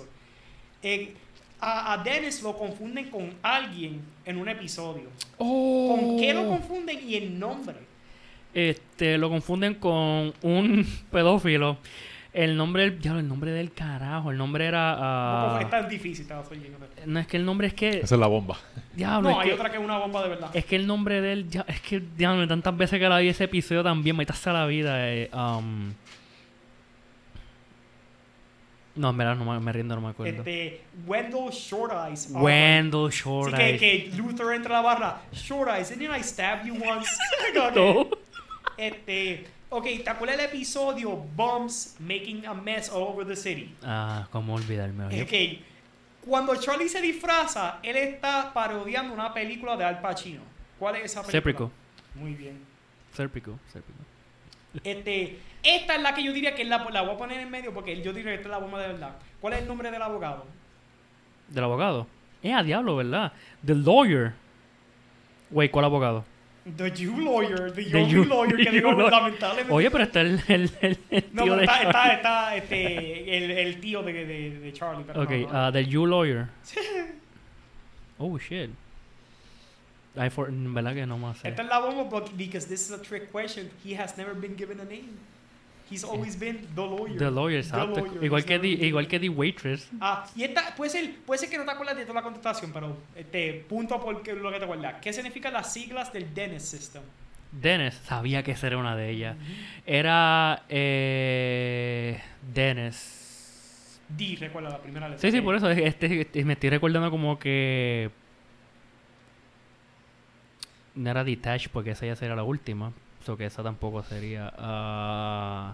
[0.82, 1.16] Eh,
[1.62, 5.10] a, a Dennis lo confunden con alguien en un episodio.
[5.38, 6.44] ¿Con qué Oh.
[6.44, 7.76] lo confunden y el nombre?
[8.54, 11.78] Este, lo confunden con un pedófilo
[12.32, 14.96] El nombre del, el nombre del carajo, el nombre era...
[14.98, 16.26] ah, Tampoco es tan difícil,
[17.06, 17.90] no, es que el nombre es que...
[18.00, 18.58] Esa es la bomba.
[18.94, 20.52] Diablo, No, hay que, otra que es una bomba de verdad.
[20.54, 23.30] es que el nombre de él, ya, es que, diablo, tantas veces que la vi
[23.30, 25.14] ese episodio también, me a la vida.
[25.14, 25.94] eh, um,
[28.96, 30.40] no, en verdad, no me, me rindo, no me acuerdo.
[30.40, 32.30] Este, Wendell Short Eyes.
[32.32, 33.80] Wendell Short Sí, que, Eyes.
[33.80, 35.22] que Luther entra a la barra.
[35.34, 37.10] Short Eyes, didn't I stab you once?
[37.54, 38.10] Que, No.
[38.78, 43.74] Este, ok, ¿te acuerdas del episodio Bums Making a Mess All Over the City?
[43.84, 45.06] Ah, cómo olvidarme.
[45.06, 45.22] oye.
[45.24, 50.42] Ok, cuando Charlie se disfraza, él está parodiando una película de Al Pacino.
[50.80, 51.32] ¿Cuál es esa película?
[51.32, 51.72] Sérpico.
[52.16, 52.60] Muy bien.
[53.14, 54.00] Sérpico, Sérpico.
[54.84, 57.50] Este, esta es la que yo diría que es la, la voy a poner en
[57.50, 59.16] medio porque yo diría que esta es la bomba de verdad.
[59.42, 60.46] ¿Cuál es el nombre del abogado?
[61.50, 62.08] Del abogado.
[62.44, 63.32] Es a diablo, ¿verdad?
[63.66, 64.34] The lawyer.
[65.52, 66.26] Wait, ¿cuál abogado?
[66.78, 69.72] The You Lawyer, The, The Lawyer, que digo, lamentablemente.
[69.72, 73.38] Oye, pero está el, el, el, el no, tío pero de está, está, está este,
[73.38, 75.04] el, el tío de, de, de Charlie.
[75.06, 75.50] Pero Ok, no, no.
[75.52, 76.48] ah, The You Lawyer.
[78.18, 78.72] oh, shit.
[80.18, 81.38] I for, ¿Verdad que no más?
[81.44, 83.70] Esta es la bomba porque because this is a trick question.
[83.84, 85.20] He has never been given a name.
[85.90, 87.18] He's always been the lawyer.
[87.18, 88.06] The Lawyer, exacto.
[88.22, 89.88] Igual que, the, igual que The Waitress.
[90.02, 92.72] Ah, y esta puede ser, puede ser que no te acuerdas de toda la contestación,
[92.74, 94.96] pero este punto por lo que te acuerdas.
[95.02, 97.04] ¿Qué significan las siglas del Dennis System?
[97.52, 99.38] Dennis, sabía que esa era una de ellas.
[99.86, 100.64] Era.
[100.70, 102.20] Eh,
[102.54, 104.02] Dennis.
[104.10, 105.22] D, recuerda la primera letra.
[105.22, 105.70] Sí, sí, por eso.
[105.70, 108.10] Este, este- me estoy recordando como que.
[110.96, 112.92] No era Detach, porque esa ya sería la última.
[113.26, 114.54] So que esa tampoco sería.
[114.58, 115.74] ah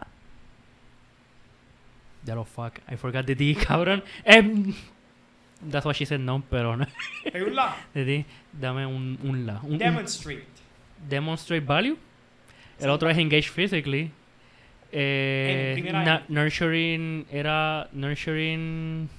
[2.24, 2.80] ya lo fuck.
[2.88, 4.04] I forgot the D, cabrón.
[4.24, 4.74] Em,
[5.70, 6.86] that's what she said no, pero no.
[7.34, 7.76] Hay un la.
[7.94, 9.60] The D, dame un, un la.
[9.64, 10.46] Un, un- Demonstrate.
[11.10, 11.98] demonstrate value.
[12.80, 14.12] El otro es engage physically.
[14.94, 16.32] Eh, na- I.
[16.32, 19.10] nurturing era nurturing.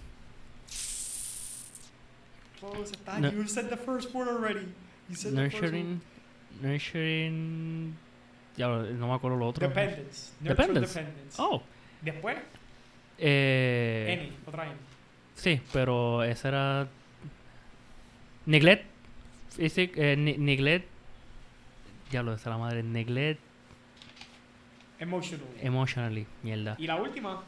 [2.60, 3.18] Close está.
[3.18, 3.30] No.
[3.30, 4.66] You said the first word already.
[5.08, 6.00] You said the first Nurturing.
[6.62, 7.96] Nurturing.
[8.56, 9.66] Ya no me acuerdo lo otro.
[9.66, 10.32] Dependence.
[10.40, 11.00] Dependence.
[11.00, 11.36] dependence.
[11.38, 11.62] Oh.
[12.00, 12.36] Después,
[13.18, 14.74] Eh, N, otra N.
[15.34, 16.88] sí, pero esa era.
[18.46, 18.84] Neglect.
[19.56, 20.86] Physic, eh, ne- neglect.
[22.10, 22.82] Ya lo de la madre.
[22.82, 23.40] Neglect
[24.98, 25.46] Emotional.
[25.60, 26.26] emotionally.
[26.42, 26.74] Mierda.
[26.78, 27.42] Y la última,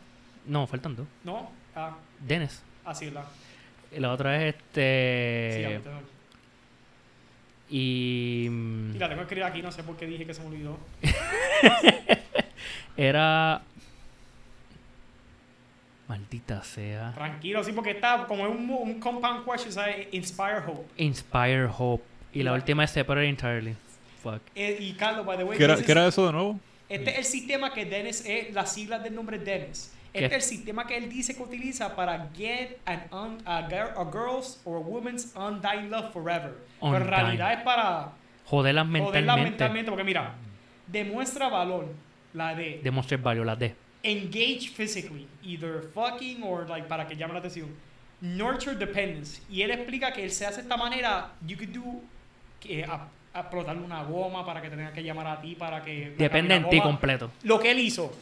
[0.47, 1.06] No, faltan dos.
[1.24, 1.51] no.
[1.74, 2.62] Ah, Dennis.
[2.85, 3.24] así es la.
[3.94, 5.81] Y la otra es este.
[5.82, 5.89] Sí.
[7.76, 8.46] Y.
[8.51, 10.78] mm, Y la tengo escrita aquí, no sé por qué dije que se me olvidó.
[12.96, 13.62] Era.
[16.06, 17.12] Maldita sea.
[17.14, 20.06] Tranquilo, sí, porque está como un, un compound question, ¿sabes?
[20.12, 20.86] Inspire hope.
[21.02, 22.05] Inspire Hope.
[22.32, 23.74] Y la última es Separate Entirely.
[24.22, 24.42] Fuck.
[24.55, 26.60] Eh, y Carlos, by the way, ¿Qué era, qué era eso de nuevo?
[26.88, 29.92] este es el sistema que Dennis es, las siglas del nombre Dennis.
[30.14, 33.92] Este es el sistema que él dice que utiliza para get an un- a, gir-
[33.96, 36.52] a girl's or a woman's undying love forever.
[36.80, 38.12] Pero en realidad es para
[38.46, 38.86] Joderlas joderla
[39.36, 39.50] mentalmente.
[39.50, 40.34] mentalmente, porque mira,
[40.86, 41.86] demuestra valor,
[42.32, 43.74] la de Demonstrate Value, la D.
[44.02, 47.68] engage physically, either fucking or like para que llame la atención.
[48.20, 49.42] Nurture dependence.
[49.50, 52.00] Y él explica que él se hace de esta manera, you could do
[52.60, 55.82] que a, a explotarle una goma para que te tenga que llamar a ti para
[55.82, 57.30] que Depende en ti completo.
[57.42, 58.12] Lo que él hizo.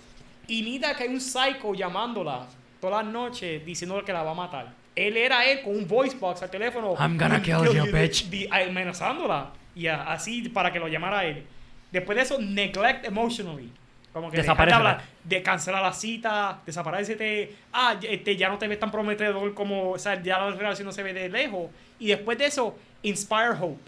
[0.48, 2.46] Imita que hay un psycho llamándola
[2.80, 4.74] todas las noches diciéndole que la va a matar.
[4.94, 6.94] Él era él con un voice box al teléfono.
[6.98, 9.52] I'm gonna "I'll kill you, bitch." amenazándola.
[9.74, 11.46] Y así para que lo llamara él.
[11.90, 13.70] Después de eso, neglect emotionally.
[14.12, 17.54] Como que dejar de de cancelar la cita, desaparecerte.
[17.72, 20.92] Ah, este, ya no te ves tan prometedor como, o sea, ya la relación no
[20.92, 21.70] se ve de lejos.
[21.98, 23.80] Y después de eso, inspire hope.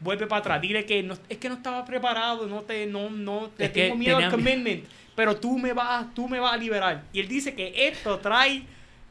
[0.00, 3.48] Vuelve para atrás, dile que no, es que no estaba preparado, no te, no, no,
[3.56, 4.84] te Es tengo miedo al commitment,
[5.16, 7.02] pero tú me vas, tú me vas a liberar.
[7.12, 8.64] Y él dice que esto trae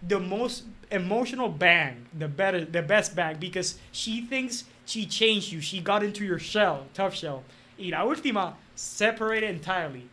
[0.07, 5.59] the most emotional bang, the better, the best bang, because she thinks she changed you,
[5.59, 7.43] she got into your shell, tough shell.
[7.77, 10.07] Y la última, separate entirely.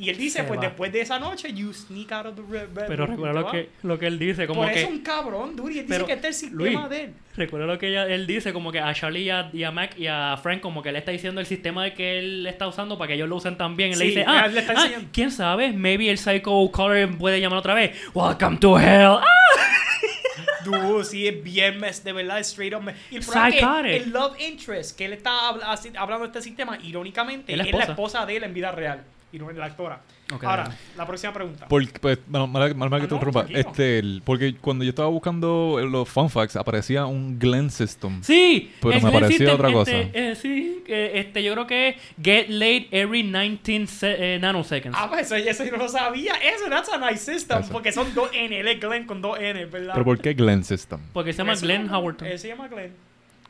[0.00, 0.62] Y él dice, Se pues va.
[0.64, 2.86] después de esa noche, you sneak out of the re- bedroom.
[2.88, 4.82] Pero y recuerda lo que, lo que él dice, como Por que...
[4.82, 5.74] es un cabrón, dude.
[5.74, 7.12] Y él dice Pero, que este es el sistema Luis, de él.
[7.36, 9.98] Recuerda lo que ella- él dice, como que a Charlie y a, y a Mac
[9.98, 12.96] y a Frank, como que le está diciendo el sistema de que él está usando
[12.96, 13.90] para que ellos lo usen también.
[13.90, 17.74] Le Sí, dice, ah, le ah, quién sabe, maybe el Psycho Color puede llamar otra
[17.74, 17.92] vez.
[18.14, 19.18] Welcome to hell.
[19.20, 19.24] ¡Ah!
[20.64, 22.82] Dude, sí, es bien mes, de verdad, straight up.
[23.10, 27.52] Y el es que el love interest, que él está hablando de este sistema, irónicamente,
[27.52, 27.92] Es es la la esposa.
[27.92, 29.04] esposa de él en vida real.
[29.32, 30.00] Y no la actora.
[30.32, 30.74] Ok, Ahora, dale.
[30.96, 31.66] la próxima pregunta.
[31.68, 33.58] Porque, pues, bueno, mal, mal- mal que Ah, te no.
[33.58, 38.22] Este, el- porque cuando yo estaba buscando los fun facts, aparecía un Glenn System.
[38.22, 39.90] Sí, Pero me Glenn parecía System, otra cosa.
[39.96, 44.38] este, eh, sí, que, este, yo creo que es Get Laid Every 19 se- eh,
[44.38, 44.96] nanoseconds.
[44.98, 46.34] Ah, pues eso, eso yo no lo sabía.
[46.34, 47.60] Eso, that's a nice system.
[47.60, 47.72] Eso.
[47.72, 49.92] Porque son dos N, él es Glenn con dos N, ¿verdad?
[49.94, 51.00] ¿Pero por qué Glenn System?
[51.12, 52.22] porque se llama Eso Glenn Howard.
[52.24, 52.92] Él se llama Glenn.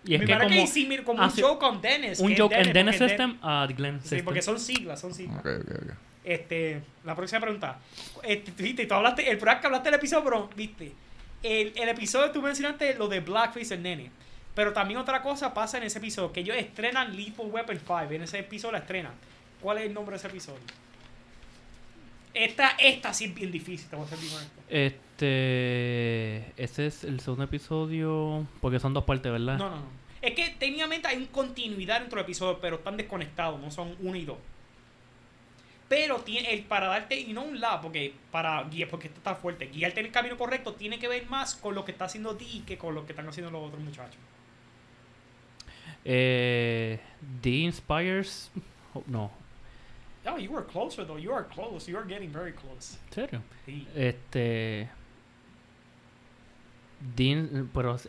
[0.05, 2.21] Y es Me que como que sí, mira, como hace un joke con Dennis.
[2.21, 4.25] un joke en Dennis System a Glenn Sí, System.
[4.25, 5.43] porque son siglas, son siglas.
[6.25, 7.79] Este, la próxima pregunta.
[8.23, 10.93] Este, viste, tú hablaste, el programa que hablaste del episodio, pero, viste,
[11.43, 14.11] el, el episodio tú mencionaste lo de Blackface el nene.
[14.55, 18.23] Pero también otra cosa pasa en ese episodio, que ellos estrenan Lethal Weapon 5, en
[18.23, 19.13] ese episodio la estrenan.
[19.61, 20.61] ¿Cuál es el nombre de ese episodio?
[22.33, 24.61] Esta, esta sí es bien difícil, te voy a ser bien honesto.
[24.69, 25.01] Este.
[25.27, 28.47] Ese es el segundo episodio.
[28.61, 29.59] Porque son dos partes, ¿verdad?
[29.59, 30.01] No, no, no.
[30.23, 34.17] Es que técnicamente hay una continuidad entre los episodios, pero están desconectados, no son uno
[34.17, 34.39] y dos.
[35.89, 39.35] Pero tiene el para darte, y no un lado, porque para guiar, porque esto está
[39.35, 42.35] fuerte, guiarte en el camino correcto tiene que ver más con lo que está haciendo
[42.35, 44.21] Dee que con lo que están haciendo los otros muchachos.
[46.05, 47.01] Eh.
[47.43, 48.51] The Inspires.
[48.95, 49.31] oh, no.
[50.27, 52.99] Oh, you were closer though, you are close, you are getting very close.
[53.09, 53.43] ¿En serio?
[53.65, 53.89] Sí.
[53.97, 54.89] Este.
[57.17, 58.09] The, pero es,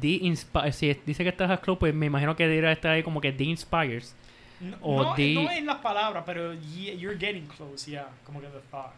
[0.00, 0.72] The.
[0.72, 3.44] Si dice que estás close, pues me imagino que debería estar ahí como que The
[3.44, 4.14] Inspires.
[4.60, 8.46] No, O no, Dee- no en las palabras, pero you're getting close, yeah, como que
[8.48, 8.92] the thought.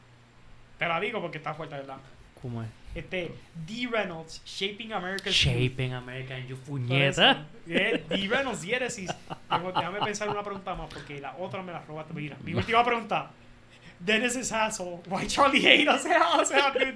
[0.79, 1.97] Te la digo porque está fuerte, ¿verdad?
[2.41, 2.69] ¿Cómo es?
[2.95, 3.33] Este,
[3.67, 3.89] D.
[3.91, 6.57] Reynolds, Shaping America's Shaping American, eso.
[6.65, 7.47] puñeta.
[7.67, 8.29] Eh, D.
[8.29, 8.61] Reynolds.
[8.63, 12.15] Tengo- Déjame pensar una pregunta más porque la otra me la robaste.
[12.15, 13.31] Mira, mi última pregunta.
[14.01, 15.01] Dennis is asshole.
[15.09, 15.89] Why Charlie hate?
[15.89, 16.95] O sea, o sea, que,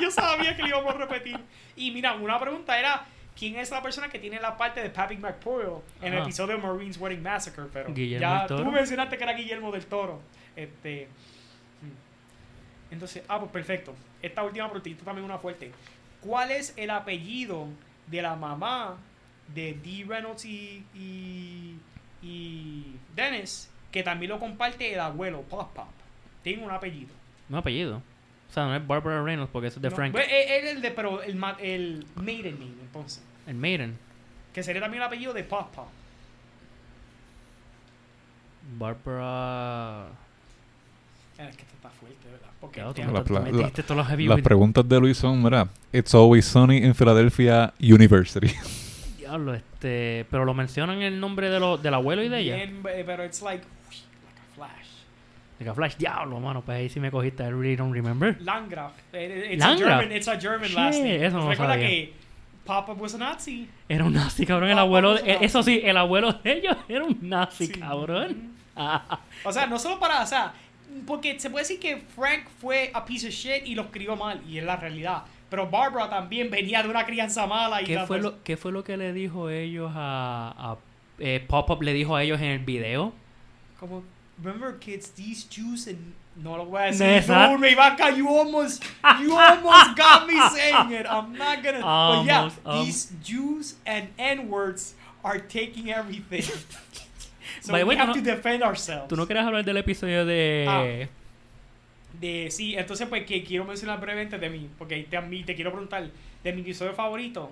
[0.00, 1.38] yo sabía que le íbamos a repetir.
[1.76, 3.06] Y mira, una pregunta era.
[3.34, 6.62] ¿Quién es la persona que tiene la parte de Pappy McPoyle en el episodio de
[6.62, 7.64] Marines Wedding Massacre?
[7.72, 8.64] Pero Guillermo ya del Toro.
[8.64, 10.20] tú mencionaste que era Guillermo del Toro.
[10.54, 11.08] Este,
[11.80, 12.92] hmm.
[12.92, 13.94] entonces, ah, pues perfecto.
[14.20, 15.72] Esta última preguntita también una fuerte.
[16.20, 17.68] ¿Cuál es el apellido
[18.06, 18.98] de la mamá
[19.48, 21.78] de Dee Reynolds y, y,
[22.20, 23.70] y Dennis?
[23.90, 25.88] Que también lo comparte el abuelo, Pop Pop.
[26.42, 27.10] Tiene un apellido.
[27.48, 28.02] No apellido.
[28.50, 30.12] O sea, no es Barbara Reynolds porque eso es de No, Frank.
[30.12, 33.22] pues, Él es el de, pero el, ma- el maiden name, entonces.
[33.46, 33.96] El Maiden.
[34.52, 35.88] Que sería también el apellido de Pop Pop.
[38.78, 40.06] Barbara.
[41.38, 42.48] Es que esto está fuerte, ¿verdad?
[42.60, 43.24] Porque Claro, te- La-
[43.70, 48.52] todos los Las preguntas de Luis son, mira, It's Always Sunny in Philadelphia University.
[49.18, 50.26] Diablo, este.
[50.30, 52.56] Pero lo mencionan el nombre de lo, del abuelo y de ella.
[52.56, 53.64] Bien, eh, pero it's like.
[55.74, 56.62] Flash, diablo, mano.
[56.62, 57.42] Pues ahí sí me cogiste.
[57.44, 58.36] I really don't remember.
[58.40, 58.92] Landgraf.
[59.12, 59.70] It's Landgraf.
[59.70, 61.24] a German, it's a German Shit, last name.
[61.26, 61.86] eso no Recuerda sabía.
[61.88, 62.12] que
[62.64, 63.68] Papa was a Nazi.
[63.88, 64.70] Era un nazi, cabrón.
[64.70, 65.16] El Ah, abuelo.
[65.18, 67.72] eh, Eso sí, el abuelo de ellos era un nazi, Sí.
[67.72, 68.52] cabrón.
[68.76, 70.52] Ah, O sea, no solo para, o sea,
[71.06, 74.40] porque se puede decir que Frank fue a piece of shit y los crió mal,
[74.48, 75.22] y es la realidad.
[75.50, 78.82] Pero Barbara también venía de una crianza mala y ¿Qué, fue lo, ¿Qué fue lo
[78.84, 80.54] que le dijo ellos a.
[80.56, 80.76] a
[81.18, 83.12] eh, Pop-Up le dijo a ellos en el video?
[83.78, 84.02] Como,
[84.40, 86.14] remember kids, these Jews and...
[86.34, 87.28] No lo voy a decir.
[87.28, 88.82] No, me vaca, you almost,
[89.20, 91.06] you almost got me saying it.
[91.06, 91.80] I'm not gonna...
[91.80, 92.84] but yeah, Almost, um.
[92.86, 96.42] these Jews and N-words are taking everything.
[97.60, 99.08] so By we way, have tú to no- defend ourselves.
[99.08, 100.64] ¿Tú no quieres hablar del episodio de.
[100.66, 101.08] Ah.
[102.18, 106.08] De, sí, entonces pues que quiero mencionar brevemente de mí, porque te, te quiero preguntar,
[106.44, 107.50] de mi episodio favorito,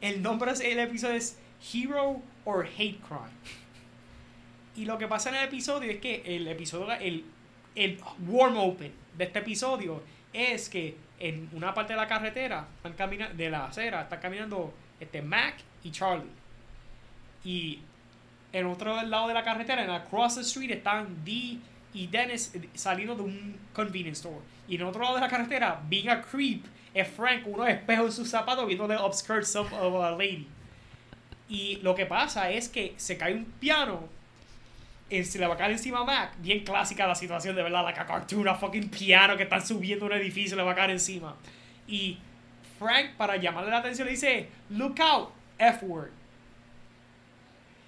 [0.00, 1.38] el nombre del episodio es
[1.72, 3.30] Hero or Hate Crime.
[4.76, 7.24] Y lo que pasa en el episodio es que el episodio, el,
[7.74, 10.02] el warm open de este episodio
[10.32, 14.72] es que en una parte de la carretera, están caminando, de la acera, están caminando
[14.98, 16.30] este Mac y Charlie.
[17.44, 17.80] Y
[18.52, 21.60] en otro lado de la carretera, en across the street, están Dee
[21.92, 24.40] y Dennis saliendo de un convenience store.
[24.68, 26.64] Y en otro lado de la carretera, being a creep,
[26.94, 30.46] es Frank con unos espejos en sus zapatos viendo the upskirts of, a lady.
[31.48, 34.08] Y lo que pasa es que se cae un piano,
[35.10, 36.34] se le va a caer encima a Mac.
[36.40, 40.06] Bien clásica la situación, de verdad, like a cartoon, a fucking piano que están subiendo
[40.06, 41.36] un edificio, le va a caer encima.
[41.88, 42.18] Y
[42.78, 46.10] Frank, para llamarle la atención, le dice, look out, F-word.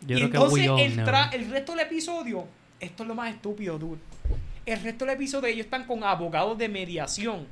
[0.05, 2.49] Yo y creo que entonces all el, tra- el resto del episodio,
[2.81, 4.01] esto es lo más estúpido, dude.
[4.67, 7.47] El resto del episodio ellos están con abogados de mediación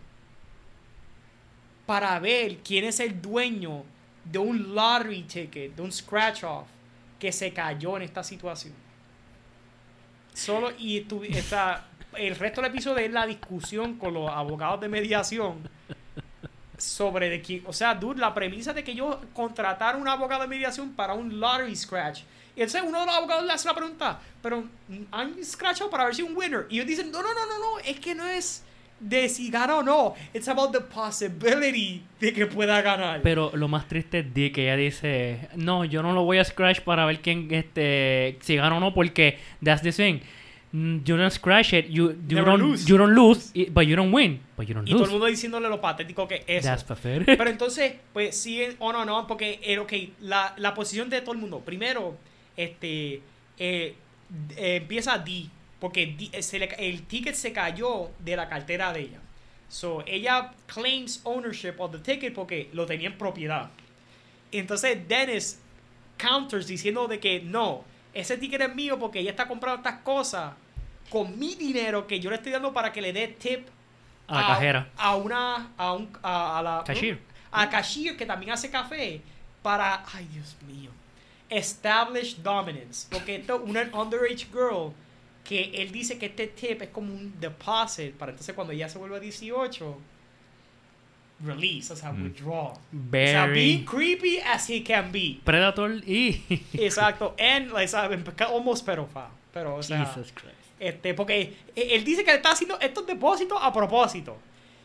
[1.87, 3.85] para ver quién es el dueño
[4.25, 6.69] de un lottery ticket, de un scratch off
[7.19, 8.75] que se cayó en esta situación.
[10.33, 15.69] Solo y está, el resto del episodio es la discusión con los abogados de mediación
[16.81, 20.49] sobre de que, o sea, dude, la premisa de que ellos contrataron un abogado de
[20.49, 22.23] mediación para un lottery scratch.
[22.57, 24.65] Y entonces uno de los abogados le hace la pregunta, pero
[25.13, 26.67] han scratchado para ver si un winner.
[26.71, 28.65] Y ellos dicen, no, no, no, no, no, es que no es
[29.01, 30.15] de si gana o no.
[30.35, 33.23] It's about the possibility de que pueda ganar.
[33.23, 36.45] Pero lo más triste es de que ella dice, no, yo no lo voy a
[36.45, 40.21] scratch para ver quién, este, si gana o no, porque that's the thing.
[40.73, 42.87] Mm, You don't scratch it, you, you, Never don't, lose.
[42.89, 45.13] you don't lose, but you don't win, but you don't y todo el lose.
[45.13, 46.63] mundo diciéndole lo patético que es.
[46.65, 47.27] That's pathetic.
[47.37, 51.33] Pero entonces, pues siguen on and on, porque, eh, ok, la, la posición de todo
[51.33, 51.59] el mundo.
[51.61, 52.17] Primero,
[52.57, 53.15] este,
[53.59, 53.95] eh,
[54.57, 55.47] eh, empieza D,
[55.81, 59.19] porque eh, se le ca- el ticket se cayó de la cartera de ella.
[59.69, 63.71] So, ella claims ownership of the ticket porque lo tenía en propiedad.
[64.53, 65.61] Entonces, Dennis
[66.19, 70.53] counters diciendo de que no, ese ticket es mío porque ella está comprando estas cosas
[71.09, 73.67] con mi dinero que yo le estoy dando para que le dé tip
[74.29, 74.89] A la cajera.
[74.97, 77.19] a una a, un, a, a la Cashier.
[77.53, 79.21] a cashier que también hace café
[79.63, 80.91] para ay Dios mío
[81.49, 84.93] establish dominance porque esto una underage girl
[85.45, 88.99] que él dice que este tip es como un deposit para entonces cuando ya se
[88.99, 89.99] vuelve a 18
[91.45, 96.43] release o sea withdraw o sea Very being creepy as he can be Predator y...
[96.75, 100.55] exacto and like, sabe, almost pedophile pero o sea Jesus Christ.
[100.79, 104.37] este, porque e- él dice que está haciendo estos depósitos a propósito.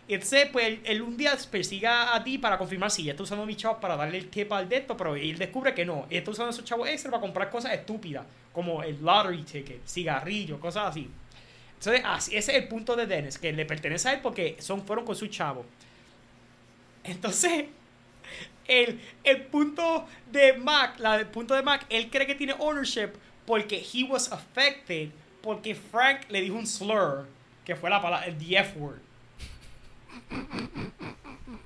[0.07, 3.55] Entonces, pues, él, un día persiga a ti para confirmar si ya está usando mi
[3.55, 6.05] chavo para darle el tip al de esto, pero él descubre que no.
[6.09, 10.89] Está usando esos chavos extra para comprar cosas estúpidas, como el lottery ticket, cigarrillos, cosas
[10.89, 11.09] así.
[11.73, 14.85] Entonces, así, ese es el punto de Dennis, que le pertenece a él porque son,
[14.85, 15.65] fueron con su chavo.
[17.03, 17.65] Entonces,
[18.67, 23.09] el, el punto de Mac, la, el punto de Mac, él cree que tiene ownership
[23.47, 25.09] porque he was affected
[25.41, 27.27] porque Frank le dijo un slur
[27.63, 29.04] que fue la palabra, el the F word.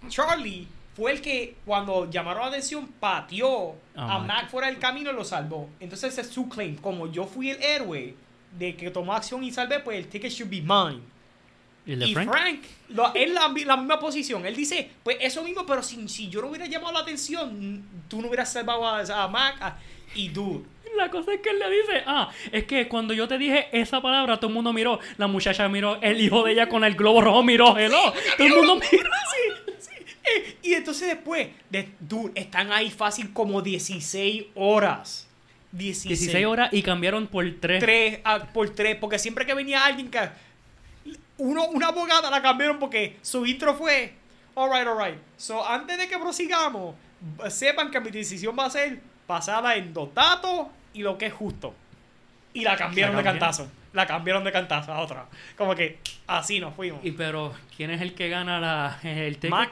[0.08, 4.50] Charlie fue el que cuando llamaron la atención pateó Ah, a Mac.
[4.50, 5.70] Fuera del camino y lo salvó.
[5.80, 6.76] Entonces ese es su claim.
[6.78, 8.16] Como yo fui el héroe
[8.58, 11.02] de que tomó acción y salvé, pues el ticket should be mine.
[11.86, 12.30] ¿Y Frank?
[12.30, 14.46] Frank, lo- la, la misma posición.
[14.46, 18.22] Él dice, pues eso mismo, pero si, si yo no hubiera llamado la atención, tú
[18.22, 19.56] no hubieras salvado a, a Mac.
[19.62, 19.78] a-
[20.16, 20.64] y dude,
[20.98, 24.02] La cosa es que él le dice, ah, es que cuando yo te dije esa
[24.02, 25.00] palabra, todo el mundo miró.
[25.18, 28.14] La muchacha miró, el hijo de ella con el globo rojo miró, hello.
[28.38, 29.10] todo el mundo miró.
[29.32, 29.92] sí, sí.
[30.24, 35.28] Eh, y entonces después, de, dude, están ahí fácil como 16 horas.
[35.72, 37.80] 16, 16 horas y cambiaron por 3.
[37.80, 38.20] 3
[38.54, 40.20] por 3, porque siempre que venía alguien que...
[41.38, 44.14] Uno, una abogada la cambiaron porque su intro fue...
[44.56, 45.20] Alright, alright.
[45.38, 46.96] So, antes de que prosigamos,
[47.50, 50.68] sepan que mi decisión va a ser basada en dos datos
[51.00, 51.74] y lo que es justo.
[52.54, 53.72] Y la cambiaron La de cantazo.
[53.94, 55.28] La cambiaron de cantazo a otra.
[55.58, 57.00] Como que así nos fuimos.
[57.06, 59.50] Y pero, ¿quién es el que gana la, el ticket?
[59.50, 59.72] Mac.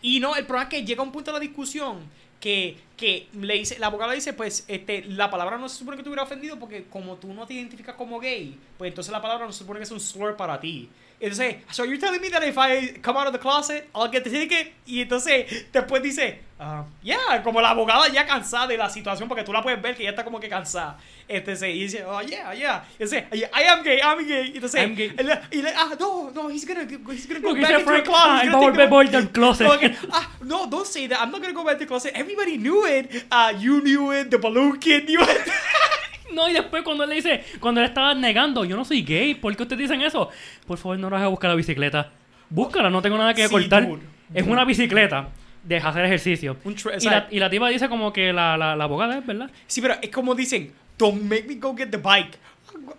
[0.00, 1.98] Y no, el problema es que llega un punto de la discusión
[2.40, 6.02] que, que le dice, la abogada dice, pues, este, la palabra no se supone que
[6.02, 9.44] te hubiera ofendido porque como tú no te identificas como gay, pues entonces la palabra
[9.44, 10.88] no se supone que es un slur para ti.
[11.22, 14.24] Entonces, so you're telling me that if I come out of the closet, I'll get
[14.24, 14.72] the ticket.
[14.84, 19.44] Y entonces, después dice, ah, yeah, como la abogada ya cansada de la situación, porque
[19.44, 20.98] tú la puedes ver que ya está como que cansada.
[21.28, 22.84] Entonces, y dice, oh, yeah, yeah.
[22.98, 24.50] Y dice, I am gay, I'm gay.
[24.52, 25.12] Y entonces, I'm gay.
[25.16, 26.82] él- y le, ah, no, no, he's gonna,
[27.12, 28.48] he's gonna go back into the closet.
[28.48, 29.66] ah, volver volver al closet.
[29.70, 29.96] Okay.
[30.12, 31.20] Ah, no, don't say that.
[31.22, 32.12] I'm not gonna go back to the closet.
[32.16, 33.26] Everybody knew it.
[33.30, 34.28] Uh, you knew it.
[34.28, 35.40] The balloon kid knew it.
[36.34, 39.34] No, y después cuando él le dice, cuando él estaba negando, yo no soy gay,
[39.34, 40.30] ¿por qué ustedes dicen eso?
[40.66, 42.10] Por favor, no vas a buscar la bicicleta.
[42.50, 43.86] Búscala, no tengo nada que Sí, cortar.
[43.86, 44.02] dude,
[44.34, 45.28] es una bicicleta.
[45.64, 46.56] Deja hacer ejercicio.
[46.64, 49.50] Un y, la, y la tipa dice como que la, la, la abogada es, ¿verdad?
[49.66, 52.36] sí, pero es como dicen, don't make me go get the bike.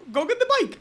[0.07, 0.80] Go, get the bike.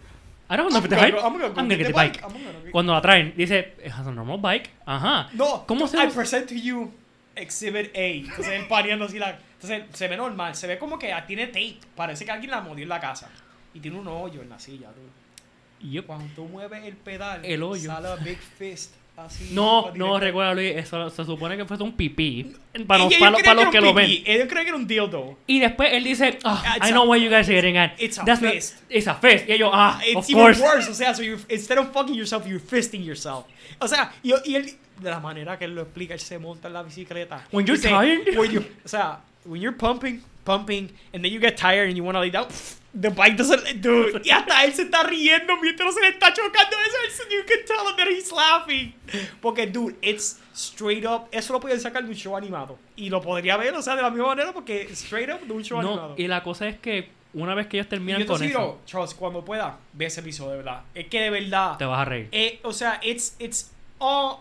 [0.51, 1.15] I don't know if the bike.
[1.17, 2.21] I'm gonna go I'm get gonna the get the bike.
[2.21, 2.33] bike.
[2.33, 4.71] Gonna go- Cuando la traen, dice, it has a normal bike.
[4.87, 5.29] Ajá.
[5.33, 6.93] No, ¿Cómo se I present to you
[7.35, 8.01] Exhibit A.
[8.01, 9.39] Entonces él paneando así la.
[9.63, 10.55] Entonces se ve normal.
[10.55, 11.77] Se ve como que ah, tiene tape.
[11.95, 13.31] Parece que alguien la modió en la casa.
[13.75, 15.91] Y tiene un hoyo en la silla, dude.
[15.93, 16.07] Yup.
[16.07, 17.91] Cuando tú mueves el pedal, El hoyo.
[17.91, 18.95] sale a big fist.
[19.15, 19.51] Así.
[19.53, 22.51] No, no, recuerda Luis, eso se supone que fue un pipí.
[22.87, 24.11] Para los, para para los que un lo ven.
[24.25, 25.37] Ellos creen que era un dildo.
[25.47, 27.93] Y después él dice, ah, It's I a- know what you guys are getting at.
[27.99, 28.77] It's a That's not- fist.
[28.89, 29.47] it's a fist.
[29.49, 30.63] Y ellos, ah, It's of even course.
[30.63, 30.91] worse.
[30.91, 33.45] O sea, so you're, instead of fucking yourself, you're fisting yourself.
[33.81, 36.69] O sea, y, y él, de la manera que él lo explica, él se monta
[36.69, 37.47] en la bicicleta.
[37.53, 38.39] When you're Dice, tired.
[38.39, 42.05] when you- o sea, when you're pumping, pumping, and then you get tired and you
[42.05, 42.47] want to lay down,
[42.95, 44.21] the bike doesn't, dude.
[44.25, 47.23] Y hasta él se está riendo mientras se le está chocando eso.
[47.31, 48.93] You can tell him that he's laughing.
[49.41, 51.29] Porque, dude, it's straight up.
[51.33, 52.79] Eso lo pueden sacar de un show animado.
[52.97, 55.63] Y lo podría ver, o sea, de la misma manera, porque straight up de un
[55.65, 56.15] show No, animado.
[56.19, 58.61] y la cosa es que una vez que ellos Y terminan yo te con digo,
[58.61, 60.83] eso, Charles, cuando pueda, ve ese episodio de verdad.
[60.95, 61.79] Es que de verdad.
[61.79, 62.29] te vas a reír.
[62.31, 64.41] eh, o sea, it's, it's all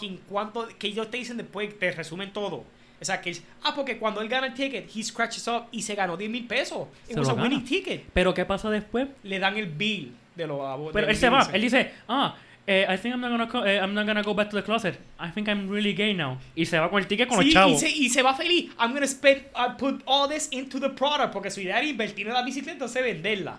[0.00, 2.64] en cuanto que ellos te dicen después, te resumen todo.
[3.02, 5.82] O sea, que es, ah, porque cuando él gana el ticket, he scratches up y
[5.82, 6.86] se ganó 10 mil pesos.
[7.08, 7.42] It Se was a gana.
[7.42, 8.04] winning ticket.
[8.14, 9.08] Pero ¿qué pasa después?
[9.24, 10.90] Le dan el bill de los abogados.
[10.94, 11.46] Pero él se va.
[11.52, 12.34] Él dice, ah,
[12.66, 14.62] eh, I think I'm not, gonna co- eh, I'm not gonna go back to the
[14.62, 14.94] closet.
[15.20, 16.38] I think I'm really gay now.
[16.54, 17.80] Y se va con el ticket con Sí, los y chavos.
[17.80, 18.70] se, y se va feliz.
[18.78, 21.32] I'm gonna spend, I put all this into the product.
[21.32, 23.58] Porque su idea era invertir en la bicicleta, entonces venderla.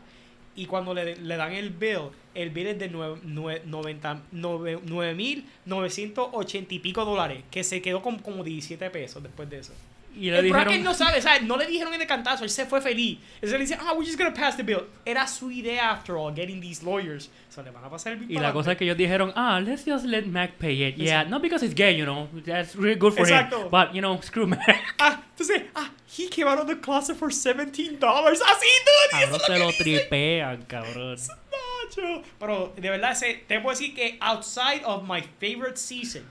[0.56, 4.80] Y cuando le, le dan el bill, el bill es de nueve- nue- 90 nove-
[4.86, 7.44] 9.980 y pico dólares.
[7.50, 9.74] Que se quedó con como 17 pesos después de eso.
[10.16, 12.50] Y le El dijeron, bracket no sabe, sea, no le dijeron en el cantazo, él
[12.50, 13.18] se fue feliz.
[13.36, 14.84] Entonces le dice, ah, we're just gonna pass the bill.
[15.06, 17.30] Era su idea, after all, getting these lawyers.
[17.50, 19.32] O sea, le van a pasar el bill y la cosa es que ellos dijeron,
[19.36, 20.98] ah, let's just let Mac pay it.
[20.98, 22.28] Yeah, not because he's gay, you know.
[22.46, 23.64] That's really good for Exacto.
[23.64, 23.70] him.
[23.72, 24.96] But, you know, screw Mac.
[25.00, 28.40] Ah, entonces, ah, he came out of the closet for 17 dollars.
[28.42, 29.36] Así, dude.
[29.36, 31.18] es se lo lo tripean, cabrón.
[31.18, 32.24] Nacho.
[32.40, 36.24] Pero de verdad, te puedo decir que outside of my favorite season,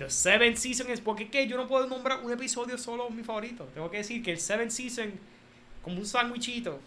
[0.00, 1.46] the seventh season es porque ¿qué?
[1.46, 3.68] yo no puedo nombrar un episodio solo mi favorito.
[3.74, 5.12] Tengo que decir que el seventh season,
[5.82, 6.80] como un sándwichito.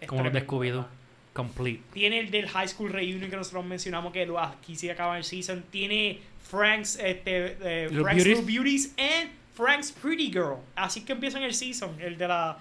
[0.00, 0.82] es Como los de tremendo, Scooby-Doo.
[0.82, 0.90] ¿verdad?
[1.32, 1.82] Complete.
[1.92, 5.24] Tiene el del High School Reunion que nosotros mencionamos que lo, aquí sí acaba el
[5.24, 5.64] season.
[5.70, 8.26] Tiene Frank's, este, eh, Frank's Beauties.
[8.26, 10.58] Little Beauties and Frank's Pretty Girl.
[10.74, 12.58] Así que empiezan el season, el de la...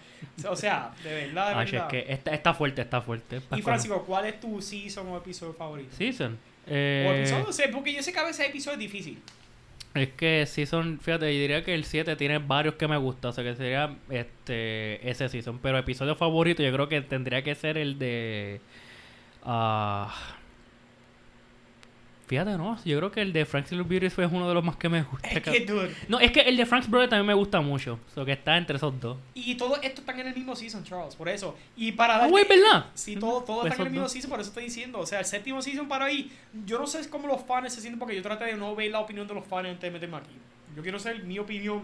[0.49, 1.87] O sea, de verdad, de Ah, es verdad.
[1.87, 3.41] que está, está fuerte, está fuerte.
[3.55, 5.95] Y Francisco, ¿cuál es tu season o episodio favorito?
[5.95, 6.37] Season.
[6.65, 9.19] O Eh, episodio, sé, porque yo sé que a veces episodio es difícil.
[9.93, 13.33] Es que Season, fíjate, yo diría que el 7 tiene varios que me gustan, o
[13.33, 15.59] sea que sería este ese Season.
[15.59, 18.59] Pero episodio favorito yo creo que tendría que ser el de...
[19.43, 20.13] ah
[22.27, 24.75] fíjate, no, yo creo que el de Frank's Little Beauty fue uno de los más
[24.77, 25.27] que me gusta.
[25.27, 25.93] Es que, dude.
[26.07, 28.57] No, es que el de Frank's Brother también me gusta mucho, o sea que está
[28.57, 29.17] entre esos dos.
[29.33, 31.55] Y todo esto están en el mismo season, Charles, por eso.
[31.77, 32.87] Y para Ah, darte- güey, ¿verdad?
[32.93, 34.11] Sí, todo, todo Pues está en el mismo dos.
[34.11, 34.99] season, por eso estoy diciendo.
[34.99, 36.31] O sea, el séptimo season para ahí,
[36.65, 38.99] yo no sé cómo los fans se sienten porque yo traté de no ver la
[38.99, 40.35] opinión de los fans antes de meterme aquí.
[40.75, 41.83] Yo quiero ser mi opinión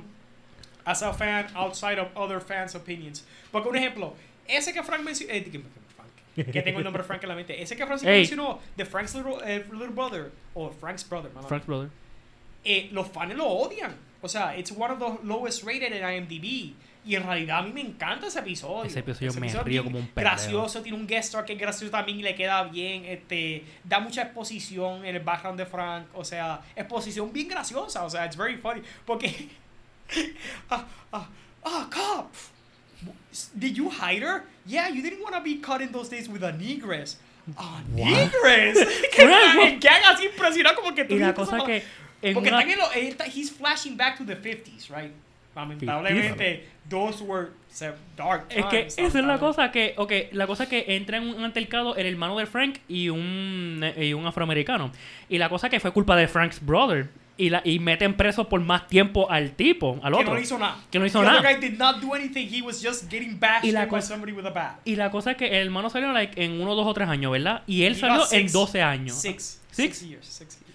[0.84, 3.26] as a fan outside of other fans' opinions.
[3.52, 4.16] Porque un ejemplo,
[4.48, 5.62] ese que Frank mencionó, eh,
[6.36, 8.20] que, tengo el nombre Frank en la mente, ese que Francisco Ey.
[8.20, 11.90] mencionó, de Frank's little, eh, little brother, o Frank's brother, mala Frank's Brother.
[12.64, 13.96] eh, los fans lo odian.
[14.22, 16.74] O sea, it's one of the lowest rated en IMDb.
[17.04, 18.84] Y en realidad a mí me encanta ese episodio.
[18.84, 20.22] Ese episodio me es río como un pendejo.
[20.22, 23.06] Gracioso, tiene un guest star que es gracioso también y le queda bien.
[23.06, 26.06] Este, da mucha exposición en el background de Frank.
[26.14, 28.04] O sea, exposición bien graciosa.
[28.04, 28.84] O sea, it's very funny.
[29.04, 29.50] Porque.
[30.70, 31.30] ah, ah,
[31.64, 32.32] ah, cop.
[33.58, 34.44] Did you hide her?
[34.66, 37.16] Yeah, you didn't want to be caught in those days with a negress.
[37.58, 38.76] A negress.
[39.12, 41.84] que Frank, el gag así impresionado como que tú Y la cosa que
[42.22, 45.12] en porque una- lo, está- he's flashing back to the 50s, right?
[45.56, 47.50] Lamentablemente, those were
[48.16, 51.28] dark Es que times, esa es la cosa que, ok, la cosa que entra en
[51.28, 54.92] un altercado el hermano de Frank y un, y un afroamericano.
[55.30, 57.10] Y la cosa que fue culpa de Frank's brother.
[57.38, 60.34] Y, la, y meten preso por más tiempo al tipo, al Que otro.
[60.36, 60.78] no hizo nada.
[60.92, 61.42] Que no hizo nada.
[63.68, 64.14] Y la cosa-.
[64.86, 67.64] Y la es que el hermano salió like, en uno, dos o tres años, ¿verdad?
[67.66, 69.16] Y él He salió en six- 12 años.
[69.16, 69.62] Six.
[69.72, 69.98] Six?
[69.98, 70.26] Six years.
[70.28, 70.71] Six years.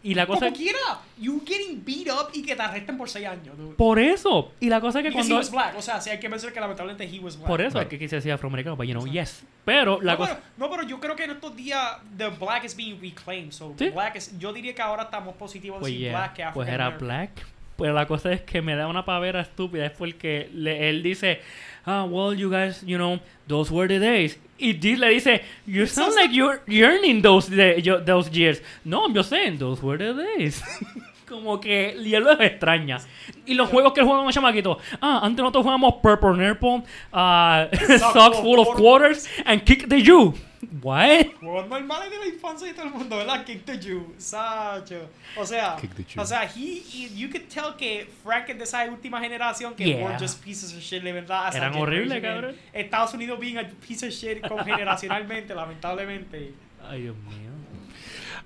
[0.00, 0.78] Y la cosa Como quiera,
[1.18, 3.74] you getting beat up y que te arresten por seis años, dude.
[3.74, 4.52] Por eso.
[4.60, 5.36] Y la cosa es que Because he cuando...
[5.38, 5.76] was black.
[5.76, 7.48] O sea, sí hay que pensar que lamentablemente he was black.
[7.48, 7.82] Por eso Claro.
[7.86, 9.42] es que quise decir afroamericano, but you know, yes.
[9.64, 10.34] Pero la no, cosa...
[10.36, 13.50] pero, no, pero yo creo que en estos días the black is being reclaimed.
[13.52, 13.90] So Sí.
[13.90, 16.68] black is, yo diría que ahora estamos positivos de Pues, decir yeah, black que pues
[16.68, 17.30] era black.
[17.76, 19.86] Pues la cosa es que me da una pavera estúpida.
[19.86, 21.40] Es porque le- él dice,
[21.86, 24.38] ah, well, you guys, you know, those were the days.
[24.60, 28.60] Y Dick le dice, you sound like you're yearning those, those years.
[28.84, 30.62] No, I'm just saying, those were the days.
[31.28, 32.98] Como que y él lo extraña.
[33.46, 34.78] Y los juegos que él juega con los chamaquitos.
[35.00, 36.82] Ah, antes nosotros jugamos Purple Nurple,
[37.12, 40.34] uh, Socks Full of Quarters, and Kick the You.
[40.82, 41.26] What?
[41.40, 43.44] Juegos normales de la infancia de todo el mundo, ¿verdad?
[43.44, 45.08] Kick the Jew, Sacho.
[45.36, 46.20] O sea, Kick the Jew.
[46.20, 49.84] o sea, he, he- you could tell que Frank es de esa última generación que
[49.84, 50.04] Yeah.
[50.04, 51.54] were just pieces of shit, de verdad.
[51.54, 52.56] Eran horribles, cabrón.
[52.72, 56.52] Estados Unidos being a piece of shit con generacionalmente, lamentablemente.
[56.88, 57.50] Ay, Dios mío.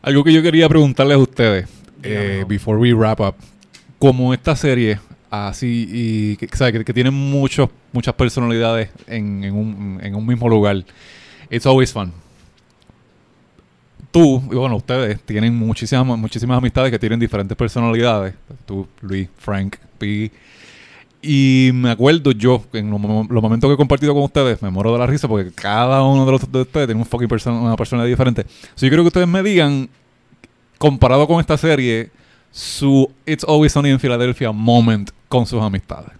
[0.02, 1.68] Algo que yo quería preguntarles a ustedes.
[2.02, 3.34] Eh, before we wrap up,
[3.98, 4.98] como esta serie,
[5.30, 10.26] así, y que, sabe, que, que tiene muchos, muchas personalidades en, en un, en un
[10.26, 10.84] mismo lugar,
[11.50, 12.12] it's always fun.
[14.10, 18.34] Tú, y bueno, ustedes tienen muchísimas, muchísimas amistades que tienen diferentes personalidades.
[18.66, 20.30] Tú, Luis, Frank, Piggy.
[21.22, 24.68] Y me acuerdo yo, en los, mom- los momentos que he compartido con ustedes, me
[24.68, 27.62] muero de la risa porque cada uno de, los, de ustedes tiene un fucking person-
[27.62, 28.44] una personalidad diferente.
[28.74, 29.88] So, yo quiero que ustedes me digan,
[30.82, 32.10] comparado con esta serie,
[32.50, 36.10] su It's Always Sunny in Philadelphia moment con sus amistades.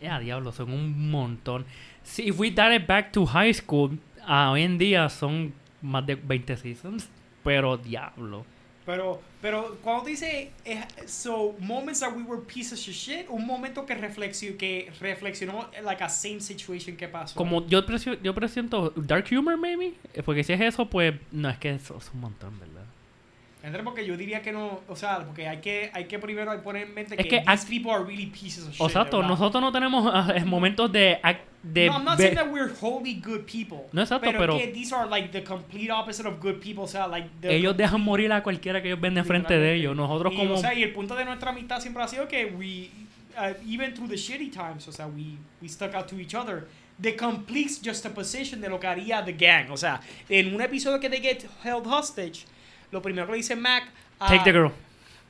[0.00, 1.66] Ya, diablo, son un montón.
[2.02, 6.06] Si if we done it back to high school, ah, hoy en día son más
[6.06, 7.10] de 20 seasons.
[7.44, 8.46] Pero diablo.
[8.86, 13.84] Pero, pero cuando dice, eh, so, moments that we were pieces of shit, un momento
[13.84, 17.34] que, reflexionó, que reflexionó, like a same situation que pasó.
[17.36, 19.92] Como yo, presio- yo presiento dark humor, maybe.
[20.14, 22.79] Eh, Porque si es eso, pues no, es que eso es un montón, ¿verdad?
[23.62, 26.86] Entre porque yo diría que no, o sea, porque hay que, hay que primero poner
[26.86, 28.80] en mente Es que, que these people are really pieces of shit.
[28.80, 31.18] Exacto, nosotros no tenemos eh, momentos de...
[31.62, 33.88] de no, I'm not saying that we're wholly good people.
[33.92, 36.88] No, exacto, pero, pero- que these are like the complete opposite of good people, o
[36.88, 39.94] sea, like the ellos dejan morir a cualquiera que ellos ven de frente de ellos.
[39.94, 40.54] Nosotros y, como...
[40.54, 42.88] O sea, y el punto de nuestra amistad siempre ha sido que we,
[43.36, 46.66] uh, even through the shitty times, o sea, we, we stuck out to each other.
[47.00, 49.70] The complete juxtaposition de lo que haría the gang.
[49.70, 52.46] O sea, en un episodio que they get held hostage,
[52.90, 53.84] lo primero que le dice Mac...
[54.18, 54.72] a- Take the girl.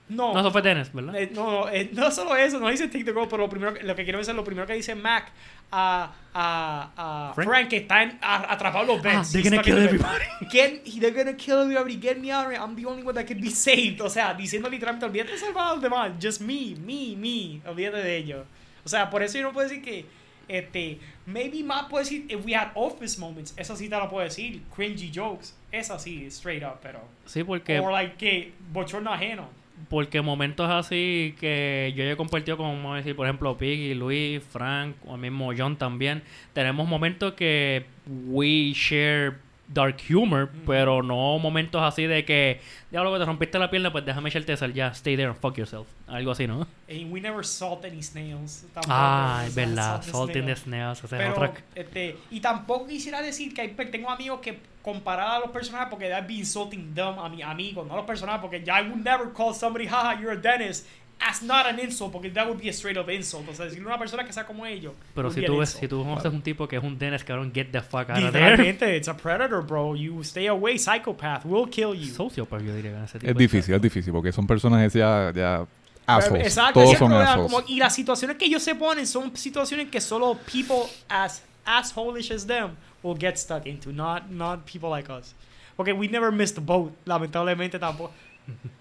[0.09, 1.15] No, No, eso fue Dennis, ¿verdad?
[1.15, 3.75] eh, no, no, eh, no solo eso, no dice Take the Girl, pero lo, primero,
[3.81, 5.31] lo que quiero decir, lo primero que dice Mac
[5.71, 6.91] a, a,
[7.29, 7.49] a Frank?
[7.49, 9.31] Frank, que está en- a- atrapado en los Ah, vents.
[9.31, 10.05] they're He's gonna kill vents.
[10.51, 13.25] Get, they're gonna kill everybody, get me out of here, I'm the only one that
[13.29, 14.01] can be saved.
[14.01, 17.99] O sea, diciendo literalmente, olvídate de salvar a los demás, just me, me, me, olvídate
[18.03, 18.47] de ellos.
[18.85, 20.07] O sea, por eso yo no puedo decir que,
[20.49, 24.25] este, maybe más puedo decir, if we had office moments, eso sí te lo puedo
[24.25, 27.01] decir, cringy jokes, esa sí, straight up, pero.
[27.25, 27.79] Sí, porque...
[27.81, 29.49] O like que, bochorno ajeno.
[29.89, 34.43] Porque momentos así que yo he compartido con, vamos a decir, por ejemplo, Piggy, Luis,
[34.43, 37.87] Frank, o el mismo John también, tenemos momentos que
[38.27, 39.37] we share
[39.73, 44.05] dark humor, pero no momentos así de que, diablo, que te rompiste la pierna, pues
[44.05, 45.87] déjame echarte sal, ya, stay there and fuck yourself.
[46.09, 46.67] Algo así, ¿no?
[46.89, 48.65] And we never salt any snails.
[48.75, 51.53] tampoco, Ah, es verdad, salt the in snails, esa Pero, otra...
[51.75, 56.09] este, y tampoco quisiera decir que hay, tengo amigos que comparar a los personajes porque
[56.09, 59.05] that'd be insulting them a mi amigo, no a los personajes, porque ya I would
[59.05, 60.87] never call somebody, haha, you're a dentist.
[61.21, 63.47] That's not an insult, porque that would be a straight up insult.
[63.49, 64.95] O sea, decirle a una persona que sea como ellos.
[65.15, 67.71] Pero si tú ves, si tú conoces un tipo que es un dentist, cabrón, get
[67.73, 68.57] the fuck out of there.
[68.57, 69.95] Literalmente, it's a predator, bro.
[69.95, 71.45] You stay away, psychopath.
[71.45, 72.11] We'll kill you.
[72.13, 75.67] Sociopath, yo diría, ese tipo Es difícil, es difícil, porque son personajes ya, ya
[76.07, 76.47] assholes.
[76.47, 77.53] Exacto, Todos son assholes.
[77.53, 82.31] como- y las situaciones que ellos se ponen son situaciones que solo people as assholish
[82.33, 82.71] as them
[83.03, 85.35] will get stuck into, not, not people like us.
[85.77, 88.11] Porque we never missed the boat, lamentablemente tampoco.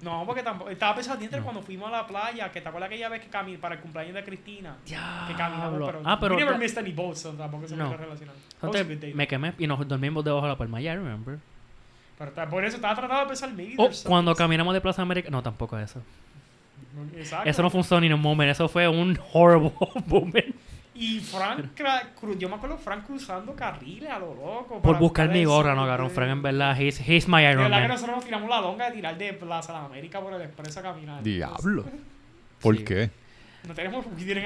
[0.00, 0.70] No, porque tampoco.
[0.70, 3.60] Estaba pensando antes cuando fuimos a la playa, que te acuerdas aquella vez que caminamos
[3.60, 4.76] para el cumpleaños de Cristina.
[4.86, 7.88] Que caminamos, pero, Ah, pero we never missed any boats, so tampoco se No.
[7.90, 11.38] was a Entonces, me quemé y nos dormimos debajo de la palma, ya remember.
[12.16, 15.42] Pero por eso estaba tratando de pensar, something- Oh, cuando caminamos de Plaza América, no,
[15.42, 16.00] tampoco eso.
[17.16, 17.48] Exacto.
[17.48, 19.72] Eso no funcionó ni en un moment, eso fue un horrible
[20.06, 20.54] moment.
[21.00, 24.82] Y Frank, cra- cru- yo me acuerdo Frank cruzando carriles a lo loco.
[24.82, 26.10] Por buscar mi gorra, no, cabrón.
[26.10, 27.90] Frank, en verdad, he's, he's my De Iron verdad que Man.
[27.92, 30.82] nosotros nos tiramos la longa de tirar de Plaza de América por el expreso a
[30.82, 31.22] caminar.
[31.22, 31.84] Diablo.
[32.60, 32.84] ¿Por Sí.
[32.84, 33.10] qué?
[33.66, 34.42] No tenemos, ride.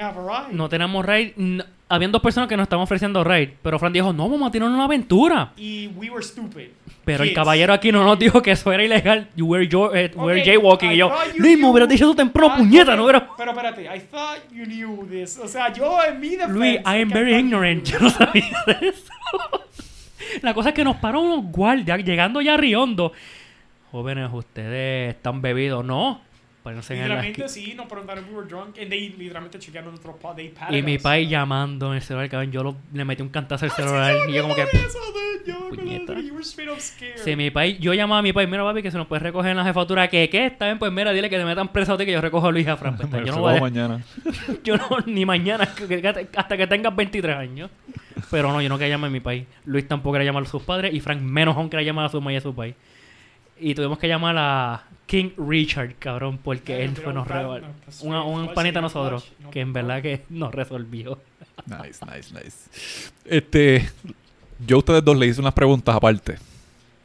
[0.51, 1.31] No tenemos raid.
[1.37, 3.49] n- Habían dos personas que nos estaban ofreciendo raid.
[3.61, 5.51] Pero Frank dijo, no, vamos a tirar una aventura.
[5.55, 6.69] Y we were stupid.
[7.05, 9.29] Pero el caballero aquí no nos dijo que eso era ilegal.
[9.35, 10.91] You were, jo- eh, were Ok, jaywalking.
[10.91, 13.27] I Y yo, Luis, me hubieras dicho eso temprano, puñeta, no hubiera...
[13.37, 15.37] Pero espérate, I thought you knew this.
[15.37, 16.53] O sea, yo en mi defensa.
[16.53, 17.83] Luis, I am very ignorant.
[17.85, 19.11] Yo no sabía de eso.
[20.41, 23.11] La cosa es que nos paró unos guardias llegando ya a Riondo.
[23.91, 26.21] Jóvenes, ustedes están bebidos, ¿no?
[26.63, 28.77] Literalmente sí, nos preguntaron we were drunk.
[28.79, 30.35] And they literalmente chequearon nuestro pod.
[30.35, 32.51] They Y mi país llamando en el celular, cabrón.
[32.51, 34.15] Yo lo- le metí un cantazo al celular.
[34.29, 34.61] y yo como que...
[34.63, 36.13] Eso, dude, yo me acuerdo Puñeta.
[36.13, 37.17] de eso, You were straight up scared.
[37.17, 39.51] Si mi país, yo llamaba a mi país, mira papi, que se nos puede recoger
[39.51, 41.97] en la jefatura, que qué, está bien, pues mira, dile que te metan preso a
[41.97, 42.95] ti, que yo recojo a Luis y a Fran.
[42.97, 44.01] Pues, yo no voy a- mañana.
[44.63, 45.67] yo no, ni mañana,
[46.37, 47.69] hasta que tengas 23 años.
[48.31, 49.45] Pero no, yo no quería llamar a mi país.
[49.65, 52.19] Luis tampoco quería llamar a sus padres y Frank menos aún quería llamar a su
[52.21, 52.73] mamá y a su país.
[53.59, 57.27] Y tuvimos que llamar a King Richard, cabrón, porque Yeah, él fue nos
[58.01, 61.19] Una- un panita a no nosotros, que en verdad que nos resolvió.
[61.67, 63.09] Nice, nice, nice.
[63.25, 63.89] Este,
[64.65, 66.37] yo a ustedes dos le hice unas preguntas aparte.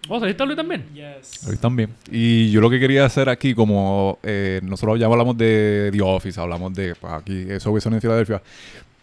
[0.08, 0.86] ¿Oh, ¿saliste Luis también?
[0.94, 1.46] Yes.
[1.46, 1.90] Hoy también.
[2.10, 6.40] Y yo lo que quería hacer aquí, como eh, nosotros ya hablamos de The Office,
[6.40, 8.40] hablamos de pues, aquí, eso que son en Filadelfia,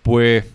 [0.02, 0.46] pues,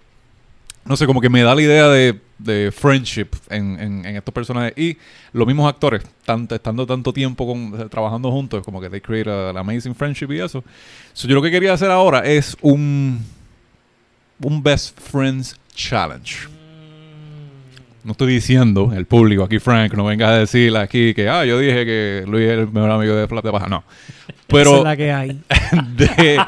[0.84, 4.32] no sé, como que me da la idea de, de friendship en, en- en estos
[4.34, 4.72] personajes.
[4.76, 4.96] Y
[5.32, 9.56] los mismos actores, tanto, estando tanto tiempo con, trabajando juntos, como que they create an
[9.56, 10.64] amazing friendship y eso.
[11.12, 13.24] So, yo lo que quería hacer ahora es un,
[14.42, 16.48] un Best Friends Challenge.
[18.02, 21.58] No estoy diciendo, el público, aquí Frank, no venga a decir aquí que, ah, yo
[21.58, 23.66] dije que Luis es el mejor amigo de Flap de Paja.
[23.68, 23.84] No.
[24.46, 25.38] Pero que hay.
[25.96, 26.40] de-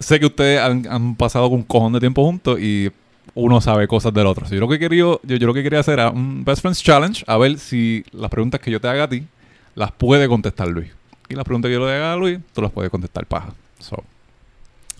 [0.00, 2.90] sé que ustedes han, han pasado un cojón de tiempo juntos y
[3.40, 4.46] uno sabe cosas del otro.
[4.46, 6.82] So, yo, lo que quería, yo, yo lo que quería hacer era un Best Friends
[6.82, 9.24] Challenge, a ver si las preguntas que yo te haga a ti
[9.74, 10.90] las puede contestar Luis.
[11.28, 13.52] Y las preguntas que yo le haga a Luis, tú las puedes contestar Paja.
[13.78, 14.02] So,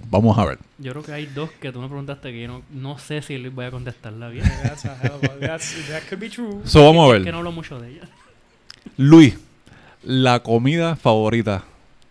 [0.08, 0.58] vamos a ver.
[0.78, 3.38] Yo creo que hay dos que tú me preguntaste que yo no, no sé si
[3.38, 4.44] Luis voy a contestarla bien.
[4.62, 6.60] That's a hell of a, that's, that could be true.
[6.64, 7.32] So, vamos a Es que ver.
[7.32, 8.08] no hablo mucho de ella.
[8.96, 9.36] Luis,
[10.04, 11.64] La comida favorita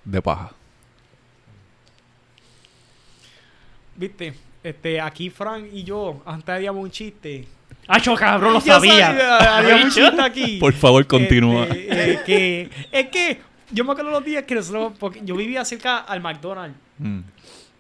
[0.04, 0.52] de paja.
[3.96, 4.34] Viste,
[4.70, 7.48] este, aquí Frank y yo, antes haríamos un chiste.
[7.88, 8.54] ¡Acho, cabrón!
[8.54, 9.58] ¡Lo sabía!
[9.58, 10.58] Haríamos un chiste aquí.
[10.60, 11.66] Por favor, continúa.
[11.66, 13.40] Este, eh, que, es que
[13.72, 16.78] yo me acuerdo los días que nosotros, porque yo vivía cerca al McDonald's.
[16.98, 17.20] Mm.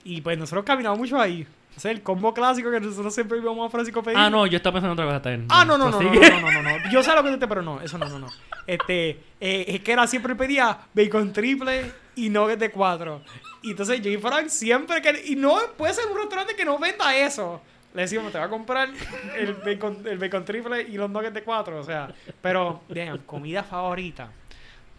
[0.05, 1.45] Y pues nosotros caminábamos mucho ahí.
[1.77, 4.17] O sea, el combo clásico que nosotros siempre íbamos a Francisco pedir.
[4.17, 5.29] Ah, no, yo estaba pensando en otra cosa.
[5.29, 5.45] bien.
[5.47, 6.89] Ah, no, no, no, no, no, no, no, no.
[6.91, 8.27] Yo sé lo que tú te, pero no, eso no, no, no.
[8.65, 13.21] Este, eh, es que era siempre pedía bacon triple y nuggets de cuatro.
[13.61, 16.79] Y entonces yo y Frank siempre que, y no puede ser un restaurante que no
[16.79, 17.61] venda eso.
[17.93, 18.89] Le decimos, te va a comprar
[19.37, 22.11] el bacon, el bacon triple y los nuggets de cuatro, o sea.
[22.41, 24.31] Pero, vean, comida favorita.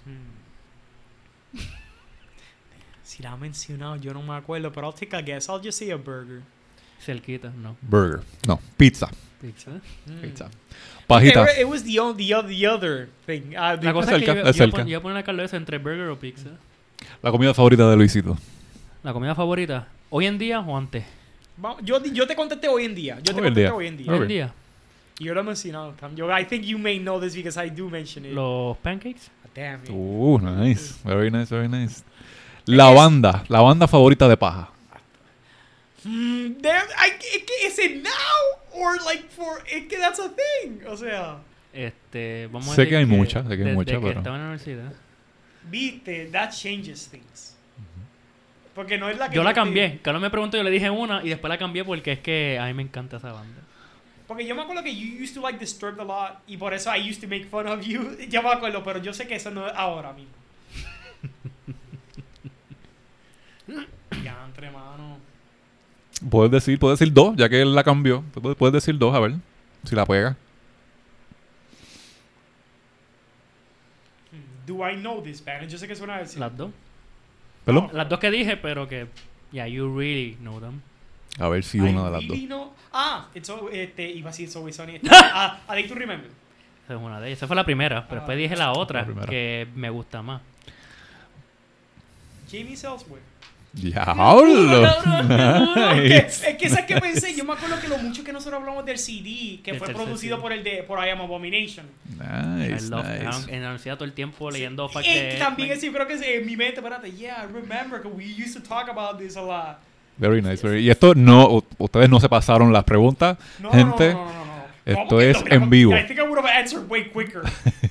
[0.07, 1.59] Mm.
[3.03, 5.49] Si la ha mencionado, yo no me acuerdo, pero I'll take a guess.
[5.49, 6.43] I'll just say a burger.
[7.05, 7.77] Cerquita, no.
[7.83, 8.21] Burger.
[8.47, 9.09] No, pizza.
[9.41, 9.71] Pizza.
[10.21, 10.49] Pizza.
[11.07, 11.45] Pajita.
[11.45, 13.55] It, it was the, o- the, the other thing.
[13.57, 14.77] Ah, the- La cosa cerca, es que yo, yo, cerca.
[14.79, 16.51] pon- yo voy a poner la cabeza entre burger o pizza.
[17.23, 18.37] La comida favorita de Luisito.
[19.03, 19.87] ¿La comida favorita?
[20.11, 21.05] ¿Hoy en día o antes?
[21.83, 23.17] Yo, yo te contesté hoy en día.
[23.23, 23.75] Yo te Hoy en contesté día.
[23.75, 24.13] hoy en día.
[24.13, 24.55] ¿Hoy en día?
[25.21, 25.95] Y yo lo he mencionado.
[26.15, 28.33] Yo, I think you may know this because I do mention it.
[28.33, 29.31] ¿Los pancakes?
[29.55, 29.91] Damn it.
[29.91, 30.95] Uh, nice.
[31.05, 32.03] Very nice, very nice.
[32.67, 33.45] La banda.
[33.49, 34.71] La banda favorita de paja.
[36.09, 38.11] Mm, damn, I, it, is it now
[38.73, 40.81] or like for it, que that's a thing?
[40.87, 41.39] O sea,
[41.73, 44.43] Este, vamos a Sé decir que hay muchas, sé que hay muchas, pero- estaba en
[44.43, 44.93] la universidad.
[45.65, 47.57] viste, that changes things.
[48.75, 49.99] Porque no es la que Yo la te- cambié.
[50.03, 52.65] Carlos me preguntó, yo le dije una y después la cambié porque es que a
[52.67, 53.61] mí me encanta esa banda.
[54.27, 56.91] Porque yo me acuerdo que you used to like Disturbed a lot y por eso
[56.95, 58.17] I used to make fun of you.
[58.31, 60.33] Yo me acuerdo, pero yo sé que eso no es ahora mismo.
[64.23, 65.18] ya, entre mano.
[66.31, 68.23] Puedes decir, puedes decir dos, ya que él la cambió.
[68.35, 69.35] Puedes, puedes decir dos, a ver.
[69.85, 70.37] Si la pega.
[74.67, 75.69] Do I know this band?
[75.69, 76.39] Yo sé que suena a decir.
[76.41, 76.71] Las dos.
[77.65, 77.91] ¿Perdón?
[77.93, 79.07] Las dos que dije, pero que...
[79.53, 80.81] Yeah, you really know them.
[81.39, 82.37] A ver si I una de las dos.
[82.39, 85.01] know- Ah, it's al- este, iba a decir It's Always Sunny.
[85.11, 86.31] Ah, I like to remember.
[86.85, 87.39] Esa es una de ellas.
[87.39, 90.43] Esa fue la primera, pero Ah, después dije la otra, que me gusta más.
[92.51, 93.23] Jamie Ellsworth.
[93.81, 94.89] ¡Diablo!
[96.05, 98.99] Es que, esa que pensé, yo me acuerdo que lo mucho que nosotros hablamos del
[98.99, 101.87] CD, que fue producido por el de por I Am Abomination.
[102.21, 103.53] I Nice, love- nice.
[103.55, 105.09] En la universidad todo el tiempo leyendo facts
[105.39, 108.25] también es, yo creo que es en mi mente, espérate, yeah, I remember que we
[108.25, 109.79] used to talk about this a lot.
[110.17, 110.63] Very nice.
[110.67, 114.13] very- Y esto no, ustedes no se pasaron las preguntas, No, gente.
[114.13, 114.65] no, no, no, no, no.
[114.85, 115.97] esto ¿Cómo que es en vivo.
[115.97, 117.43] I think I would have answered way quicker.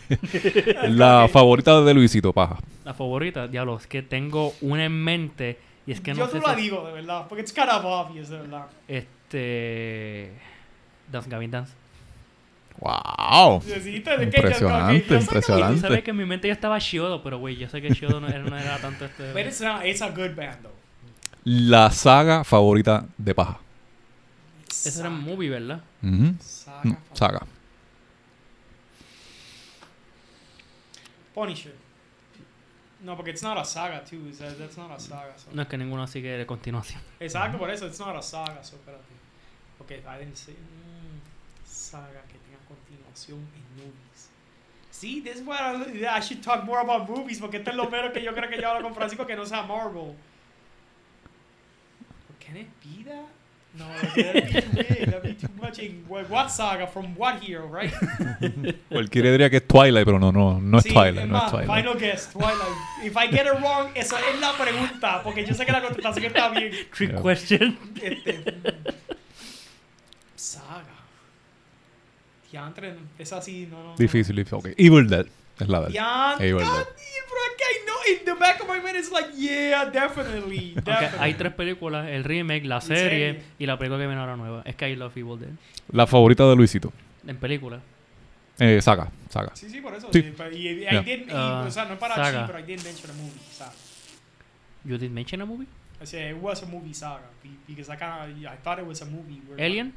[0.90, 2.58] La favorita de Luisito, paja.
[2.84, 5.58] La favorita, diablo, es que tengo una en mente
[5.88, 8.30] y es que no Yo la si- digo, de verdad, porque it's kind of obvious,
[8.30, 8.66] de verdad.
[8.88, 10.34] Este...
[11.12, 11.74] Dance Gavin Dance.
[12.80, 13.62] ¡Wow!
[13.62, 14.32] Te- Impresionante,
[15.08, 15.76] que- impresionante.
[15.76, 18.20] Tú sabes que en mi mente ya estaba Shiodo, pero güey, yo sé que Shiodo
[18.20, 19.32] no era, no era tanto este...
[19.32, 20.76] But it's not, it's a good band, though.
[21.46, 23.58] La saga favorita de paja.
[24.70, 25.82] Ese era un movie, ¿verdad?
[26.04, 26.36] Ujú.
[26.42, 26.82] Saga.
[26.84, 27.40] Mm, Saga.
[31.34, 31.74] Punisher.
[33.02, 34.28] No, porque it's not a saga, too.
[34.28, 35.34] It's a- that's not a saga.
[35.38, 35.52] So.
[35.54, 37.00] No es que ninguno sigue de continuación.
[37.20, 39.04] Exacto, por eso, it's not a saga, so espérate.
[39.80, 40.54] Ok, I didn't say.
[40.54, 41.20] mm,
[41.66, 44.30] saga que tenga continuación en movies.
[44.92, 47.88] See, this is what I, I should talk more about movies, porque esto es lo
[47.88, 50.16] menos que yo creo que yo hablo con Francisco que no sea Marvel.
[52.40, 53.26] Can it be that?
[53.74, 55.06] No, that'd be too big.
[55.06, 55.78] That'd be too much.
[55.80, 56.88] In, what, saga?
[56.88, 57.92] From what hero, right?
[58.90, 61.44] Cualquiera diría que es Twilight, pero no, no, no es Sí, Twilight, es no es
[61.44, 61.70] más, Twilight.
[61.86, 62.78] Final guess, Twilight.
[63.04, 66.26] If I get it wrong, esa es la pregunta, porque yo sé que la contestación
[66.26, 66.72] está bien.
[66.94, 67.22] Trick Yeah.
[67.22, 67.78] question.
[68.02, 68.96] Este, mm,
[70.36, 70.84] saga.
[72.52, 73.90] Diantre, es así, no, no.
[73.92, 73.96] no.
[73.98, 74.58] Difícil, difícil.
[74.58, 74.70] Ok.
[74.78, 75.26] Evil Dead
[75.60, 75.86] es la.
[75.88, 76.86] Diantre, Evil Dead.
[77.58, 81.20] Que I know, in the back of my mind it's like, yeah, definitely, definitely.
[81.20, 83.04] hay tres películas, el remake, la serie.
[83.34, 84.62] serie y la película que viene ahora nueva.
[84.66, 85.50] Es que I Love Evil Dead.
[85.92, 86.94] La favorita de Luisito.
[87.28, 87.80] En película.
[88.60, 89.56] Eh, saga, saga.
[89.56, 90.10] Sí, sí, por eso.
[90.12, 90.20] Sí.
[90.54, 91.02] y, y- I Yeah.
[91.02, 92.42] didn't, y, Ah, o sea, no es para saga.
[92.42, 93.74] chi, pero I didn't mention a movie, saga.
[94.84, 95.68] You did mention a movie?
[96.02, 98.86] I said it was a movie saga, be- because I kind of, I thought it
[98.88, 99.42] was a movie.
[99.48, 99.94] where- Alien?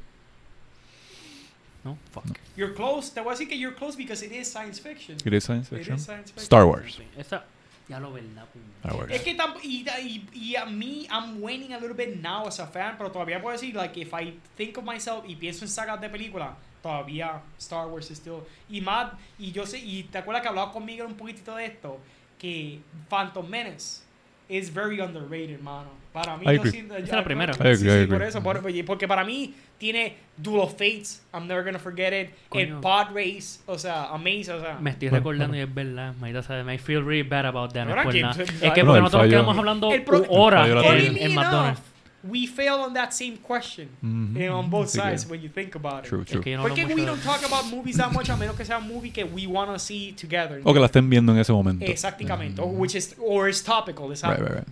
[1.83, 2.25] No, fuck.
[2.55, 5.17] You're close, te voy a decir que you're close because it is science fiction.
[5.25, 5.95] It is science It fiction.
[5.95, 6.43] is science fiction.
[6.43, 6.99] Star Wars.
[7.17, 7.43] Esa,
[7.89, 8.45] ya lo verdad.
[8.83, 9.11] Star Wars.
[9.11, 12.67] Es que y, y, y a mí, I'm waning a little bit now as a
[12.67, 15.99] fan, pero todavía puedo decir, like, if I think of myself y pienso en sagas
[15.99, 18.43] de película, todavía Star Wars is still.
[18.69, 21.99] Y más, y yo sé, y te acuerdas que hablaba conmigo un poquitito de esto,
[22.37, 22.79] que
[23.09, 24.01] Phantom Menace
[24.49, 25.89] is very underrated, mano.
[26.13, 27.53] Para mí, yo siento- Esa es ya- la primera.
[27.53, 28.07] I Sí, agree, sí, I agree.
[28.07, 32.29] por eso, por- porque para mí tiene Duel of Fates, I'm never gonna forget it,
[32.53, 32.81] el Coño.
[32.81, 34.77] Pod Race, o sea, Amaze, o sea.
[34.79, 35.65] Me estoy Bueno, recordando bueno.
[35.65, 36.13] y es verdad.
[36.19, 37.85] Maldita sea, I feel really bad about that.
[37.85, 41.35] No es que- Es que porque el nosotros fallo- quedamos hablando El horas en, en
[41.35, 41.81] McDonald's.
[42.23, 44.37] we fail on that same question Mhm.
[44.37, 46.09] eh, on both Sí que- sides when you think about it.
[46.09, 46.41] True, Es true.
[46.41, 48.63] que yo no Porque we don't de- talk about movies that much a menos que
[48.63, 50.61] sea un movie que we want to see together.
[50.63, 51.83] O que la estén viendo en ese momento.
[51.85, 52.61] Exactamente.
[52.61, 54.07] Or, which is, or is topical.
[54.09, 54.67] Right, right, right.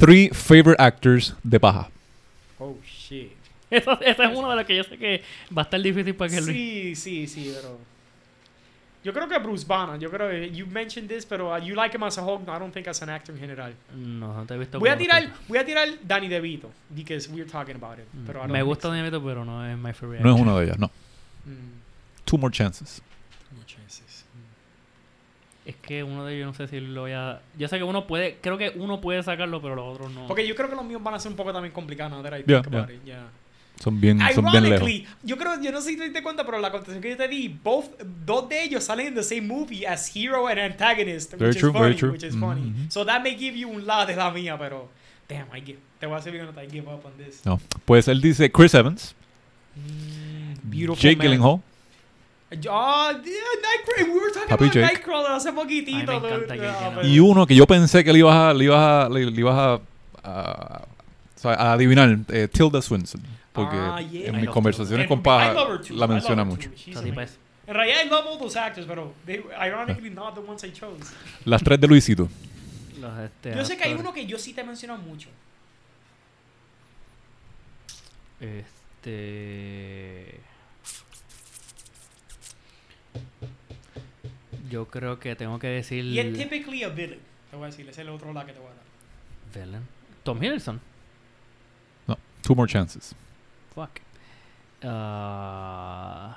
[0.00, 1.90] Three favorite actors de paja.
[3.72, 5.22] Esa, esa es una de las que yo sé que
[5.56, 6.56] va a estar difícil para que Luis.
[6.56, 7.78] Sí, sí, sí, pero...
[9.04, 11.96] Yo creo que Bruce Banner, yo creo que you mentioned this, pero uh, you like
[11.96, 13.74] him as a Hulk, no, I don't think as an actor en general.
[13.92, 14.78] No, no te he visto.
[14.78, 18.04] Voy a tirar, voy a tirar Danny DeVito, because we're talking about it.
[18.26, 18.88] Pero don't Me gusta.
[18.88, 20.22] Danny DeVito, pero no es my favorite.
[20.22, 20.86] No es una de ellas, no.
[21.46, 21.80] Mm,
[22.24, 23.02] Two more chances.
[23.50, 24.24] no chances.
[25.64, 27.40] Es que uno de ellos no sé si lo voy a.
[27.58, 28.36] Yo sé que uno puede.
[28.40, 30.28] Creo que uno puede sacarlo, pero los otros no.
[30.28, 32.44] Porque yo creo que los míos van a ser un poco también complicados, that I
[32.46, 33.26] Yeah, it, yeah.
[33.82, 34.88] Son bien, son bien lejos.
[34.88, 37.16] Ironically, yo creo, yo no sé si te diste cuenta, pero la contestación que yo
[37.16, 37.86] te di, both,
[38.24, 41.70] dos de ellos salen in the same movie as hero and antagonist, Very which true,
[41.70, 42.10] is very funny, true.
[42.12, 42.60] which is funny.
[42.70, 42.90] mhm.
[42.92, 44.88] So that may give you un lado de la mía, pero
[45.28, 47.44] damn, I give, te voy a ser bien I give up on this.
[47.44, 47.58] No.
[47.84, 49.16] Pues él dice Chris Evans,
[49.74, 51.26] Mm, beautiful Jake man.
[51.26, 51.60] Gyllenhaal,
[52.70, 54.84] Ah, yeah, Nightcrawler, we were talking Papi about Jake.
[54.84, 55.88] Nightcrawler hace poquito.
[55.90, 56.46] Ay, me encanta dude.
[56.48, 59.08] Jake Ah, pero- y uno que yo pensé que le ibas a, le ibas a,
[59.08, 59.80] le, le ibas a,
[60.22, 60.82] a-
[61.44, 63.22] a adivinar, eh, Tilda Swinton.
[63.52, 64.28] Porque Ah, yeah.
[64.28, 65.54] en I mis conversaciones con I Paja
[65.90, 66.70] la menciona mucho.
[67.64, 71.12] En realidad, I love all those actors, pero they, ironically not the ones I chose.
[71.44, 72.28] Las tres de Luisito.
[73.00, 75.28] los, este, Yo sé que hay uno que yo sí te he mencionado mucho.
[78.40, 80.40] Este.
[84.68, 86.04] Yo creo que tengo que decir.
[86.04, 87.20] Y es typically a villain.
[87.50, 89.64] Te voy a decir, es el otro lado que te voy a dar.
[89.66, 89.86] Villain.
[90.24, 90.80] Tom Hiddleston.
[92.06, 93.14] No, two more chances.
[93.74, 94.00] Fuck.
[94.82, 96.36] Ah,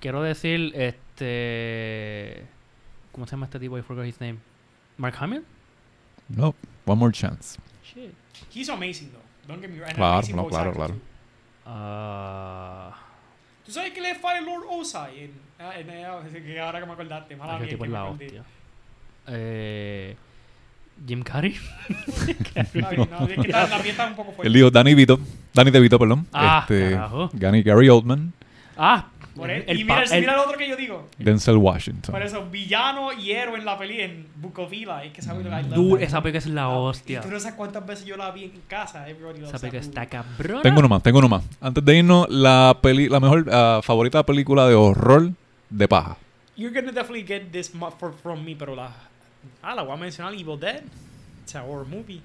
[0.00, 2.46] quiero decir, este.
[3.12, 3.78] ¿Cómo se llama este tipo?
[3.78, 4.38] I forgot his name.
[4.96, 5.44] Mark Hamill?
[6.28, 7.58] No, one more chance.
[7.82, 8.14] Shit.
[8.54, 9.22] He's amazing, though.
[9.48, 9.94] Don't get me wrong.
[9.94, 10.94] Claro, no, claro, claro.
[11.64, 12.94] Ah,
[13.64, 15.24] ¿Tú sabes que le fue Lord Osai?
[15.24, 17.36] En, en, que ahora que me acordaste.
[17.36, 18.26] Mala ese mía tipo que es me la acordé.
[18.26, 18.44] hostia.
[19.28, 20.16] Eh,
[21.06, 21.54] Jim Carrey.
[22.72, 24.46] Bien, no, es que está- la mía está un poco fuerte.
[24.48, 25.18] Él dijo Danny Vito,
[25.54, 26.26] Danny DeVito, perdón.
[26.32, 27.30] Ah, este, carajo.
[27.32, 28.32] Gary, Gary Oldman,
[28.80, 29.64] Ah, Por él.
[29.66, 31.08] el y pa- mira, el- mira el otro que yo digo.
[31.18, 32.12] Denzel Washington.
[32.12, 34.86] Por eso, villano y héroe en la peli en Book of Eli.
[35.06, 37.18] Es que esa película, I love Dude, that esa película es la Ah, hostia.
[37.18, 39.08] Y tú no sabes cuántas veces yo la vi en casa.
[39.08, 40.36] Everybody loves Esa película that está movie.
[40.36, 40.62] cabrona.
[40.62, 41.42] Tengo uno más, tengo uno más.
[41.60, 45.30] Antes de irnos, la peli, la mejor ah, favorita película de horror
[45.70, 46.16] de paja.
[46.56, 48.90] You're gonna definitely get this mu- for, from me, pero la...
[49.62, 50.82] Ah, la voy a mencionar, Evil Dead.
[51.42, 52.20] It's a horror movie.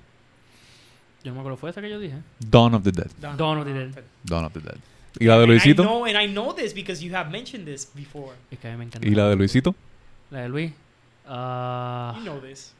[1.23, 2.17] Yo no me acuerdo, ¿fue esa que yo dije?
[2.39, 3.09] Dawn of the Dead.
[3.19, 4.03] Dawn- Dawn of the Dead.
[4.23, 4.77] Dawn of the Dead.
[5.19, 5.83] ¿Y la de And I Luisito?
[5.83, 8.33] know, and I know this because you have mentioned this before.
[8.51, 9.07] Es que a mí me encanta.
[9.07, 9.75] ¿Y la de Luisito?
[10.31, 10.71] La de Luis.
[11.27, 12.73] Ah, You know this.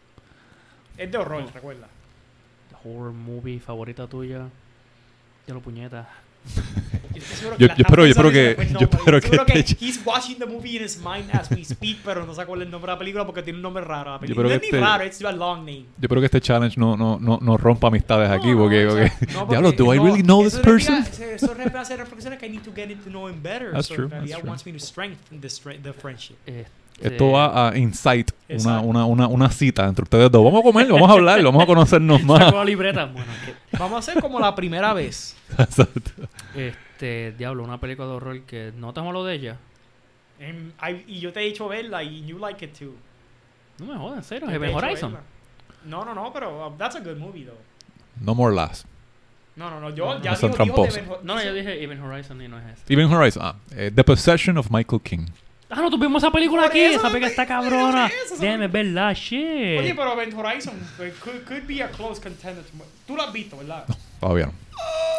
[0.98, 1.88] Es de horror, recuerda.
[2.84, 4.50] horror movie favorita tuya.
[5.48, 6.10] Ya lo puñeta.
[7.42, 9.86] Yo Yo- yo espero- yo espero que- después no, yo pero espero que que te-
[9.86, 12.90] he's watching the movie in his mind as we speak, pero no acuerda el nombre
[12.90, 14.12] de la película porque tiene un nombre raro.
[14.12, 14.48] La película.
[14.48, 15.86] espero No es ni este- raro, it's a long name.
[15.98, 18.86] Yo espero que este challenge no, no, no, no rompa amistades aquí, No, no, porque,
[18.88, 18.90] o
[19.30, 20.96] porque- diablo, do I really know this person?
[21.04, 23.72] Eso eso me hace reflexiones que I need to get into know him better.
[23.72, 24.50] That's so true, that's true.
[24.50, 25.48] wants me to strengthen the,
[25.82, 26.36] the friendship.
[26.46, 26.68] Este,
[27.12, 30.44] Esto va a incite una, una, una, una cita entre ustedes dos.
[30.44, 32.54] Vamos a comer, vamos a hablar, vamos a conocernos más.
[32.54, 33.06] la libreta.
[33.06, 35.36] Bueno, que- Vamos a hacer como la primera vez.
[35.58, 36.12] Exacto.
[36.56, 39.58] este, diablo, una película de horror que no te lo de ella.
[40.40, 42.94] I- y yo te he dicho verla y you like it too.
[43.80, 44.48] No me jodas, en serio.
[44.48, 45.12] Yo te he Event dicho Horizon.
[45.14, 45.28] verla.
[45.86, 47.58] No, no, no, pero uh, that's a good movie though.
[48.22, 48.86] No more last.
[49.56, 52.02] No, no, no, yo No, ya no digo, digo de No, no, yo dije Event
[52.04, 52.94] Horizon y no es este.
[52.94, 53.42] Even Horizon.
[53.44, 55.28] Ah, eh, The Possession of Michael King.
[55.76, 56.80] Ah, no, tuvimos esa película Por aquí.
[56.82, 58.08] eso Esa te película está cabrona.
[58.08, 59.80] eso, esa Déjame verla, shit.
[59.80, 62.64] Oye, pero Event Horizon eh, could, could be a close contender.
[62.64, 63.86] to- Tú lo has visto, ¿verdad?
[64.20, 64.54] Todavía no.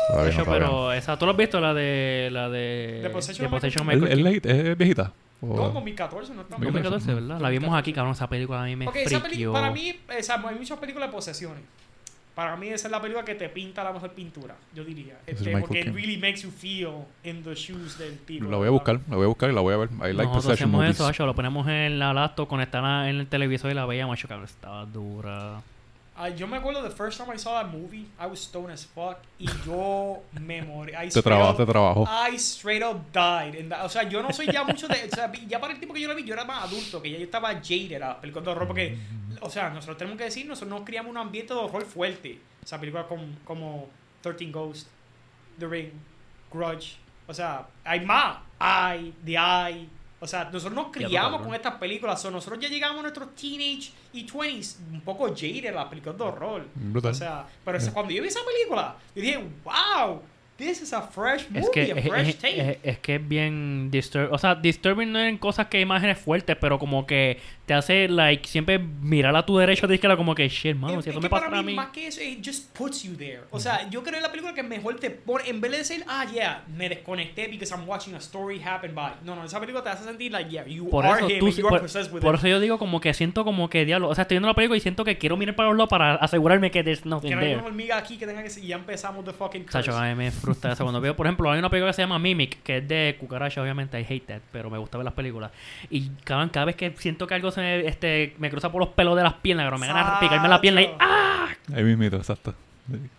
[0.09, 0.73] Todavía Hecho, no, todavía no.
[0.73, 1.61] pero esa, ¿tú lo has visto?
[1.61, 2.29] La de.
[2.33, 3.01] La de.
[3.03, 5.13] The Possession of Possession Michael ¿Es, es, es viejita?
[5.41, 6.65] O- No, 2014, no estamos.
[6.65, 7.41] 2014, ¿verdad?
[7.41, 8.13] La vimos aquí, cabrón.
[8.13, 9.23] Esa película a mí me Ok, esa friqueó.
[9.53, 11.63] película, para mí, esa, hay muchas películas de posesiones.
[12.35, 15.19] Para mí esa es la película que te pinta la mejor pintura, yo diría.
[15.27, 18.51] es Este, porque it really makes you feel in the shoes del tipo.
[18.51, 19.91] La voy a buscar, la voy a buscar y la voy a ver.
[19.93, 20.97] I like Nosotros hacemos movies.
[20.97, 24.27] eso, Hacho, lo ponemos en la laptop, conectada en el televisor y la veíamos, Hacho,
[24.27, 24.47] cabrón.
[24.47, 25.63] Estaba dura.
[26.17, 28.85] Ah, yo me acuerdo the first time I saw that movie, I was stoned as
[28.87, 30.93] fuck y yo me morí.
[30.95, 32.07] I Te up- te trabajó.
[32.09, 33.69] I straight up died.
[33.69, 35.09] that- o sea, yo no soy ya mucho de.
[35.11, 37.11] O sea, ya para el tiempo que yo la vi, yo era más adulto, que
[37.11, 38.69] ya yo estaba jaded a películas de horror.
[38.69, 38.97] Porque,
[39.41, 42.39] o sea, nosotros tenemos que decir, nosotros nos criamos un ambiente de horror fuerte.
[42.63, 43.89] O sea, películas como, como
[44.23, 44.87] 13 Ghosts,
[45.59, 45.91] The Ring,
[46.53, 46.97] Grudge.
[47.27, 48.39] O sea, hay más.
[48.61, 49.89] I, The Eye.
[50.25, 52.21] O sea, nosotros nos criamos con estas películas.
[52.21, 56.17] So, nosotros ya llegamos a nuestros teenage y 20s un poco jaded a las películas
[56.19, 56.67] de horror.
[56.75, 57.11] Brutal.
[57.13, 60.23] O sea, pero esa- cuando yo vi esa película, yo dije, wow,
[60.57, 62.71] this is a fresh movie, Es que a es, fresh es- take.
[62.71, 64.33] es- es que es bien disturbing.
[64.35, 68.47] O sea, disturbing no en cosas que imágenes fuertes, pero como que te hace, like,
[68.47, 71.25] siempre mirar a tu derecho de izquierda como que, shit, mano, si es eso que
[71.25, 71.75] me pasa para mí, mí.
[71.75, 73.41] más que eso, it just puts you there.
[73.51, 76.05] O sea, yo creo en la película que mejor te pone, en vez de decir,
[76.07, 79.15] ah, yeah, me desconecté because I'm watching a story happen by.
[79.25, 81.47] No, no, esa película te hace sentir like, yeah, you Por are eso, him tú,
[81.47, 82.39] and you are por, possessed with por it.
[82.41, 84.09] eso yo digo como que siento como que diablo.
[84.11, 86.17] O sea, estoy viendo la película y siento que quiero mirar para los lados para
[86.17, 87.59] asegurarme que there's nothing Que no hay there.
[87.61, 88.69] una hormiga aquí que tenga que seguir.
[88.71, 89.73] Ya empezamos the fucking curse.
[89.85, 89.93] Sacho,
[90.45, 90.85] frustra eso.
[90.85, 93.61] Cuando veo, por ejemplo, hay una película que se llama Mimic, que es de cucaracha,
[93.63, 95.51] obviamente, I hate that, pero me gusta ver las películas.
[95.91, 98.91] Y cada, cada vez que siento que algo se me, este, me cruza por los
[98.91, 100.91] pelos de las piernas, pero me gana picarme la pierna y.
[101.01, 101.49] ¡ah!
[101.75, 102.55] Ahí mismito, exacto.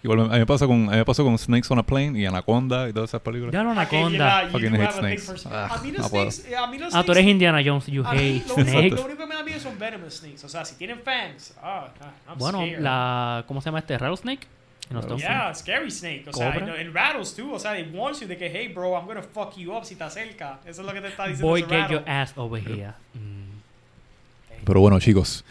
[0.03, 1.83] Igual me- a mí me pasa con, a mí me pasó con Snakes on a
[1.83, 3.51] Plane y Anaconda y todas esas películas.
[3.51, 4.47] Ya no anaconda.
[4.51, 5.47] Fucking hate snakes.
[5.51, 8.13] Ah, a mí los snakes, a mí los Ah, tú eres Indiana Jones, you a
[8.13, 8.89] mí hate snakes.
[8.91, 10.45] lo único que me da miedo son venomous snakes.
[10.45, 12.79] O sea, si tienen fangs, ah, ah, I'm Bueno, scared.
[12.79, 13.43] la.
[13.47, 13.97] ¿Cómo se llama este?
[13.97, 14.45] ¿Rattlesnake?
[14.89, 16.25] No, Yeah, scary snake.
[16.27, 17.53] O sea, en rattles too.
[17.53, 19.95] O sea, they warn you de que, hey, bro, I'm gonna fuck you up si
[19.95, 20.59] te acerca.
[20.65, 21.97] Eso es lo que te está diciendo Boy, get rattle.
[21.97, 22.93] your ass over here.
[23.13, 24.63] Mm.
[24.63, 25.43] Pero bueno, chicos.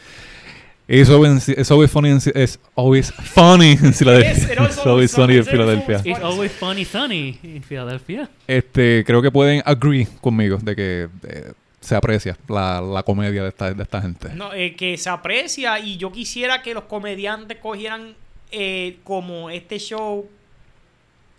[0.86, 4.34] It's always, it's always funny in, it's always funny en Filadelfia.
[4.34, 5.88] Yes, it always It's always.
[6.04, 8.28] It's always funny sunny in Philadelphia.
[8.46, 13.48] Este, creo que pueden agree conmigo de que eh, se aprecia la, la comedia de
[13.48, 14.34] esta, de esta gente.
[14.34, 18.14] No, eh, que se aprecia y yo quisiera que los comediantes cogieran
[18.54, 20.28] eh, como este show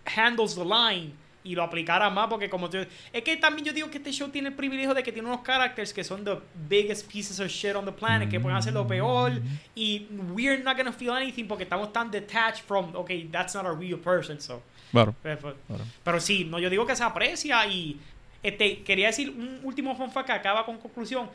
[0.04, 1.12] handles the line
[1.42, 2.68] y lo aplicara más porque como
[3.12, 5.42] es que también yo digo que este show tiene el privilegio de que tiene unos
[5.44, 6.36] characters que son the
[6.68, 9.32] biggest pieces of shit on the planet que pueden hacer lo peor
[9.74, 13.72] y we're not gonna feel anything porque estamos tan detached from okay that's not a
[13.72, 14.60] real person so
[14.92, 15.14] Claro.
[15.22, 15.84] pero, pero- Claro.
[16.04, 17.98] pero sí, no, yo digo que se aprecia y
[18.42, 21.28] este quería decir un último fun fact que acaba con conclusión.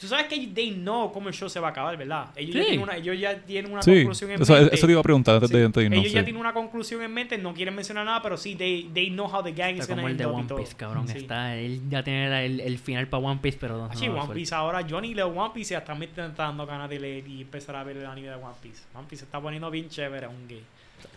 [0.00, 2.26] Tú sabes que they know cómo el show se va a acabar, ¿verdad?
[2.36, 2.66] Ellos, ya, Sí.
[2.68, 4.74] tienen una, ellos ya tienen una Sí, conclusión en eso, mente.
[4.74, 5.56] eso te iba a preguntar antes Sí.
[5.56, 8.20] de, antes de irnos, Ellos ya tienen una conclusión en mente, no quieren mencionar nada,
[8.22, 10.26] pero sí, they, they know how the gang is Está gonna como el end de
[10.54, 10.62] One.
[10.62, 11.08] Piece, cabrón.
[11.08, 11.18] Sí.
[11.18, 13.84] Está, él ya tiene el, el final para One Piece, pero no.
[13.86, 14.34] Ah, no One.
[14.34, 17.42] Piece ahora, Johnny lee One Piece y hasta me está dando ganas de leer y
[17.42, 18.82] empezar a ver el anime de One Piece.
[18.94, 20.62] One Piece se está poniendo bien chévere, un gay.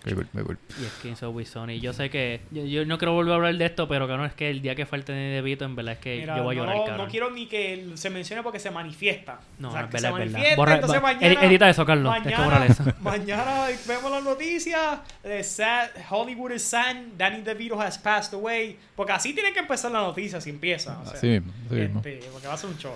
[0.06, 0.58] Muy cool, muy cool.
[0.82, 1.80] Y es que sunny.
[1.80, 2.42] Yo sé que.
[2.52, 4.74] Yo, yo no quiero volver a hablar de esto, pero cabrón, es que el día
[4.76, 7.06] que falte de Vito, en verdad es que Mira, yo voy a llorar, no, cabrón.
[7.06, 9.40] no quiero ni que se mencione porque se manifiesta.
[9.60, 10.32] No, O sea, es que verdad, se es verdad.
[10.32, 12.84] manifiesta, Borra- entonces mañana, edi- edita eso, Carlos, que borrar eso.
[13.02, 18.78] mañana vemos las noticias de sad, Hollywood is sad, Danny DeVito has passed away.
[18.96, 21.00] Porque así tiene que empezar la noticia si empieza.
[21.00, 22.00] o sea, Así mismo, así mismo.
[22.00, 22.96] este, porque va a ser un show.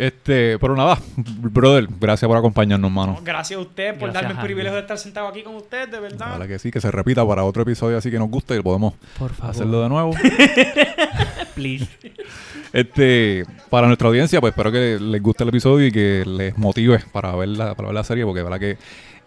[0.00, 3.12] Este, pero nada, brother, gracias por acompañarnos, mano.
[3.18, 5.88] No, gracias a usted por Gracias, darme el privilegio de estar sentado aquí con usted,
[5.90, 6.28] de verdad.
[6.30, 8.94] Ojalá que sí, que se repita para otro episodio así que nos guste y podemos
[9.18, 9.50] Por favor.
[9.54, 10.12] hacerlo de nuevo.
[11.54, 11.86] Please.
[12.72, 17.00] Este, para nuestra audiencia, pues espero que les guste el episodio y que les motive
[17.10, 18.78] para ver la, para ver la serie, porque verdad que es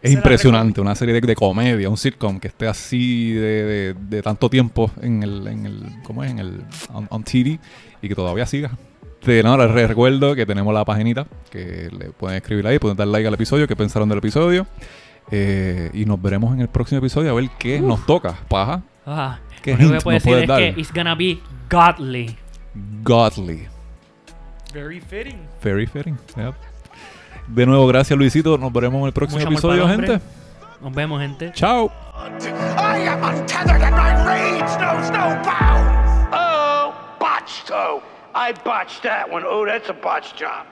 [0.02, 4.22] Se impresionante, una serie de, de comedia, un sitcom que esté así de, de- de
[4.22, 6.32] tanto tiempo en el, en el, ¿cómo es?
[6.32, 6.62] En el,
[6.94, 7.60] on, on TV
[8.02, 8.72] y que todavía siga.
[9.24, 13.08] Este, no, les recuerdo que tenemos la paginita, que le pueden escribir ahí, pueden dar
[13.08, 14.68] like al episodio, qué pensaron del episodio.
[15.32, 18.36] Eh, y nos veremos en el próximo episodio a ver qué nos toca.
[18.50, 20.60] Paja, Ah, ¿Qué lo que puedo decir es dar?
[20.60, 22.36] que it's gonna be godly.
[23.02, 23.68] godly.
[24.74, 25.40] Very fitting.
[25.64, 26.18] Very fitting.
[26.36, 26.54] yep.
[27.48, 28.58] De nuevo, gracias Luisito.
[28.58, 30.20] Nos veremos en el próximo Mucho episodio, gente.
[30.82, 31.52] Nos vemos, gente.
[31.54, 31.90] Chao.
[32.18, 36.28] I am untethered and my rage knows no bounds!
[36.34, 37.72] Oh, botched.
[38.34, 39.44] I botched that one.
[39.46, 40.66] Oh, that's a botched job.